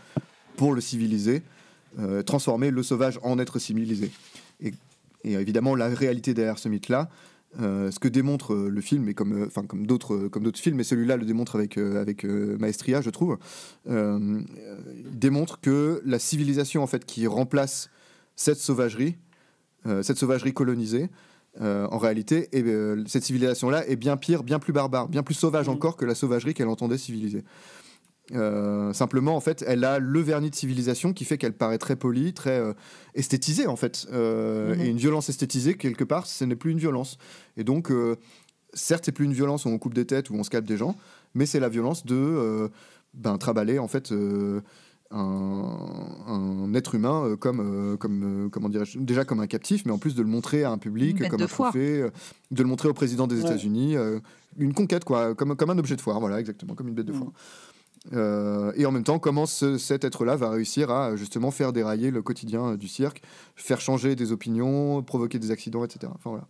pour 0.55 0.75
le 0.75 0.81
civiliser, 0.81 1.41
transformer 2.27 2.69
le 2.69 2.83
sauvage 2.83 3.19
en 3.23 3.39
être 3.39 3.57
civilisé. 3.57 4.11
Et, 4.61 4.73
et 5.23 5.33
évidemment, 5.33 5.73
la 5.73 5.87
réalité 5.87 6.35
derrière 6.35 6.59
ce 6.59 6.69
mythe-là, 6.69 7.09
Euh, 7.61 7.89
ce 7.91 7.99
que 7.99 8.07
démontre 8.07 8.53
euh, 8.53 8.69
le 8.69 8.81
film, 8.81 9.07
et 9.07 9.13
comme, 9.13 9.43
euh, 9.43 9.45
enfin, 9.47 9.63
comme 9.63 9.87
d'autres 9.87 10.27
comme 10.27 10.43
d'autres 10.43 10.59
films, 10.59 10.77
mais 10.77 10.83
celui-là 10.83 11.15
le 11.15 11.25
démontre 11.25 11.55
avec, 11.55 11.77
avec 11.77 12.25
maestria, 12.25 13.01
je 13.01 13.09
trouve, 13.09 13.37
démontre 13.85 15.59
que 15.61 16.01
la 16.05 16.19
civilisation 16.19 16.83
en 16.83 16.87
fait, 16.87 17.05
qui 17.05 17.27
remplace 17.27 17.89
cette 18.35 18.57
sauvagerie, 18.57 19.15
cette 20.01 20.17
sauvagerie 20.17 20.53
colonisée, 20.53 21.09
en 21.59 21.97
réalité, 21.97 22.49
et, 22.51 22.63
cette 23.07 23.23
civilisation-là 23.23 23.87
est 23.87 23.95
bien 23.95 24.17
pire, 24.17 24.43
bien 24.43 24.59
plus 24.59 24.73
barbare, 24.73 25.07
bien 25.07 25.23
plus 25.23 25.35
sauvage 25.35 25.69
encore 25.69 25.95
que 25.95 26.05
la 26.05 26.15
sauvagerie 26.15 26.53
qu'elle 26.53 26.67
entendait 26.67 26.97
civiliser. 26.97 27.43
Euh, 28.33 28.91
simplement, 28.93 29.35
en 29.35 29.39
fait, 29.39 29.63
elle 29.67 29.83
a 29.83 29.99
le 29.99 30.19
vernis 30.19 30.49
de 30.49 30.55
civilisation 30.55 31.13
qui 31.13 31.25
fait 31.25 31.37
qu'elle 31.37 31.53
paraît 31.53 31.77
très 31.77 31.95
polie, 31.95 32.33
très 32.33 32.59
euh, 32.59 32.73
esthétisée, 33.13 33.67
en 33.67 33.75
fait. 33.75 34.07
Euh, 34.11 34.73
Mhm. 34.75 34.81
Et 34.81 34.87
une 34.87 34.97
violence 34.97 35.29
esthétisée, 35.29 35.75
quelque 35.75 36.03
part, 36.03 36.25
ce 36.25 36.43
n'est 36.43 36.55
plus 36.55 36.71
une 36.71 36.79
violence. 36.79 37.17
Et 37.55 37.63
donc, 37.63 37.91
euh, 37.91 38.15
certes, 38.73 39.03
c'est 39.05 39.11
plus 39.11 39.25
une 39.25 39.33
violence 39.33 39.65
où 39.65 39.69
on 39.69 39.77
coupe 39.77 39.93
des 39.93 40.05
têtes, 40.05 40.29
où 40.31 40.35
on 40.35 40.43
scalpe 40.43 40.65
des 40.65 40.77
gens, 40.77 40.95
mais 41.35 41.45
c'est 41.45 41.59
la 41.59 41.69
violence 41.69 42.03
de 42.05 42.15
euh, 42.15 42.67
ben, 43.13 43.37
traballer, 43.37 43.77
en 43.77 43.87
fait, 43.87 44.11
euh, 44.11 44.61
un, 45.11 46.25
un 46.27 46.73
être 46.73 46.95
humain 46.95 47.23
euh, 47.25 47.35
comme, 47.35 47.59
euh, 47.59 47.95
comme 47.95 48.45
euh, 48.45 48.49
comment 48.49 48.69
dirais-je, 48.69 48.97
déjà 48.97 49.23
comme 49.23 49.39
un 49.39 49.47
captif, 49.47 49.83
mais 49.85 49.91
en 49.91 49.99
plus 49.99 50.15
de 50.15 50.23
le 50.23 50.27
montrer 50.27 50.63
à 50.63 50.71
un 50.71 50.77
public, 50.79 51.27
comme 51.29 51.39
de 51.39 51.43
un 51.43 51.47
trophée, 51.47 52.01
euh, 52.01 52.09
de 52.51 52.63
le 52.63 52.67
montrer 52.67 52.89
au 52.89 52.93
président 52.93 53.27
des 53.27 53.35
Ouais. 53.35 53.41
États-Unis, 53.45 53.95
euh, 53.95 54.19
une 54.57 54.73
conquête, 54.73 55.03
quoi, 55.05 55.35
comme, 55.35 55.55
comme 55.55 55.69
un 55.69 55.77
objet 55.77 55.95
de 55.95 56.01
foire, 56.01 56.19
voilà, 56.19 56.39
exactement, 56.39 56.73
comme 56.73 56.87
une 56.87 56.95
bête 56.95 57.05
de 57.05 57.13
Mm. 57.13 57.17
foire. 57.17 57.31
Euh, 58.13 58.71
et 58.75 58.85
en 58.85 58.91
même 58.91 59.03
temps, 59.03 59.17
comment 59.19 59.45
ce- 59.45 59.77
cet 59.77 60.03
être-là 60.03 60.35
va 60.35 60.49
réussir 60.49 60.91
à 60.91 61.15
justement 61.15 61.51
faire 61.51 61.73
dérailler 61.73 62.11
le 62.11 62.21
quotidien 62.21 62.71
euh, 62.73 62.77
du 62.77 62.87
cirque, 62.87 63.21
faire 63.55 63.81
changer 63.81 64.15
des 64.15 64.31
opinions, 64.31 65.01
provoquer 65.03 65.39
des 65.39 65.51
accidents, 65.51 65.83
etc. 65.83 66.11
Enfin 66.15 66.29
voilà. 66.29 66.47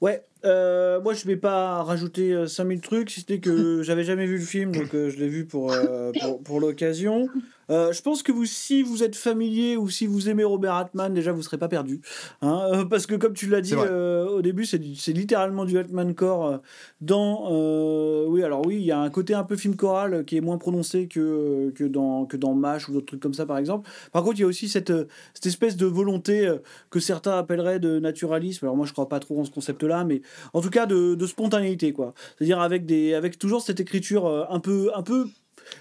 Ouais, 0.00 0.24
euh, 0.44 1.00
moi 1.00 1.14
je 1.14 1.24
vais 1.26 1.36
pas 1.36 1.82
rajouter 1.84 2.32
euh, 2.32 2.46
5000 2.48 2.80
trucs, 2.80 3.10
si 3.10 3.20
c'était 3.20 3.38
que 3.38 3.82
j'avais 3.84 4.02
jamais 4.04 4.26
vu 4.26 4.38
le 4.38 4.44
film, 4.44 4.72
donc 4.72 4.94
euh, 4.94 5.10
je 5.10 5.18
l'ai 5.18 5.28
vu 5.28 5.44
pour, 5.44 5.70
euh, 5.72 6.10
pour, 6.20 6.42
pour 6.42 6.60
l'occasion. 6.60 7.28
Euh, 7.72 7.92
je 7.92 8.02
pense 8.02 8.22
que 8.22 8.30
vous, 8.30 8.44
si 8.44 8.82
vous 8.82 9.02
êtes 9.02 9.16
familier 9.16 9.76
ou 9.76 9.88
si 9.88 10.06
vous 10.06 10.28
aimez 10.28 10.44
Robert 10.44 10.74
Altman, 10.74 11.12
déjà 11.12 11.32
vous 11.32 11.42
serez 11.42 11.58
pas 11.58 11.68
perdu. 11.68 12.00
Hein, 12.42 12.60
euh, 12.72 12.84
parce 12.84 13.06
que 13.06 13.14
comme 13.14 13.32
tu 13.32 13.48
l'as 13.48 13.62
dit 13.62 13.74
euh, 13.74 14.26
au 14.28 14.42
début, 14.42 14.66
c'est 14.66 15.12
littéralement 15.12 15.64
du 15.64 15.78
Altman 15.78 16.14
Core 16.14 16.60
dans. 17.00 17.48
euh, 17.50 18.26
oui, 18.28 18.42
alors 18.42 18.64
oui, 18.66 18.76
il 18.76 18.84
y 18.84 18.92
a 18.92 19.00
un 19.00 19.10
côté 19.10 19.32
un 19.34 19.44
peu 19.44 19.56
film 19.56 19.74
choral 19.74 20.24
qui 20.26 20.36
est 20.36 20.40
moins 20.40 20.58
prononcé 20.58 21.08
que, 21.08 21.70
que, 21.74 21.84
dans, 21.84 22.26
que 22.26 22.36
dans 22.36 22.54
MASH 22.54 22.88
ou 22.88 22.92
d'autres 22.92 23.06
trucs 23.06 23.20
comme 23.22 23.34
ça 23.34 23.46
par 23.46 23.58
exemple. 23.58 23.88
Par 24.12 24.22
contre, 24.22 24.38
il 24.38 24.42
y 24.42 24.44
a 24.44 24.48
aussi 24.48 24.68
cette, 24.68 24.92
cette 25.34 25.46
espèce 25.46 25.76
de 25.76 25.86
volonté 25.86 26.52
que 26.90 27.00
certains 27.00 27.38
appelleraient 27.38 27.80
de 27.80 27.98
naturalisme. 27.98 28.66
Alors 28.66 28.76
moi, 28.76 28.86
je 28.86 28.92
crois 28.92 29.08
pas 29.08 29.18
trop 29.18 29.40
en 29.40 29.44
ce 29.44 29.50
concept-là, 29.50 30.04
mais 30.04 30.20
en 30.52 30.60
tout 30.60 30.70
cas 30.70 30.86
de, 30.86 31.14
de 31.14 31.26
spontanéité, 31.26 31.92
quoi. 31.92 32.12
C'est-à-dire 32.36 32.60
avec, 32.60 32.84
des, 32.84 33.14
avec 33.14 33.38
toujours 33.38 33.62
cette 33.62 33.80
écriture 33.80 34.46
un 34.50 34.60
peu, 34.60 34.90
un 34.94 35.02
peu 35.02 35.26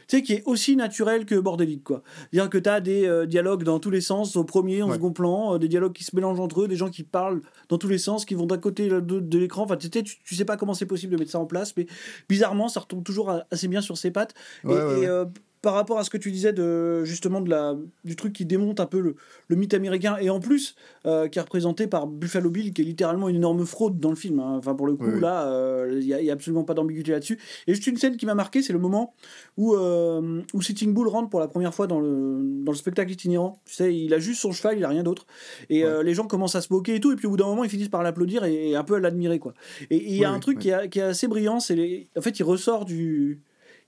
tu 0.07 0.17
sais, 0.17 0.21
qui 0.23 0.33
est 0.33 0.43
aussi 0.45 0.75
naturelle 0.75 1.25
que 1.25 1.35
bordélique, 1.35 1.83
quoi. 1.83 2.01
C'est-à-dire 2.31 2.49
que 2.49 2.57
tu 2.57 2.69
as 2.69 2.81
des 2.81 3.05
euh, 3.07 3.25
dialogues 3.25 3.63
dans 3.63 3.79
tous 3.79 3.89
les 3.91 4.01
sens, 4.01 4.35
au 4.35 4.43
premier, 4.43 4.81
en 4.83 4.87
Ouais. 4.89 4.95
second 4.95 5.11
plan, 5.11 5.55
euh, 5.55 5.57
des 5.59 5.67
dialogues 5.67 5.93
qui 5.93 6.03
se 6.03 6.15
mélangent 6.15 6.39
entre 6.39 6.61
eux, 6.63 6.67
des 6.67 6.75
gens 6.75 6.89
qui 6.89 7.03
parlent 7.03 7.41
dans 7.69 7.77
tous 7.77 7.87
les 7.87 7.97
sens, 7.97 8.25
qui 8.25 8.35
vont 8.35 8.45
d'un 8.45 8.57
côté 8.57 8.87
de, 8.89 8.99
de 8.99 9.37
l'écran. 9.39 9.63
Enfin, 9.63 9.77
tu, 9.77 9.89
sais, 9.93 10.03
tu, 10.03 10.35
sais 10.35 10.45
pas 10.45 10.57
comment 10.57 10.73
c'est 10.73 10.85
possible 10.85 11.13
de 11.13 11.17
mettre 11.19 11.31
ça 11.31 11.39
en 11.39 11.45
place, 11.45 11.73
mais 11.77 11.85
bizarrement, 12.29 12.67
ça 12.69 12.79
retombe 12.81 13.03
toujours 13.03 13.31
assez 13.51 13.67
bien 13.67 13.81
sur 13.81 13.97
ses 13.97 14.11
pattes. 14.11 14.33
Ouais, 14.63 14.73
et 14.73 14.75
ouais, 14.75 14.81
et, 14.81 14.99
ouais. 15.01 15.07
euh, 15.07 15.25
par 15.62 15.74
rapport 15.76 15.99
à 15.99 16.03
ce 16.03 16.09
que 16.09 16.18
tu 16.18 16.32
disais 16.32 16.53
de 16.53 17.03
justement 17.03 17.39
de 17.41 17.49
la 17.49 17.76
du 18.03 18.16
truc 18.16 18.34
qui 18.34 18.45
démonte 18.45 18.80
un 18.80 18.86
peu 18.88 18.99
le, 18.99 19.16
le 19.47 19.55
mythe 19.55 19.74
américain 19.76 20.18
et 20.20 20.30
en 20.32 20.39
plus 20.39 20.76
euh, 21.05 21.28
qui 21.28 21.38
est 21.38 21.41
représenté 21.41 21.86
par 21.88 22.07
Buffalo 22.07 22.49
Bill 22.49 22.74
qui 22.74 22.82
est 22.82 22.86
littéralement 22.86 23.30
une 23.30 23.36
énorme 23.36 23.66
fraude 23.66 23.99
dans 23.99 24.09
le 24.09 24.16
film 24.16 24.39
hein. 24.39 24.55
enfin 24.57 24.74
pour 24.74 24.88
le 24.88 24.95
coup 24.95 25.05
Oui, 25.05 25.20
là 25.22 25.45
euh, 25.47 25.97
il 26.01 26.07
y, 26.07 26.14
a- 26.14 26.20
il 26.20 26.26
y 26.26 26.30
a 26.30 26.34
absolument 26.34 26.64
pas 26.64 26.74
d'ambiguïté 26.74 27.12
là-dessus. 27.12 27.38
Et 27.68 27.74
juste 27.76 27.86
une 27.88 27.97
scène 27.97 28.18
qui 28.18 28.26
m'a 28.26 28.34
marqué 28.36 28.62
c'est 28.64 28.74
le 28.74 28.80
moment 28.80 29.14
où 29.57 29.76
euh, 29.76 30.41
où 30.53 30.62
Sitting 30.62 30.93
Bull 30.93 31.07
rentre 31.07 31.30
pour 31.30 31.39
la 31.39 31.47
première 31.47 31.74
fois 31.76 31.86
dans 31.88 31.99
le 31.99 32.39
dans 32.64 32.72
le 32.72 32.78
spectacle 32.78 33.12
itinérant. 33.12 33.62
Tu 33.66 33.76
sais 33.76 33.95
il 33.95 34.14
a 34.14 34.20
juste 34.20 34.41
son 34.41 34.51
cheval 34.51 34.78
il 34.78 34.84
a 34.84 34.89
rien 34.89 35.03
d'autre. 35.03 35.28
Et 35.70 35.84
euh, 35.84 36.01
les 36.01 36.14
gens 36.16 36.26
commencent 36.26 36.55
à 36.55 36.62
se 36.62 36.74
moquer 36.74 36.95
et 36.95 36.99
tout 36.99 37.12
et 37.12 37.16
puis 37.16 37.28
au 37.28 37.32
bout 37.32 37.38
d'un 37.38 37.45
moment 37.45 37.64
ils 37.64 37.70
finissent 37.70 37.89
par 37.89 38.01
l'applaudir 38.03 38.43
et, 38.45 38.72
et 38.72 38.76
un 38.76 38.84
peu 38.84 38.95
à 38.95 38.99
l'admirer 38.99 39.38
quoi. 39.39 39.53
Et 39.91 39.97
il 40.12 40.18
y 40.18 40.26
a 40.26 40.30
Oui, 40.32 40.36
un 40.36 40.39
truc 40.39 40.57
oui. 40.57 40.64
qui, 40.64 40.70
est, 40.70 40.89
qui 40.89 40.99
est 40.99 41.03
assez 41.03 41.28
brillant 41.28 41.59
c'est 41.59 42.07
en 42.18 42.22
fait 42.22 42.39
il 42.39 42.43
ressort 42.43 42.86
du 42.86 43.41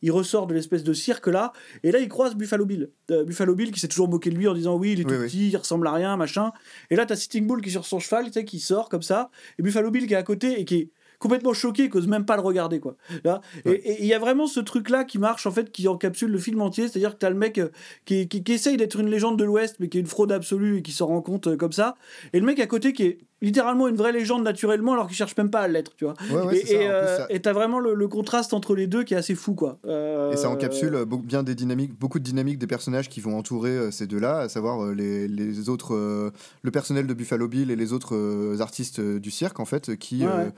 il 0.04 0.12
ressort 0.12 0.45
de 0.45 0.54
l'espèce 0.54 0.84
de 0.84 0.93
cirque 0.93 1.26
là, 1.28 1.51
et 1.82 1.91
là 1.91 1.97
il 1.97 2.08
croise 2.10 2.36
Buffalo 2.36 2.66
Bill. 2.66 2.91
Euh, 3.10 3.24
Buffalo 3.24 3.56
Bill 3.56 3.72
qui 3.72 3.80
s'est 3.80 3.88
toujours 3.88 4.08
moqué 4.08 4.30
de 4.30 4.36
lui 4.36 4.47
en 4.47 4.54
disant 4.54 4.76
oui, 4.76 4.91
il 4.91 4.99
est 4.99 5.04
tout 5.04 5.10
Oui, 5.10 5.18
oui. 5.18 5.26
petit, 5.26 5.49
il 5.49 5.58
ressemble 5.58 5.88
à 5.88 5.93
rien, 5.93 6.16
machin. 6.18 6.51
Et 6.91 6.95
là 6.95 7.08
t'as 7.08 7.16
Sitting 7.16 7.47
Bull 7.47 7.62
qui 7.62 7.70
est 7.70 7.72
sur 7.72 7.86
son 7.86 7.99
cheval, 7.99 8.26
tu 8.26 8.34
sais, 8.34 8.45
qui 8.45 8.60
sort 8.60 8.89
comme 8.89 9.01
ça, 9.01 9.32
et 9.58 9.64
Buffalo 9.64 9.89
Bill 9.89 10.06
qui 10.06 10.14
est 10.14 10.18
à 10.18 10.24
côté 10.24 10.60
et 10.60 10.66
qui 10.66 10.76
est 10.76 10.89
complètement 11.24 11.54
choqué, 11.54 11.90
ose 11.94 12.08
même 12.08 12.26
pas 12.26 12.36
le 12.36 12.42
regarder 12.44 12.80
quoi. 12.80 12.96
Là, 13.24 13.42
et- 13.66 13.70
Ouais. 13.70 13.82
et 13.86 14.02
il 14.02 14.06
y 14.06 14.14
a 14.14 14.20
vraiment 14.20 14.46
ce 14.46 14.60
truc 14.60 14.90
là 14.90 15.04
qui 15.06 15.18
marche 15.18 15.48
en 15.48 15.52
fait, 15.52 15.72
qui 15.72 15.88
encapsule 15.88 16.30
le 16.32 16.38
film 16.38 16.62
entier, 16.62 16.88
c'est-à-dire 16.88 17.14
que 17.14 17.20
t'as 17.20 17.30
le 17.30 17.36
mec 17.38 17.58
euh, 17.58 17.70
qui, 18.06 18.28
qui, 18.28 18.44
qui 18.44 18.52
essaye 18.54 18.78
d'être 18.78 19.00
une 19.00 19.10
légende 19.10 19.40
de 19.40 19.44
l'Ouest, 19.44 19.78
mais 19.80 19.88
qui 19.90 19.98
est 19.98 20.02
une 20.02 20.08
fraude 20.08 20.32
absolue 20.32 20.78
et 20.78 20.82
qui 20.84 20.92
s'en 20.92 21.08
rend 21.08 21.22
compte 21.22 21.48
euh, 21.48 21.56
comme 21.58 21.72
ça, 21.72 21.96
et 22.34 22.40
le 22.40 22.46
mec 22.46 22.60
à 22.60 22.68
côté 22.68 22.94
qui 22.94 23.04
est 23.04 23.18
littéralement 23.42 23.88
une 23.90 23.96
vraie 23.98 24.14
légende 24.14 24.44
naturellement 24.44 24.94
alors 24.94 25.08
qu'il 25.08 25.18
cherche 25.18 25.36
même 25.38 25.50
pas 25.50 25.60
à 25.62 25.68
l'être, 25.68 25.96
tu 25.98 26.06
vois. 26.06 26.14
Ouais, 26.32 26.42
ouais, 26.48 26.58
et 26.60 26.88
euh, 26.88 27.18
ça- 27.18 27.28
et 27.30 27.42
t'as 27.42 27.52
vraiment 27.52 27.80
le, 27.80 27.94
le 27.94 28.08
contraste 28.08 28.54
entre 28.54 28.74
les 28.76 28.88
deux 28.88 29.04
qui 29.04 29.14
est 29.16 29.18
assez 29.18 29.36
fou 29.36 29.54
quoi. 29.54 29.80
Euh, 29.86 30.32
Et 30.32 30.38
ça 30.38 30.50
encapsule 30.50 30.96
euh, 30.96 31.06
beaucoup- 31.06 31.24
bien 31.26 31.44
des 31.44 31.54
dynamiques, 31.56 31.98
beaucoup 32.00 32.20
de 32.20 32.24
dynamiques 32.24 32.58
des 32.58 32.68
personnages 32.68 33.10
qui 33.10 33.20
vont 33.20 33.38
entourer 33.38 33.72
euh, 33.72 33.92
ces 33.92 34.08
deux-là, 34.08 34.40
à 34.40 34.50
savoir 34.50 34.84
euh, 34.86 34.94
les, 34.94 35.28
les 35.28 35.68
autres, 35.70 35.94
euh, 35.94 36.32
le 36.62 36.72
personnel 36.72 37.06
de 37.06 37.14
Buffalo 37.14 37.48
Bill 37.50 37.70
et 37.70 37.76
les 37.76 37.92
autres 37.92 38.16
euh, 38.16 38.60
artistes 38.62 39.00
euh, 39.00 39.20
du 39.20 39.30
cirque 39.32 39.60
en 39.60 39.66
fait, 39.66 39.98
qui 39.98 40.20
Ouais, 40.22 40.28
euh, 40.28 40.46
euh, 40.46 40.50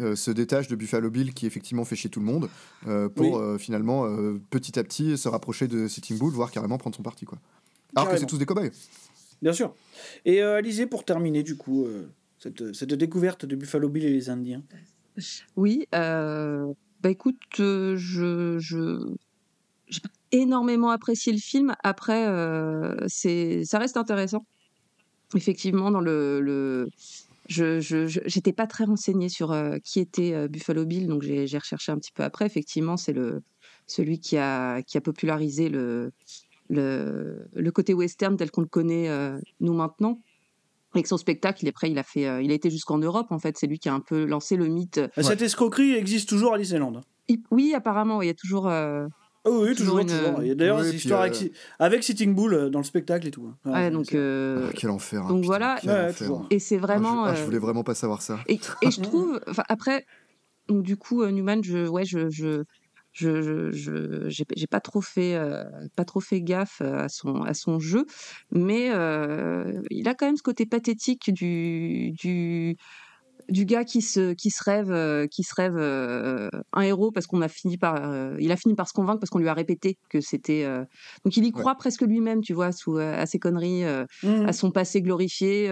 se 0.00 0.30
détachent 0.30 0.68
de 0.68 0.76
Buffalo 0.76 1.10
Bill, 1.10 1.32
qui 1.32 1.46
effectivement 1.46 1.84
fait 1.84 1.96
chier 1.96 2.10
tout 2.10 2.20
le 2.20 2.26
monde, 2.26 2.48
euh, 2.86 3.08
pour 3.08 3.36
Oui. 3.36 3.42
euh, 3.42 3.58
finalement 3.58 4.04
euh, 4.06 4.40
petit 4.50 4.78
à 4.78 4.84
petit 4.84 5.16
se 5.16 5.28
rapprocher 5.28 5.68
de 5.68 5.88
Sitting 5.88 6.18
Bull, 6.18 6.32
voire 6.32 6.50
carrément 6.50 6.78
prendre 6.78 6.96
son 6.96 7.02
parti 7.02 7.24
quoi. 7.24 7.38
Alors 7.94 8.10
que 8.10 8.16
c'est 8.16 8.26
tous 8.26 8.38
des 8.38 8.46
cobayes. 8.46 8.72
Bien 9.42 9.52
sûr. 9.52 9.74
Et 10.24 10.42
euh, 10.42 10.56
Alizé, 10.56 10.86
pour 10.86 11.04
terminer, 11.04 11.42
du 11.42 11.56
coup, 11.56 11.84
euh, 11.84 12.08
cette, 12.38 12.74
cette 12.74 12.94
découverte 12.94 13.44
de 13.46 13.54
Buffalo 13.54 13.88
Bill 13.88 14.04
et 14.04 14.12
les 14.12 14.28
Indiens. 14.28 14.62
Oui, 15.56 15.86
euh, 15.94 16.72
bah 17.02 17.10
écoute, 17.10 17.36
euh, 17.60 17.96
je, 17.96 18.58
je, 18.58 19.14
j'ai 19.88 20.00
énormément 20.32 20.90
apprécié 20.90 21.32
le 21.32 21.38
film. 21.38 21.74
Après, 21.84 22.26
euh, 22.26 22.94
c'est, 23.08 23.64
ça 23.64 23.78
reste 23.78 23.96
intéressant. 23.96 24.44
Effectivement, 25.34 25.90
dans 25.90 26.00
le, 26.00 26.40
le 26.40 26.88
je, 27.48 27.80
je, 27.80 28.06
je- 28.06 28.20
j'étais 28.26 28.52
pas 28.52 28.66
très 28.66 28.84
renseignée 28.84 29.28
sur 29.28 29.52
euh, 29.52 29.78
qui 29.84 30.00
était 30.00 30.32
euh, 30.34 30.48
Buffalo 30.48 30.84
Bill, 30.84 31.06
donc 31.06 31.22
j'ai, 31.22 31.44
recherché 31.58 31.92
un 31.92 31.98
petit 31.98 32.12
peu 32.12 32.22
après. 32.22 32.46
Effectivement, 32.46 32.96
c'est 32.96 33.12
le, 33.12 33.42
celui 33.86 34.18
qui 34.20 34.36
a, 34.36 34.82
qui 34.82 34.96
a 34.98 35.00
popularisé 35.00 35.68
le, 35.68 36.12
le, 36.68 37.48
le 37.54 37.70
côté 37.72 37.94
western 37.94 38.36
tel 38.36 38.50
qu'on 38.50 38.60
le 38.62 38.66
connaît 38.66 39.08
euh, 39.08 39.38
nous 39.60 39.74
maintenant. 39.74 40.20
Avec 40.94 41.06
son 41.08 41.18
spectacle, 41.18 41.58
il 41.62 41.68
est 41.68 41.72
prêt, 41.72 41.90
il 41.90 41.98
a 41.98 42.02
fait, 42.02 42.26
euh, 42.26 42.40
il 42.40 42.50
a 42.50 42.54
été 42.54 42.70
jusqu'en 42.70 42.96
Europe 42.98 43.26
en 43.30 43.38
fait. 43.38 43.58
C'est 43.58 43.66
lui 43.66 43.78
qui 43.78 43.88
a 43.88 43.94
un 43.94 44.00
peu 44.00 44.24
lancé 44.24 44.56
le 44.56 44.66
mythe. 44.68 45.00
Cette 45.18 45.42
escroquerie 45.42 45.92
existe 45.94 46.28
toujours 46.28 46.54
à 46.54 46.58
Disneyland. 46.58 47.00
Il- 47.28 47.42
Oui, 47.50 47.74
apparemment, 47.74 48.22
il 48.22 48.26
y 48.28 48.30
a 48.30 48.34
toujours. 48.34 48.66
Euh, 49.46 49.50
Ah 49.50 49.60
oui, 49.62 49.74
toujours, 49.74 49.98
une, 49.98 50.08
toujours. 50.08 50.38
euh, 50.38 50.44
Il 50.44 50.48
y 50.48 50.50
a 50.50 50.54
d'ailleurs 50.54 50.80
Oui, 50.82 50.94
histoires 50.96 51.20
euh, 51.20 51.22
avec, 51.24 51.34
Si- 51.36 51.52
avec 51.78 52.02
Sitting 52.04 52.34
Bull 52.34 52.54
euh, 52.54 52.68
dans 52.70 52.80
le 52.80 52.84
spectacle 52.84 53.26
et 53.26 53.30
tout. 53.30 53.46
hein. 53.46 53.70
Ouais, 53.70 53.90
donc, 53.90 54.14
euh, 54.14 54.66
Ah, 54.68 54.72
quel 54.74 54.90
enfer. 54.90 55.22
hein, 55.22 55.28
donc 55.28 55.36
putain, 55.40 55.46
voilà. 55.46 55.74
Ouais, 55.86 56.04
enfer. 56.04 56.16
toujours. 56.16 56.46
Et 56.50 56.58
c'est 56.58 56.78
vraiment. 56.78 57.24
Ah, 57.24 57.28
je, 57.28 57.30
ah, 57.30 57.34
je 57.34 57.40
euh, 57.40 57.44
voulais 57.44 57.58
vraiment 57.58 57.84
pas 57.84 57.94
savoir 57.94 58.22
ça. 58.22 58.38
Et, 58.48 58.54
et 58.54 58.90
je 58.90 59.00
trouve, 59.02 59.40
enfin, 59.48 59.62
après, 59.68 60.04
donc, 60.68 60.82
du 60.82 60.96
coup, 60.96 61.22
euh, 61.22 61.30
Newman, 61.30 61.62
je, 61.62 61.86
ouais, 61.88 62.04
je, 62.04 62.28
je, 62.30 62.64
je, 63.12 63.40
je, 63.72 63.72
je- 63.72 64.44
j'ai, 64.56 64.66
pas 64.66 64.80
trop 64.80 65.00
fait, 65.00 65.34
euh, 65.36 65.64
pas 65.96 66.04
trop 66.04 66.20
fait 66.20 66.42
gaffe 66.42 66.80
euh, 66.82 66.98
à 67.04 67.08
son, 67.08 67.42
à 67.42 67.54
son 67.54 67.78
jeu, 67.78 68.04
mais 68.50 68.90
euh, 68.94 69.80
il 69.90 70.08
a 70.08 70.14
quand 70.14 70.26
même 70.26 70.36
ce 70.36 70.42
côté 70.42 70.66
pathétique 70.66 71.32
du, 71.32 72.12
du, 72.12 72.76
du 73.48 73.64
gars 73.64 73.84
qui 73.84 74.02
se, 74.02 74.32
qui 74.34 74.50
se 74.50 74.62
rêve, 74.64 74.90
euh, 74.90 75.26
qui 75.26 75.42
se 75.42 75.54
rêve 75.54 75.76
euh, 75.76 76.48
un 76.72 76.80
héros 76.82 77.10
parce 77.12 77.26
qu'on 77.26 77.42
a 77.42 77.48
fini 77.48 77.76
par, 77.78 77.96
euh, 78.10 78.36
il 78.40 78.50
a 78.52 78.56
fini 78.56 78.74
par 78.74 78.88
se 78.88 78.92
convaincre 78.92 79.20
parce 79.20 79.30
qu'on 79.30 79.38
lui 79.38 79.48
a 79.48 79.54
répété 79.54 79.98
que 80.10 80.20
c'était, 80.20 80.64
donc 81.24 81.36
il 81.36 81.44
y 81.44 81.52
croit 81.52 81.74
presque 81.76 82.02
lui-même, 82.02 82.40
tu 82.40 82.52
vois, 82.54 82.72
sous, 82.72 82.96
à 82.98 83.24
ses 83.26 83.38
conneries, 83.38 83.84
Mhm. 84.22 84.46
à 84.46 84.52
son 84.52 84.70
passé 84.70 85.02
glorifié. 85.02 85.70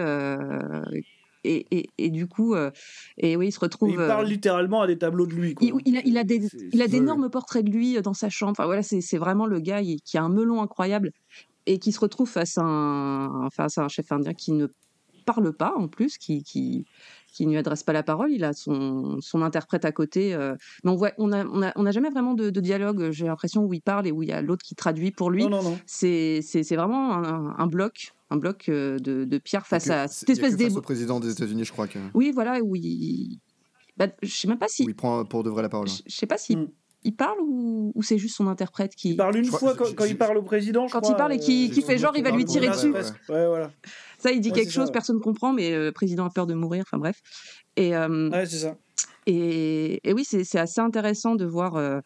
et, 1.47 1.65
et, 1.69 1.89
et 1.99 2.09
du 2.09 2.27
coup, 2.27 2.55
euh, 2.55 2.71
et 3.17 3.35
oui, 3.35 3.47
il 3.47 3.51
se 3.51 3.59
retrouve. 3.59 3.89
Il 3.91 3.97
parle 3.97 4.25
euh, 4.25 4.29
littéralement 4.29 4.81
à 4.81 4.87
des 4.87 4.97
tableaux 4.97 5.27
de 5.27 5.33
lui. 5.33 5.53
Quoi. 5.53 5.67
il, 5.67 5.73
il 5.85 5.97
a, 5.97 6.01
il 6.03 6.17
a 6.17 6.23
des, 6.23 6.39
il 6.73 6.81
a 6.81 6.85
c'est- 6.85 6.91
d'énormes 6.91 7.29
portraits 7.29 7.63
de 7.63 7.69
lui 7.71 8.01
dans 8.01 8.13
sa 8.15 8.29
chambre. 8.29 8.51
Enfin, 8.53 8.65
voilà, 8.65 8.81
c'est 8.81 9.01
c'est 9.01 9.19
vraiment 9.19 9.45
le 9.45 9.59
gars 9.59 9.81
il- 9.81 10.01
qui 10.01 10.17
a 10.17 10.23
un 10.23 10.29
melon 10.29 10.61
incroyable 10.61 11.11
et 11.67 11.77
qui 11.77 11.91
se 11.91 11.99
retrouve 11.99 12.27
face 12.29 12.57
à 12.57 12.63
un, 12.63 13.49
face 13.51 13.77
à 13.77 13.83
un 13.83 13.87
chef 13.89 14.11
indien 14.11 14.33
qui 14.33 14.53
ne 14.53 14.67
parle 15.25 15.53
pas 15.53 15.73
en 15.77 15.87
plus, 15.87 16.17
qui, 16.17 16.41
qui, 16.43 16.85
qui 17.35 17.45
ne 17.45 17.51
lui 17.51 17.57
adresse 17.57 17.83
pas 17.83 17.93
la 17.93 18.03
parole. 18.03 18.31
Il 18.31 18.43
a 18.43 18.53
son, 18.53 19.17
son 19.19 19.41
interprète 19.41 19.83
à 19.85 19.91
côté. 19.91 20.33
euh, 20.33 20.55
mais 20.83 20.91
on 20.91 20.95
voit, 20.95 21.11
on 21.17 21.31
a, 21.33 21.45
on 21.45 21.61
a, 21.61 21.73
on 21.75 21.85
a 21.85 21.91
jamais 21.91 22.09
vraiment 22.09 22.33
de, 22.33 22.49
de 22.49 22.61
dialogue. 22.61 23.11
J'ai 23.11 23.25
l'impression 23.25 23.63
où 23.63 23.73
il 23.73 23.81
parle 23.81 24.07
et 24.07 24.11
où 24.11 24.23
il 24.23 24.29
y 24.29 24.31
a 24.31 24.41
l'autre 24.41 24.63
qui 24.63 24.75
traduit 24.75 25.11
pour 25.11 25.29
lui. 25.29 25.43
Non, 25.43 25.49
non, 25.49 25.63
non. 25.63 25.77
C'est, 25.85 26.39
c'est, 26.41 26.63
c'est 26.63 26.75
vraiment 26.77 27.13
un, 27.13 27.55
un 27.57 27.67
bloc. 27.67 28.13
un 28.29 28.37
bloc 28.37 28.69
euh, 28.69 28.97
de, 28.99 29.25
de 29.25 29.37
pierre 29.37 29.67
face 29.67 29.89
à 29.89 30.07
cette 30.07 30.29
espèce 30.29 30.55
face 30.55 30.75
au 30.75 30.81
président 30.81 31.19
des 31.19 31.31
États-Unis, 31.31 31.65
je 31.65 31.71
crois 31.73 31.87
que. 31.87 31.99
Oui, 32.13 32.31
voilà, 32.33 32.61
où 32.61 32.75
il. 32.75 33.39
Bah, 33.97 34.07
je 34.21 34.29
sais 34.29 34.47
même 34.47 34.57
pas 34.57 34.67
si. 34.67 34.83
Où 34.85 34.89
il 34.89 34.95
prend 34.95 35.25
pour 35.25 35.43
de 35.43 35.49
vrai 35.49 35.61
la 35.61 35.69
parole. 35.69 35.87
Je 35.87 36.01
sais 36.07 36.27
pas 36.27 36.37
si. 36.37 36.57
Il 37.05 37.15
parle 37.15 37.37
ou, 37.39 37.91
ou 37.95 38.03
c'est 38.03 38.17
juste 38.17 38.35
son 38.35 38.47
interprète 38.47 38.95
qui. 38.95 39.11
Il 39.11 39.15
parle 39.15 39.37
une 39.37 39.45
fois 39.45 39.75
quand, 39.75 39.95
quand 39.95 40.05
il 40.05 40.17
parle 40.17 40.37
au 40.37 40.43
président, 40.43 40.87
je 40.87 40.91
Quand 40.93 41.01
crois, 41.01 41.13
il 41.13 41.17
parle 41.17 41.33
et 41.33 41.39
qui, 41.39 41.69
euh, 41.69 41.73
qui 41.73 41.81
fait 41.81 41.97
genre, 41.97 42.17
il 42.17 42.23
va 42.23 42.31
lui 42.31 42.45
tirer 42.45 42.67
dessus. 42.67 42.91
Ouais, 42.91 43.01
ouais, 43.29 43.47
voilà. 43.47 43.71
Ça, 44.17 44.31
il 44.31 44.41
dit 44.41 44.49
Ouais, 44.49 44.55
quelque 44.55 44.71
chose, 44.71 44.85
ça, 44.85 44.87
ouais. 44.87 44.91
personne 44.91 45.17
ne 45.17 45.21
comprend, 45.21 45.53
mais 45.53 45.71
euh, 45.71 45.85
le 45.85 45.91
président 45.91 46.25
a 46.25 46.29
peur 46.29 46.47
de 46.47 46.53
mourir, 46.55 46.83
enfin 46.85 46.97
bref. 46.97 47.21
Et, 47.77 47.95
euh, 47.95 48.29
Ouais, 48.31 48.45
c'est 48.45 48.57
ça. 48.57 48.75
Et, 49.27 50.01
et 50.07 50.13
oui, 50.13 50.23
c'est 50.25 50.59
assez 50.59 50.81
intéressant 50.81 51.35
de 51.35 51.45
voir 51.45 51.75
euh, 51.75 51.99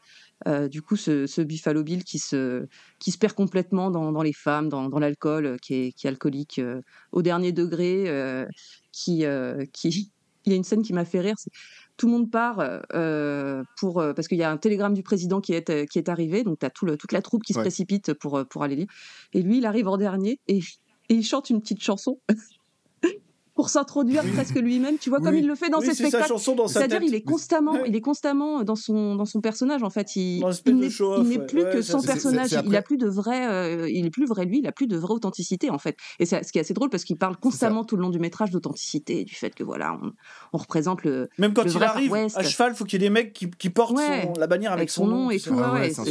euh, 0.47 0.69
du 0.69 0.81
coup 0.81 0.95
ce, 0.95 1.27
ce 1.27 1.41
Buffalo 1.41 1.83
Bill 1.83 2.03
qui 2.03 2.17
se, 2.17 2.65
qui 2.99 3.11
se 3.11 3.17
perd 3.17 3.33
complètement 3.33 3.91
dans, 3.91 4.11
dans 4.11 4.21
les 4.21 4.33
femmes, 4.33 4.69
dans, 4.69 4.87
dans 4.87 4.99
l'alcool, 4.99 5.45
euh, 5.45 5.57
qui 5.61 5.73
est, 5.75 5.91
qui 5.91 6.07
est 6.07 6.09
alcoolique 6.09 6.59
euh, 6.59 6.81
au 7.11 7.21
dernier 7.21 7.51
degré, 7.51 8.05
euh, 8.07 8.45
qui, 8.91 9.25
euh, 9.25 9.65
qui... 9.73 10.11
Il 10.45 10.53
y 10.53 10.55
a 10.55 10.57
une 10.57 10.63
scène 10.63 10.81
qui 10.81 10.93
m'a 10.93 11.03
fait 11.03 11.19
rire, 11.19 11.35
tout 11.99 12.07
le 12.07 12.13
monde 12.13 12.31
part 12.31 12.63
euh, 12.93 13.63
pour 13.77 13.99
euh, 13.99 14.13
parce 14.13 14.29
qu'il 14.29 14.37
y 14.37 14.43
a 14.43 14.49
un 14.49 14.57
télégramme 14.57 14.93
du 14.93 15.03
président 15.03 15.41
qui 15.41 15.53
est 15.53 15.85
qui 15.87 15.99
est 15.99 16.07
arrivé, 16.09 16.43
donc 16.43 16.59
tu 16.59 16.65
as 16.65 16.69
tout 16.69 16.85
le, 16.85 16.95
toute 16.95 17.11
la 17.11 17.21
troupe 17.21 17.43
qui 17.43 17.53
se 17.53 17.59
précipite 17.59 18.13
pour 18.13 18.37
euh, 18.37 18.45
pour 18.45 18.63
aller 18.63 18.77
lire. 18.77 18.87
Et 19.33 19.41
lui, 19.41 19.57
il 19.57 19.65
arrive 19.65 19.89
en 19.89 19.97
dernier 19.97 20.39
et, 20.47 20.59
et 21.09 21.13
il 21.13 21.23
chante 21.23 21.49
une 21.49 21.59
petite 21.59 21.83
chanson. 21.83 22.19
Pour 23.59 23.69
s'introduire 23.69 24.23
presque 24.35 24.55
lui-même, 24.55 24.97
tu 24.97 25.09
vois, 25.09 25.19
comme 25.19 25.35
il 25.35 25.45
le 25.45 25.53
fait 25.53 25.67
dans 25.69 25.79
Oui, 25.79 25.87
ses 25.87 25.91
c'est 25.93 26.03
sa 26.03 26.09
spectacles. 26.11 26.29
chanson 26.29 26.55
dans 26.55 26.69
sa 26.69 26.79
C'est-à-dire, 26.79 27.01
il 27.03 27.13
est 27.13 27.23
constamment, 27.23 27.83
il 27.83 27.93
est 27.93 27.99
constamment 27.99 28.63
dans 28.63 28.77
son 28.77 29.15
dans 29.15 29.25
son 29.25 29.41
personnage. 29.41 29.83
En 29.83 29.89
fait, 29.89 30.15
il, 30.15 30.37
il 30.65 30.77
n'est 30.77 30.87
il 30.87 31.45
plus 31.45 31.63
Ouais, 31.63 31.69
que 31.73 31.81
son 31.81 32.01
personnage. 32.01 32.55
Il 32.65 32.73
a 32.73 32.81
plus 32.81 32.95
de 32.95 33.07
vrai, 33.09 33.49
euh, 33.49 33.89
il 33.89 34.05
est 34.05 34.09
plus 34.11 34.25
vrai 34.27 34.45
lui. 34.45 34.59
Il 34.59 34.67
a 34.67 34.71
plus 34.71 34.87
de 34.87 34.95
vraie 34.95 35.13
authenticité 35.13 35.69
en 35.69 35.77
fait. 35.77 35.97
Et 36.19 36.25
c'est 36.25 36.41
ce 36.45 36.53
qui 36.53 36.57
est 36.57 36.61
assez 36.61 36.73
drôle 36.73 36.89
parce 36.89 37.03
qu'il 37.03 37.17
parle 37.17 37.35
constamment 37.35 37.83
tout 37.83 37.97
le 37.97 38.01
long 38.03 38.09
du 38.11 38.19
métrage 38.19 38.49
d'authenticité, 38.49 39.25
du 39.25 39.35
fait 39.35 39.53
que 39.53 39.65
voilà, 39.65 39.99
on, 40.01 40.13
on 40.53 40.57
représente 40.57 41.03
le 41.03 41.27
Même 41.37 41.53
quand 41.53 41.63
le 41.63 41.69
il 41.69 41.73
vrai 41.73 41.87
Far 41.87 41.95
arrive 41.97 42.11
West. 42.13 42.37
à 42.37 42.43
cheval, 42.43 42.73
faut 42.75 42.85
qu'il 42.85 43.01
y 43.01 43.03
ait 43.03 43.09
des 43.09 43.13
mecs 43.13 43.33
qui, 43.33 43.49
qui 43.49 43.69
portent 43.69 43.97
Ouais. 43.97 44.29
son- 44.33 44.39
la 44.39 44.47
bannière 44.47 44.71
avec, 44.71 44.83
Avec 44.83 44.89
son 44.89 45.05
nom 45.05 45.31
et 45.31 45.37
tout, 45.39 45.53
Ah 45.61 45.73
ouais, 45.73 45.89
ça. 45.89 46.03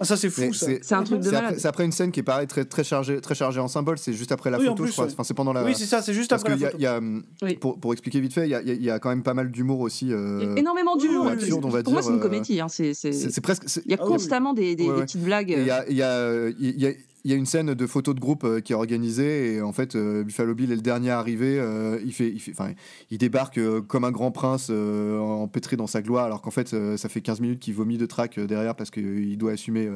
Ah, 0.00 0.04
ça, 0.04 0.16
c'est 0.16 0.30
fou. 0.30 0.52
C'est 0.52 0.92
un 0.94 1.04
truc 1.04 1.20
de 1.20 1.30
malade. 1.30 1.54
c'est 1.58 1.68
après 1.68 1.84
une 1.84 1.92
scène 1.92 2.10
qui 2.10 2.24
paraît 2.24 2.48
très, 2.48 2.64
très 2.64 2.82
chargée 2.82 3.20
très 3.20 3.36
chargée 3.36 3.60
en 3.60 3.68
symboles. 3.68 3.98
C'est 3.98 4.14
juste 4.14 4.32
après 4.32 4.50
la 4.50 4.58
photo, 4.58 4.74
plus, 4.74 4.88
je 4.88 4.92
crois. 4.94 5.04
Enfin, 5.06 5.22
c'est 5.22 5.34
pendant 5.34 5.52
la. 5.52 5.62
Oui, 5.62 5.74
c'est 5.76 5.86
ça, 5.86 6.02
c'est 6.02 6.12
juste 6.14 6.32
après 6.32 6.56
la 6.56 6.71
y 6.80 6.86
a- 6.86 6.98
hum, 6.98 7.22
pour, 7.60 7.78
pour 7.78 7.92
expliquer 7.92 8.20
vite 8.20 8.32
fait, 8.32 8.46
il 8.46 8.50
y 8.50 8.54
a, 8.54 8.62
y 8.62 9.00
quand 9.00 9.08
même 9.10 9.22
pas 9.22 9.34
mal 9.34 9.50
d'humour 9.50 9.80
aussi. 9.80 10.12
euh, 10.12 10.54
énormément 10.56 10.96
d'humour. 10.96 11.26
absurde, 11.28 11.64
on 11.64 11.68
va 11.68 11.82
Pour 11.82 11.92
moi, 11.92 12.02
c'est 12.02 12.10
une 12.10 12.16
euh, 12.16 12.20
comédie. 12.20 12.60
hein, 12.60 12.68
c'est- 12.68 12.94
c'est- 12.94 13.12
c'est- 13.12 13.30
c'est 13.30 13.40
presque- 13.40 13.64
c'est- 13.66 13.82
Il 13.84 13.90
y 13.90 13.94
a 13.94 13.98
Ah 14.00 14.06
constamment 14.06 14.52
des, 14.54 14.74
des- 14.76 14.84
Ouais, 14.84 14.90
des 14.90 14.94
ouais. 15.00 15.04
petites 15.04 15.22
blagues. 15.24 15.50
Et 15.50 15.60
Il 15.60 15.66
y 15.66 15.70
euh, 15.70 15.74
a, 15.80 15.84
il 15.88 15.96
y, 15.96 16.02
a, 16.02 16.08
euh, 16.10 16.52
il 16.58 16.80
y 16.80 16.86
a- 16.86 16.92
il 17.24 17.30
y 17.30 17.34
a 17.34 17.36
une 17.36 17.46
scène 17.46 17.74
de 17.74 17.86
photos 17.86 18.14
de 18.14 18.20
groupe 18.20 18.44
euh, 18.44 18.60
qui 18.60 18.72
est 18.72 18.76
organisée 18.76 19.54
et 19.54 19.62
en 19.62 19.72
fait 19.72 19.94
euh, 19.94 20.24
Buffalo 20.24 20.54
Bill 20.54 20.72
est 20.72 20.76
le 20.76 20.82
dernier 20.82 21.10
arrivé. 21.10 21.58
euh, 21.58 22.00
il 22.04 22.12
fait, 22.12 22.28
il 22.28 22.40
fait, 22.40 22.50
enfin, 22.52 22.72
il 23.10 23.18
débarque 23.18 23.60
comme 23.86 24.04
un 24.04 24.10
grand 24.10 24.30
prince 24.32 24.70
empêtré 24.70 25.76
dans 25.76 25.86
sa 25.86 26.02
gloire 26.02 26.24
alors 26.26 26.42
qu'en 26.42 26.50
fait 26.50 26.74
ça 26.96 27.08
fait 27.08 27.20
15 27.20 27.40
minutes 27.40 27.60
qu'il 27.60 27.74
vomit 27.74 27.98
de 27.98 28.06
trac 28.06 28.38
derrière 28.40 28.74
parce 28.74 28.90
qu'il 28.90 29.36
doit 29.38 29.52
assumer. 29.52 29.88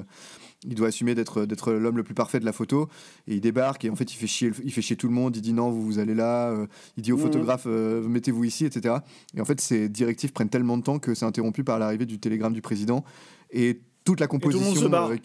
il 0.64 0.74
doit 0.74 0.88
assumer 0.88 1.14
d'être 1.14 1.44
d'être 1.46 1.72
l'homme 1.72 1.96
le 1.96 2.02
plus 2.02 2.14
parfait 2.14 2.40
de 2.40 2.44
la 2.44 2.52
photo 2.52 2.88
et 3.26 3.34
il 3.34 3.40
débarque 3.40 3.84
et 3.84 3.90
en 3.90 3.96
fait 3.96 4.12
il 4.12 4.16
fait 4.16 4.26
chier 4.26 4.50
il 4.64 4.72
fait 4.72 4.82
chier 4.82 4.96
tout 4.96 5.08
le 5.08 5.14
monde 5.14 5.36
il 5.36 5.42
dit 5.42 5.52
non 5.52 5.70
vous 5.70 5.82
vous 5.82 5.98
allez 5.98 6.14
là 6.14 6.50
euh, 6.50 6.66
il 6.96 7.02
dit 7.02 7.12
au 7.12 7.16
Mhm. 7.16 7.22
photographe 7.22 7.64
euh, 7.66 8.06
mettez-vous 8.08 8.44
ici 8.44 8.64
etc 8.66 8.96
et 9.34 9.40
en 9.40 9.44
fait 9.44 9.60
ces 9.60 9.88
directives 9.88 10.32
prennent 10.32 10.48
tellement 10.48 10.76
de 10.78 10.82
temps 10.82 10.98
que 10.98 11.14
c'est 11.14 11.24
interrompu 11.26 11.64
par 11.64 11.78
l'arrivée 11.78 12.06
du 12.06 12.18
télégramme 12.18 12.52
du 12.52 12.62
président 12.62 13.04
et 13.50 13.80
toute 14.06 14.20
la 14.20 14.26
composition 14.28 14.90
euh, 14.90 15.16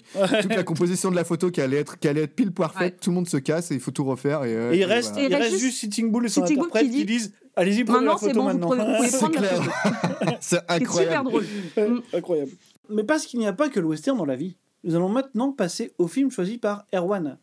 toute 0.42 0.56
la 0.56 0.64
composition 0.64 1.10
de 1.12 1.16
la 1.16 1.24
photo 1.24 1.50
qui 1.52 1.62
allait 1.62 1.78
être 1.78 1.98
qui 2.00 2.08
allait 2.10 2.24
être 2.24 2.36
pile 2.36 2.52
parfaite 2.52 3.00
tout 3.00 3.12
le 3.12 3.16
monde 3.16 3.28
se 3.30 3.38
casse 3.38 3.72
et 3.72 3.76
il 3.76 3.80
faut 3.80 3.92
tout 3.92 4.04
refaire 4.04 4.44
et, 4.44 4.54
euh, 4.54 4.72
Et 4.74 4.78
il 4.78 4.82
et 4.82 4.86
reste, 4.86 5.14
voilà. 5.14 5.28
il 5.30 5.36
reste 5.36 5.58
juste 5.58 5.78
Sitting 5.78 6.12
Bull 6.12 6.26
et 6.26 6.30
son 6.30 6.42
Sitting 6.42 6.58
Bull 6.58 6.66
interprète 6.66 6.92
qui 6.92 6.92
qui, 6.92 7.06
dit, 7.06 7.06
disent 7.06 7.34
Allez-y, 7.56 7.84
prenez 7.84 8.06
Maintenant, 8.06 8.14
la 8.14 8.18
c'est 8.18 8.28
photo 8.28 8.40
bon, 8.40 8.50
vous 8.50 8.58
maintenant. 8.58 8.86
pouvez- 8.86 9.08
vous 9.10 9.18
pouvez 9.20 9.38
clair. 9.38 10.38
c'est 10.40 10.56
super 10.58 10.76
incroyable 10.76 11.30
drôle. 11.30 11.46
Ouais, 11.78 11.88
Incroyable. 12.14 12.52
Mais 12.90 13.04
parce 13.04 13.26
qu'il 13.26 13.40
n'y 13.40 13.48
a 13.48 13.54
pas 13.54 13.70
que 13.70 13.80
le 13.80 13.88
western 13.88 14.18
dans 14.18 14.26
la 14.26 14.36
vie. 14.36 14.58
Nous 14.84 14.96
allons 14.96 15.10
maintenant 15.10 15.52
passer 15.52 15.92
au 15.98 16.08
film 16.08 16.32
choisi 16.32 16.58
par 16.58 16.86
Erwan. 16.94 17.38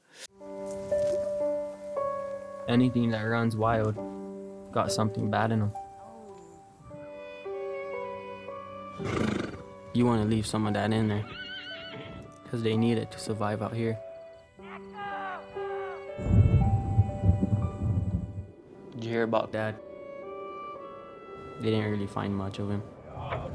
Anything 2.69 3.11
that 3.13 3.23
runs 3.25 3.55
wild 3.57 3.95
got 4.73 4.89
something 4.89 5.31
bad 5.31 5.53
in 5.53 5.59
them. 5.59 5.71
You 9.95 10.05
want 10.07 10.23
to 10.23 10.29
leave 10.29 10.47
some 10.47 10.67
of 10.67 10.75
that 10.75 10.93
in 10.93 11.09
there 11.09 11.25
because 12.43 12.63
they 12.63 12.77
need 12.77 12.99
it 12.99 13.11
to 13.13 13.19
survive 13.19 13.63
out 13.63 13.73
here. 13.73 13.99
Did 18.95 19.05
you 19.05 19.11
hear 19.11 19.23
about 19.23 19.53
Dad? 19.53 19.77
They 21.61 21.71
didn't 21.71 21.91
really 21.91 22.07
find 22.07 22.35
much 22.35 22.59
of 22.59 22.71
him. 22.71 22.83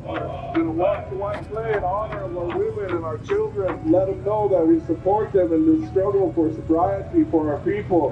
Gonna 0.05 0.71
walk 0.71 1.09
the 1.09 1.15
white 1.15 1.45
flag 1.47 1.77
in 1.77 1.84
honor 1.84 2.21
of 2.21 2.38
our 2.38 2.57
women 2.57 2.95
and 2.95 3.05
our 3.05 3.17
children. 3.19 3.91
Let 3.91 4.07
them 4.07 4.23
know 4.23 4.47
that 4.49 4.67
we 4.67 4.79
support 4.81 5.31
them 5.31 5.53
in 5.53 5.81
this 5.81 5.89
struggle 5.89 6.31
for 6.34 6.51
sobriety 6.53 7.23
for 7.31 7.53
our 7.53 7.59
people. 7.61 8.09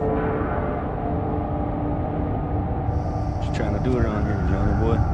What 3.37 3.47
you 3.47 3.53
trying 3.53 3.77
to 3.77 3.83
do 3.83 3.97
it 3.97 4.05
around 4.05 4.25
here, 4.25 4.47
Johnny 4.49 4.85
boy? 4.85 5.10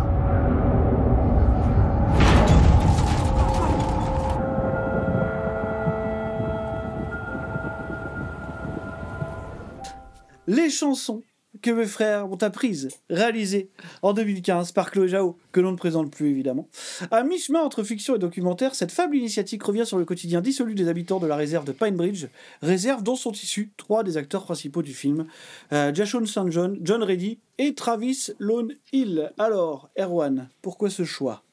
Les 10.48 10.70
chansons 10.70 11.24
que 11.62 11.72
mes 11.72 11.86
frères 11.86 12.30
ont 12.32 12.38
apprises, 12.38 12.90
réalisées 13.10 13.70
en 14.02 14.14
2015 14.14 14.72
par 14.72 14.92
Chloé 14.92 15.10
Zhao, 15.10 15.38
que 15.52 15.60
l'on 15.60 15.72
ne 15.72 15.78
présente 15.78 16.12
plus 16.12 16.30
évidemment. 16.30 16.70
À 17.12 17.24
mi-chemin 17.24 17.62
entre 17.62 17.84
fiction 17.84 18.16
et 18.16 18.20
documentaire, 18.20 18.76
cette 18.76 18.92
fable 18.92 19.18
initiatique 19.18 19.64
revient 19.64 19.86
sur 19.86 19.98
le 19.98 20.06
quotidien 20.06 20.40
dissolu 20.40 20.76
des 20.76 20.88
habitants 20.88 21.20
de 21.20 21.28
la 21.28 21.36
réserve 21.36 21.66
de 21.66 21.72
Pine 21.72 21.96
Bridge, 21.96 22.28
réserve 22.62 23.04
dont 23.04 23.16
sont 23.16 23.32
issus 23.32 23.72
trois 23.76 24.04
des 24.04 24.18
acteurs 24.18 24.44
principaux 24.44 24.84
du 24.84 24.94
film, 24.94 25.26
euh, 25.74 25.94
Jashon 25.94 26.26
St. 26.26 26.50
John, 26.50 26.78
John 26.82 27.04
Reddy 27.04 27.40
et 27.58 27.74
Travis 27.74 28.28
Lone 28.40 28.76
Hill. 28.94 29.32
Alors, 29.38 29.90
Erwan, 30.00 30.50
pourquoi 30.62 30.90
ce 30.90 31.04
choix? 31.04 31.44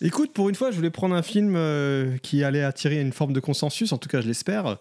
Écoute, 0.00 0.32
pour 0.32 0.48
une 0.48 0.54
fois, 0.54 0.70
je 0.70 0.76
voulais 0.76 0.90
prendre 0.90 1.16
un 1.16 1.22
film 1.22 1.54
euh, 1.56 2.18
qui 2.18 2.44
allait 2.44 2.62
attirer 2.62 3.00
une 3.00 3.12
forme 3.12 3.32
de 3.32 3.40
consensus, 3.40 3.92
en 3.92 3.98
tout 3.98 4.08
cas 4.08 4.20
je 4.20 4.28
l'espère. 4.28 4.78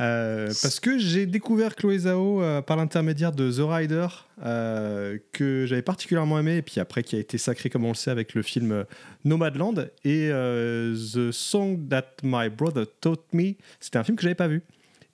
Euh, 0.00 0.46
parce 0.62 0.78
que 0.78 0.96
j'ai 0.98 1.26
découvert 1.26 1.74
Chloé 1.74 1.98
Zhao 1.98 2.42
euh, 2.42 2.62
par 2.62 2.76
l'intermédiaire 2.76 3.32
de 3.32 3.50
The 3.50 3.68
Rider, 3.68 4.06
euh, 4.44 5.18
que 5.32 5.66
j'avais 5.66 5.82
particulièrement 5.82 6.38
aimé, 6.38 6.58
et 6.58 6.62
puis 6.62 6.80
après 6.80 7.02
qui 7.02 7.16
a 7.16 7.18
été 7.18 7.36
sacré, 7.36 7.68
comme 7.68 7.84
on 7.84 7.88
le 7.88 7.94
sait, 7.94 8.10
avec 8.10 8.34
le 8.34 8.42
film 8.42 8.84
Nomadland. 9.24 9.90
Et 10.04 10.30
The 10.30 11.32
Song 11.32 11.88
That 11.88 12.16
My 12.22 12.48
Brother 12.48 12.86
Taught 13.00 13.24
Me, 13.32 13.54
c'était 13.80 13.98
un 13.98 14.04
film 14.04 14.16
que 14.16 14.22
j'avais 14.22 14.34
pas 14.34 14.48
vu. 14.48 14.62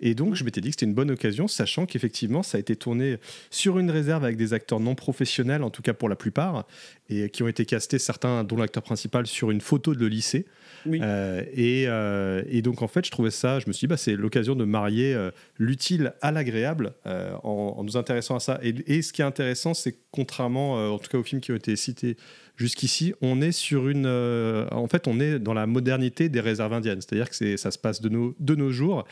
Et 0.01 0.15
donc, 0.15 0.35
je 0.35 0.45
m'étais 0.45 0.61
dit 0.61 0.69
que 0.69 0.73
c'était 0.73 0.87
une 0.87 0.95
bonne 0.95 1.11
occasion, 1.11 1.49
sachant 1.49 1.87
qu'effectivement, 1.87 2.43
ça 2.43 2.59
a 2.59 2.61
été 2.61 2.77
tourné 2.77 3.19
sur 3.51 3.79
une 3.79 3.91
réserve 3.91 4.25
avec 4.25 4.37
des 4.37 4.53
acteurs 4.53 4.81
non 4.81 4.95
professionnels, 4.95 5.63
en 5.63 5.71
tout 5.71 5.83
cas 5.83 5.95
pour 5.95 6.09
la 6.09 6.17
plupart, 6.17 6.67
et 7.09 7.31
qui 7.31 7.43
ont 7.43 7.49
été 7.49 7.65
castés, 7.65 7.99
certains, 7.99 8.45
dont 8.45 8.57
l'acteur 8.57 8.83
principal, 8.83 9.27
sur 9.27 9.51
une 9.51 9.61
photo 9.61 9.95
de 9.95 10.05
lycée. 10.05 10.47
Euh, 10.87 11.43
et, 11.55 11.85
euh, 11.89 12.43
et 12.49 12.63
donc, 12.63 12.83
en 12.83 12.89
fait, 12.89 13.05
je 13.05 13.11
trouvais 13.11 13.31
ça, 13.31 13.59
je 13.59 13.67
me 13.67 13.73
suis 13.73 13.87
dit, 13.87 13.91
bah, 13.91 13.97
c'est 13.97 14.17
l'occasion 14.17 14.55
de 14.55 14.65
marier 14.65 15.15
euh, 15.15 15.31
l'utile 15.59 16.15
à 16.21 16.33
l'agréable 16.33 16.95
en, 17.43 17.83
nous 17.85 17.97
intéressant 17.97 18.37
à 18.37 18.41
ça. 18.41 18.61
Et, 18.63 19.03
ce 19.03 19.13
qui 19.13 19.23
est 19.23 19.25
intéressant, 19.25 19.75
c'est 19.75 19.97
contrairement, 20.11 20.93
en 20.93 20.99
tout 20.99 21.11
cas 21.11 21.19
aux 21.19 21.23
films 21.23 21.41
qui 21.41 21.53
ont 21.53 21.57
été 21.57 21.77
cités 21.77 22.17
jusqu'ici, 22.57 23.15
on 23.21 23.41
est 23.41 23.53
sur 23.53 23.89
une. 23.89 24.07
en 24.07 24.87
fait, 24.87 25.09
on 25.09 25.19
est 25.21 25.39
dans 25.39 25.55
la 25.55 25.67
modernité 25.67 26.29
des 26.29 26.41
réserves 26.41 26.73
indiennes. 26.73 27.01
C'est-à-dire 27.01 27.29
que 27.29 27.57
ça 27.57 27.71
se 27.71 27.79
passe 27.79 28.01
de 28.01 28.09
nos, 28.09 28.71
jours. 28.71 29.05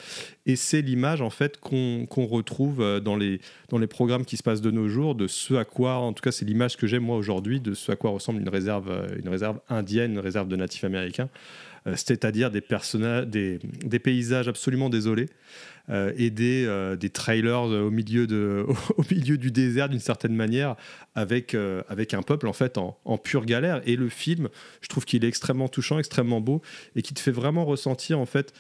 Et 0.47 0.57
c'est 0.57 0.81
l'image, 0.81 1.21
en 1.21 1.31
fait, 1.31 1.59
qu'on 1.59 2.07
retrouve 2.27 3.01
dans 3.01 3.17
les, 3.17 3.41
dans 3.69 3.79
les 3.79 3.87
programmes 3.87 4.25
qui 4.25 4.37
se 4.37 4.43
passent 4.43 4.63
de 4.63 4.71
nos 4.71 4.89
jours, 4.89 5.15
de 5.15 5.27
ce 5.27 5.55
à 5.55 5.65
quoi, 5.65 5.97
en 5.97 6.13
tout 6.13 6.23
cas, 6.23 6.33
c'est 6.33 6.45
l'image 6.45 6.77
que 6.77 6.87
j'ai 6.87 6.99
moi 6.99 7.17
aujourd'hui, 7.17 7.61
de 7.61 7.75
ce 7.75 7.93
à 7.93 7.97
quoi 7.97 8.11
ressemble 8.11 8.41
une 8.41 8.49
réserve, 8.49 8.91
une 9.19 9.29
réserve 9.29 9.61
indienne, 9.69 10.13
une 10.13 10.21
réserve 10.21 10.49
de 10.49 10.57
natifs 10.57 10.85
américains. 10.85 11.29
Euh, 11.87 11.95
c'est-à-dire 11.97 12.51
des, 12.51 12.61
personnages, 12.61 13.27
des, 13.27 13.59
paysages 13.99 14.47
absolument 14.49 14.89
désolés 14.89 15.29
euh, 15.91 16.13
et 16.17 16.31
des, 16.31 16.65
euh, 16.65 16.95
des 16.95 17.11
trailers 17.11 17.63
au 17.63 17.91
milieu, 17.91 18.27
de, 18.27 18.65
au 18.97 19.03
milieu 19.11 19.37
du 19.37 19.51
désert 19.51 19.89
d'une 19.89 20.01
certaine 20.01 20.35
manière 20.35 20.77
avec, 21.15 21.57
avec 21.89 22.15
un 22.15 22.23
peuple 22.23 22.47
en 22.47 22.53
fait 22.53 22.79
en, 22.79 23.19
pure 23.19 23.45
galère. 23.45 23.83
Et 23.85 23.97
le 23.97 24.09
film, 24.09 24.49
je 24.81 24.89
trouve 24.89 25.05
qu'il 25.05 25.25
est 25.25 25.29
extrêmement 25.29 25.69
touchant, 25.69 25.99
extrêmement 25.99 26.41
beau 26.41 26.63
et 26.97 27.03
qui 27.03 27.15
te 27.15 27.21
fait 27.21 27.33
vraiment 27.33 27.65
ressentir 27.65 28.19
en 28.19 28.27
fait 28.27 28.53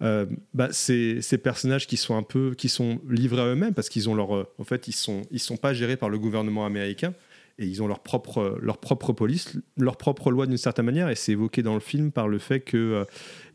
bah, 0.00 0.68
ces, 0.72 1.22
ces 1.22 1.38
personnages 1.38 1.86
qui 1.86 1.96
sont 1.96 2.16
un 2.16 2.24
peu 2.24 2.54
qui 2.58 2.68
sont 2.68 3.00
livrés 3.08 3.42
à 3.42 3.46
eux-mêmes 3.46 3.72
parce 3.72 3.88
qu'ils 3.88 4.08
ont 4.08 4.16
leur 4.16 4.32
en 4.32 4.64
fait 4.64 4.88
ils 4.88 4.94
sont 4.94 5.22
ils 5.30 5.38
sont 5.38 5.56
pas 5.56 5.74
gérés 5.74 5.96
par 5.96 6.08
le 6.08 6.18
gouvernement 6.18 6.66
américain 6.66 7.14
et 7.62 7.66
ils 7.66 7.82
ont 7.82 7.86
leur 7.88 8.00
propre, 8.00 8.58
leur 8.60 8.78
propre 8.78 9.12
police, 9.12 9.56
leur 9.78 9.96
propre 9.96 10.30
loi 10.30 10.46
d'une 10.46 10.56
certaine 10.56 10.84
manière, 10.86 11.08
et 11.08 11.14
c'est 11.14 11.32
évoqué 11.32 11.62
dans 11.62 11.74
le 11.74 11.80
film 11.80 12.10
par 12.12 12.28
le 12.28 12.38
fait 12.38 12.60
qu'il 12.60 12.78
euh, 12.78 13.04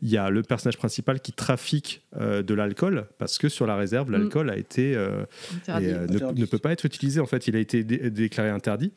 il 0.02 0.08
y 0.08 0.16
a 0.16 0.30
le 0.30 0.42
personnage 0.42 0.76
principal 0.78 1.20
qui 1.20 1.32
trafique 1.32 2.02
euh, 2.20 2.42
de 2.42 2.54
l'alcool, 2.54 3.06
parce 3.18 3.38
que 3.38 3.48
sur 3.48 3.66
la 3.66 3.76
réserve, 3.76 4.08
Mm. 4.08 4.12
l'alcool 4.12 4.50
a 4.50 4.56
été 4.56 4.94
euh, 4.96 5.24
Interdit. 5.56 5.86
et, 5.86 5.92
euh, 5.92 6.06
ne, 6.32 6.44
peut 6.46 6.58
pas 6.58 6.72
être 6.72 6.84
utilisé. 6.84 7.20
En 7.20 7.26
fait, 7.26 7.46
il 7.48 7.56
a 7.56 7.58
été 7.58 7.84
dé- 7.84 8.10
déclaré 8.10 8.48
interdit. 8.50 8.92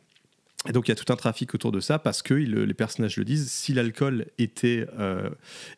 Et 0.69 0.73
donc 0.73 0.87
il 0.87 0.91
y 0.91 0.93
a 0.93 0.95
tout 0.95 1.11
un 1.11 1.15
trafic 1.15 1.55
autour 1.55 1.71
de 1.71 1.79
ça 1.79 1.97
parce 1.97 2.21
que 2.21 2.35
les 2.35 2.73
personnages 2.75 3.17
le 3.17 3.25
disent. 3.25 3.49
Si 3.51 3.73
l'alcool 3.73 4.27
était, 4.37 4.85
euh, 4.99 5.29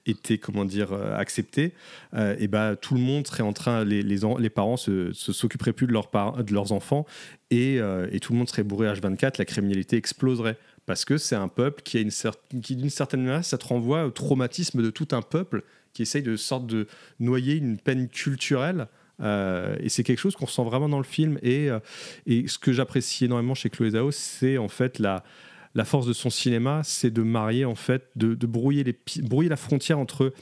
était 0.05 0.37
comment 0.37 0.65
dire 0.65 0.91
euh, 0.91 1.15
accepté, 1.15 1.71
euh, 2.15 2.35
et 2.37 2.49
ben 2.49 2.75
tout 2.75 2.93
le 2.95 2.99
monde 2.99 3.25
serait 3.25 3.43
en 3.43 3.53
train, 3.53 3.85
les, 3.85 4.01
les, 4.01 4.25
en- 4.25 4.37
les 4.37 4.49
parents 4.49 4.75
se, 4.75 5.13
s'occuperaient 5.13 5.71
plus 5.71 5.87
de, 5.87 5.93
leurs 5.93 6.71
enfants 6.73 7.05
et, 7.49 7.75
et 8.11 8.19
tout 8.19 8.33
le 8.33 8.37
monde 8.39 8.49
serait 8.49 8.63
bourré 8.63 8.91
H24. 8.91 9.35
La 9.37 9.45
criminalité 9.45 9.95
exploserait 9.95 10.57
parce 10.85 11.05
que 11.05 11.17
c'est 11.17 11.35
un 11.35 11.47
peuple 11.47 11.81
qui 11.83 11.97
a 11.97 12.01
une 12.01 12.11
qui 12.61 12.75
d'une 12.75 12.89
certaine 12.89 13.23
manière 13.23 13.45
ça 13.45 13.57
te 13.57 13.65
renvoie 13.65 14.05
au 14.05 14.11
traumatisme 14.11 14.81
de 14.83 14.89
tout 14.89 15.07
un 15.11 15.21
peuple 15.21 15.63
qui 15.93 16.01
essaye 16.01 16.23
de 16.23 16.35
sorte 16.35 16.65
de 16.67 16.87
noyer 17.19 17.55
une 17.55 17.77
peine 17.77 18.09
culturelle. 18.09 18.87
Euh, 19.23 19.75
et 19.79 19.89
c'est 19.89 20.03
quelque 20.03 20.19
chose 20.19 20.35
qu'on 20.35 20.45
ressent 20.45 20.63
vraiment 20.65 20.89
dans 20.89 20.97
le 20.99 21.03
film. 21.05 21.39
Et, 21.41 21.69
euh, 21.69 21.79
et 22.25 22.47
ce 22.47 22.57
que 22.59 22.73
j'apprécie 22.73 23.25
énormément 23.25 23.55
chez 23.55 23.69
Chloé 23.69 23.91
Zhao, 23.91 24.11
c'est 24.11 24.57
en 24.57 24.67
fait 24.67 24.99
la, 24.99 25.23
la 25.75 25.85
force 25.85 26.05
de 26.05 26.13
son 26.13 26.29
cinéma, 26.29 26.81
c'est 26.83 27.11
de 27.11 27.21
marier 27.23 27.65
en 27.65 27.75
fait, 27.75 28.03
de, 28.15 28.35
de 28.35 28.45
brouiller, 28.47 28.83
les, 28.83 28.93
pi- 28.93 29.21
brouiller 29.21 29.49
la 29.49 29.55
frontière 29.55 29.97
entre 29.97 30.33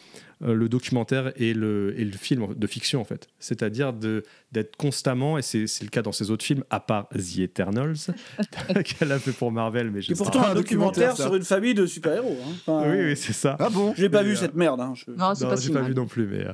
euh, 0.44 0.56
le 0.56 0.68
documentaire 0.68 1.32
et 1.36 1.53
le, 1.53 1.94
et 1.99 2.03
le 2.03 2.12
film 2.18 2.56
de 2.56 2.68
fiction 2.68 2.99
en 2.99 3.03
fait. 3.03 3.28
C'est-à-dire 3.40 3.94
d'être 3.94 4.76
constamment, 4.76 5.38
et 5.38 5.44
c'est 5.44 5.66
le 5.84 5.90
cas 5.90 6.02
dans 6.02 6.12
ses 6.12 6.32
autres 6.32 6.44
films, 6.44 6.64
à 6.72 6.80
part 6.80 7.08
The 7.10 7.40
Eternals, 7.40 7.95
qu'elle 8.84 9.12
a 9.12 9.20
fait 9.20 9.32
pour 9.34 9.52
Marvel, 9.52 9.91
mais 9.91 10.02
je 10.02 10.12
Et 10.12 10.16
pourtant 10.16 10.44
un 10.44 10.56
documentaire 10.56 11.16
sur 11.16 11.36
une 11.36 11.44
famille 11.44 11.76
de 11.76 11.86
super-héros. 11.86 12.38
hein. 12.44 12.52
Enfin, 12.66 12.90
Oui, 12.91 12.98
oui, 13.06 13.16
c'est 13.16 13.34
ça. 13.34 13.56
Ah 13.60 13.70
bon 13.70 13.94
J'ai 13.95 14.10
pas 14.10 14.24
Mais, 14.24 14.30
vu 14.30 14.34
euh, 14.34 14.40
cette 14.40 14.56
merde. 14.56 14.82
hein, 14.82 14.94
je- 14.95 15.12
Non, 15.12 15.36
c'est 15.36 15.44
non, 15.44 15.49
pas 15.52 15.58
si 15.58 15.70
pas 15.70 15.82
vu 15.82 15.94
non 15.94 16.08
plus, 16.08 16.26
mais. 16.26 16.45
euh, 16.48 16.53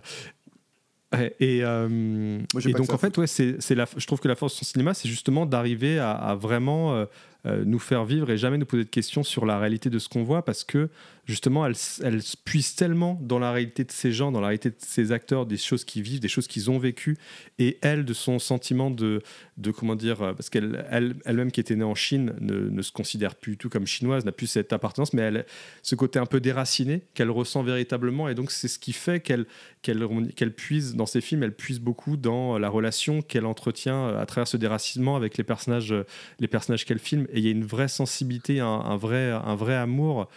ouais, 1.14 1.36
Et, 1.40 1.64
euh, 1.64 2.40
et 2.66 2.74
donc 2.74 2.92
en 2.92 2.98
fait, 2.98 3.18
ouais, 3.18 3.28
c'est, 3.28 3.76
la, 3.76 3.86
je 3.96 4.06
trouve 4.08 4.20
que 4.20 4.28
la 4.28 4.36
force 4.36 4.54
de 4.54 4.58
son 4.60 4.66
cinéma, 4.66 4.94
c'est 4.94 5.10
justement 5.10 5.46
d'arriver 5.46 6.00
à, 6.00 6.12
à 6.12 6.36
vraiment 6.36 6.94
euh, 6.94 7.06
euh, 7.46 7.64
nous 7.66 7.80
faire 7.80 8.04
vivre 8.04 8.30
et 8.30 8.38
jamais 8.38 8.58
nous 8.58 8.66
poser 8.66 8.84
de 8.84 8.90
questions 8.90 9.24
sur 9.24 9.46
la 9.46 9.60
réalité 9.60 9.90
de 9.90 10.00
ce 10.00 10.10
qu'on 10.10 10.24
voit, 10.24 10.44
parce 10.44 10.64
que 10.64 10.90
justement, 11.28 11.66
elle, 11.66 11.76
elle 12.04 12.22
se 12.22 12.38
puise 12.38 12.74
tellement 12.76 13.20
dans 13.22 13.38
la 13.38 13.52
réalité 13.52 13.84
de 13.84 13.92
ces 13.92 14.14
gens, 14.14 14.32
dans 14.32 14.40
la 14.40 14.48
réalité 14.48 14.70
de 14.70 14.76
ces 14.80 15.12
acteurs, 15.12 15.46
des 15.46 15.58
choses 15.58 15.84
qu'ils 15.84 16.02
vivent, 16.02 16.22
des 16.22 16.30
choses 16.30 16.48
qu'ils 16.48 16.72
ont 16.72 16.80
vécues, 16.80 17.18
et 17.60 17.78
elle, 17.82 18.06
de 18.06 18.14
son 18.14 18.40
sentiment 18.40 18.90
de, 18.90 19.22
de 19.58 19.72
comment 19.72 19.96
dire, 19.96 20.22
euh, 20.22 20.34
parce 20.34 20.50
qu'elle, 20.50 20.86
elle, 20.90 21.16
elle-même 21.26 21.52
qui 21.52 21.60
était 21.60 21.76
née 21.76 21.84
en 21.84 21.96
Chine, 21.96 22.34
ne, 22.40 22.70
ne 22.70 22.82
se 22.82 22.94
considère 22.94 23.36
plus 23.36 23.52
du 23.52 23.58
tout 23.58 23.70
comme 23.70 23.86
chinoise, 23.86 24.24
n'a 24.24 24.32
plus 24.32 24.48
cette 24.48 24.72
appartenance, 24.72 25.14
mais 25.14 25.22
elle, 25.22 25.46
ce 25.84 25.96
côté 25.96 26.18
un 26.18 26.26
peu 26.26 26.40
déraciné 26.40 27.04
qu'elle 27.14 27.30
ressent 27.30 27.62
véritablement, 27.62 28.30
et 28.30 28.36
donc 28.36 28.50
c'est 28.50 28.70
ce 28.70 28.80
qui 28.80 28.94
fait 28.94 29.20
qu'elle, 29.20 29.46
qu'elle, 29.82 30.08
qu'elle 30.34 30.54
puise 30.54 30.96
dans 30.96 31.06
ses 31.06 31.20
films, 31.20 31.44
elle 31.44 31.56
puise 31.56 31.80
beaucoup 31.80 32.16
dans 32.16 32.58
la 32.58 32.70
relation 32.70 33.22
qu'elle 33.22 33.46
entretient 33.46 34.08
euh, 34.08 34.22
à 34.22 34.26
travers 34.26 34.48
ce 34.48 34.56
déracinement 34.56 35.18
avec 35.18 35.38
les 35.38 35.44
personnages, 35.44 35.92
euh, 35.92 36.06
les 36.40 36.48
personnages 36.48 36.86
qu'elle 36.86 37.00
filme, 37.00 37.28
et 37.34 37.40
il 37.40 37.44
y 37.44 37.50
a 37.50 37.52
une 37.52 37.66
vraie 37.66 37.90
sensibilité, 37.90 38.62
un, 38.62 38.96
vrai, 38.96 39.32
un 39.32 39.56
vrai 39.56 39.76
amour 39.76 40.30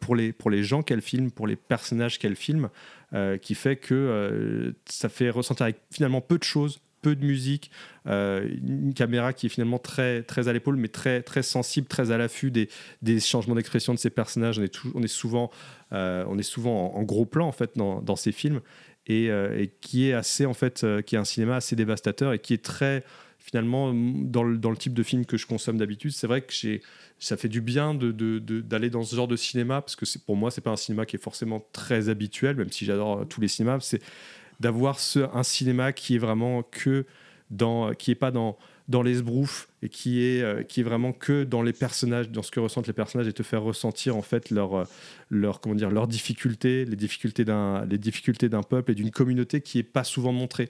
pour, 0.00 0.16
les, 0.16 0.32
pour 0.32 0.50
les 0.50 0.62
gens 0.62 0.82
qu'elle 0.82 1.02
filme, 1.02 1.30
pour 1.30 1.46
les 1.46 1.56
personnages 1.56 2.18
qu'elle 2.18 2.36
filme, 2.36 2.70
euh, 3.14 3.38
qui 3.38 3.54
fait 3.54 3.76
que 3.76 3.94
euh, 3.94 4.72
ça 4.84 5.08
fait 5.08 5.30
ressentir 5.30 5.70
finalement 5.90 6.20
peu 6.20 6.36
de 6.36 6.44
choses, 6.44 6.78
peu 7.00 7.16
de 7.16 7.24
musique, 7.24 7.70
euh, 8.06 8.46
une 8.66 8.92
caméra 8.92 9.32
qui 9.32 9.46
est 9.46 9.48
finalement 9.48 9.78
très, 9.78 10.22
très 10.24 10.48
à 10.48 10.52
l'épaule, 10.52 10.76
mais 10.76 10.88
très, 10.88 11.22
très 11.22 11.42
sensible, 11.42 11.86
très 11.86 12.10
à 12.10 12.18
l'affût 12.18 12.50
des, 12.50 12.68
des 13.00 13.18
changements 13.20 13.54
d'expression 13.54 13.94
de 13.94 13.98
ces 13.98 14.10
personnages. 14.10 14.58
On 14.58 14.62
est, 14.62 14.80
on 14.94 15.02
est 15.02 15.08
souvent, 15.08 15.50
euh, 15.92 16.24
on 16.28 16.38
est 16.38 16.42
souvent 16.42 16.94
en, 16.94 17.02
gros 17.02 17.24
plan 17.24 17.46
en 17.48 17.52
fait 17.52 17.76
dans, 17.76 18.02
dans 18.02 18.16
ces 18.16 18.32
films 18.32 18.60
et, 19.06 19.30
euh, 19.30 19.58
et 19.58 19.68
qui 19.80 20.08
est 20.08 20.12
assez 20.12 20.44
en 20.44 20.54
fait, 20.54 20.84
euh, 20.84 21.00
qui 21.00 21.14
est 21.14 21.18
un 21.18 21.24
cinéma 21.24 21.56
assez 21.56 21.76
dévastateur 21.76 22.32
et 22.32 22.38
qui 22.38 22.52
est 22.52 22.64
très 22.64 23.04
finalement 23.48 23.92
dans 23.94 24.42
le, 24.42 24.58
dans 24.58 24.70
le 24.70 24.76
type 24.76 24.92
de 24.92 25.02
film 25.02 25.24
que 25.24 25.36
je 25.38 25.46
consomme 25.46 25.78
d'habitude. 25.78 26.12
C'est 26.12 26.26
vrai 26.26 26.42
que 26.42 26.52
ça 27.18 27.36
fait 27.36 27.48
du 27.48 27.60
bien 27.62 27.94
de- 27.94 28.12
de- 28.12 28.38
de- 28.38 28.60
d'aller 28.60 28.90
dans 28.90 29.02
ce 29.02 29.16
genre 29.16 29.28
de 29.28 29.36
cinéma 29.36 29.80
parce 29.80 29.96
que 29.96 30.04
pour 30.26 30.36
moi 30.36 30.50
c'est 30.50 30.60
pas 30.60 30.70
un 30.70 30.76
cinéma 30.76 31.06
qui 31.06 31.16
est 31.16 31.22
forcément 31.22 31.66
très 31.72 32.08
habituel 32.10 32.56
même 32.56 32.70
si 32.70 32.84
j'adore 32.84 33.20
euh, 33.20 33.24
tous 33.24 33.40
les 33.40 33.48
cinémas 33.48 33.78
c'est 33.80 34.02
d'avoir 34.60 34.98
un 35.32 35.42
cinéma 35.42 35.92
qui 35.92 36.16
est 36.16 36.18
vraiment 36.18 36.62
que 36.62 37.06
dans 37.50 37.94
qui 37.94 38.10
est 38.10 38.14
pas 38.16 38.30
dans 38.30 38.58
dans 38.88 39.02
l'esbrouf 39.02 39.68
et 39.82 39.88
qui 39.88 40.22
est 40.24 40.42
euh, 40.42 40.62
qui 40.62 40.80
est 40.80 40.82
vraiment 40.82 41.12
que 41.12 41.44
dans 41.44 41.62
les 41.62 41.72
personnages 41.72 42.28
dans 42.30 42.42
ce 42.42 42.50
que 42.50 42.60
ressentent 42.60 42.86
les 42.86 42.92
personnages 42.92 43.28
et 43.28 43.32
te 43.32 43.42
faire 43.42 43.62
ressentir 43.62 44.16
en 44.16 44.22
fait 44.22 44.50
leur 44.50 44.74
euh, 44.74 44.84
leur 45.30 45.60
comment 45.60 45.74
dire 45.74 45.90
leurs 45.90 46.08
difficultés 46.08 46.84
les 46.84 46.96
difficultés 46.96 47.44
d'un 47.44 48.62
peuple 48.62 48.92
et 48.92 48.94
d'une 48.94 49.10
communauté 49.10 49.60
qui 49.60 49.78
est 49.78 49.82
pas 49.82 50.04
souvent 50.04 50.32
montrée 50.32 50.68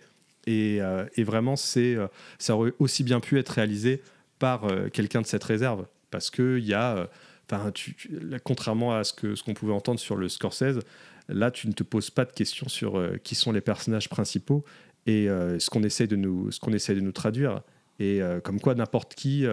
et, 0.49 0.81
euh, 0.81 1.05
et 1.17 1.25
vraiment 1.25 1.57
c'est 1.57 1.95
euh, 1.95 2.09
ça 2.39 2.57
aurait 2.57 2.73
aussi 2.79 3.05
bien 3.05 3.21
pu 3.21 3.39
être 3.39 3.51
réalisé 3.51 4.03
par 4.39 4.65
euh, 4.65 4.89
quelqu'un 4.89 5.21
de 5.21 5.27
cette 5.27 5.45
réserve. 5.45 5.87
Parce 6.11 6.31
que 6.31 6.59
il 6.59 6.65
y 6.65 6.73
a 6.73 7.11
là, 7.51 8.39
contrairement 8.43 8.95
à 8.97 9.05
ce 9.05 9.13
que 9.13 9.35
ce 9.35 9.43
qu'on 9.43 9.53
pouvait 9.53 9.75
entendre 9.75 10.01
sur 10.01 10.17
le 10.17 10.29
Scorsese 10.31 10.79
là 11.29 11.51
tu 11.51 11.69
ne 11.69 11.73
te 11.73 11.83
poses 11.83 12.09
pas 12.09 12.25
de 12.25 12.33
questions 12.33 12.69
sur 12.71 12.99
qui 13.23 13.35
sont 13.35 13.53
les 13.53 13.61
personnages 13.61 14.09
principaux 14.09 14.65
et 15.05 15.27
ce 15.27 15.69
qu'on 15.69 15.83
essaie 15.83 16.07
de 16.07 16.17
nous 16.17 16.51
ce 16.51 16.61
qu'on 16.61 16.73
essaie 16.73 16.95
de 16.95 17.01
nous 17.01 17.13
traduire. 17.13 17.61
Et 18.01 18.23
comme 18.43 18.59
quoi 18.59 18.75
n'importe 18.75 19.15
qui 19.15 19.45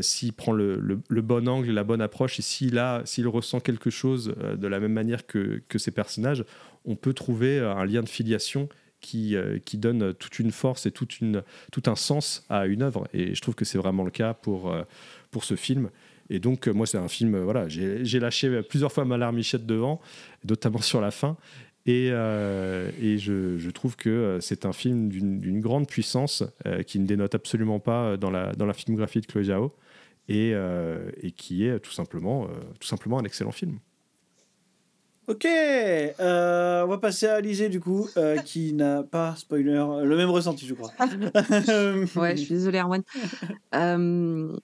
s'il 0.00 0.32
prend 0.32 0.52
le, 0.52 1.02
bon 1.08 1.48
angle, 1.48 1.72
la 1.72 1.82
bonne 1.82 2.00
approche, 2.00 2.38
et 2.38 2.42
s'il 2.42 2.80
s'il 3.04 3.26
ressent 3.26 3.58
quelque 3.58 3.90
chose 3.90 4.32
de 4.56 4.66
la 4.68 4.78
même 4.78 4.92
manière 4.92 5.26
que, 5.26 5.60
que 5.68 5.78
ces 5.78 5.90
personnages, 5.90 6.44
on 6.84 6.94
peut 6.94 7.14
trouver 7.14 7.58
un 7.58 7.84
lien 7.84 8.02
de 8.02 8.08
filiation 8.08 8.68
qui, 9.00 9.36
euh, 9.36 9.58
qui 9.64 9.78
donne 9.78 10.14
toute 10.14 10.38
une 10.38 10.50
force 10.50 10.86
et 10.86 10.90
tout 10.90 11.08
un 11.86 11.96
sens 11.96 12.44
à 12.48 12.66
une 12.66 12.82
œuvre. 12.82 13.08
Et 13.12 13.34
je 13.34 13.40
trouve 13.40 13.54
que 13.54 13.64
c'est 13.64 13.78
vraiment 13.78 14.04
le 14.04 14.10
cas 14.10 14.34
pour, 14.34 14.70
euh, 14.70 14.82
ce 15.42 15.56
film. 15.56 15.90
Et 16.28 16.38
donc, 16.38 16.68
euh, 16.68 16.72
moi, 16.72 16.86
c'est 16.86 16.98
un 16.98 17.08
film, 17.08 17.38
voilà, 17.38 17.68
j'ai 17.68 18.20
lâché 18.20 18.62
plusieurs 18.62 18.92
fois 18.92 19.04
ma 19.04 19.16
larmichette 19.16 19.66
devant, 19.66 20.00
notamment 20.44 20.80
sur 20.80 21.00
la 21.00 21.10
fin. 21.10 21.36
Et, 21.86 22.08
je, 22.08 23.70
trouve 23.70 23.96
que 23.96 24.38
c'est 24.40 24.66
un 24.66 24.72
film 24.72 25.08
d'une 25.08 25.60
grande 25.60 25.88
puissance 25.88 26.44
qui 26.86 27.00
ne 27.00 27.06
dénote 27.06 27.34
absolument 27.34 27.80
pas 27.80 28.16
dans 28.16 28.30
la, 28.30 28.72
filmographie 28.74 29.20
de 29.20 29.26
Chloé 29.26 29.44
Zhao 29.44 29.74
et, 30.28 30.54
qui 31.36 31.64
est 31.64 31.80
tout 31.80 31.90
simplement 31.90 32.48
un 33.18 33.24
excellent 33.24 33.52
film. 33.52 33.78
Ok, 35.30 35.44
euh, 35.46 36.82
on 36.84 36.88
va 36.88 36.98
passer 36.98 37.26
à 37.26 37.34
Alizé 37.34 37.68
du 37.68 37.78
coup, 37.78 38.08
euh, 38.16 38.36
qui 38.38 38.72
n'a 38.74 39.04
pas, 39.04 39.34
spoiler, 39.36 39.74
le 40.02 40.16
même 40.16 40.30
ressenti 40.30 40.66
je 40.66 40.74
crois. 40.74 40.90
ouais, 42.20 42.36
je 42.36 42.42
suis 42.42 42.54
désolée, 42.54 42.80
Erwan. 42.80 43.02
Euh, 43.74 44.56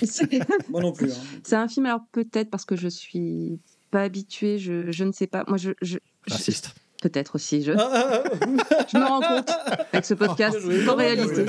Moi 0.70 0.80
non 0.80 0.92
plus. 0.92 1.12
hein. 1.12 1.22
C'est 1.44 1.56
un 1.56 1.68
film, 1.68 1.86
alors 1.86 2.00
peut-être 2.10 2.50
parce 2.50 2.64
que 2.64 2.74
je 2.74 2.88
suis 2.88 3.60
pas 3.90 4.02
habituée, 4.02 4.58
je, 4.58 4.90
je 4.90 5.04
ne 5.04 5.12
sais 5.12 5.26
pas. 5.26 5.44
Moi, 5.46 5.58
je. 5.58 5.72
je 5.82 5.98
je- 6.26 6.32
Raciste. 6.32 6.70
Peut-être 7.02 7.34
aussi. 7.34 7.62
Je, 7.62 7.72
je 7.72 7.76
me 8.96 9.06
rends 9.06 9.20
compte 9.20 9.50
avec 9.92 10.06
ce 10.06 10.14
podcast 10.14 10.56
en 10.88 10.94
réalité. 10.94 11.44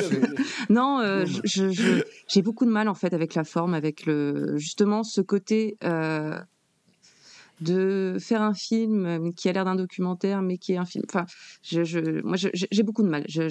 Non, 0.70 1.00
euh, 1.00 1.26
je- 1.26 1.40
je- 1.46 1.70
je- 1.72 2.04
j'ai 2.28 2.42
beaucoup 2.42 2.66
de 2.66 2.72
mal 2.72 2.90
en 2.90 2.94
fait 2.94 3.14
avec 3.14 3.36
la 3.36 3.46
forme, 3.46 3.74
avec 3.74 4.06
le 4.06 4.58
justement 4.58 5.04
ce 5.06 5.22
côté 5.22 5.78
euh, 5.86 6.38
de 7.60 8.18
faire 8.20 8.42
un 8.42 8.54
film 8.54 9.34
qui 9.36 9.50
a 9.50 9.54
l'air 9.54 9.66
d'un 9.66 9.76
documentaire, 9.76 10.42
mais 10.42 10.58
qui 10.58 10.74
est 10.74 10.78
un 10.78 10.86
film. 10.86 11.04
Enfin, 11.10 11.26
je, 11.64 11.84
je- 11.84 12.22
moi, 12.24 12.38
j'ai 12.38 12.84
beaucoup 12.84 13.04
de 13.04 13.10
mal. 13.10 13.24
Je, 13.30 13.48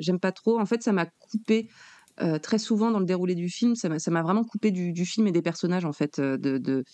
j'aime 0.00 0.20
pas 0.20 0.32
trop. 0.32 0.58
En 0.60 0.66
fait, 0.66 0.82
ça 0.82 0.92
m'a 0.92 1.06
coupé. 1.06 1.68
euh, 2.22 2.38
très 2.38 2.58
souvent 2.58 2.90
dans 2.90 3.00
le 3.00 3.06
déroulé 3.06 3.34
du 3.34 3.48
film, 3.50 3.74
ça 3.76 3.88
m'a 3.90 4.22
vraiment 4.22 4.44
coupé 4.44 4.70
du, 4.72 4.92
du 4.92 5.04
film 5.06 5.26
et 5.28 5.32
des 5.32 5.42
personnages 5.42 5.84
en 5.84 5.92
fait, 5.92 6.18
euh, 6.18 6.38
de, 6.38 6.58
de, 6.58 6.84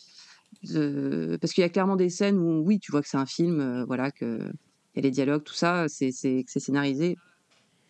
parce 1.40 1.52
qu'il 1.52 1.62
y 1.62 1.64
a 1.64 1.69
clairement 1.69 1.97
des 1.97 2.10
scènes 2.10 2.39
où 2.39 2.62
oui, 2.64 2.78
tu 2.81 2.93
vois 2.93 3.02
que 3.02 3.09
c'est 3.09 3.16
un 3.16 3.27
film, 3.27 3.60
euh, 3.60 3.85
voilà, 3.85 4.10
que 4.10 4.51
il 4.94 4.98
y 4.98 5.01
a 5.01 5.02
les 5.02 5.10
dialogues, 5.10 5.43
tout 5.44 5.55
ça, 5.55 5.86
c'est 5.89 6.10
scénarisé 6.47 7.16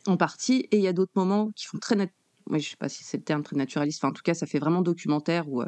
en 0.06 0.16
partie, 0.16 0.68
et 0.72 0.78
il 0.78 0.82
y 0.82 0.88
a 0.88 0.92
d'autres 0.92 1.12
moments 1.16 1.50
qui 1.56 1.66
font 1.66 1.78
très, 1.78 1.96
ouais, 2.48 2.60
je 2.60 2.70
sais 2.70 2.76
pas 2.78 2.88
si 2.88 3.04
c'est 3.04 3.18
le 3.18 3.24
terme 3.24 3.42
très 3.42 3.56
naturaliste, 3.56 4.00
enfin 4.04 4.10
en 4.10 4.14
tout 4.14 4.22
cas 4.24 4.34
ça 4.34 4.46
fait 4.46 4.58
vraiment 4.60 4.82
documentaire 4.82 5.46
euh, 5.62 5.66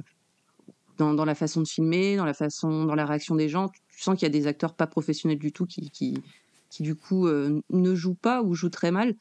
dans, 0.99 1.15
dans 1.15 1.25
la 1.25 1.35
façon 1.35 1.61
de 1.61 1.69
filmer, 1.69 2.17
dans 2.17 2.25
la 2.25 2.35
façon, 2.35 2.85
dans 2.85 2.95
la 2.95 3.07
réaction 3.07 3.35
des 3.35 3.49
gens, 3.49 3.69
tu 3.69 4.03
sens 4.03 4.19
qu'il 4.19 4.27
y 4.27 4.31
a 4.31 4.33
des 4.33 4.47
acteurs 4.47 4.75
pas 4.75 4.87
professionnels 4.87 5.39
du 5.39 5.53
tout 5.53 5.67
qui, 5.67 5.91
qui, 5.91 6.19
qui 6.71 6.83
du 6.83 6.95
coup 6.95 7.27
euh, 7.27 7.61
ne 7.71 7.95
jouent 7.95 8.15
pas 8.15 8.43
ou 8.43 8.55
jouent 8.55 8.69
très 8.71 8.91
mal. 8.91 9.15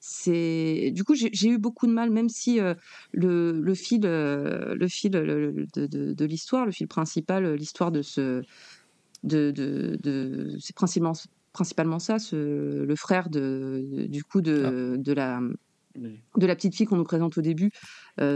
C'est 0.00 0.90
du 0.94 1.04
coup 1.04 1.14
j'ai 1.14 1.48
eu 1.48 1.58
beaucoup 1.58 1.86
de 1.86 1.92
mal, 1.92 2.10
même 2.10 2.28
si 2.28 2.60
euh, 2.60 2.74
le, 3.12 3.52
le 3.60 3.74
fil, 3.74 4.02
euh, 4.04 4.74
le 4.74 4.88
fil 4.88 5.12
le- 5.12 5.50
le- 5.50 5.66
de, 5.74 5.86
de- 5.86 6.12
de 6.12 6.24
l'histoire, 6.24 6.66
le 6.66 6.72
fil 6.72 6.86
principal, 6.88 7.54
l'histoire 7.54 7.90
de 7.90 8.02
ce, 8.02 8.42
de, 9.24 9.50
de, 9.50 10.56
c'est 10.60 10.74
principalement 10.76 11.14
principalement 11.52 11.98
ça, 11.98 12.18
ce, 12.20 12.36
le 12.84 12.96
frère 12.96 13.30
de, 13.30 14.06
du 14.08 14.22
coup 14.22 14.40
de, 14.40 14.96
de 14.96 15.12
la 15.12 15.40
de 16.36 16.46
la 16.46 16.54
petite 16.54 16.76
fille 16.76 16.86
qu'on 16.86 16.96
nous 16.96 17.04
présente 17.04 17.36
au 17.38 17.40
début, 17.40 17.72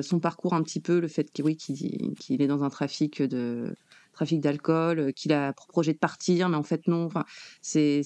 son 0.03 0.21
parcours 0.21 0.55
un 0.55 0.63
petit 0.63 0.81
peu, 0.81 1.01
le 1.01 1.09
fait 1.09 1.31
qu'il 1.33 1.45
oui, 1.45 1.57
qu'il 1.57 2.43
est 2.43 2.47
dans 2.47 2.63
un 2.65 2.71
trafic 2.71 3.23
de 3.23 3.75
trafic 4.13 4.41
d'alcool, 4.41 4.99
euh, 4.99 5.13
qu'il 5.13 5.33
a 5.33 5.53
pour 5.55 5.67
projet 5.67 5.93
de 5.93 5.99
partir, 5.99 6.49
mais 6.49 6.57
en 6.57 6.63
fait 6.63 6.87
non. 6.87 7.05
Enfin, 7.05 7.25
c'est 7.63 8.01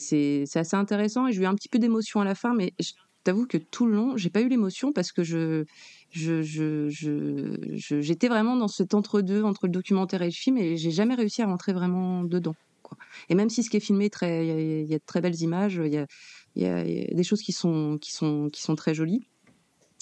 assez 0.54 0.76
intéressant 0.76 1.26
et 1.26 1.32
j'ai 1.32 1.42
eu 1.42 1.46
un 1.46 1.54
petit 1.54 1.68
peu 1.68 1.78
d'émotion 1.78 2.20
à 2.20 2.24
la 2.24 2.34
fin, 2.34 2.54
mais 2.54 2.72
je 2.80 2.92
t'avoue 3.24 3.46
que 3.46 3.58
tout 3.58 3.86
le 3.86 3.94
long, 3.96 4.16
j'ai 4.16 4.30
pas 4.30 4.40
eu 4.40 4.48
l'émotion 4.48 4.92
parce 4.92 5.12
que 5.12 5.24
je 5.24 5.64
je 6.10 6.42
je 6.42 6.88
je 6.88 7.56
je- 7.74 8.00
j'étais 8.00 8.28
vraiment 8.28 8.56
dans 8.56 8.68
cet 8.68 8.94
entre-deux 8.94 9.42
entre 9.42 9.66
le 9.66 9.72
documentaire 9.72 10.22
et 10.22 10.26
le 10.26 10.30
film 10.30 10.58
et 10.58 10.76
j'ai 10.76 10.90
jamais 10.92 11.14
réussi 11.14 11.42
à 11.42 11.46
rentrer 11.46 11.72
vraiment 11.72 12.22
dedans. 12.24 12.54
Quoi. 12.82 12.96
Et 13.28 13.34
même 13.34 13.50
si 13.50 13.62
ce 13.64 13.70
qui 13.70 13.76
est 13.78 13.80
filmé, 13.80 14.08
il 14.22 14.86
y 14.88 14.94
a- 14.94 14.98
de 14.98 15.02
très 15.04 15.20
belles 15.20 15.40
images, 15.42 15.80
il 15.84 15.92
y 15.92 15.98
a, 15.98 16.06
y 16.54 16.64
a 16.66 16.84
des 17.14 17.24
choses 17.24 17.42
qui 17.42 17.52
sont, 17.52 17.98
qui 18.00 18.12
sont, 18.12 18.48
qui 18.50 18.62
sont 18.62 18.76
très 18.76 18.94
jolies. 18.94 19.26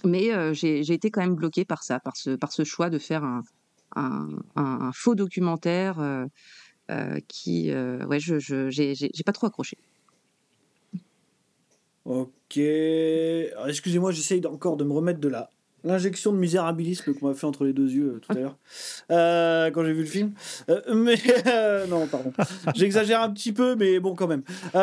Mais 0.04 0.32
euh, 0.32 0.52
j'ai 0.52 0.80
été 0.80 1.10
quand 1.10 1.20
même 1.20 1.34
bloquée 1.34 1.64
par 1.64 1.82
ça, 1.82 2.00
par 2.00 2.16
ce, 2.16 2.64
choix 2.64 2.90
de 2.90 2.98
faire 2.98 3.24
un, 3.24 4.90
faux 4.92 5.14
documentaire 5.14 5.98
euh, 6.00 6.26
euh, 6.90 7.18
qui, 7.28 7.72
ouais, 7.72 8.20
je, 8.20 8.38
j'ai 8.70 9.24
pas 9.24 9.32
trop 9.32 9.46
accroché. 9.46 9.78
Ok. 12.04 12.58
Excusez-moi, 12.58 14.12
j'essaye 14.12 14.44
encore 14.46 14.76
de 14.76 14.84
me 14.84 14.92
remettre 14.92 15.20
de 15.20 15.28
la 15.28 15.50
l'injection 15.84 16.32
de 16.32 16.38
misérabilisme 16.38 17.14
qu'on 17.14 17.28
m'a 17.28 17.34
fait 17.34 17.46
entre 17.46 17.64
les 17.64 17.72
deux 17.72 17.88
yeux 17.90 18.14
euh, 18.16 18.18
tout 18.20 18.32
à 18.32 18.34
l'heure 18.34 18.56
euh, 19.10 19.70
quand 19.70 19.84
j'ai 19.84 19.92
vu 19.92 20.00
le 20.00 20.06
film. 20.08 20.32
Euh, 20.70 20.80
mais 20.94 21.16
non, 21.88 22.06
pardon. 22.06 22.32
J'exagère 22.74 23.22
un 23.22 23.30
petit 23.30 23.52
peu, 23.52 23.76
mais 23.76 24.00
bon, 24.00 24.14
quand 24.14 24.26
même. 24.26 24.42
Il 24.74 24.78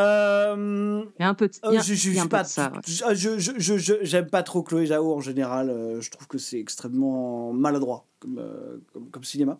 y 1.19 1.23
a 1.23 1.29
un 1.29 1.33
peu 1.33 1.47
de, 1.47 1.53
y 1.73 1.77
a- 1.77 1.81
je, 1.81 1.93
je, 1.93 2.17
un 2.19 2.23
peu 2.23 2.29
pas, 2.29 2.43
de 2.43 2.47
ça. 2.47 2.71
ouais. 2.71 2.79
je, 2.87 3.15
je, 3.15 3.39
je, 3.39 3.51
je- 3.57 3.77
je- 3.77 3.93
j'aime 4.03 4.27
pas 4.29 4.43
trop 4.43 4.63
Chloé 4.63 4.87
Zhao 4.87 5.13
en 5.13 5.19
général. 5.21 5.67
je 5.99 6.09
trouve 6.09 6.27
que 6.27 6.37
c'est 6.37 6.59
extrêmement 6.59 7.51
maladroit 7.53 8.05
comme, 8.21 8.37
euh, 8.39 8.77
comme, 8.93 9.09
comme 9.09 9.23
cinéma. 9.23 9.57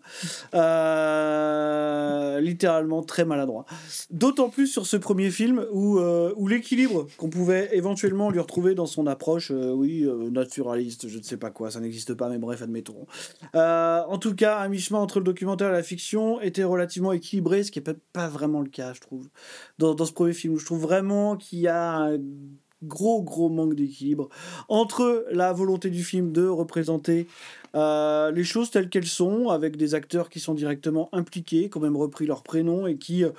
Euh, 0.54 2.40
littéralement 2.40 3.02
très 3.02 3.24
maladroit. 3.24 3.66
D'autant 4.10 4.48
plus 4.48 4.68
sur 4.68 4.86
ce 4.86 4.96
premier 4.96 5.30
film 5.30 5.66
où, 5.72 5.98
euh, 5.98 6.32
où 6.36 6.48
l'équilibre 6.48 7.06
qu'on 7.18 7.28
pouvait 7.28 7.68
éventuellement 7.72 8.30
lui 8.30 8.38
retrouver 8.38 8.74
dans 8.74 8.86
son 8.86 9.06
approche, 9.06 9.50
oui, 9.50 10.08
naturaliste, 10.30 11.08
je 11.08 11.18
ne 11.18 11.22
sais 11.22 11.36
pas 11.36 11.50
quoi, 11.50 11.70
ça 11.70 11.80
n'existe 11.80 12.14
pas, 12.14 12.28
mais 12.28 12.38
bref, 12.38 12.62
admettons. 12.62 13.06
En 13.54 14.18
tout 14.18 14.34
cas, 14.34 14.60
un 14.60 14.68
mi-chemin 14.68 15.00
entre 15.00 15.18
le 15.18 15.24
documentaire 15.24 15.68
et 15.68 15.72
la 15.72 15.82
fiction 15.82 16.40
était 16.40 16.64
relativement 16.64 17.12
équilibré, 17.12 17.64
ce 17.64 17.72
qui 17.72 17.80
n'est 17.80 17.94
pas 18.12 18.28
vraiment 18.28 18.60
le 18.60 18.70
cas, 18.70 18.92
je 18.94 19.00
trouve, 19.00 19.28
dans, 19.78 19.94
dans 19.94 20.06
ce 20.06 20.12
premier 20.12 20.32
film. 20.32 20.58
Je 20.58 20.64
trouve 20.64 20.80
vraiment 20.80 21.36
qu'il 21.36 21.58
y 21.58 21.68
a 21.68 21.96
un 21.96 22.18
gros, 22.82 23.22
gros 23.22 23.48
manque 23.48 23.74
d'équilibre 23.74 24.28
entre 24.68 25.24
la 25.30 25.52
volonté 25.52 25.90
du 25.90 26.02
film 26.02 26.32
de 26.32 26.46
représenter 26.46 27.26
euh, 27.74 28.30
les 28.30 28.44
choses 28.44 28.70
telles 28.70 28.88
qu'elles 28.88 29.06
sont, 29.06 29.48
avec 29.48 29.76
des 29.76 29.94
acteurs 29.94 30.28
qui 30.28 30.40
sont 30.40 30.54
directement 30.54 31.08
impliqués, 31.12 31.70
qui 31.70 31.78
ont 31.78 31.80
même 31.80 31.96
repris 31.96 32.26
leur 32.26 32.42
prénom 32.42 32.86
et 32.86 32.96
qui, 32.96 33.24
euh, 33.24 33.30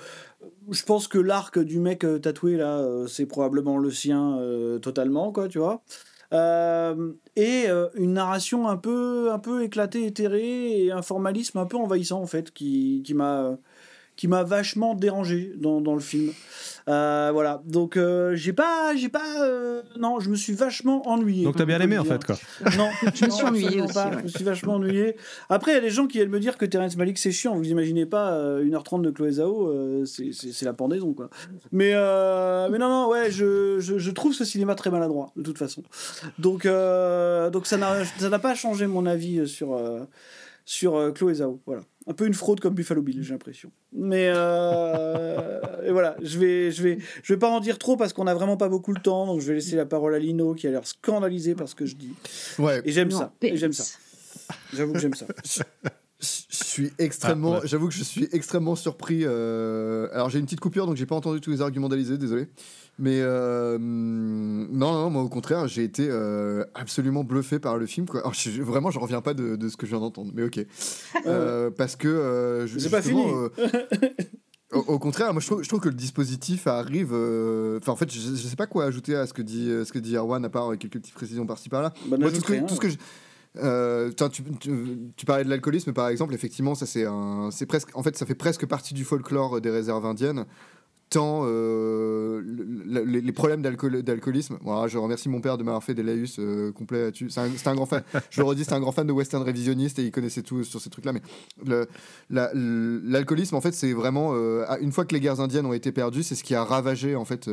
je 0.70 0.82
pense 0.84 1.08
que 1.08 1.18
l'arc 1.18 1.58
du 1.58 1.78
mec 1.78 2.04
euh, 2.04 2.18
tatoué 2.18 2.56
là, 2.56 2.84
c'est 3.06 3.26
probablement 3.26 3.78
le 3.78 3.90
sien 3.90 4.38
totalement, 4.82 5.32
quoi, 5.32 5.48
tu 5.48 5.58
vois. 5.58 5.82
Et 7.36 7.66
une 7.94 8.12
narration 8.12 8.68
un 8.68 8.76
peu, 8.76 9.30
un 9.32 9.38
peu 9.38 9.62
éclatée, 9.62 10.06
éthérée, 10.06 10.84
et 10.84 10.92
un 10.92 11.02
formalisme 11.02 11.58
un 11.58 11.66
peu 11.66 11.76
envahissant 11.76 12.20
en 12.20 12.26
fait, 12.26 12.52
qui, 12.52 13.02
qui 13.04 13.14
m'a 13.14 13.56
qui 14.16 14.28
m'a 14.28 14.42
vachement 14.44 14.94
dérangé 14.94 15.52
dans, 15.56 15.80
dans 15.80 15.94
le 15.94 16.00
film. 16.00 16.32
Euh, 16.86 17.30
voilà, 17.32 17.62
donc 17.64 17.96
euh, 17.96 18.34
j'ai 18.36 18.52
pas, 18.52 18.94
j'ai 18.94 19.08
pas, 19.08 19.42
euh, 19.42 19.80
non, 19.98 20.20
je 20.20 20.28
me 20.28 20.36
suis 20.36 20.52
vachement 20.52 21.08
ennuyé. 21.08 21.42
Donc 21.44 21.56
t'as 21.56 21.64
bien 21.64 21.80
aimé 21.80 21.96
en 21.96 22.04
fait 22.04 22.22
quoi. 22.22 22.36
Non, 22.76 22.90
Je 23.14 23.24
me 23.24 23.30
suis 23.30 23.46
absolument 23.46 23.84
aussi, 23.86 23.94
pas. 23.94 24.08
ouais. 24.10 24.16
Je 24.18 24.22
me 24.24 24.28
suis 24.28 24.44
vachement 24.44 24.74
ennuyé. 24.74 25.16
Après, 25.48 25.70
il 25.72 25.74
y 25.74 25.78
a 25.78 25.80
des 25.80 25.88
gens 25.88 26.06
qui 26.06 26.18
viennent 26.18 26.28
me 26.28 26.40
dire 26.40 26.58
que 26.58 26.66
Terrence 26.66 26.96
Malick 26.98 27.16
c'est 27.16 27.32
chiant. 27.32 27.56
Vous 27.56 27.64
imaginez 27.70 28.04
pas 28.04 28.32
euh, 28.34 28.62
1h30 28.64 29.00
de 29.00 29.10
Chloé 29.10 29.32
Zhao, 29.32 29.68
euh, 29.68 30.04
c'est- 30.04 30.62
la 30.62 30.74
pendaison 30.74 31.14
quoi. 31.14 31.30
Mais, 31.72 31.92
euh, 31.94 32.68
mais 32.70 32.76
non, 32.78 32.88
non, 32.88 33.08
ouais, 33.08 33.30
je, 33.30 33.80
je, 33.80 33.98
je 33.98 34.10
trouve 34.10 34.34
ce 34.34 34.44
cinéma 34.44 34.74
très 34.74 34.90
maladroit 34.90 35.30
de 35.36 35.42
toute 35.42 35.56
façon. 35.58 35.82
Donc, 36.38 36.66
euh, 36.66 37.48
donc 37.50 37.66
ça 37.66 37.78
n'a 37.78 38.04
ça 38.04 38.28
n'a 38.28 38.38
pas 38.38 38.54
changé 38.54 38.86
mon 38.86 39.06
avis 39.06 39.48
sur, 39.48 39.72
euh, 39.74 40.00
sur 40.64 40.96
euh, 40.96 41.12
Chloé 41.12 41.34
Zhao. 41.34 41.60
Voilà. 41.66 41.82
Un 42.06 42.12
peu 42.12 42.26
une 42.26 42.34
fraude 42.34 42.60
comme 42.60 42.74
Buffalo 42.74 43.02
Bill, 43.02 43.22
j'ai 43.22 43.32
l'impression. 43.32 43.70
Mais 43.92 44.30
euh, 44.34 45.60
et 45.84 45.90
voilà, 45.90 46.16
je 46.22 46.38
vais, 46.38 46.70
je, 46.70 46.82
vais, 46.82 46.98
je 47.22 47.32
vais 47.32 47.38
pas 47.38 47.48
en 47.48 47.60
dire 47.60 47.78
trop 47.78 47.96
parce 47.96 48.12
qu'on 48.12 48.26
a 48.26 48.34
vraiment 48.34 48.56
pas 48.56 48.68
beaucoup 48.68 48.92
le 48.92 49.00
temps. 49.00 49.26
Donc 49.26 49.40
je 49.40 49.48
vais 49.48 49.54
laisser 49.54 49.76
la 49.76 49.86
parole 49.86 50.14
à 50.14 50.18
Lino 50.18 50.54
qui 50.54 50.66
a 50.66 50.70
l'air 50.70 50.86
scandalisé 50.86 51.54
par 51.54 51.68
ce 51.68 51.74
que 51.74 51.86
je 51.86 51.96
dis. 51.96 52.12
Ouais. 52.58 52.82
Et 52.84 52.92
j'aime 52.92 53.10
ça. 53.10 53.32
Et 53.42 53.56
j'aime 53.56 53.72
ça. 53.72 53.84
J'avoue 54.72 54.92
que 54.92 54.98
j'aime 54.98 55.14
ça. 55.14 55.26
Je 56.48 56.64
suis 56.64 56.90
extrêmement, 56.98 57.54
Ah, 57.56 57.60
ouais. 57.60 57.66
j'avoue 57.66 57.88
que 57.88 57.94
je 57.94 58.02
suis 58.04 58.28
extrêmement 58.32 58.74
surpris. 58.76 59.20
euh, 59.24 60.08
Alors 60.12 60.30
j'ai 60.30 60.38
une 60.38 60.44
petite 60.46 60.60
coupure, 60.60 60.86
donc 60.86 60.96
j'ai 60.96 61.06
pas 61.06 61.14
entendu 61.16 61.40
tous 61.40 61.50
les 61.50 61.60
arguments 61.60 61.88
d'Alizé, 61.88 62.18
désolé. 62.18 62.48
Mais 62.98 63.18
euh, 63.20 63.76
non, 63.78 64.92
non, 64.92 65.10
moi 65.10 65.22
au 65.22 65.28
contraire, 65.28 65.66
j'ai 65.68 65.82
été 65.82 66.06
euh, 66.08 66.64
absolument 66.74 67.24
bluffé 67.24 67.58
par 67.58 67.76
le 67.76 67.86
film. 67.86 68.06
Quoi. 68.06 68.20
Alors, 68.20 68.34
je- 68.34 68.62
vraiment, 68.62 68.90
je 68.90 68.98
reviens 69.00 69.20
pas 69.20 69.34
de, 69.34 69.56
de 69.56 69.68
ce 69.68 69.76
que 69.76 69.84
je 69.86 69.90
viens 69.92 70.00
d'entendre, 70.00 70.30
mais 70.34 70.44
ok. 70.44 70.60
Euh, 71.26 71.70
parce 71.70 71.96
que 71.96 72.06
euh, 72.08 72.66
C'est 72.78 72.90
pas 72.90 73.00
fini. 73.02 73.22
euh, 73.26 73.48
au, 74.72 74.78
au 74.94 74.98
contraire, 74.98 75.32
moi 75.32 75.40
je 75.40 75.46
trouve, 75.46 75.62
je 75.62 75.68
trouve 75.68 75.80
que 75.80 75.88
le 75.88 75.94
dispositif 75.94 76.66
arrive. 76.66 77.10
euh, 77.12 77.78
Enfin, 77.80 77.92
en 77.92 77.96
fait, 77.96 78.12
je, 78.12 78.18
je 78.20 78.46
sais 78.46 78.56
pas 78.56 78.66
quoi 78.66 78.84
ajouter 78.84 79.14
à 79.16 79.26
ce 79.26 79.32
que 79.32 79.42
dit, 79.42 79.66
ce 79.84 79.90
que 79.92 79.98
dit 79.98 80.16
Erwan, 80.16 80.44
à 80.44 80.48
part 80.50 80.70
quelques 80.78 80.94
petites 80.94 81.14
précisions 81.14 81.46
par-ci 81.46 81.68
par-là. 81.68 81.92
Bah, 82.08 82.16
Moi, 82.18 82.30
tout 82.30 82.40
ce 82.40 82.44
que, 82.44 82.52
rien, 82.52 82.62
tout 82.64 82.74
ce 82.74 82.80
que 82.80 82.88
je- 82.88 82.96
euh, 83.62 84.10
tu, 85.16 85.26
parlais 85.26 85.44
de 85.44 85.50
l'alcoolisme 85.50 85.92
par 85.92 86.08
exemple, 86.08 86.34
effectivement, 86.34 86.74
ça 86.74 86.86
c'est 86.86 87.66
presque, 87.66 87.96
en 87.96 88.02
fait, 88.02 88.16
ça 88.16 88.26
fait 88.26 88.34
presque 88.34 88.66
partie 88.66 88.94
du 88.94 89.04
folklore 89.04 89.60
des 89.60 89.70
réserves 89.70 90.04
indiennes. 90.06 90.44
Tant 91.10 91.42
euh, 91.44 92.40
le- 92.44 93.04
le- 93.04 93.20
les, 93.20 93.32
problèmes 93.32 93.62
d'alcool- 93.62 94.02
d'alcoolisme. 94.02 94.58
Voilà, 94.62 94.88
je 94.88 94.98
remercie 94.98 95.28
mon 95.28 95.40
père 95.40 95.58
de 95.58 95.62
m'avoir 95.62 95.84
fait 95.84 95.94
des 95.94 96.02
laïus 96.02 96.38
euh, 96.40 96.72
complets 96.72 97.02
là-dessus. 97.02 97.28
C'est 97.30 97.68
un, 97.68 97.74
grand 97.74 97.86
fan. 97.86 98.02
Je 98.30 98.40
le 98.40 98.46
redis, 98.46 98.64
c'est 98.64 98.72
un 98.72 98.80
grand 98.80 98.90
fan 98.90 99.06
de 99.06 99.12
western 99.12 99.42
révisionniste 99.42 99.98
et 99.98 100.04
il 100.04 100.10
connaissait 100.10 100.42
tout 100.42 100.64
sur 100.64 100.80
ces 100.80 100.90
trucs-là. 100.90 101.12
Mais 101.12 101.20
l'alcoolisme, 102.30 103.54
en 103.54 103.60
fait, 103.60 103.72
c'est 103.72 103.92
vraiment 103.92 104.32
une 104.80 104.92
fois 104.92 105.04
que 105.04 105.14
les 105.14 105.20
guerres 105.20 105.40
indiennes 105.40 105.66
ont 105.66 105.74
été 105.74 105.92
perdues, 105.92 106.22
c'est 106.22 106.34
ce 106.34 106.42
qui 106.42 106.54
a 106.54 106.64
ravagé 106.64 107.14
en 107.14 107.24
fait. 107.26 107.48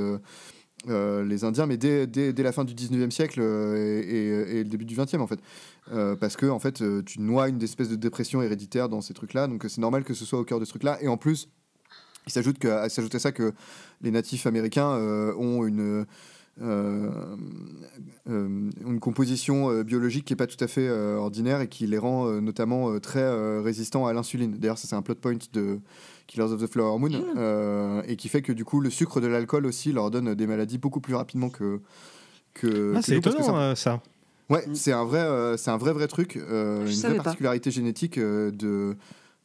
Euh, 0.90 1.24
les 1.24 1.44
Indiens, 1.44 1.68
mais 1.68 1.78
dès, 1.78 2.08
dès, 2.08 2.44
la 2.44 2.52
fin 2.52 2.64
du 2.64 2.74
19e 2.74 3.12
siècle 3.12 3.40
euh, 3.41 4.02
et, 4.02 4.64
le 4.64 4.70
début 4.70 4.86
du 4.86 4.95
20e, 4.95 5.20
en 5.20 5.28
fait. 5.28 5.40
Euh, 5.91 6.16
parce 6.16 6.36
que, 6.36 6.48
en 6.48 6.60
fait, 6.60 6.84
tu 7.06 7.22
noies 7.22 7.49
une 7.49 7.62
espèce 7.62 7.90
de 7.90 7.95
dépression 7.95 8.41
héréditaire 8.41 8.90
dans 8.90 9.02
ces 9.02 9.14
trucs-là, 9.14 9.48
donc 9.48 9.66
c'est 9.68 9.82
normal 9.82 10.03
que 10.03 10.14
ce 10.14 10.26
soit 10.26 10.40
au 10.40 10.44
cœur 10.44 10.60
de 10.60 10.66
ce 10.66 10.72
truc-là. 10.72 10.98
Et 11.02 11.08
en 11.08 11.18
plus, 11.18 11.49
il 12.28 12.32
s'ajoute 12.32 12.64
à- 12.66 12.90
ça 12.90 13.32
que 13.32 13.53
les 14.02 14.12
natifs 14.12 14.48
américains 14.48 14.95
ont 15.38 15.66
une. 15.66 16.06
une 16.60 18.99
composition 18.99 19.84
biologique 19.84 20.26
qui 20.26 20.34
est 20.34 20.36
pas 20.36 20.48
tout 20.48 20.64
à 20.64 20.68
fait 20.68 20.90
ordinaire 20.90 21.62
et 21.62 21.68
qui 21.68 21.88
les 21.88 21.98
rend 21.98 22.26
notamment 22.41 22.99
très 22.99 23.60
résistants 23.60 24.06
à 24.06 24.14
l'insuline. 24.14 24.58
D'ailleurs, 24.58 24.78
ça 24.78 24.88
c'est 24.88 24.95
un 24.95 25.02
plot 25.02 25.16
point 25.16 25.38
de 25.53 25.80
Killers 26.32 26.53
of 26.53 26.62
the 26.64 26.68
Flower 26.68 26.98
Moon 26.98 27.12
euh, 27.36 28.02
et 28.08 28.16
qui 28.16 28.30
fait 28.30 28.41
que 28.41 28.53
du 28.53 28.64
coup 28.64 28.80
le 28.80 28.90
sucre 28.90 29.20
de 29.20 29.28
l'alcool 29.28 29.66
aussi 29.66 29.91
leur 29.91 30.10
donne 30.12 30.34
des 30.34 30.48
maladies 30.48 30.78
beaucoup 30.78 31.02
plus 31.02 31.14
rapidement 31.16 31.49
que 31.49 31.82
que. 32.53 32.94
Ah, 32.95 32.99
que 32.99 33.06
c'est 33.06 33.20
parce 33.22 33.36
que 33.36 33.41
étonnant 33.41 33.58
ça- 33.58 33.62
euh, 33.62 33.76
ça. 33.76 34.02
Ouais, 34.49 34.66
c'est 34.74 34.91
un 34.91 35.03
vrai, 35.06 35.20
euh, 35.20 35.56
c'est 35.58 35.72
un 35.72 35.78
vrai 35.78 35.94
vrai 35.94 36.08
truc, 36.08 36.36
euh, 36.38 36.86
Je 36.86 36.94
une 36.94 36.99
vraie 37.02 37.16
pas. 37.18 37.24
particularité 37.24 37.70
génétique 37.72 38.18
euh, 38.18 38.52
de 38.52 38.95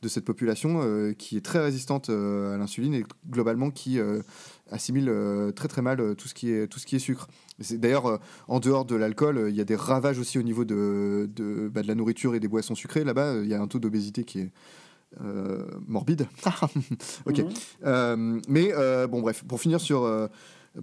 de 0.03 0.09
cette 0.09 0.25
population 0.27 0.81
euh, 0.83 1.13
qui 1.15 1.37
est 1.37 1.41
très 1.41 1.59
résistante 1.59 2.11
euh, 2.11 2.55
à 2.55 2.59
l'insuline 2.59 2.93
et 2.95 3.05
globalement 3.31 3.71
qui 3.71 3.99
euh, 3.99 4.21
assimile 4.71 5.09
euh, 5.09 5.53
très 5.53 5.69
très 5.69 5.81
mal 5.83 6.01
euh, 6.01 6.15
tout 6.15 6.29
ce 6.29 6.35
qui 6.35 6.51
est 6.53 6.67
tout 6.69 6.79
ce 6.79 6.87
qui 6.87 6.97
est 6.97 7.01
sucre. 7.01 7.29
D'ailleurs, 7.71 8.07
euh, 8.07 8.19
en 8.47 8.61
dehors 8.61 8.85
de 8.85 8.95
l'alcool, 8.95 9.39
euh, 9.39 9.51
il 9.51 9.57
y 9.57 9.61
a 9.61 9.65
des 9.65 9.75
ravages 9.75 10.19
aussi 10.19 10.39
au 10.39 10.43
niveau 10.43 10.65
de 10.65 11.29
de, 11.35 11.69
bah, 11.73 11.83
de 11.83 11.89
la 11.89 11.95
nourriture 11.95 12.35
et 12.35 12.41
des 12.41 12.49
boissons 12.49 12.75
sucrées. 12.75 13.05
Là-bas, 13.05 13.33
euh, 13.35 13.41
il 13.45 13.49
y 13.51 13.55
a 13.55 13.61
un 13.61 13.67
taux 13.69 13.79
d'obésité 13.79 14.23
qui 14.25 14.41
est 14.41 14.51
morbide. 15.87 16.27
ok. 17.27 17.39
Mhm. 17.39 17.49
Euh, 17.85 18.41
mais 18.49 18.73
euh, 18.75 19.07
bon, 19.07 19.21
bref, 19.21 19.45
pour 19.47 19.61
finir 19.61 19.81
sur. 19.81 20.05
euh, 20.05 20.29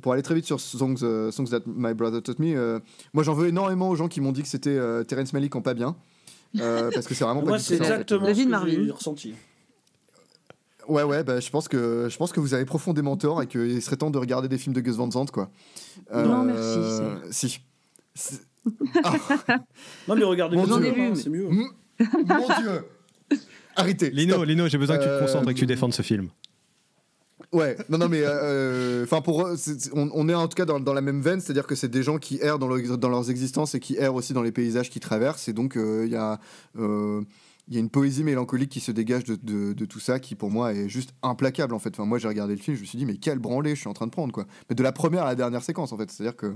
pour 0.02 0.14
aller 0.14 0.24
très 0.24 0.34
vite 0.34 0.46
sur 0.46 0.60
Songs, 0.60 0.96
euh, 1.04 1.30
Songs 1.32 1.46
That 1.46 1.62
My 1.68 1.94
Brother 1.94 2.24
Taught 2.24 2.40
Me, 2.40 2.56
euh, 2.58 2.80
moi 3.14 3.24
j'en 3.24 3.36
veux 3.36 3.48
énormément 3.50 3.90
aux 3.90 3.96
gens 3.96 4.08
qui 4.08 4.22
m'ont 4.22 4.32
dit 4.32 4.42
que 4.42 4.48
c'était 4.48 4.72
euh, 4.76 5.04
Terrence 5.04 5.34
Malick 5.34 5.56
en 5.56 5.62
pas 5.62 5.76
bien. 5.76 5.96
euh, 6.60 6.90
parce 6.94 7.06
que 7.06 7.14
c'est 7.14 7.24
vraiment 7.24 7.42
pas 7.42 7.50
Moi, 7.50 7.60
c'est 7.60 7.78
ça, 7.78 7.84
en 7.84 7.86
fait. 7.86 7.92
exactement 7.94 8.26
David 8.26 8.40
ce 8.40 8.44
que 8.46 8.50
Marvin. 8.50 8.84
j'ai 8.86 8.92
ressenti. 8.92 9.36
Ouais, 10.90 11.04
ouais, 11.04 11.24
bah, 11.24 11.40
je, 11.40 11.50
pense 11.52 11.68
que, 11.68 12.08
je 12.10 12.18
pense 12.18 12.32
que 12.32 12.40
vous 12.40 12.56
avez 12.56 12.66
profondément 12.66 13.16
tort 13.18 13.42
et 13.44 13.48
qu'il 13.48 13.80
serait 13.84 13.96
temps 13.98 14.10
de 14.10 14.18
regarder 14.18 14.48
des 14.48 14.58
films 14.58 14.74
de 14.74 14.82
Gus 14.82 14.96
Van 14.96 15.10
Sant, 15.12 15.28
quoi. 15.28 15.50
Euh, 16.12 16.26
Non, 16.26 16.44
merci, 16.44 17.62
Si. 18.16 18.40
Non, 20.08 20.16
mais 20.16 20.24
regardez 20.24 20.58
Mon 20.58 20.66
Dieu. 20.66 21.16
c'est 21.16 21.30
mieux. 21.30 21.48
M- 21.50 21.68
Mon 22.26 22.48
Dieu 22.62 22.84
Arrêtez 23.76 24.10
Lino, 24.12 24.36
stop. 24.36 24.46
Lino, 24.48 24.68
j'ai 24.68 24.78
besoin 24.78 24.98
que 24.98 25.04
tu 25.04 25.08
te 25.10 25.14
Euh, 25.14 25.20
concentres 25.22 25.50
et 25.50 25.54
que 25.54 25.60
tu 25.60 25.66
défendes 25.66 25.94
ce 25.94 26.02
film. 26.02 26.30
Ouais, 27.52 27.78
non, 27.90 27.98
non, 28.00 28.10
mais 28.10 28.22
euh, 28.24 29.04
enfin 29.04 29.22
pour 29.22 29.48
on, 29.94 30.10
on 30.14 30.30
est 30.30 30.34
en 30.34 30.48
tout 30.48 30.56
cas 30.56 30.66
dans, 30.66 30.80
dans 30.80 30.94
la 30.94 31.02
même 31.02 31.22
veine, 31.22 31.40
c'est-à-dire 31.40 31.68
que 31.68 31.76
c'est 31.76 31.88
des 31.90 32.02
gens 32.02 32.18
qui 32.18 32.40
errent 32.42 32.58
dans, 32.58 32.68
leur- 32.68 32.98
dans 32.98 33.10
leurs 33.10 33.30
existences 33.30 33.76
et 33.76 33.80
qui 33.80 33.96
errent 33.98 34.16
aussi 34.16 34.34
dans 34.34 34.42
les 34.42 34.52
paysages 34.52 34.90
qu'ils 34.90 35.02
traversent, 35.02 35.48
et 35.50 35.54
donc 35.54 35.76
euh, 35.78 36.04
il 36.06 36.12
y 36.12 36.16
a 36.16 36.40
euh, 36.80 37.22
il 37.70 37.76
y 37.76 37.78
a 37.78 37.80
une 37.80 37.90
poésie 37.90 38.24
mélancolique 38.26 38.70
qui 38.70 38.82
se 38.82 38.92
dégage 38.92 39.24
de, 39.24 39.36
de- 39.42 39.72
de 39.74 39.86
tout 39.86 40.00
ça, 40.02 40.20
qui 40.20 40.36
pour 40.36 40.52
moi 40.52 40.74
est 40.74 40.90
juste 40.90 41.14
implacable 41.22 41.74
en 41.74 41.80
fait. 41.80 41.90
Enfin, 41.92 42.06
moi 42.06 42.18
j'ai 42.20 42.28
regardé 42.28 42.56
le 42.56 42.62
film, 42.62 42.76
je 42.76 42.82
me 42.82 42.86
suis 42.86 42.98
dit 42.98 43.06
mais 43.06 43.16
quel 43.16 43.40
branlé 43.40 43.74
je 43.76 43.80
suis 43.80 43.88
en 43.88 43.94
train 43.94 44.06
de 44.06 44.12
prendre 44.12 44.34
quoi. 44.34 44.46
Mais 44.70 44.76
de 44.76 44.84
la 44.84 44.92
première 44.92 45.24
à 45.24 45.28
la 45.28 45.36
dernière 45.36 45.64
séquence 45.64 45.94
en 45.94 45.98
fait, 45.98 46.12
c'est-à-dire 46.12 46.36
que 46.36 46.54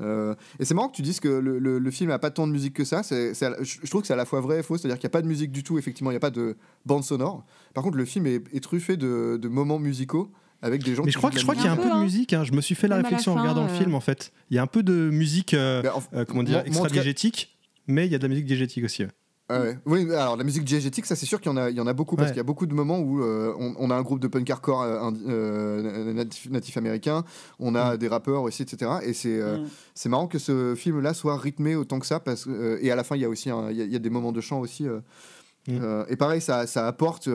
euh, 0.00 0.34
et 0.58 0.64
c'est 0.64 0.74
marrant 0.74 0.88
que 0.88 0.96
tu 0.96 1.02
dises 1.02 1.20
que 1.20 1.28
le, 1.28 1.58
le- 1.58 1.78
le 1.78 1.90
film 1.90 2.10
a 2.10 2.18
pas 2.18 2.30
tant 2.30 2.46
de 2.46 2.52
musique 2.52 2.74
que 2.74 2.84
ça. 2.84 3.02
C'est, 3.02 3.34
c'est 3.34 3.46
à 3.46 3.50
la- 3.50 3.62
je 3.62 3.86
trouve 3.90 4.00
que 4.02 4.06
c'est 4.06 4.14
à 4.14 4.16
la 4.16 4.24
fois 4.24 4.40
vrai 4.40 4.60
et 4.60 4.62
faux, 4.62 4.78
c'est-à-dire 4.78 4.98
qu'il 4.98 5.06
n'y 5.06 5.10
a 5.12 5.16
pas 5.18 5.22
de 5.22 5.28
musique 5.28 5.52
du 5.52 5.62
tout. 5.62 5.78
Effectivement, 5.78 6.10
il 6.10 6.14
n'y 6.14 6.18
a 6.18 6.20
pas 6.20 6.30
de 6.30 6.56
bande 6.86 7.04
sonore. 7.04 7.44
Par 7.74 7.84
contre, 7.84 7.96
le 7.98 8.04
film 8.06 8.26
est, 8.26 8.42
est 8.54 8.60
truffé 8.62 8.96
de, 8.96 9.38
de 9.40 9.48
moments 9.48 9.78
musicaux 9.78 10.30
avec 10.62 10.82
des 10.82 10.94
gens. 10.94 11.02
Mais 11.04 11.08
qui 11.10 11.12
je 11.12 11.18
crois, 11.18 11.30
que- 11.30 11.38
je 11.38 11.42
crois 11.42 11.54
qu'il 11.54 11.64
y 11.64 11.68
a 11.68 11.72
un 11.72 11.76
peu 11.76 11.90
de 11.90 12.02
musique. 12.02 12.32
hein. 12.32 12.44
Je 12.44 12.52
me 12.52 12.60
suis 12.62 12.74
fait 12.74 12.88
la 12.88 12.96
Même 12.96 13.04
à 13.04 13.10
la 13.10 13.16
réflexion 13.16 13.32
en 13.32 13.34
fin, 13.36 13.40
regardant 13.42 13.64
le 13.66 13.70
euh, 13.70 13.78
film 13.78 13.94
en 13.94 14.00
fait. 14.00 14.32
Il 14.50 14.56
y 14.56 14.58
a 14.58 14.62
un 14.62 14.66
peu 14.66 14.82
de 14.82 15.10
musique, 15.10 15.52
euh, 15.54 15.82
euh, 16.14 16.24
comment 16.24 16.42
dire, 16.42 16.62
extra-diégétique, 16.66 17.58
mais 17.86 18.06
il 18.06 18.12
y 18.12 18.14
a 18.14 18.18
de 18.18 18.22
la 18.24 18.28
musique 18.28 18.46
diégétique 18.46 18.84
aussi. 18.84 19.02
ouais. 19.04 19.10
Ah. 19.50 19.62
Oui, 19.86 20.12
alors 20.12 20.36
la 20.36 20.44
musique 20.44 20.64
diégétique, 20.64 21.06
ça 21.06 21.16
c'est 21.16 21.24
sûr 21.24 21.40
qu'il 21.40 21.50
y 21.50 21.54
en 21.54 21.56
a, 21.56 21.70
il 21.70 21.76
y 21.76 21.80
en 21.80 21.86
a 21.86 21.94
beaucoup 21.94 22.16
parce 22.16 22.26
Ouais. 22.28 22.32
qu'il 22.34 22.36
y 22.38 22.40
a 22.40 22.44
beaucoup 22.44 22.66
de 22.66 22.74
moments 22.74 22.98
où 22.98 23.22
euh, 23.22 23.54
on, 23.58 23.74
on 23.78 23.90
a 23.90 23.94
un 23.94 24.02
groupe 24.02 24.20
de 24.20 24.28
punk 24.28 24.48
hardcore 24.50 24.82
euh, 24.82 25.10
euh, 25.26 26.12
natif, 26.12 26.50
natif 26.50 26.76
américain, 26.76 27.24
on 27.58 27.74
a 27.74 27.96
des 27.96 28.08
rappeurs 28.08 28.42
aussi, 28.42 28.62
etc. 28.62 28.90
Et 29.04 29.14
c'est 29.14 29.38
Mm. 29.40 29.66
c'est 29.94 30.08
marrant 30.10 30.26
que 30.26 30.38
ce 30.38 30.74
film-là 30.74 31.14
soit 31.14 31.36
rythmé 31.38 31.76
autant 31.76 31.98
que 31.98 32.06
ça 32.06 32.20
parce 32.20 32.46
et 32.80 32.90
à 32.90 32.96
la 32.96 33.04
fin 33.04 33.16
il 33.16 33.22
y 33.22 33.24
a 33.24 33.28
aussi 33.30 33.48
il 33.48 33.76
y, 33.76 33.80
a- 33.82 33.84
il 33.84 33.92
y 33.92 33.96
a 33.96 33.98
des 33.98 34.10
moments 34.10 34.32
de 34.32 34.40
chant 34.42 34.60
aussi. 34.60 34.86
euh, 34.86 36.04
et 36.08 36.16
pareil, 36.16 36.40
ça, 36.40 36.66
ça 36.66 36.86
apporte 36.86 37.28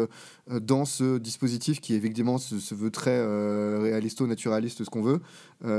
dans 0.50 0.86
ce 0.86 1.18
dispositif 1.20 1.80
qui 1.82 1.94
évidemment 1.94 2.38
se, 2.40 2.60
se 2.60 2.74
veut 2.74 2.90
très 2.90 3.12
euh, 3.18 3.78
réalisto, 3.82 4.26
naturaliste, 4.28 4.84
ce 4.84 4.90
qu'on 4.90 5.04
veut, 5.04 5.20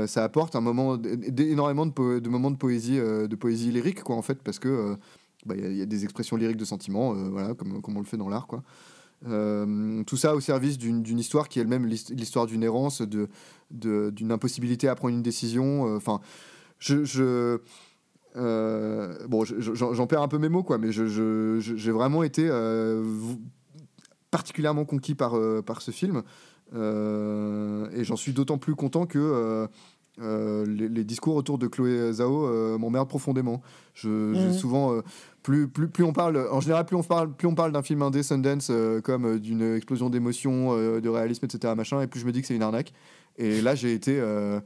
ça 0.07 0.23
apporte 0.23 0.55
un 0.55 0.61
moment, 0.61 0.97
énormément 1.37 1.85
de, 1.85 2.19
de 2.19 2.29
moments 2.29 2.51
de 2.51 2.57
poésie, 2.57 2.97
de 2.97 3.35
poésie 3.35 3.71
lyrique, 3.71 4.03
quoi, 4.03 4.15
en 4.15 4.21
fait, 4.21 4.39
parce 4.41 4.59
que 4.59 4.95
bah, 5.45 5.55
il 5.57 5.63
y, 5.63 5.65
a- 5.65 5.69
il 5.69 5.77
y 5.77 5.81
a 5.81 5.85
des 5.85 6.03
expressions 6.03 6.35
lyriques 6.37 6.57
de 6.57 6.65
sentiments, 6.65 7.13
euh, 7.15 7.29
voilà, 7.29 7.53
comme, 7.53 7.81
comme 7.81 7.95
on 7.97 7.99
le 7.99 8.05
fait 8.05 8.17
dans 8.17 8.29
l'art, 8.29 8.47
quoi. 8.47 8.63
Euh, 9.27 10.03
tout 10.03 10.17
ça 10.17 10.35
au 10.35 10.39
service 10.41 10.77
d'une 10.77 11.01
d'une 11.01 11.17
histoire 11.19 11.47
qui 11.47 11.57
est 11.59 11.61
elle-même 11.61 11.85
l'hist- 11.85 12.11
l'histoire 12.13 12.45
d'une 12.45 12.63
errance, 12.63 13.01
de- 13.01 13.29
de- 13.71 14.09
d'une 14.11 14.31
impossibilité 14.31 14.87
à 14.89 14.95
prendre 14.95 15.13
une 15.15 15.23
décision. 15.23 15.87
euh, 15.87 15.95
Enfin, 15.97 16.19
je, 16.79 17.05
je- 17.05 17.59
euh, 18.35 19.17
bon, 19.27 19.45
je- 19.45 19.59
je- 19.61 19.73
j'en 19.73 20.05
perds 20.07 20.21
un 20.21 20.27
peu 20.27 20.37
mes 20.37 20.49
mots, 20.49 20.63
quoi, 20.63 20.77
mais 20.77 20.91
je- 20.91 21.07
je- 21.07 21.59
je- 21.61 21.75
j'ai 21.77 21.91
vraiment 21.91 22.23
été 22.23 22.49
particulièrement 24.31 24.85
conquis 24.85 25.15
par, 25.15 25.35
par 25.65 25.81
ce 25.81 25.91
film. 25.91 26.21
Et 26.73 28.03
j'en 28.03 28.15
suis 28.17 28.33
d'autant 28.33 28.57
plus 28.57 28.75
content 28.75 29.05
que 29.05 29.67
les, 30.19 30.89
les 30.89 31.03
discours 31.03 31.35
autour 31.35 31.57
de 31.57 31.67
Chloé 31.67 32.11
Zhao 32.13 32.77
m'emmerdent 32.77 33.09
profondément. 33.09 33.61
Je, 33.93 34.33
j'ai 34.33 34.47
Mhm. 34.47 34.53
souvent, 34.53 35.01
plus, 35.45 35.67
plus, 35.67 35.87
plus 35.87 36.03
on 36.03 36.11
parle, 36.11 36.37
en 36.51 36.59
général, 36.59 36.87
plus 36.87 36.95
on 36.95 37.03
parle, 37.03 37.31
plus 37.31 37.47
on 37.47 37.53
parle 37.53 37.71
d'un 37.71 37.83
film 37.83 38.01
indé 38.01 38.23
Sundance 38.23 38.69
euh, 38.71 38.99
comme 38.99 39.25
euh, 39.35 39.39
d'une 39.39 39.75
explosion 39.75 40.09
d'émotions, 40.09 40.75
euh, 40.75 40.99
de 40.99 41.07
réalisme, 41.07 41.45
etc., 41.45 41.71
machin, 41.77 42.01
et 42.01 42.07
plus 42.07 42.19
je 42.19 42.25
me 42.25 42.31
dis 42.31 42.41
que 42.41 42.47
c'est 42.47 42.55
une 42.55 42.63
arnaque. 42.63 42.91
Et 43.37 43.61
là, 43.61 43.75
j'ai 43.75 43.93
été, 43.93 44.19
euh, 44.19 44.59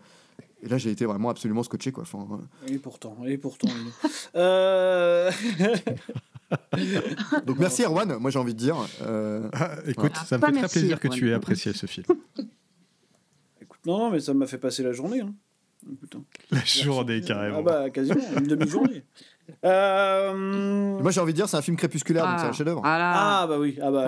et 0.64 0.70
là, 0.70 0.78
j'ai 0.78 0.90
été 0.90 1.04
vraiment 1.04 1.30
absolument 1.30 1.64
scotché, 1.64 1.92
quoi. 1.92 2.04
Enfin, 2.04 2.26
euh, 2.32 2.74
Et 2.74 2.78
pourtant, 2.78 3.18
et 3.26 3.38
pourtant. 3.38 3.68
euh... 4.36 5.30
Donc 7.46 7.60
merci 7.60 7.84
Erwan, 7.84 8.18
moi 8.18 8.32
j'ai 8.32 8.40
envie 8.40 8.54
de 8.54 8.60
dire. 8.60 8.78
euh, 9.04 9.50
Écoute, 9.86 10.14
ouais. 10.14 10.26
ça 10.26 10.38
me 10.38 10.46
fait 10.46 10.52
très 10.54 10.68
plaisir 10.70 11.00
que 11.00 11.10
tu 11.10 11.30
aies 11.30 11.34
apprécié 11.34 11.74
ce 11.74 11.86
film. 11.88 12.06
Non, 13.86 13.98
non, 13.98 14.10
mais 14.12 14.20
ça 14.20 14.34
m'a 14.34 14.46
fait 14.46 14.58
passer 14.58 14.84
la 14.84 14.92
journée. 14.92 15.22
Hein. 15.22 15.34
Écoute, 15.92 16.14
hein. 16.18 16.24
La 16.52 16.64
journée, 16.66 17.22
carrément. 17.22 17.60
Ah 17.60 17.62
bah, 17.62 17.90
quasiment, 17.90 18.20
une 18.38 18.48
demi-journée. 18.48 19.04
Euh... 19.66 20.34
Moi 21.02 21.12
j'ai 21.12 21.22
envie 21.22 21.34
de 21.34 21.38
dire 21.38 21.50
c'est 21.50 21.58
un 21.58 21.62
film 21.62 21.78
crépusculaire, 21.78 22.26
donc 22.26 22.40
c'est 22.40 22.48
un 22.48 22.52
chef-d'œuvre. 22.52 22.82
Ah 22.84 23.46
bah 23.48 23.58
oui, 23.60 23.78
ah 23.82 23.92
bah, 23.92 24.06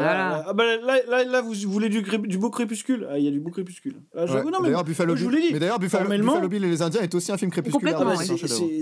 ah 0.47 0.53
bah, 0.53 0.63
là, 0.83 0.99
là, 1.07 1.23
là, 1.23 1.41
vous 1.41 1.53
voulez 1.67 1.89
du, 1.89 2.01
beau 2.37 2.49
crépuscule? 2.49 3.07
Ah, 3.11 3.17
il 3.17 3.25
y 3.25 3.27
a 3.27 3.31
du 3.31 3.39
beau 3.39 3.51
crépuscule. 3.51 3.95
Ah, 4.15 4.25
Ouais. 4.25 4.43
D'ailleurs, 4.61 4.83
Buffalo 4.83 5.15
Bill, 5.15 5.49
mais 5.53 5.59
d'ailleurs, 5.59 5.79
Buffalo, 5.79 6.09
Buffalo 6.09 6.47
Bill 6.47 6.63
et 6.63 6.69
les 6.69 6.81
Indiens 6.81 7.01
est 7.01 7.15
aussi 7.15 7.31
un 7.31 7.37
film 7.37 7.51
crépusculaire. 7.51 7.99
Ah 8.01 8.15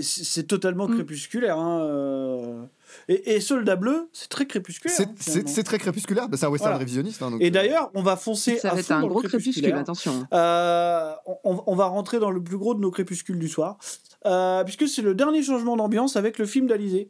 c'est 0.02 0.46
totalement 0.46 0.86
crépusculaire. 0.86 1.58
Hein, 1.58 1.80
euh. 1.82 2.62
Et, 3.08 3.34
et 3.36 3.40
Soldat 3.40 3.76
Bleu, 3.76 4.08
c'est 4.12 4.28
très 4.28 4.46
crépusculaire. 4.46 4.96
C'est- 4.96 5.04
hein, 5.08 5.14
C'est 5.18 5.48
c'est 5.48 5.62
très 5.62 5.78
crépusculaire, 5.78 6.28
bah, 6.28 6.36
c'est 6.36 6.46
un 6.46 6.50
western 6.50 6.70
Voilà. 6.70 6.78
révisionniste. 6.78 7.22
hein, 7.22 7.30
donc, 7.30 7.40
Et 7.40 7.46
euh, 7.46 7.50
d'ailleurs, 7.50 7.90
on 7.94 8.02
va 8.02 8.16
foncer 8.16 8.56
Ça 8.58 8.70
à 8.70 8.74
va 8.74 8.80
être 8.80 8.86
fond 8.86 8.94
un 8.94 9.00
dans 9.00 9.06
le 9.08 9.12
gros 9.14 9.22
crépuscule, 9.22 9.72
attention. 9.74 10.26
Euh, 10.32 11.12
on, 11.44 11.62
on 11.66 11.74
va 11.76 11.86
rentrer 11.86 12.18
dans 12.18 12.30
le 12.30 12.42
plus 12.42 12.56
gros 12.58 12.74
de 12.74 12.80
nos 12.80 12.90
crépuscules 12.90 13.38
du 13.38 13.48
soir, 13.48 13.78
euh, 14.26 14.64
puisque 14.64 14.88
c'est 14.88 15.02
le 15.02 15.14
dernier 15.14 15.42
changement 15.42 15.76
d'ambiance 15.76 16.16
avec 16.16 16.38
le 16.38 16.46
film 16.46 16.66
d'Alizé. 16.66 17.08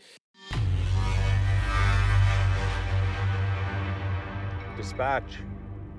Dispatch. 4.77 5.43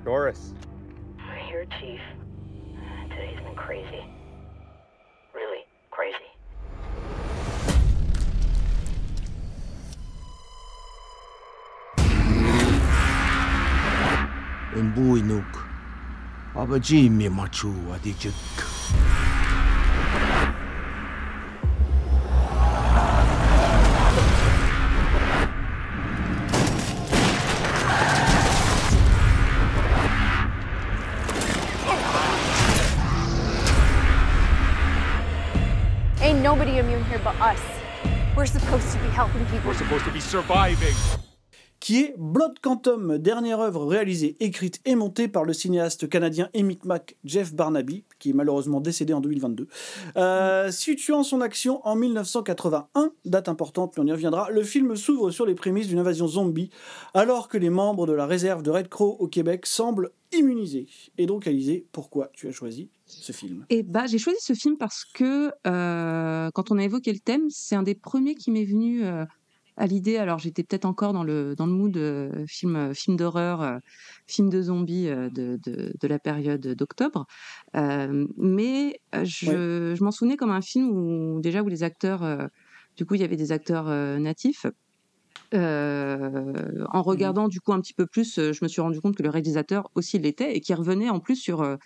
Doris. 0.05 0.53
Here, 1.49 1.65
Chief. 1.79 2.01
Today's 3.09 3.39
been 3.45 3.55
crazy. 3.55 4.01
Embuy 14.77 15.21
nuk. 15.21 15.67
Abajimi 16.55 17.29
machu 17.29 17.73
adijik. 17.93 18.33
Ain't 36.21 36.41
nobody 36.41 36.77
immune 36.77 37.03
here 37.05 37.19
but 37.23 37.35
us. 37.41 37.59
We're 38.37 38.45
supposed 38.45 38.89
to 38.93 38.99
be 38.99 39.09
helping 39.09 39.45
people. 39.47 39.67
We're 39.67 39.77
supposed 39.77 40.05
to 40.05 40.11
be 40.11 40.21
surviving. 40.21 40.95
Qui 41.91 42.13
Blood 42.17 42.59
Quantum, 42.61 43.17
dernière 43.17 43.59
œuvre 43.59 43.85
réalisée, 43.85 44.37
écrite 44.39 44.79
et 44.85 44.95
montée 44.95 45.27
par 45.27 45.43
le 45.43 45.51
cinéaste 45.51 46.07
canadien 46.07 46.47
et 46.53 46.63
Micmac 46.63 47.17
Jeff 47.25 47.53
Barnaby, 47.53 48.05
qui 48.17 48.29
est 48.29 48.33
malheureusement 48.33 48.79
décédé 48.79 49.11
en 49.11 49.19
2022. 49.19 49.67
Euh, 50.15 50.71
situant 50.71 51.23
son 51.23 51.41
action 51.41 51.85
en 51.85 51.97
1981, 51.97 53.11
date 53.25 53.49
importante, 53.49 53.97
mais 53.97 54.03
on 54.03 54.07
y 54.07 54.11
reviendra, 54.13 54.49
le 54.51 54.63
film 54.63 54.95
s'ouvre 54.95 55.31
sur 55.31 55.45
les 55.45 55.53
prémices 55.53 55.89
d'une 55.89 55.99
invasion 55.99 56.27
zombie, 56.27 56.69
alors 57.13 57.49
que 57.49 57.57
les 57.57 57.69
membres 57.69 58.07
de 58.07 58.13
la 58.13 58.25
réserve 58.25 58.63
de 58.63 58.69
Red 58.69 58.87
Crow 58.87 59.17
au 59.19 59.27
Québec 59.27 59.65
semblent 59.65 60.11
immunisés. 60.31 60.87
Et 61.17 61.25
donc, 61.25 61.45
Alizé, 61.45 61.85
pourquoi 61.91 62.29
tu 62.31 62.47
as 62.47 62.53
choisi 62.53 62.89
ce 63.05 63.33
film? 63.33 63.65
Et 63.69 63.83
bah, 63.83 64.05
j'ai 64.07 64.17
choisi 64.17 64.39
ce 64.41 64.53
film 64.53 64.77
parce 64.77 65.03
que 65.03 65.51
euh, 65.67 66.49
quand 66.53 66.71
on 66.71 66.77
a 66.77 66.83
évoqué 66.85 67.11
le 67.11 67.19
thème, 67.19 67.49
c'est 67.49 67.75
un 67.75 67.83
des 67.83 67.95
premiers 67.95 68.35
qui 68.35 68.49
m'est 68.49 68.63
venu 68.63 69.03
euh, 69.03 69.25
à 69.81 69.87
l'idée. 69.87 70.17
Alors, 70.17 70.37
j'étais 70.37 70.63
peut-être 70.63 70.85
encore 70.85 71.11
dans 71.11 71.23
le, 71.23 71.55
dans 71.55 71.65
le 71.65 71.71
mood 71.71 71.97
euh, 71.97 72.45
film, 72.47 72.75
euh, 72.75 72.93
film 72.93 73.17
d'horreur, 73.17 73.63
euh, 73.63 73.79
film 74.27 74.49
de 74.49 74.61
zombies 74.61 75.07
euh, 75.07 75.29
de, 75.31 75.59
de, 75.65 75.93
de 75.99 76.07
la 76.07 76.19
période 76.19 76.61
d'octobre. 76.61 77.25
Mais 77.73 78.99
je, 79.23 79.95
je 79.95 80.03
m'en 80.03 80.11
souvenais 80.11 80.37
comme 80.37 80.51
un 80.51 80.61
film 80.61 80.91
où, 80.91 81.41
déjà, 81.41 81.63
où 81.63 81.67
les 81.67 81.81
acteurs, 81.81 82.49
du 82.95 83.05
coup, 83.05 83.15
il 83.15 83.21
y 83.21 83.23
avait 83.23 83.35
des 83.35 83.51
acteurs 83.51 83.85
natifs. 84.19 84.67
En 85.53 87.01
regardant 87.01 87.47
du 87.47 87.59
coup 87.59 87.73
un 87.73 87.81
petit 87.81 87.93
peu 87.93 88.05
plus, 88.05 88.35
je 88.35 88.59
me 88.61 88.67
suis 88.67 88.81
rendu 88.81 89.01
compte 89.01 89.15
que 89.15 89.23
le 89.23 89.29
réalisateur 89.29 89.89
aussi 89.95 90.19
l'était 90.19 90.55
et 90.55 90.61
qui 90.61 90.73
revenait 90.73 91.09
en 91.09 91.19
plus 91.19 91.35
sur 91.35 91.77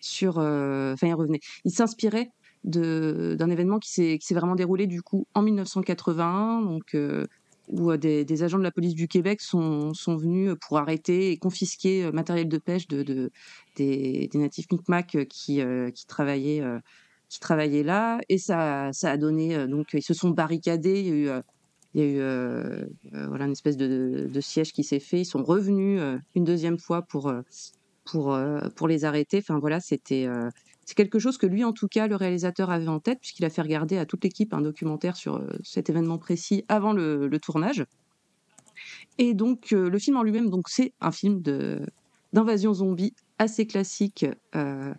sur, 0.00 0.38
enfin 0.38 1.06
il 1.06 1.14
revenait, 1.14 1.40
il 1.64 1.72
s'inspirait 1.72 2.30
d'un 2.64 3.50
événement 3.50 3.78
qui 3.78 3.90
s'est 3.90 4.18
qui 4.18 4.26
s'est 4.26 4.34
vraiment 4.34 4.54
déroulé 4.54 4.86
du 4.86 5.02
coup 5.02 5.26
en 5.34 5.42
1981, 5.42 6.62
donc 6.62 6.94
euh, 6.94 7.26
où 7.68 7.90
euh, 7.90 7.96
des, 7.96 8.42
agents 8.42 8.58
de 8.58 8.62
la 8.62 8.70
police 8.70 8.94
du 8.94 9.08
Québec 9.08 9.40
sont 9.40 9.94
sont 9.94 10.16
venus 10.16 10.54
pour 10.60 10.78
arrêter 10.78 11.30
et 11.32 11.36
confisquer 11.36 12.04
euh, 12.04 12.12
matériel 12.12 12.48
de 12.48 12.58
pêche 12.58 12.88
de, 12.88 13.02
de 13.02 13.30
des, 13.76 14.28
natifs 14.34 14.66
Micmac 14.70 15.14
euh, 15.14 15.24
qui 15.24 15.60
euh, 15.60 15.90
qui 15.90 16.06
travaillaient 16.06 16.60
euh, 16.60 16.78
qui 17.28 17.40
travaillaient 17.40 17.82
là 17.82 18.20
et 18.28 18.38
ça 18.38 18.90
ça 18.92 19.10
a 19.10 19.16
donné 19.16 19.56
euh, 19.56 19.66
donc 19.66 19.88
ils 19.94 20.02
se 20.02 20.14
sont 20.14 20.30
barricadés, 20.30 21.00
il 21.00 21.06
y 21.06 21.10
a 21.10 21.14
eu 21.14 21.28
euh, 21.28 21.40
il 21.94 22.00
y 22.00 22.04
a 22.04 22.06
eu 22.06 22.20
euh, 22.20 22.84
euh, 23.14 23.26
voilà 23.28 23.44
une 23.46 23.52
espèce 23.52 23.76
de, 23.76 24.28
de 24.32 24.40
siège 24.40 24.72
qui 24.72 24.82
s'est 24.84 25.00
fait. 25.00 25.20
Ils 25.20 25.24
sont 25.26 25.42
revenus 25.42 26.00
euh, 26.00 26.18
une 26.34 26.44
deuxième 26.44 26.78
fois 26.78 27.02
pour 27.02 27.28
euh, 27.28 27.42
pour 28.04 28.34
euh, 28.34 28.60
pour 28.76 28.88
les 28.88 29.04
arrêter. 29.04 29.38
Enfin 29.38 29.58
voilà, 29.58 29.80
c'était 29.80 30.26
euh, 30.26 30.50
c'est 30.84 30.94
quelque 30.94 31.18
chose 31.18 31.38
que 31.38 31.46
lui 31.46 31.64
en 31.64 31.72
tout 31.72 31.88
cas 31.88 32.06
le 32.06 32.16
réalisateur 32.16 32.70
avait 32.70 32.88
en 32.88 33.00
tête 33.00 33.20
puisqu'il 33.20 33.44
a 33.44 33.50
fait 33.50 33.62
regarder 33.62 33.98
à 33.98 34.06
toute 34.06 34.24
l'équipe 34.24 34.52
un 34.54 34.60
documentaire 34.60 35.16
sur 35.16 35.36
euh, 35.36 35.48
cet 35.62 35.90
événement 35.90 36.18
précis 36.18 36.64
avant 36.68 36.92
le, 36.92 37.30
tournage. 37.40 37.84
Et 39.18 39.34
donc 39.34 39.72
euh, 39.72 39.88
le 39.88 39.98
film 39.98 40.16
en 40.16 40.22
lui-même 40.22 40.50
donc 40.50 40.68
c'est 40.68 40.92
un 41.00 41.12
film 41.12 41.40
d'invasion 42.32 42.74
zombie 42.74 43.14
assez 43.38 43.66
classique. 43.66 44.26
euh, 44.54 44.94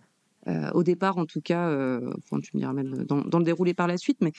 au 0.74 0.82
départ, 0.82 1.16
en 1.16 1.24
tout 1.24 1.40
cas, 1.40 1.70
tu 1.70 2.34
me 2.52 2.58
diras 2.58 2.74
même 2.74 3.04
dans, 3.04 3.38
le 3.38 3.44
déroulé 3.44 3.72
par 3.72 3.86
la 3.86 3.96
suite, 3.96 4.18
mais 4.20 4.32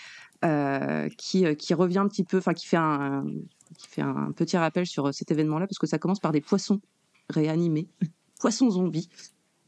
qui, 1.18 1.56
qui 1.56 1.74
revient 1.74 1.98
un 1.98 2.08
petit 2.08 2.24
peu, 2.24 2.38
enfin, 2.38 2.54
qui 2.54 2.68
fait 2.68 2.78
un, 2.78 3.26
qui 3.76 3.88
fait 3.88 4.04
un 4.04 4.32
petit 4.32 4.56
rappel 4.56 4.86
sur 4.86 5.12
cet 5.16 5.32
événement-là, 5.32 5.66
parce 5.66 5.80
que 5.80 5.88
ça 5.88 5.98
commence 5.98 6.20
par 6.20 6.32
des 6.32 6.42
poissons 6.42 6.80
réanimés, 7.32 7.88
poissons 8.40 8.70
zombies, 8.70 9.10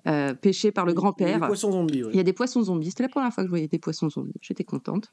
euh, 0.07 0.33
pêchés 0.33 0.71
par 0.71 0.85
le 0.85 0.91
Il 0.91 0.95
y 0.95 0.97
a 0.97 1.01
grand-père. 1.01 1.39
des 1.39 1.45
poissons 1.47 1.71
zombies, 1.71 2.03
ouais. 2.03 2.11
Il 2.13 2.17
y 2.17 2.19
a 2.19 2.23
des 2.23 2.33
poissons 2.33 2.61
zombies. 2.63 2.89
C'était 2.89 3.03
la 3.03 3.09
première 3.09 3.33
fois 3.33 3.43
que 3.43 3.47
je 3.47 3.51
voyais 3.51 3.67
des 3.67 3.79
poissons 3.79 4.09
zombies. 4.09 4.31
J'étais 4.41 4.63
contente. 4.63 5.09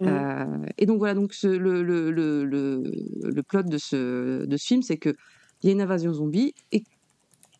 Mhm. 0.00 0.08
Euh, 0.08 0.66
et 0.78 0.86
donc 0.86 0.98
voilà, 0.98 1.14
donc 1.14 1.32
ce- 1.34 1.48
le, 1.48 1.82
le, 1.82 2.10
le, 2.12 2.44
le, 2.44 2.82
le 3.24 3.42
plot 3.42 3.62
de 3.64 3.78
ce, 3.78 4.44
de 4.46 4.56
ce 4.56 4.64
film, 4.66 4.82
c'est 4.82 4.96
que 4.98 5.14
il 5.62 5.66
y 5.66 5.70
a 5.70 5.72
une 5.72 5.80
invasion 5.82 6.12
zombie 6.12 6.52
et 6.70 6.84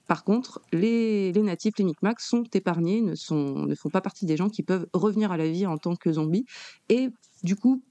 par 0.06 0.24
contre, 0.24 0.62
les, 0.72 1.32
les 1.32 1.42
natifs, 1.42 1.74
les 1.78 1.84
Micmacs, 1.84 2.20
sont 2.20 2.44
épargnés, 2.54 3.02
ne, 3.02 3.14
sont, 3.14 3.66
ne 3.66 3.74
font 3.74 3.90
pas 3.90 4.00
partie 4.00 4.24
des 4.24 4.38
gens 4.38 4.48
qui 4.48 4.62
peuvent 4.62 4.86
revenir 4.94 5.32
à 5.32 5.36
la 5.36 5.46
vie 5.48 5.66
en 5.66 5.76
tant 5.76 5.96
que 5.96 6.10
zombies. 6.12 6.46
Et 6.88 7.08
du 7.42 7.56
coup, 7.56 7.82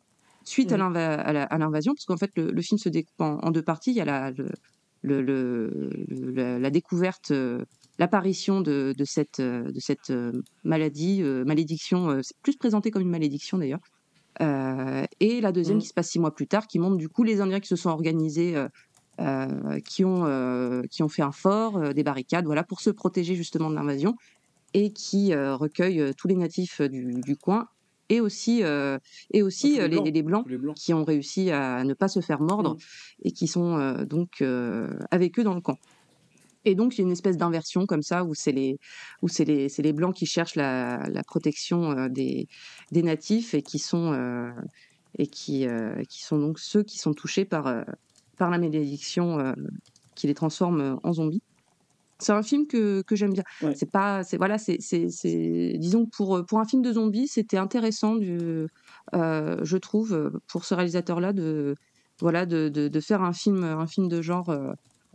suite 0.43 0.71
à 0.71 0.75
à 0.77 1.57
l'invasion, 1.59 1.93
parce 1.93 2.05
qu'en 2.05 2.17
fait, 2.17 2.31
le, 2.35 2.49
le 2.49 2.61
film 2.63 2.79
se 2.79 2.89
découpe 2.89 3.19
en, 3.21 3.37
en 3.43 3.51
deux 3.51 3.61
parties, 3.61 3.91
il 3.91 3.97
y 3.97 4.01
a 4.01 4.05
la, 4.05 4.31
le, 4.31 4.49
le- 5.03 5.21
le- 5.21 5.89
le- 6.07 6.31
la, 6.31 6.57
la 6.57 6.69
découverte, 6.71 7.29
euh, 7.31 7.63
l'apparition 7.99 8.61
de, 8.61 8.93
de 8.97 9.05
cette, 9.05 9.39
euh, 9.39 9.71
de 9.71 9.79
cette 9.79 10.09
euh, 10.11 10.31
maladie, 10.63 11.21
euh, 11.23 11.43
malédiction, 11.45 12.19
c'est 12.23 12.37
plus 12.43 12.57
présenté 12.57 12.91
comme 12.91 13.01
une 13.03 13.09
malédiction 13.09 13.57
d'ailleurs. 13.57 13.79
Et 15.19 15.41
la 15.41 15.51
deuxième 15.51 15.77
Mhm. 15.77 15.81
qui 15.81 15.87
se 15.87 15.93
passe 15.93 16.09
six 16.09 16.19
mois 16.19 16.33
plus 16.33 16.47
tard, 16.47 16.67
qui 16.67 16.79
montre 16.79 16.97
du 16.97 17.09
coup 17.09 17.23
les 17.23 17.41
Indiens 17.41 17.59
qui 17.59 17.67
se 17.67 17.75
sont 17.75 17.89
organisés, 17.89 18.55
qui, 19.85 20.05
ont, 20.05 20.81
qui 20.91 21.03
ont 21.03 21.09
fait 21.09 21.23
un 21.23 21.31
fort, 21.31 21.93
des 21.93 22.03
barricades, 22.03 22.45
voilà, 22.45 22.63
pour 22.63 22.81
se 22.81 22.89
protéger 22.91 23.35
justement 23.35 23.69
de 23.69 23.75
l'invasion, 23.75 24.15
et 24.73 24.93
qui 24.93 25.35
recueillent 25.35 26.13
tous 26.17 26.27
les 26.27 26.35
natifs 26.35 26.81
du, 26.81 27.21
du 27.23 27.37
coin, 27.37 27.65
et 28.09 28.21
aussi, 28.21 28.63
euh, 28.63 28.97
et 29.33 29.43
aussi 29.43 29.79
Ah, 29.79 29.81
euh, 29.81 29.87
les 29.87 29.99
les, 30.11 30.23
Blancs. 30.23 30.45
les 30.45 30.57
blancs, 30.57 30.77
qui 30.77 30.93
ont 30.93 31.03
réussi 31.03 31.51
à 31.51 31.83
ne 31.83 31.93
pas 31.93 32.07
se 32.07 32.21
faire 32.21 32.41
mordre, 32.41 32.75
Mhm. 32.75 32.79
et 33.23 33.31
qui 33.31 33.47
sont 33.47 33.77
euh, 33.77 34.05
donc 34.05 34.29
euh, 34.41 34.97
avec 35.11 35.39
eux 35.39 35.43
dans 35.43 35.55
le 35.55 35.61
camp. 35.61 35.77
Et 36.67 36.75
donc, 36.75 36.95
il 36.95 36.99
y 36.99 37.01
a 37.03 37.05
une 37.05 37.11
espèce 37.13 37.37
d'inversion 37.37 37.85
comme 37.85 38.01
ça, 38.01 38.23
où 38.25 38.33
c'est 38.35 38.51
les, 38.51 38.77
où 39.21 39.27
c'est 39.29 39.45
les, 39.45 39.69
c'est 39.69 39.81
les 39.81 39.93
Blancs 39.93 40.13
qui 40.15 40.25
cherchent 40.25 40.55
la, 40.55 40.97
la 41.09 41.23
protection 41.23 41.91
euh, 41.91 42.09
des, 42.09 42.47
des 42.91 43.03
natifs 43.03 43.53
et 43.53 43.61
qui 43.61 43.79
sont, 43.79 44.11
euh, 44.13 44.51
et 45.17 45.27
qui, 45.27 45.65
euh, 45.67 46.03
qui 46.09 46.23
sont 46.23 46.37
donc 46.39 46.59
ceux 46.59 46.83
qui 46.83 46.97
sont 46.99 47.13
touchés 47.13 47.45
par, 47.45 47.67
euh, 47.67 47.83
par 48.37 48.49
la 48.49 48.57
malédiction 48.57 49.53
qui 50.15 50.27
les 50.27 50.33
transforme 50.33 50.99
en 51.03 51.13
zombies. 51.13 51.41
C'est 52.19 52.33
un 52.33 52.43
film 52.43 52.67
que, 52.67 53.01
que 53.03 53.15
j'aime 53.15 53.33
bien. 53.33 53.43
C'est 53.75 53.91
pas, 53.91 54.23
c'est 54.23 54.37
voilà, 54.37 54.57
c'est, 54.57 54.77
c'est, 54.79 55.07
c'est- 55.09 55.75
disons 55.77 56.05
pour 56.17 56.43
pour 56.47 56.59
un 56.59 56.65
film 56.65 56.81
de 56.81 56.91
zombies, 56.93 57.27
c'était 57.27 57.57
intéressant 57.57 58.15
du, 58.15 58.67
je 59.13 59.77
trouve, 59.77 60.31
pour 60.47 60.65
ce 60.65 60.73
réalisateur-là 60.75 61.33
de, 61.33 61.75
voilà, 62.19 62.45
de, 62.45 62.69
de, 62.69 62.87
de 62.87 62.99
faire 62.99 63.21
un 63.21 63.33
film, 63.33 63.63
un 63.63 63.87
film 63.87 64.07
de 64.07 64.21
genre. 64.21 64.51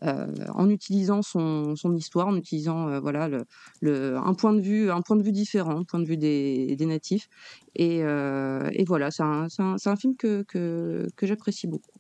Euh, 0.04 0.26
en 0.54 0.68
utilisant 0.68 1.22
son, 1.22 1.76
son 1.76 1.94
histoire, 1.94 2.28
en 2.28 2.36
utilisant 2.36 2.88
euh, 2.88 3.00
voilà 3.00 3.28
le, 3.28 3.44
le- 3.80 4.16
un 4.16 4.34
point 4.34 4.52
de 4.52 4.60
vue 4.60 4.90
un 4.90 5.00
point 5.02 5.16
de 5.16 5.22
vue 5.22 5.32
différent, 5.32 5.78
un 5.78 5.84
point 5.84 6.00
de 6.00 6.06
vue 6.06 6.16
des, 6.16 6.74
des 6.76 6.86
natifs 6.86 7.28
et, 7.74 8.02
euh, 8.02 8.68
et 8.72 8.84
voilà 8.84 9.10
c'est 9.10 9.22
un, 9.22 9.96
film 9.96 10.16
que, 10.16 10.42
que, 10.48 11.06
que 11.16 11.26
j'apprécie 11.26 11.66
beaucoup. 11.66 11.90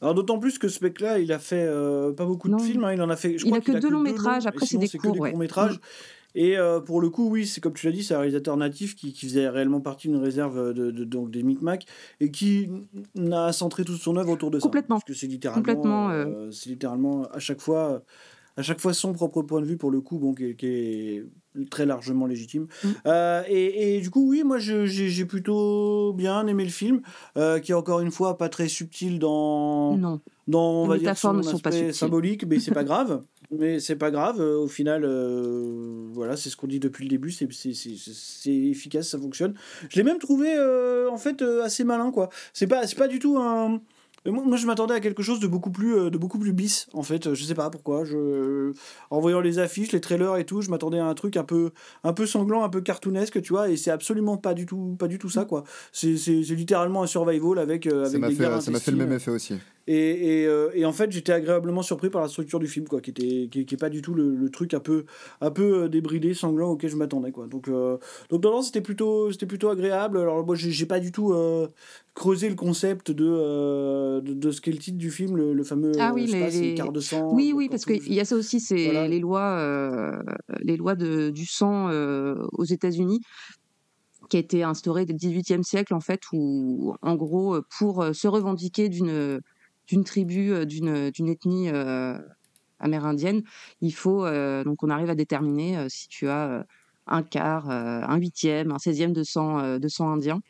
Alors 0.00 0.14
d'autant 0.14 0.40
plus 0.40 0.58
que 0.58 0.66
ce 0.66 0.82
mec-là, 0.82 1.20
il 1.20 1.30
a 1.32 1.38
fait 1.38 1.64
euh, 1.64 2.12
pas 2.12 2.24
beaucoup 2.26 2.48
de 2.48 2.60
films. 2.60 2.82
hein, 2.82 2.92
il 2.92 3.00
en 3.00 3.08
a 3.08 3.14
fait. 3.14 3.38
Je 3.38 3.44
Il 3.44 3.50
crois 3.50 3.58
a 3.58 3.60
que 3.60 3.70
deux 3.70 3.88
longs 3.88 4.00
métrages, 4.00 4.46
après, 4.46 4.66
c'est 4.66 4.76
des 4.78 4.88
courts, 4.88 5.20
ouais. 5.20 5.30
courts 5.30 5.38
métrages. 5.38 5.78
Et 6.34 6.56
euh, 6.56 6.80
pour 6.80 7.00
le 7.00 7.10
coup, 7.10 7.28
oui, 7.28 7.46
c'est 7.46 7.60
comme 7.60 7.74
tu 7.74 7.86
l'as 7.86 7.92
dit, 7.92 8.02
c'est 8.02 8.14
un 8.14 8.18
réalisateur 8.18 8.56
natif 8.56 8.94
qui, 8.94 9.12
qui 9.12 9.26
faisait 9.26 9.48
réellement 9.48 9.80
partie 9.80 10.08
d'une 10.08 10.16
réserve 10.16 10.72
de, 10.72 10.90
de- 10.90 11.04
donc 11.04 11.30
des 11.30 11.42
Micmacs 11.42 11.86
et 12.20 12.30
qui 12.30 12.68
n'a 13.14 13.52
centré 13.52 13.84
toute 13.84 14.00
son 14.00 14.16
œuvre 14.16 14.30
autour 14.32 14.50
de 14.50 14.58
ça. 14.58 14.62
Complètement. 14.64 14.96
Parce 14.96 15.04
que 15.04 15.14
c'est 15.14 15.26
littéralement, 15.26 15.60
Complètement, 15.62 16.10
euh, 16.10 16.50
c'est 16.50 16.70
littéralement 16.70 17.24
à 17.32 17.38
chaque 17.38 17.60
fois, 17.60 18.02
à 18.56 18.62
chaque 18.62 18.80
fois 18.80 18.94
son 18.94 19.12
propre 19.12 19.42
point 19.42 19.60
de 19.60 19.66
vue 19.66 19.76
pour 19.76 19.90
le 19.90 20.00
coup, 20.00 20.18
bon, 20.18 20.34
qui, 20.34 20.44
est- 20.44 20.54
qui 20.54 20.66
est 20.66 21.24
très 21.70 21.84
largement 21.84 22.26
légitime. 22.26 22.66
Mm. 22.82 22.88
Euh, 23.06 23.42
et, 23.46 23.96
et 23.96 24.00
du 24.00 24.08
coup, 24.08 24.26
oui, 24.30 24.42
moi, 24.42 24.58
je- 24.58 24.86
j'ai 24.86 25.08
j'ai 25.10 25.26
plutôt 25.26 26.14
bien 26.14 26.46
aimé 26.46 26.64
le 26.64 26.70
film, 26.70 27.02
euh, 27.36 27.58
qui 27.58 27.72
est 27.72 27.74
encore 27.74 28.00
une 28.00 28.10
fois 28.10 28.38
pas 28.38 28.48
très 28.48 28.68
subtil 28.68 29.18
dans 29.18 29.96
Non. 29.98 30.20
dans 30.48 30.62
on 30.62 30.82
Les 30.84 30.88
va 30.88 30.98
dire 30.98 31.16
son 31.18 31.34
ne 31.34 31.42
sont 31.42 31.58
pas 31.58 31.68
aspect 31.68 31.78
subtiles. 31.80 31.94
symbolique, 31.94 32.46
mais 32.46 32.58
c'est 32.58 32.70
pas 32.72 32.84
grave. 32.84 33.22
Mais 33.58 33.80
c'est 33.80 33.96
pas 33.96 34.10
grave. 34.10 34.40
euh, 34.40 34.56
Au 34.58 34.68
final, 34.68 35.04
euh, 35.04 36.06
voilà, 36.12 36.36
c'est 36.36 36.48
ce 36.50 36.56
qu'on 36.56 36.66
dit 36.66 36.80
depuis 36.80 37.04
le 37.04 37.10
début. 37.10 37.30
C'est 37.30 37.50
c'est- 37.52 37.74
c'est- 37.74 37.96
c'est 37.98 38.50
efficace, 38.54 39.08
ça 39.08 39.18
fonctionne. 39.18 39.54
Je 39.90 39.96
l'ai 39.96 40.02
même 40.04 40.18
trouvé 40.18 40.54
euh, 40.56 41.10
en 41.10 41.18
fait 41.18 41.42
euh, 41.42 41.62
assez 41.62 41.84
malin, 41.84 42.10
quoi. 42.10 42.30
C'est 42.54 42.66
pas 42.66 42.86
c'est 42.86 42.96
pas 42.96 43.08
du 43.08 43.18
tout 43.18 43.36
un. 43.38 43.80
Moi, 44.24 44.44
moi, 44.46 44.56
je 44.56 44.66
m'attendais 44.68 44.94
à 44.94 45.00
quelque 45.00 45.20
chose 45.24 45.40
de 45.40 45.48
beaucoup 45.48 45.72
plus 45.72 46.08
de 46.08 46.16
beaucoup 46.16 46.38
plus 46.38 46.52
bis 46.52 46.86
en 46.92 47.02
fait. 47.02 47.34
Je 47.34 47.42
sais 47.44 47.56
pas 47.56 47.70
pourquoi. 47.70 48.04
Je 48.04 48.72
en 49.10 49.20
voyant 49.20 49.40
les 49.40 49.58
affiches, 49.58 49.90
les 49.90 50.00
trailers 50.00 50.36
et 50.36 50.44
tout, 50.46 50.62
je 50.62 50.70
m'attendais 50.70 51.00
à 51.00 51.06
un 51.06 51.14
truc 51.14 51.36
un 51.36 51.42
peu 51.42 51.72
un 52.04 52.12
peu 52.12 52.24
sanglant, 52.24 52.62
un 52.62 52.68
peu 52.68 52.80
cartoonesque, 52.80 53.42
tu 53.42 53.52
vois. 53.52 53.68
Et 53.68 53.76
c'est 53.76 53.90
absolument 53.90 54.36
pas 54.36 54.54
du 54.54 54.64
tout 54.64 54.94
pas 54.96 55.08
du 55.08 55.18
tout 55.18 55.28
ça, 55.28 55.44
quoi. 55.44 55.64
C'est 55.90 56.16
c'est- 56.16 56.44
c'est 56.44 56.54
littéralement 56.54 57.02
un 57.02 57.08
survival 57.08 57.58
avec 57.58 57.86
euh, 57.88 58.04
Ça 58.04 58.10
avec 58.10 58.20
m'a 58.20 58.28
fait, 58.30 58.60
ça 58.60 58.70
m'a 58.70 58.78
fait 58.78 58.92
le 58.92 58.96
même 58.98 59.12
effet 59.12 59.30
aussi. 59.32 59.54
Et, 59.88 60.42
et, 60.42 60.46
euh, 60.46 60.70
et 60.74 60.84
en 60.84 60.92
fait, 60.92 61.10
j'étais 61.10 61.32
agréablement 61.32 61.82
surpris 61.82 62.08
par 62.08 62.22
la 62.22 62.28
structure 62.28 62.60
du 62.60 62.68
film, 62.68 62.86
quoi, 62.86 63.00
qui 63.00 63.10
était 63.10 63.48
qui, 63.50 63.66
qui 63.66 63.74
est 63.74 63.78
pas 63.78 63.90
du 63.90 64.00
tout 64.00 64.14
le, 64.14 64.34
le 64.36 64.48
truc 64.50 64.74
un 64.74 64.80
peu 64.80 65.04
un 65.40 65.50
peu 65.50 65.82
euh, 65.84 65.88
débridé, 65.88 66.34
sanglant 66.34 66.70
auquel 66.70 66.90
je 66.90 66.96
m'attendais, 66.96 67.32
quoi. 67.32 67.48
Donc 67.48 67.66
euh, 67.68 67.98
donc 68.30 68.44
non, 68.44 68.52
non, 68.52 68.62
c'était 68.62 68.80
plutôt 68.80 69.32
c'était 69.32 69.46
plutôt 69.46 69.70
agréable. 69.70 70.18
Alors 70.18 70.46
moi, 70.46 70.54
j'ai 70.56 70.86
pas 70.86 71.00
du 71.00 71.10
tout 71.10 71.32
euh, 71.32 71.66
creusé 72.14 72.48
le 72.48 72.54
concept 72.54 73.10
de, 73.10 74.20
de 74.20 74.32
de 74.34 74.50
ce 74.52 74.60
qu'est 74.60 74.70
le 74.72 74.78
titre 74.78 74.98
du 74.98 75.10
film, 75.10 75.36
le, 75.36 75.52
le 75.52 75.64
fameux 75.64 75.92
Ah 75.98 76.12
oui, 76.14 76.26
les, 76.26 76.74
quart 76.74 76.92
de 76.92 77.00
sang. 77.00 77.32
Oui, 77.34 77.52
oui, 77.54 77.68
parce 77.68 77.84
qu'il 77.84 78.12
y 78.12 78.20
a 78.20 78.24
ça 78.24 78.36
aussi, 78.36 78.60
c'est 78.60 78.84
Voilà. 78.84 79.08
les 79.08 79.18
lois, 79.18 80.22
les 80.60 80.76
lois 80.76 80.94
de, 80.94 81.30
du 81.30 81.46
sang 81.46 81.90
aux 82.52 82.64
États-Unis 82.64 83.20
qui 84.28 84.36
a 84.36 84.40
été 84.40 84.62
instaurée 84.62 85.04
dès 85.04 85.12
le 85.12 85.18
XVIIIe 85.18 85.64
siècle 85.64 85.92
en 85.94 86.00
fait, 86.00 86.20
où 86.32 86.94
en 87.02 87.16
gros 87.16 87.56
pour 87.78 88.04
se 88.14 88.28
revendiquer 88.28 88.88
d'une 88.88 89.40
d'une 89.92 90.04
tribu, 90.04 90.52
euh, 90.52 90.64
d'une 90.64 91.10
d'une 91.10 91.28
ethnie 91.28 91.68
euh, 91.68 92.18
amérindienne, 92.80 93.42
il 93.82 93.92
faut 93.92 94.24
euh, 94.24 94.64
donc 94.64 94.82
on 94.82 94.88
arrive 94.88 95.10
à 95.10 95.14
déterminer 95.14 95.76
euh, 95.76 95.86
si 95.90 96.08
tu 96.08 96.28
as 96.28 96.48
euh, 96.48 96.62
un 97.06 97.22
quart, 97.22 97.68
euh, 97.70 98.00
un 98.02 98.16
huitième, 98.16 98.72
un 98.72 98.78
seizième 98.78 99.12
de 99.12 99.22
sang 99.22 99.58
euh, 99.58 99.78
de 99.78 99.88
sang 99.88 100.08
indien. 100.10 100.40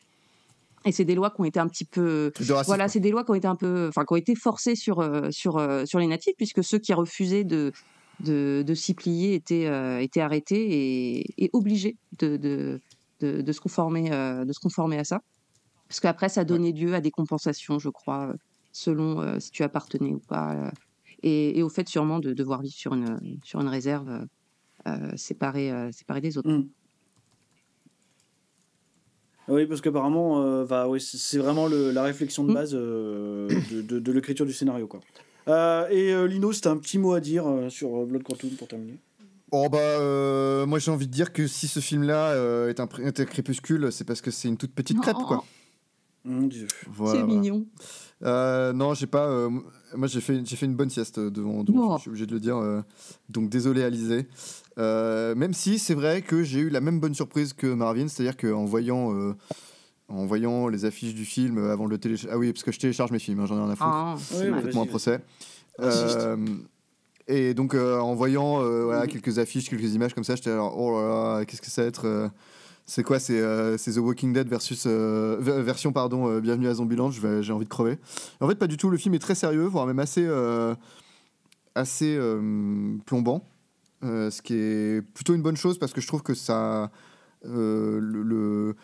Et 0.85 0.93
c'est 0.93 1.05
des 1.05 1.15
lois 1.15 1.31
qui 1.31 1.41
ont 1.41 1.45
été 1.45 1.61
un 1.61 1.69
petit 1.69 1.85
peu, 1.85 2.33
voilà, 2.67 2.89
c'est 2.89 2.99
des 3.01 3.11
lois 3.11 3.25
qui 3.25 3.31
ont 3.31 3.35
été 3.35 3.47
un 3.47 3.55
peu, 3.55 3.87
enfin, 3.89 4.05
qui 4.05 4.13
ont 4.15 4.17
été 4.17 4.35
forcées 4.35 4.77
sur 4.77 5.01
euh, 5.01 5.31
sur 5.31 5.57
euh, 5.59 5.85
sur 5.87 5.99
les 5.99 6.07
natifs, 6.09 6.35
puisque 6.37 6.63
ceux 6.63 6.79
qui 6.79 6.93
refusaient 6.95 7.45
de 7.45 7.73
de, 8.21 8.63
de 8.67 8.75
s'y 8.75 8.95
plier 8.95 9.35
étaient 9.35 9.67
euh, 9.67 10.01
étaient 10.01 10.21
arrêtés 10.21 10.65
et, 10.71 11.45
et 11.45 11.51
obligés 11.53 11.97
de 12.19 12.37
de, 12.37 12.81
de 13.21 13.43
de 13.43 13.53
se 13.53 13.61
conformer 13.61 14.13
euh, 14.13 14.45
de 14.45 14.53
se 14.53 14.61
conformer 14.61 14.99
à 14.99 15.05
ça, 15.05 15.21
parce 15.89 16.01
qu'après 16.01 16.29
ça 16.29 16.45
donnait 16.45 16.73
lieu 16.73 16.95
à 16.95 17.01
des 17.01 17.11
compensations, 17.13 17.79
je 17.79 17.89
crois, 17.91 18.29
euh, 18.29 18.35
selon 18.73 19.21
euh, 19.21 19.39
si 19.39 19.51
tu 19.51 19.63
appartenais 19.63 20.11
ou 20.13 20.19
pas, 20.19 20.55
euh, 20.55 20.71
et, 21.23 21.59
et 21.59 21.63
au 21.63 21.69
fait 21.69 21.89
sûrement 21.89 22.19
de 22.19 22.33
devoir 22.33 22.63
vivre 22.63 22.75
sur 22.75 22.95
une 22.95 23.39
sur 23.45 23.61
une 23.61 23.69
réserve 23.69 24.27
euh, 24.89 25.17
séparée 25.17 25.71
euh, 25.71 25.93
séparée 25.93 26.21
des 26.21 26.37
autres. 26.39 26.51
Mm. 26.51 26.67
Oui, 29.49 29.67
parce 29.67 29.81
qu'apparemment, 29.81 30.41
euh, 30.43 30.65
bah, 30.65 30.89
oui, 30.89 31.01
c'est 31.01 31.39
vraiment 31.39 31.67
le- 31.67 31.91
la 31.91 32.05
réflexion 32.05 32.45
de 32.45 32.53
base 32.55 32.73
euh, 32.75 33.49
de, 33.73 33.83
de- 33.83 33.99
de 33.99 34.13
l'écriture 34.13 34.47
du 34.47 34.53
scénario. 34.53 34.87
Quoi. 34.87 35.01
Euh, 35.49 35.89
et 35.91 36.13
euh, 36.15 36.27
Lino, 36.27 36.53
c'était 36.53 36.69
un 36.69 36.77
petit 36.77 36.97
mot 36.99 37.13
à 37.13 37.21
dire 37.21 37.47
euh, 37.49 37.69
sur 37.69 38.07
Blood 38.07 38.23
Quantum 38.23 38.51
pour 38.51 38.69
terminer. 38.69 38.99
Oh 39.55 39.69
bah 39.69 39.79
euh, 39.79 40.65
moi 40.65 40.79
j'ai 40.79 40.91
envie 40.91 41.07
de 41.07 41.13
dire 41.13 41.31
que 41.31 41.47
si 41.47 41.69
ce 41.69 41.79
film-là 41.81 42.31
euh, 42.31 42.71
est, 42.71 42.81
un, 42.81 42.89
est 43.05 43.21
un 43.21 43.25
crépuscule, 43.27 43.93
c'est 43.93 44.05
parce 44.05 44.23
que 44.23 44.31
c'est 44.31 44.49
une 44.49 44.57
toute 44.57 44.73
petite 44.73 44.99
crêpe 44.99 45.17
quoi. 45.27 45.45
Mon 46.25 46.47
Dieu. 46.47 46.69
Voilà, 46.87 47.21
C'est 47.21 47.27
voilà. 47.27 47.41
Euh, 48.25 48.73
non, 48.73 48.95
j'ai 48.95 49.07
pas. 49.07 49.27
euh, 49.27 49.51
moi, 49.95 50.07
j'ai 50.09 50.21
fait, 50.21 50.41
j'ai 50.45 50.57
fait 50.57 50.67
une 50.67 50.75
bonne 50.77 50.91
sieste 50.91 51.19
devant. 51.19 51.65
devant 51.65 51.95
Oh. 51.95 51.97
Je 51.97 52.03
suis 52.03 52.09
obligé 52.11 52.27
de 52.27 52.33
le 52.33 52.41
dire. 52.41 52.57
euh, 52.57 52.81
donc, 53.29 53.49
désolé, 53.49 53.83
Alizé. 53.83 54.27
Euh, 54.79 55.35
même 55.35 55.53
si 55.55 55.79
c'est 55.79 55.95
vrai 55.95 56.23
que 56.23 56.43
j'ai 56.43 56.61
eu 56.61 56.69
la 56.71 56.81
même 56.81 57.01
bonne 57.01 57.15
surprise 57.15 57.53
que 57.53 57.67
Marvin, 57.67 58.09
c'est-à-dire 58.09 58.37
qu'en 58.37 58.65
voyant, 58.65 59.15
euh, 59.15 59.35
en 60.09 60.25
voyant 60.27 60.69
les 60.69 60.85
affiches 60.85 61.15
du 61.15 61.25
film 61.25 61.59
euh, 61.59 61.73
avant 61.73 61.87
de 61.87 61.91
le 61.91 61.99
télécharger. 61.99 62.33
Ah 62.35 62.39
oui, 62.39 62.53
parce 62.53 62.63
que 62.65 62.73
je 62.73 62.79
télécharge 62.79 63.11
mes 63.11 63.19
films, 63.19 63.41
hein, 63.41 63.47
j'en 63.47 63.57
ai 63.57 63.63
rien 63.63 63.71
à 63.71 63.77
foutre. 63.77 63.91
Ah, 63.91 64.15
Oui, 64.35 64.63
Faites-moi 64.63 64.85
un 64.85 64.87
procès. 64.87 65.21
Euh, 65.81 66.37
et 67.29 67.55
donc, 67.55 67.75
euh, 67.75 67.99
en 67.99 68.15
voyant 68.15 68.63
euh, 68.63 68.85
voilà, 68.85 69.07
quelques 69.07 69.39
affiches, 69.39 69.69
quelques 69.69 69.95
images 69.95 70.15
comme 70.15 70.25
ça, 70.25 70.35
j'étais 70.37 70.51
alors, 70.51 70.79
oh 70.79 71.01
là 71.01 71.39
là, 71.39 71.45
qu'est-ce 71.45 71.63
que 71.63 71.71
ça 71.71 71.83
va 71.83 71.89
être 71.89 72.07
euh, 72.07 72.29
C'est 72.85 73.03
quoi 73.05 73.19
C'est 73.19 73.41
euh, 73.41 73.77
The 73.79 73.99
Walking 73.99 74.33
Dead 74.33 74.49
versus 74.49 74.85
euh, 74.87 75.37
ver- 75.41 75.63
version 75.63 75.93
pardon 75.93 76.29
euh, 76.29 76.41
Bienvenue 76.41 76.69
à 76.69 76.75
Zombieland. 76.75 77.11
J'ai 77.11 77.53
envie 77.53 77.65
de 77.65 77.71
crever. 77.71 77.99
En 78.41 78.49
fait, 78.49 78.57
pas 78.57 78.67
du 78.67 78.77
tout. 78.77 78.91
Le 78.91 78.97
film 78.99 79.15
est 79.15 79.19
très 79.21 79.35
sérieux, 79.35 79.65
voire 79.65 79.87
même 79.87 79.99
assez 80.01 80.25
euh, 80.27 80.75
assez 81.75 82.19
plombant, 83.07 83.47
ce 84.03 84.43
qui 84.43 84.55
est 84.55 85.01
plutôt 85.15 85.35
une 85.35 85.41
bonne 85.41 85.57
chose 85.57 85.79
parce 85.79 85.95
que 85.95 86.03
je 86.03 86.07
trouve 86.07 86.23
que 86.23 86.35
ça, 86.35 86.91
le- 87.45 88.75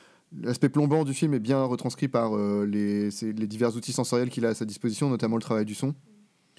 l'aspect 0.43 0.71
plombant 0.71 1.05
du 1.05 1.13
film 1.13 1.35
est 1.35 1.39
bien 1.39 1.63
retranscrit 1.65 2.09
par 2.09 2.35
les, 2.65 3.11
les 3.11 3.47
divers 3.47 3.77
outils 3.77 3.93
sensoriels 3.93 4.31
qu'il 4.31 4.47
a 4.47 4.51
à 4.51 4.55
sa 4.55 4.65
disposition, 4.65 5.11
notamment 5.11 5.37
le 5.37 5.43
travail 5.43 5.67
du 5.67 5.75
son. 5.75 5.89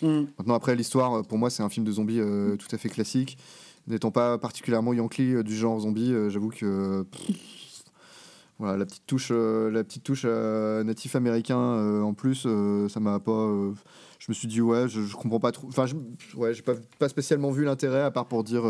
Mm. 0.04 0.26
Maintenant, 0.38 0.54
après, 0.54 0.76
l'histoire, 0.76 1.24
pour 1.26 1.40
moi, 1.40 1.50
c'est 1.50 1.64
un 1.64 1.70
film 1.70 1.84
de 1.84 1.92
zombies 1.92 2.22
tout 2.60 2.68
à 2.72 2.78
fait 2.78 2.90
classique. 2.90 3.40
N'étant 3.88 4.12
pas 4.12 4.38
particulièrement 4.38 4.94
Yankee 4.94 5.34
euh, 5.36 5.44
du 5.44 5.56
genre 5.56 5.80
zombie, 5.80 6.14
euh, 6.14 6.30
j'avoue 6.30 6.50
que. 6.50 7.04
pff, 7.04 7.84
voilà, 8.60 8.78
la 8.78 8.86
petite 8.86 9.06
touche, 9.08 9.30
euh, 9.32 9.72
la 9.72 9.84
petite 9.86 10.04
touche 10.04 10.26
natif 10.26 11.16
américain 11.16 11.58
en 12.04 12.14
plus, 12.14 12.46
ça 12.90 13.00
m'a 13.00 13.20
pas. 13.20 13.48
je 14.20 14.26
me 14.28 14.34
suis 14.34 14.48
dit, 14.50 14.60
ouais, 14.62 14.88
je, 14.90 15.02
je 15.02 15.16
comprends 15.16 15.40
pas 15.40 15.52
trop. 15.54 15.68
Enfin, 15.70 15.86
je- 15.86 15.96
ouais, 16.36 16.54
j'ai 16.54 16.62
pas, 16.62 16.74
pas 17.00 17.08
spécialement 17.08 17.52
vu 17.52 17.64
l'intérêt, 17.64 18.02
à 18.02 18.12
part 18.12 18.26
pour 18.28 18.44
dire 18.44 18.64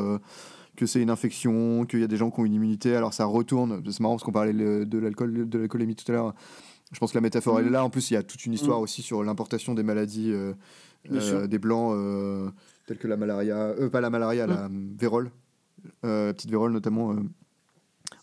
que 0.76 0.86
c'est 0.86 1.02
une 1.02 1.10
infection, 1.10 1.86
qu'il 1.86 2.00
y 2.02 2.04
a 2.04 2.08
des 2.08 2.18
gens 2.18 2.30
qui 2.30 2.40
ont 2.40 2.46
une 2.46 2.54
immunité, 2.54 2.96
alors 2.96 3.14
ça 3.16 3.26
retourne. 3.26 3.82
C'est 3.90 4.00
marrant 4.00 4.14
parce 4.14 4.24
qu'on 4.24 4.32
parlait 4.32 4.54
de 4.54 4.98
l'alcool, 5.00 5.50
de 5.50 5.58
l'alcoolémie 5.58 5.96
tout 5.96 6.10
à 6.12 6.14
l'heure. 6.14 6.36
Je 6.92 7.00
pense 7.00 7.12
que 7.12 7.18
la 7.18 7.22
métaphore, 7.22 7.60
elle 7.60 7.68
est 7.68 7.72
là. 7.72 7.84
En 7.84 7.90
plus, 7.90 8.12
il 8.12 8.14
y 8.14 8.18
a 8.18 8.22
toute 8.24 8.46
une 8.46 8.54
histoire 8.54 8.78
Mhm. 8.78 8.84
aussi 8.84 9.02
sur 9.02 9.24
l'importation 9.24 9.74
des 9.74 9.84
maladies 9.84 10.32
euh, 10.32 10.54
euh, 11.12 11.48
des 11.48 11.58
blancs, 11.60 11.94
euh, 11.96 12.48
telles 12.90 12.98
que 12.98 13.08
la 13.08 13.18
malaria, 13.18 13.56
euh, 13.56 13.88
pas 13.90 14.02
la 14.02 14.10
malaria, 14.10 14.46
la 14.48 14.64
euh, 14.66 14.70
vérole, 14.98 15.32
euh, 16.06 16.28
la 16.28 16.34
petite 16.34 16.50
vérole 16.50 16.72
notamment. 16.74 17.12
euh. 17.14 17.18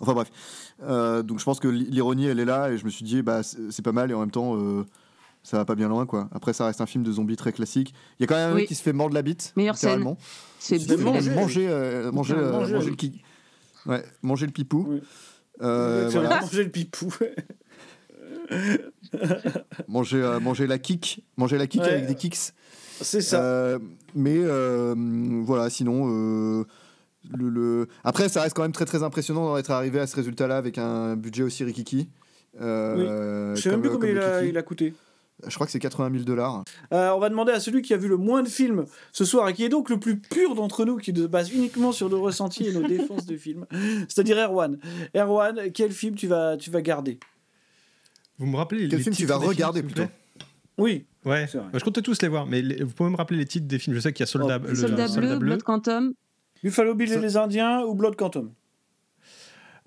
Enfin 0.01 0.13
bref. 0.13 0.31
Euh, 0.83 1.23
donc 1.23 1.39
je 1.39 1.45
pense 1.45 1.61
que 1.61 1.69
l'i- 1.69 1.89
l'ironie, 1.89 2.27
elle 2.27 2.41
est 2.41 2.45
là, 2.45 2.71
et 2.71 2.77
je 2.79 2.85
me 2.85 2.91
suis 2.91 3.05
dit, 3.05 3.23
bah, 3.23 3.43
c'est 3.43 3.83
pas 3.83 3.93
mal, 3.93 4.11
et 4.11 4.15
en 4.15 4.21
même 4.21 4.31
temps, 4.33 4.57
euh, 4.57 4.85
ça 5.45 5.57
va 5.57 5.65
pas 5.65 5.77
bien 5.77 5.89
loin, 5.89 6.05
quoi. 6.05 6.29
Après, 6.33 6.53
ça 6.53 6.67
reste 6.67 6.81
un 6.81 6.87
film 6.87 7.05
de 7.05 7.13
zombies 7.13 7.37
très 7.37 7.53
classique. 7.53 7.95
Il 8.19 8.23
y 8.23 8.25
a 8.25 8.27
quand 8.27 8.35
même 8.35 8.51
un 8.51 8.55
Oui. 8.55 8.63
mec 8.63 8.69
qui 8.69 8.75
se 8.75 8.83
fait 8.83 8.93
mordre 8.93 9.15
la 9.15 9.23
bite, 9.23 9.53
Meilleure 9.57 9.75
littéralement. 9.77 10.19
C'est 10.59 10.79
manger, 10.99 11.31
manger, 11.31 11.69
euh, 11.69 12.11
manger, 12.11 12.35
euh, 12.37 12.81
le 12.83 12.95
ki- 12.97 13.23
Ouais, 13.87 14.05
manger 14.23 14.47
le 14.47 14.53
pipou. 14.53 14.99
Euh, 15.63 16.09
voilà. 16.13 16.41
Manger 16.41 16.65
le 16.65 16.71
pipou. 16.71 17.15
manger, 19.89 20.23
euh, 20.23 20.41
manger 20.41 20.67
la 20.67 20.79
kick, 20.79 21.25
manger 21.37 21.59
la 21.59 21.67
kick 21.67 21.83
Ouais. 21.83 21.89
avec 21.91 22.07
des 22.07 22.15
kicks. 22.15 22.53
C'est 23.01 23.21
ça. 23.21 23.43
Euh, 23.43 23.79
mais 24.15 24.37
euh, 24.39 24.95
voilà, 25.45 25.69
sinon, 25.71 26.09
euh, 26.11 26.65
le, 27.37 27.49
le- 27.49 27.89
après, 28.05 28.29
ça 28.29 28.43
reste 28.43 28.55
quand 28.57 28.63
même 28.63 28.73
très 28.73 28.85
très 28.85 29.03
impressionnant 29.03 29.55
d'être 29.57 29.71
arrivé 29.71 29.99
à 30.01 30.07
ce 30.07 30.17
résultat-là 30.17 30.57
avec 30.57 30.79
un 30.79 31.17
budget 31.17 31.43
aussi 31.43 31.65
rikiki. 31.65 32.09
Euh, 32.61 33.55
Je 33.55 33.61
sais 33.63 33.71
même 33.71 33.81
plus 33.81 33.91
combien 33.91 34.11
il 34.11 34.19
a, 34.19 34.39
Kiki. 34.41 34.49
il 34.51 34.59
a 34.59 34.63
coûté. 34.63 34.95
Je 35.47 35.55
crois 35.55 35.67
que 35.67 35.73
c'est 35.73 35.79
80 35.79 36.11
000 36.13 36.25
dollars. 36.25 36.65
Euh, 36.95 37.11
on 37.11 37.19
va 37.19 37.29
demander 37.29 37.53
à 37.53 37.61
celui 37.61 37.83
qui 37.83 37.93
a 37.93 37.99
vu 37.99 38.09
le 38.09 38.17
moins 38.17 38.43
de 38.43 38.49
films 38.49 38.87
ce 39.13 39.27
soir 39.27 39.47
et 39.51 39.53
qui 39.53 39.65
est 39.65 39.69
donc 39.69 39.91
le 39.91 40.01
plus 40.01 40.19
pur 40.19 40.55
d'entre 40.55 40.87
nous, 40.87 40.97
qui 40.97 41.15
se 41.15 41.27
base 41.27 41.53
uniquement 41.53 41.93
sur 41.93 42.09
nos 42.09 42.23
ressentis 42.23 42.67
et 42.69 42.73
nos 42.73 42.83
défenses 42.89 43.27
de 43.27 43.37
films, 43.37 43.67
c'est-à-dire 44.09 44.39
Erwan. 44.39 44.79
Erwan, 45.15 45.71
quel 45.75 45.93
film 45.93 46.15
tu 46.15 46.27
vas, 46.27 46.57
tu 46.57 46.71
vas 46.71 46.81
garder? 46.81 47.19
Vous 48.39 48.47
me 48.47 48.57
rappelez 48.57 48.89
Quel 48.89 48.99
les 48.99 49.05
film 49.05 49.15
tu 49.15 49.27
vas 49.27 49.37
films, 49.39 49.49
regarder, 49.51 49.83
plaît? 49.83 50.09
Oui. 50.79 51.05
Ouais, 51.27 51.47
je 51.75 51.85
comptais 51.85 52.03
tous 52.03 52.23
les 52.23 52.29
voir, 52.29 52.47
mais 52.47 52.63
les- 52.63 52.83
vous 52.85 52.93
pouvez 52.95 53.11
me 53.11 53.17
rappeler 53.17 53.37
les 53.39 53.47
titres 53.47 53.67
des 53.67 53.79
films 53.79 53.95
Je 53.97 54.01
sais 54.01 54.13
qu'il 54.13 54.21
y 54.21 54.23
a 54.23 54.27
Soldat, 54.27 54.59
le- 54.59 54.75
Soldat 54.75 55.09
bleu, 55.09 55.37
Blood 55.39 55.63
Quantum. 55.65 56.15
Buffalo 56.63 56.95
Bill 56.95 57.13
et 57.13 57.19
les 57.21 57.37
Indiens 57.37 57.83
ou 57.83 57.95
Blood 57.95 58.17
Quantum? 58.17 58.53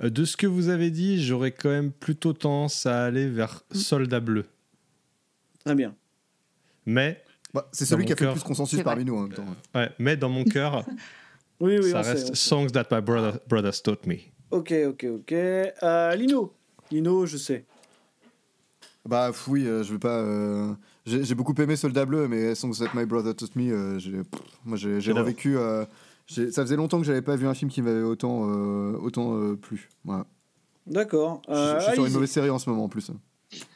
Euh, 0.04 0.10
De 0.10 0.26
ce 0.26 0.38
que 0.38 0.48
vous 0.48 0.70
avez 0.70 0.92
dit, 0.92 1.24
j'aurais 1.24 1.52
quand 1.52 1.70
même 1.70 1.92
plutôt 1.92 2.34
tendance 2.34 2.86
à 2.86 3.06
aller 3.06 3.28
vers 3.30 3.64
Soldat 3.72 4.20
bleu. 4.20 4.46
Très 5.66 5.76
bien. 5.76 5.96
Mais. 6.86 7.24
Bah, 7.54 7.68
c'est 7.72 7.86
celui 7.86 8.06
qui 8.06 8.14
a 8.14 8.16
fait 8.16 8.26
le 8.26 8.32
plus 8.34 8.44
consensus 8.44 8.82
parmi 8.84 9.04
nous 9.06 9.16
en 9.18 9.22
même 9.24 9.34
temps. 9.34 9.46
Ouais, 9.74 9.90
mais 9.98 10.16
dans 10.16 10.30
mon 10.30 10.44
cœur, 10.44 10.86
Oui, 11.60 11.78
oui, 11.80 11.90
ça 11.92 12.00
on 12.00 12.04
sait, 12.04 12.10
reste 12.12 12.28
sait. 12.28 12.36
Songs 12.36 12.68
That 12.68 12.86
My 12.92 13.02
brother, 13.02 13.40
Brothers 13.48 13.82
Taught 13.82 14.06
Me. 14.06 14.16
Ok, 14.52 14.72
ok, 14.88 15.06
ok. 15.10 15.32
Euh, 15.32 16.16
Lino 16.16 16.54
Lino, 16.92 17.26
je 17.26 17.38
sais. 17.38 17.66
Bah 19.06 19.32
oui, 19.48 19.66
euh, 19.66 19.84
je 19.84 19.94
veux 19.94 20.00
pas. 20.00 20.20
euh, 20.20 20.74
J'ai 21.10 21.24
j'ai 21.24 21.34
beaucoup 21.36 21.56
aimé 21.60 21.76
Soldat 21.76 22.06
Bleu, 22.06 22.28
mais 22.28 22.54
Songs 22.54 22.74
That 22.80 22.92
My 22.94 23.06
Brother 23.06 23.36
Taught 23.36 23.56
Me, 23.56 23.72
euh, 23.74 23.98
j'ai- 24.00 24.24
pff, 24.24 24.42
moi 24.64 24.78
j'ai 24.78 25.12
revécu. 25.12 25.58
euh, 25.58 25.84
j'ai- 26.28 26.52
ça 26.52 26.62
faisait 26.62 26.76
longtemps 26.76 27.00
que 27.00 27.06
j'avais 27.06 27.24
pas 27.24 27.36
vu 27.36 27.48
un 27.48 27.56
film 27.56 27.72
qui 27.72 27.82
m'avait 27.82 28.04
autant, 28.04 28.48
euh, 28.48 28.92
autant 29.02 29.36
euh, 29.36 29.56
plu. 29.56 29.90
Voilà. 30.06 30.28
D'accord. 30.86 31.42
Je- 31.48 31.54
Euh, 31.54 31.80
je 31.80 31.84
suis 31.86 31.94
sur 31.94 32.06
une 32.06 32.14
mauvaise 32.14 32.30
série 32.30 32.52
en 32.52 32.60
ce 32.60 32.70
moment 32.70 32.84
en 32.84 32.90
plus. 32.90 33.10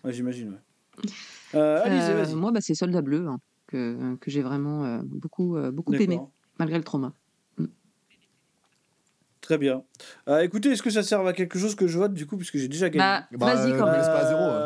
Ouais, 0.03 0.14
J'imagine, 0.14 0.49
ouais. 0.49 1.10
Euh, 1.55 1.81
Euh, 1.85 2.23
vas-y. 2.23 2.35
moi, 2.35 2.51
bah, 2.51 2.60
c'est 2.61 2.76
Soldat 2.76 3.01
bleu 3.01 3.27
hein, 3.27 3.39
que, 3.68 4.15
que 4.18 4.30
j'ai 4.30 4.43
vraiment 4.43 4.84
euh, 4.85 5.01
beaucoup, 5.03 5.57
euh, 5.57 5.72
beaucoup 5.72 5.93
aimé, 5.93 6.19
malgré 6.60 6.77
le 6.77 6.84
trauma. 6.84 7.14
Très 9.41 9.57
bien. 9.57 9.84
Euh, 10.30 10.39
écoutez, 10.39 10.69
est-ce 10.69 10.81
que 10.81 10.89
ça 10.89 11.03
sert 11.03 11.19
à 11.26 11.34
quelque 11.34 11.60
chose 11.60 11.76
que 11.76 11.85
je 11.85 11.97
vote 11.99 12.14
du 12.14 12.26
coup, 12.26 12.38
puisque 12.38 12.57
j'ai 12.57 12.69
déjà 12.69 12.89
gagné? 12.89 13.03
Bah, 13.31 13.38
Bah, 13.38 13.55
vas-y, 13.55 13.72
quand 13.77 13.88
euh, 13.88 13.91
même. 13.91 13.99
laisse 13.99 14.07
pas 14.07 14.19
à 14.19 14.26
zéro, 14.26 14.39
hein. 14.41 14.61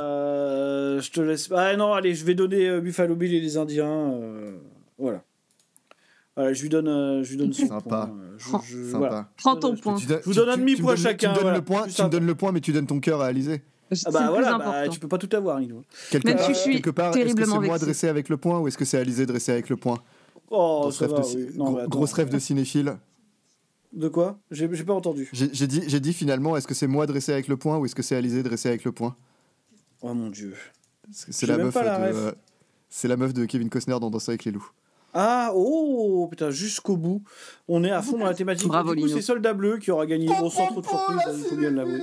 Euh, 0.98 1.02
je 1.02 1.11
te 1.11 1.22
laisse. 1.22 1.49
Ah 1.56 1.76
non, 1.76 1.94
allez, 1.94 2.14
je 2.15 2.26
vais 2.26 2.36
donner 2.36 2.68
euh, 2.68 2.82
Buffalo 2.82 3.15
Bill 3.15 3.34
et 3.34 3.40
les 3.40 3.57
Indiens. 3.57 4.11
euh, 4.14 4.57
voilà. 4.98 5.24
Voilà, 6.36 6.53
je 6.53 6.61
lui 6.61 6.69
donne, 6.69 6.88
euh, 6.88 7.24
je 7.24 7.32
lui 7.32 7.38
donne 7.38 7.52
son 7.53 7.68
Sympa. 7.68 7.82
point. 7.82 8.11
euh, 8.22 8.38
je- 8.38 8.68
je- 8.78 8.84
Sympa. 8.86 8.98
voilà. 8.98 9.30
Prends 9.38 9.56
ton 9.56 9.76
point. 9.76 9.95
Tu 9.95 10.06
donnes- 10.06 10.19
Je 10.22 10.26
vous 10.26 10.34
donne 10.36 10.49
un 10.49 10.53
tu- 10.53 10.60
demi-point 10.60 10.95
chacun, 10.95 11.18
Tu 11.18 11.28
me 11.30 11.34
donnes 11.34 11.41
voilà, 11.44 11.57
le 11.57 11.64
point, 11.64 11.88
tu 11.88 12.03
me 12.03 12.10
donnes 12.10 12.26
le 12.28 12.36
point, 12.36 12.52
mais 12.52 12.61
tu 12.61 12.72
donnes 12.74 12.86
ton 12.88 12.99
cœur 12.99 13.22
à 13.22 13.26
Alizé. 13.28 13.61
Ah 13.90 13.95
C'est 13.95 14.11
bah 14.11 14.28
voilà, 14.30 14.49
plus 14.49 14.57
bah, 14.60 14.65
important. 14.69 14.91
tu 14.91 14.99
peux 14.99 15.07
pas 15.07 15.18
tout 15.18 15.30
avoir, 15.36 15.60
Lino. 15.60 15.82
Quelque 16.11 16.26
Même 16.28 16.36
part, 16.38 16.45
si 16.45 16.53
je 16.53 16.57
suis 16.60 16.74
quelque 16.74 16.90
part, 16.90 17.15
est-ce 17.15 17.34
que 17.34 17.45
c'est 17.45 17.60
moi 17.60 17.80
dressé 17.80 18.07
avec 18.10 18.28
le 18.30 18.36
point 18.38 18.60
ou 18.60 18.68
est-ce 18.68 18.78
que 18.78 18.86
c'est 18.86 18.98
Alizé 18.98 19.26
dressé 19.26 19.52
avec 19.53 19.69
le 19.69 19.78
point? 19.78 19.98
Oh, 20.52 20.82
Grosse 20.82 20.98
ça 20.99 21.06
rêve 21.07 21.15
va, 21.15 21.22
de, 21.22 21.26
oui. 21.26 21.48
Non, 21.57 21.72
gros- 21.72 21.88
grosse 21.88 22.14
rêve 22.14 22.30
de 22.30 22.38
cinéphile. 22.40 22.98
De 23.94 24.10
quoi? 24.10 24.38
J'ai 24.52 24.69
j'ai 24.74 24.84
pas 24.84 24.94
entendu. 24.94 25.30
J'ai 25.32 25.49
j'ai 25.53 25.65
dit, 25.68 25.82
j'ai 25.88 25.99
dit 26.02 26.14
finalement, 26.14 26.56
est-ce 26.57 26.68
que 26.68 26.74
c'est 26.74 26.88
moi 26.88 27.06
dressé 27.07 27.32
avec 27.32 27.48
le 27.48 27.56
point 27.57 27.78
ou 27.78 27.86
est-ce 27.86 27.95
que 27.95 28.03
c'est 28.03 28.15
Alizé 28.15 28.44
dressé 28.44 28.68
avec 28.69 28.84
le 28.84 28.91
point? 28.91 29.15
Oh 30.02 30.14
mon 30.14 30.30
dieu. 30.30 30.53
C'est 31.12 31.48
la 31.48 31.58
meuf 31.58 31.76
la 31.76 32.12
de, 32.12 32.36
c'est 32.90 33.08
la 33.08 33.18
meuf 33.18 33.34
de 33.34 33.46
Kevin 33.46 33.70
Costner 33.70 34.00
dans 34.00 34.10
Danser 34.10 34.32
avec 34.32 34.46
les 34.46 34.52
loups. 34.52 34.72
Ah, 35.14 35.52
oh, 35.56 36.28
putain, 36.30 36.52
jusqu'au 36.52 36.96
bout. 36.96 37.24
On 37.68 37.84
est 37.84 37.90
à 37.90 38.02
fond 38.02 38.20
dans 38.20 38.26
la 38.26 38.36
thématique. 38.36 38.68
Bravo, 38.68 38.94
du 38.94 39.02
coup, 39.02 39.08
c'est 39.08 39.22
Soldat 39.22 39.54
Bleu 39.54 39.78
qui 39.78 39.90
aura 39.90 40.06
gagné. 40.06 40.28
Bon, 40.28 40.50
sans 40.50 40.68
trop 40.68 40.82
de 40.82 40.86
surprise, 40.86 41.20
il 41.36 41.44
faut 41.46 41.56
bien 41.56 41.72
l'avouer. 41.72 42.02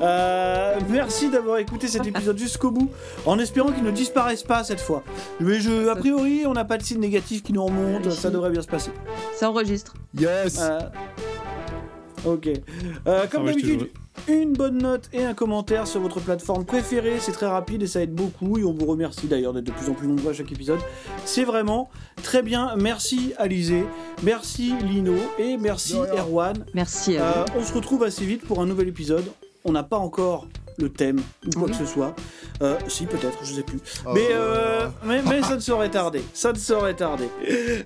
Euh, 0.00 0.78
merci 0.88 1.28
d'avoir 1.28 1.58
écouté 1.58 1.88
cet 1.88 2.06
épisode 2.06 2.38
jusqu'au 2.38 2.70
bout, 2.70 2.88
en 3.26 3.38
espérant 3.38 3.70
qu'il 3.70 3.82
ne 3.84 3.90
disparaisse 3.90 4.42
pas 4.44 4.64
cette 4.64 4.80
fois. 4.80 5.02
Mais 5.40 5.60
je, 5.60 5.88
a 5.88 5.96
priori, 5.96 6.44
on 6.46 6.52
n'a 6.52 6.64
pas 6.64 6.78
de 6.78 6.82
signe 6.84 7.00
négatif 7.00 7.42
qui 7.42 7.52
nous 7.52 7.64
remonte, 7.64 8.10
ça 8.10 8.30
devrait 8.30 8.50
bien 8.50 8.62
se 8.62 8.68
passer. 8.68 8.92
Ça 9.36 9.50
enregistre. 9.50 9.94
Yes 10.18 10.58
Euh, 10.60 10.78
Ok. 12.26 12.48
Euh, 13.06 13.26
comme 13.26 13.46
Ah 13.48 13.52
te 13.52 13.56
d'habitude, 13.60 13.90
une 14.28 14.52
bonne 14.52 14.78
note 14.78 15.08
et 15.12 15.24
un 15.24 15.34
commentaire 15.34 15.86
sur 15.86 16.00
votre 16.00 16.20
plateforme 16.20 16.64
préférée, 16.64 17.16
c'est 17.20 17.32
très 17.32 17.46
rapide 17.46 17.82
et 17.82 17.86
ça 17.86 18.00
aide 18.00 18.14
beaucoup. 18.14 18.58
Et 18.58 18.64
on 18.64 18.72
vous 18.72 18.86
remercie 18.86 19.26
d'ailleurs 19.26 19.52
d'être 19.52 19.64
de 19.64 19.72
plus 19.72 19.88
en 19.90 19.94
plus 19.94 20.06
nombreux 20.08 20.30
à 20.30 20.34
chaque 20.34 20.50
épisode. 20.52 20.80
C'est 21.24 21.44
vraiment 21.44 21.90
très 22.22 22.42
bien. 22.42 22.74
Merci 22.76 23.32
Alizé, 23.38 23.84
merci 24.22 24.72
Lino 24.82 25.14
et 25.38 25.56
merci 25.56 25.96
Erwan. 26.16 26.64
Merci 26.74 27.16
à 27.18 27.22
Euh, 27.24 27.44
vous. 27.54 27.60
on 27.60 27.64
se 27.64 27.74
retrouve 27.74 28.02
assez 28.04 28.24
vite 28.24 28.44
pour 28.46 28.60
un 28.60 28.66
nouvel 28.66 28.88
épisode. 28.88 29.24
On 29.64 29.72
n'a 29.72 29.82
pas 29.82 29.98
encore 29.98 30.46
le 30.78 30.88
thème 30.88 31.20
ou 31.46 31.50
quoi 31.58 31.68
que 31.68 31.74
ce 31.76 31.86
soit. 31.86 32.14
Euh, 32.62 32.76
si 32.88 33.06
peut-être, 33.06 33.38
je 33.44 33.52
sais 33.54 33.62
plus. 33.62 33.78
Oh. 34.06 34.10
Mais, 34.14 34.28
euh, 34.32 34.86
mais, 35.04 35.22
mais 35.28 35.42
ça 35.42 35.54
ne 35.56 35.60
saurait 35.60 35.90
tarder. 35.90 36.22
Ça 36.34 36.52
ne 36.52 36.58
saurait 36.58 36.94
tarder. 36.94 37.28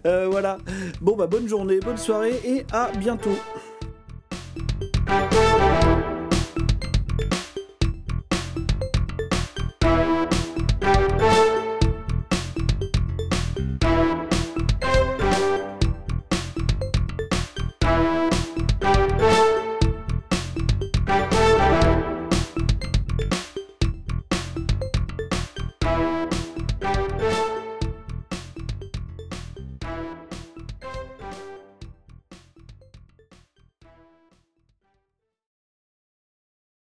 Euh, 0.06 0.26
voilà. 0.30 0.58
Bon 1.00 1.16
bah 1.16 1.26
bonne 1.26 1.48
journée, 1.48 1.80
bonne 1.80 1.98
soirée 1.98 2.38
et 2.44 2.64
à 2.72 2.90
bientôt. 2.98 3.36
Música 4.58 5.87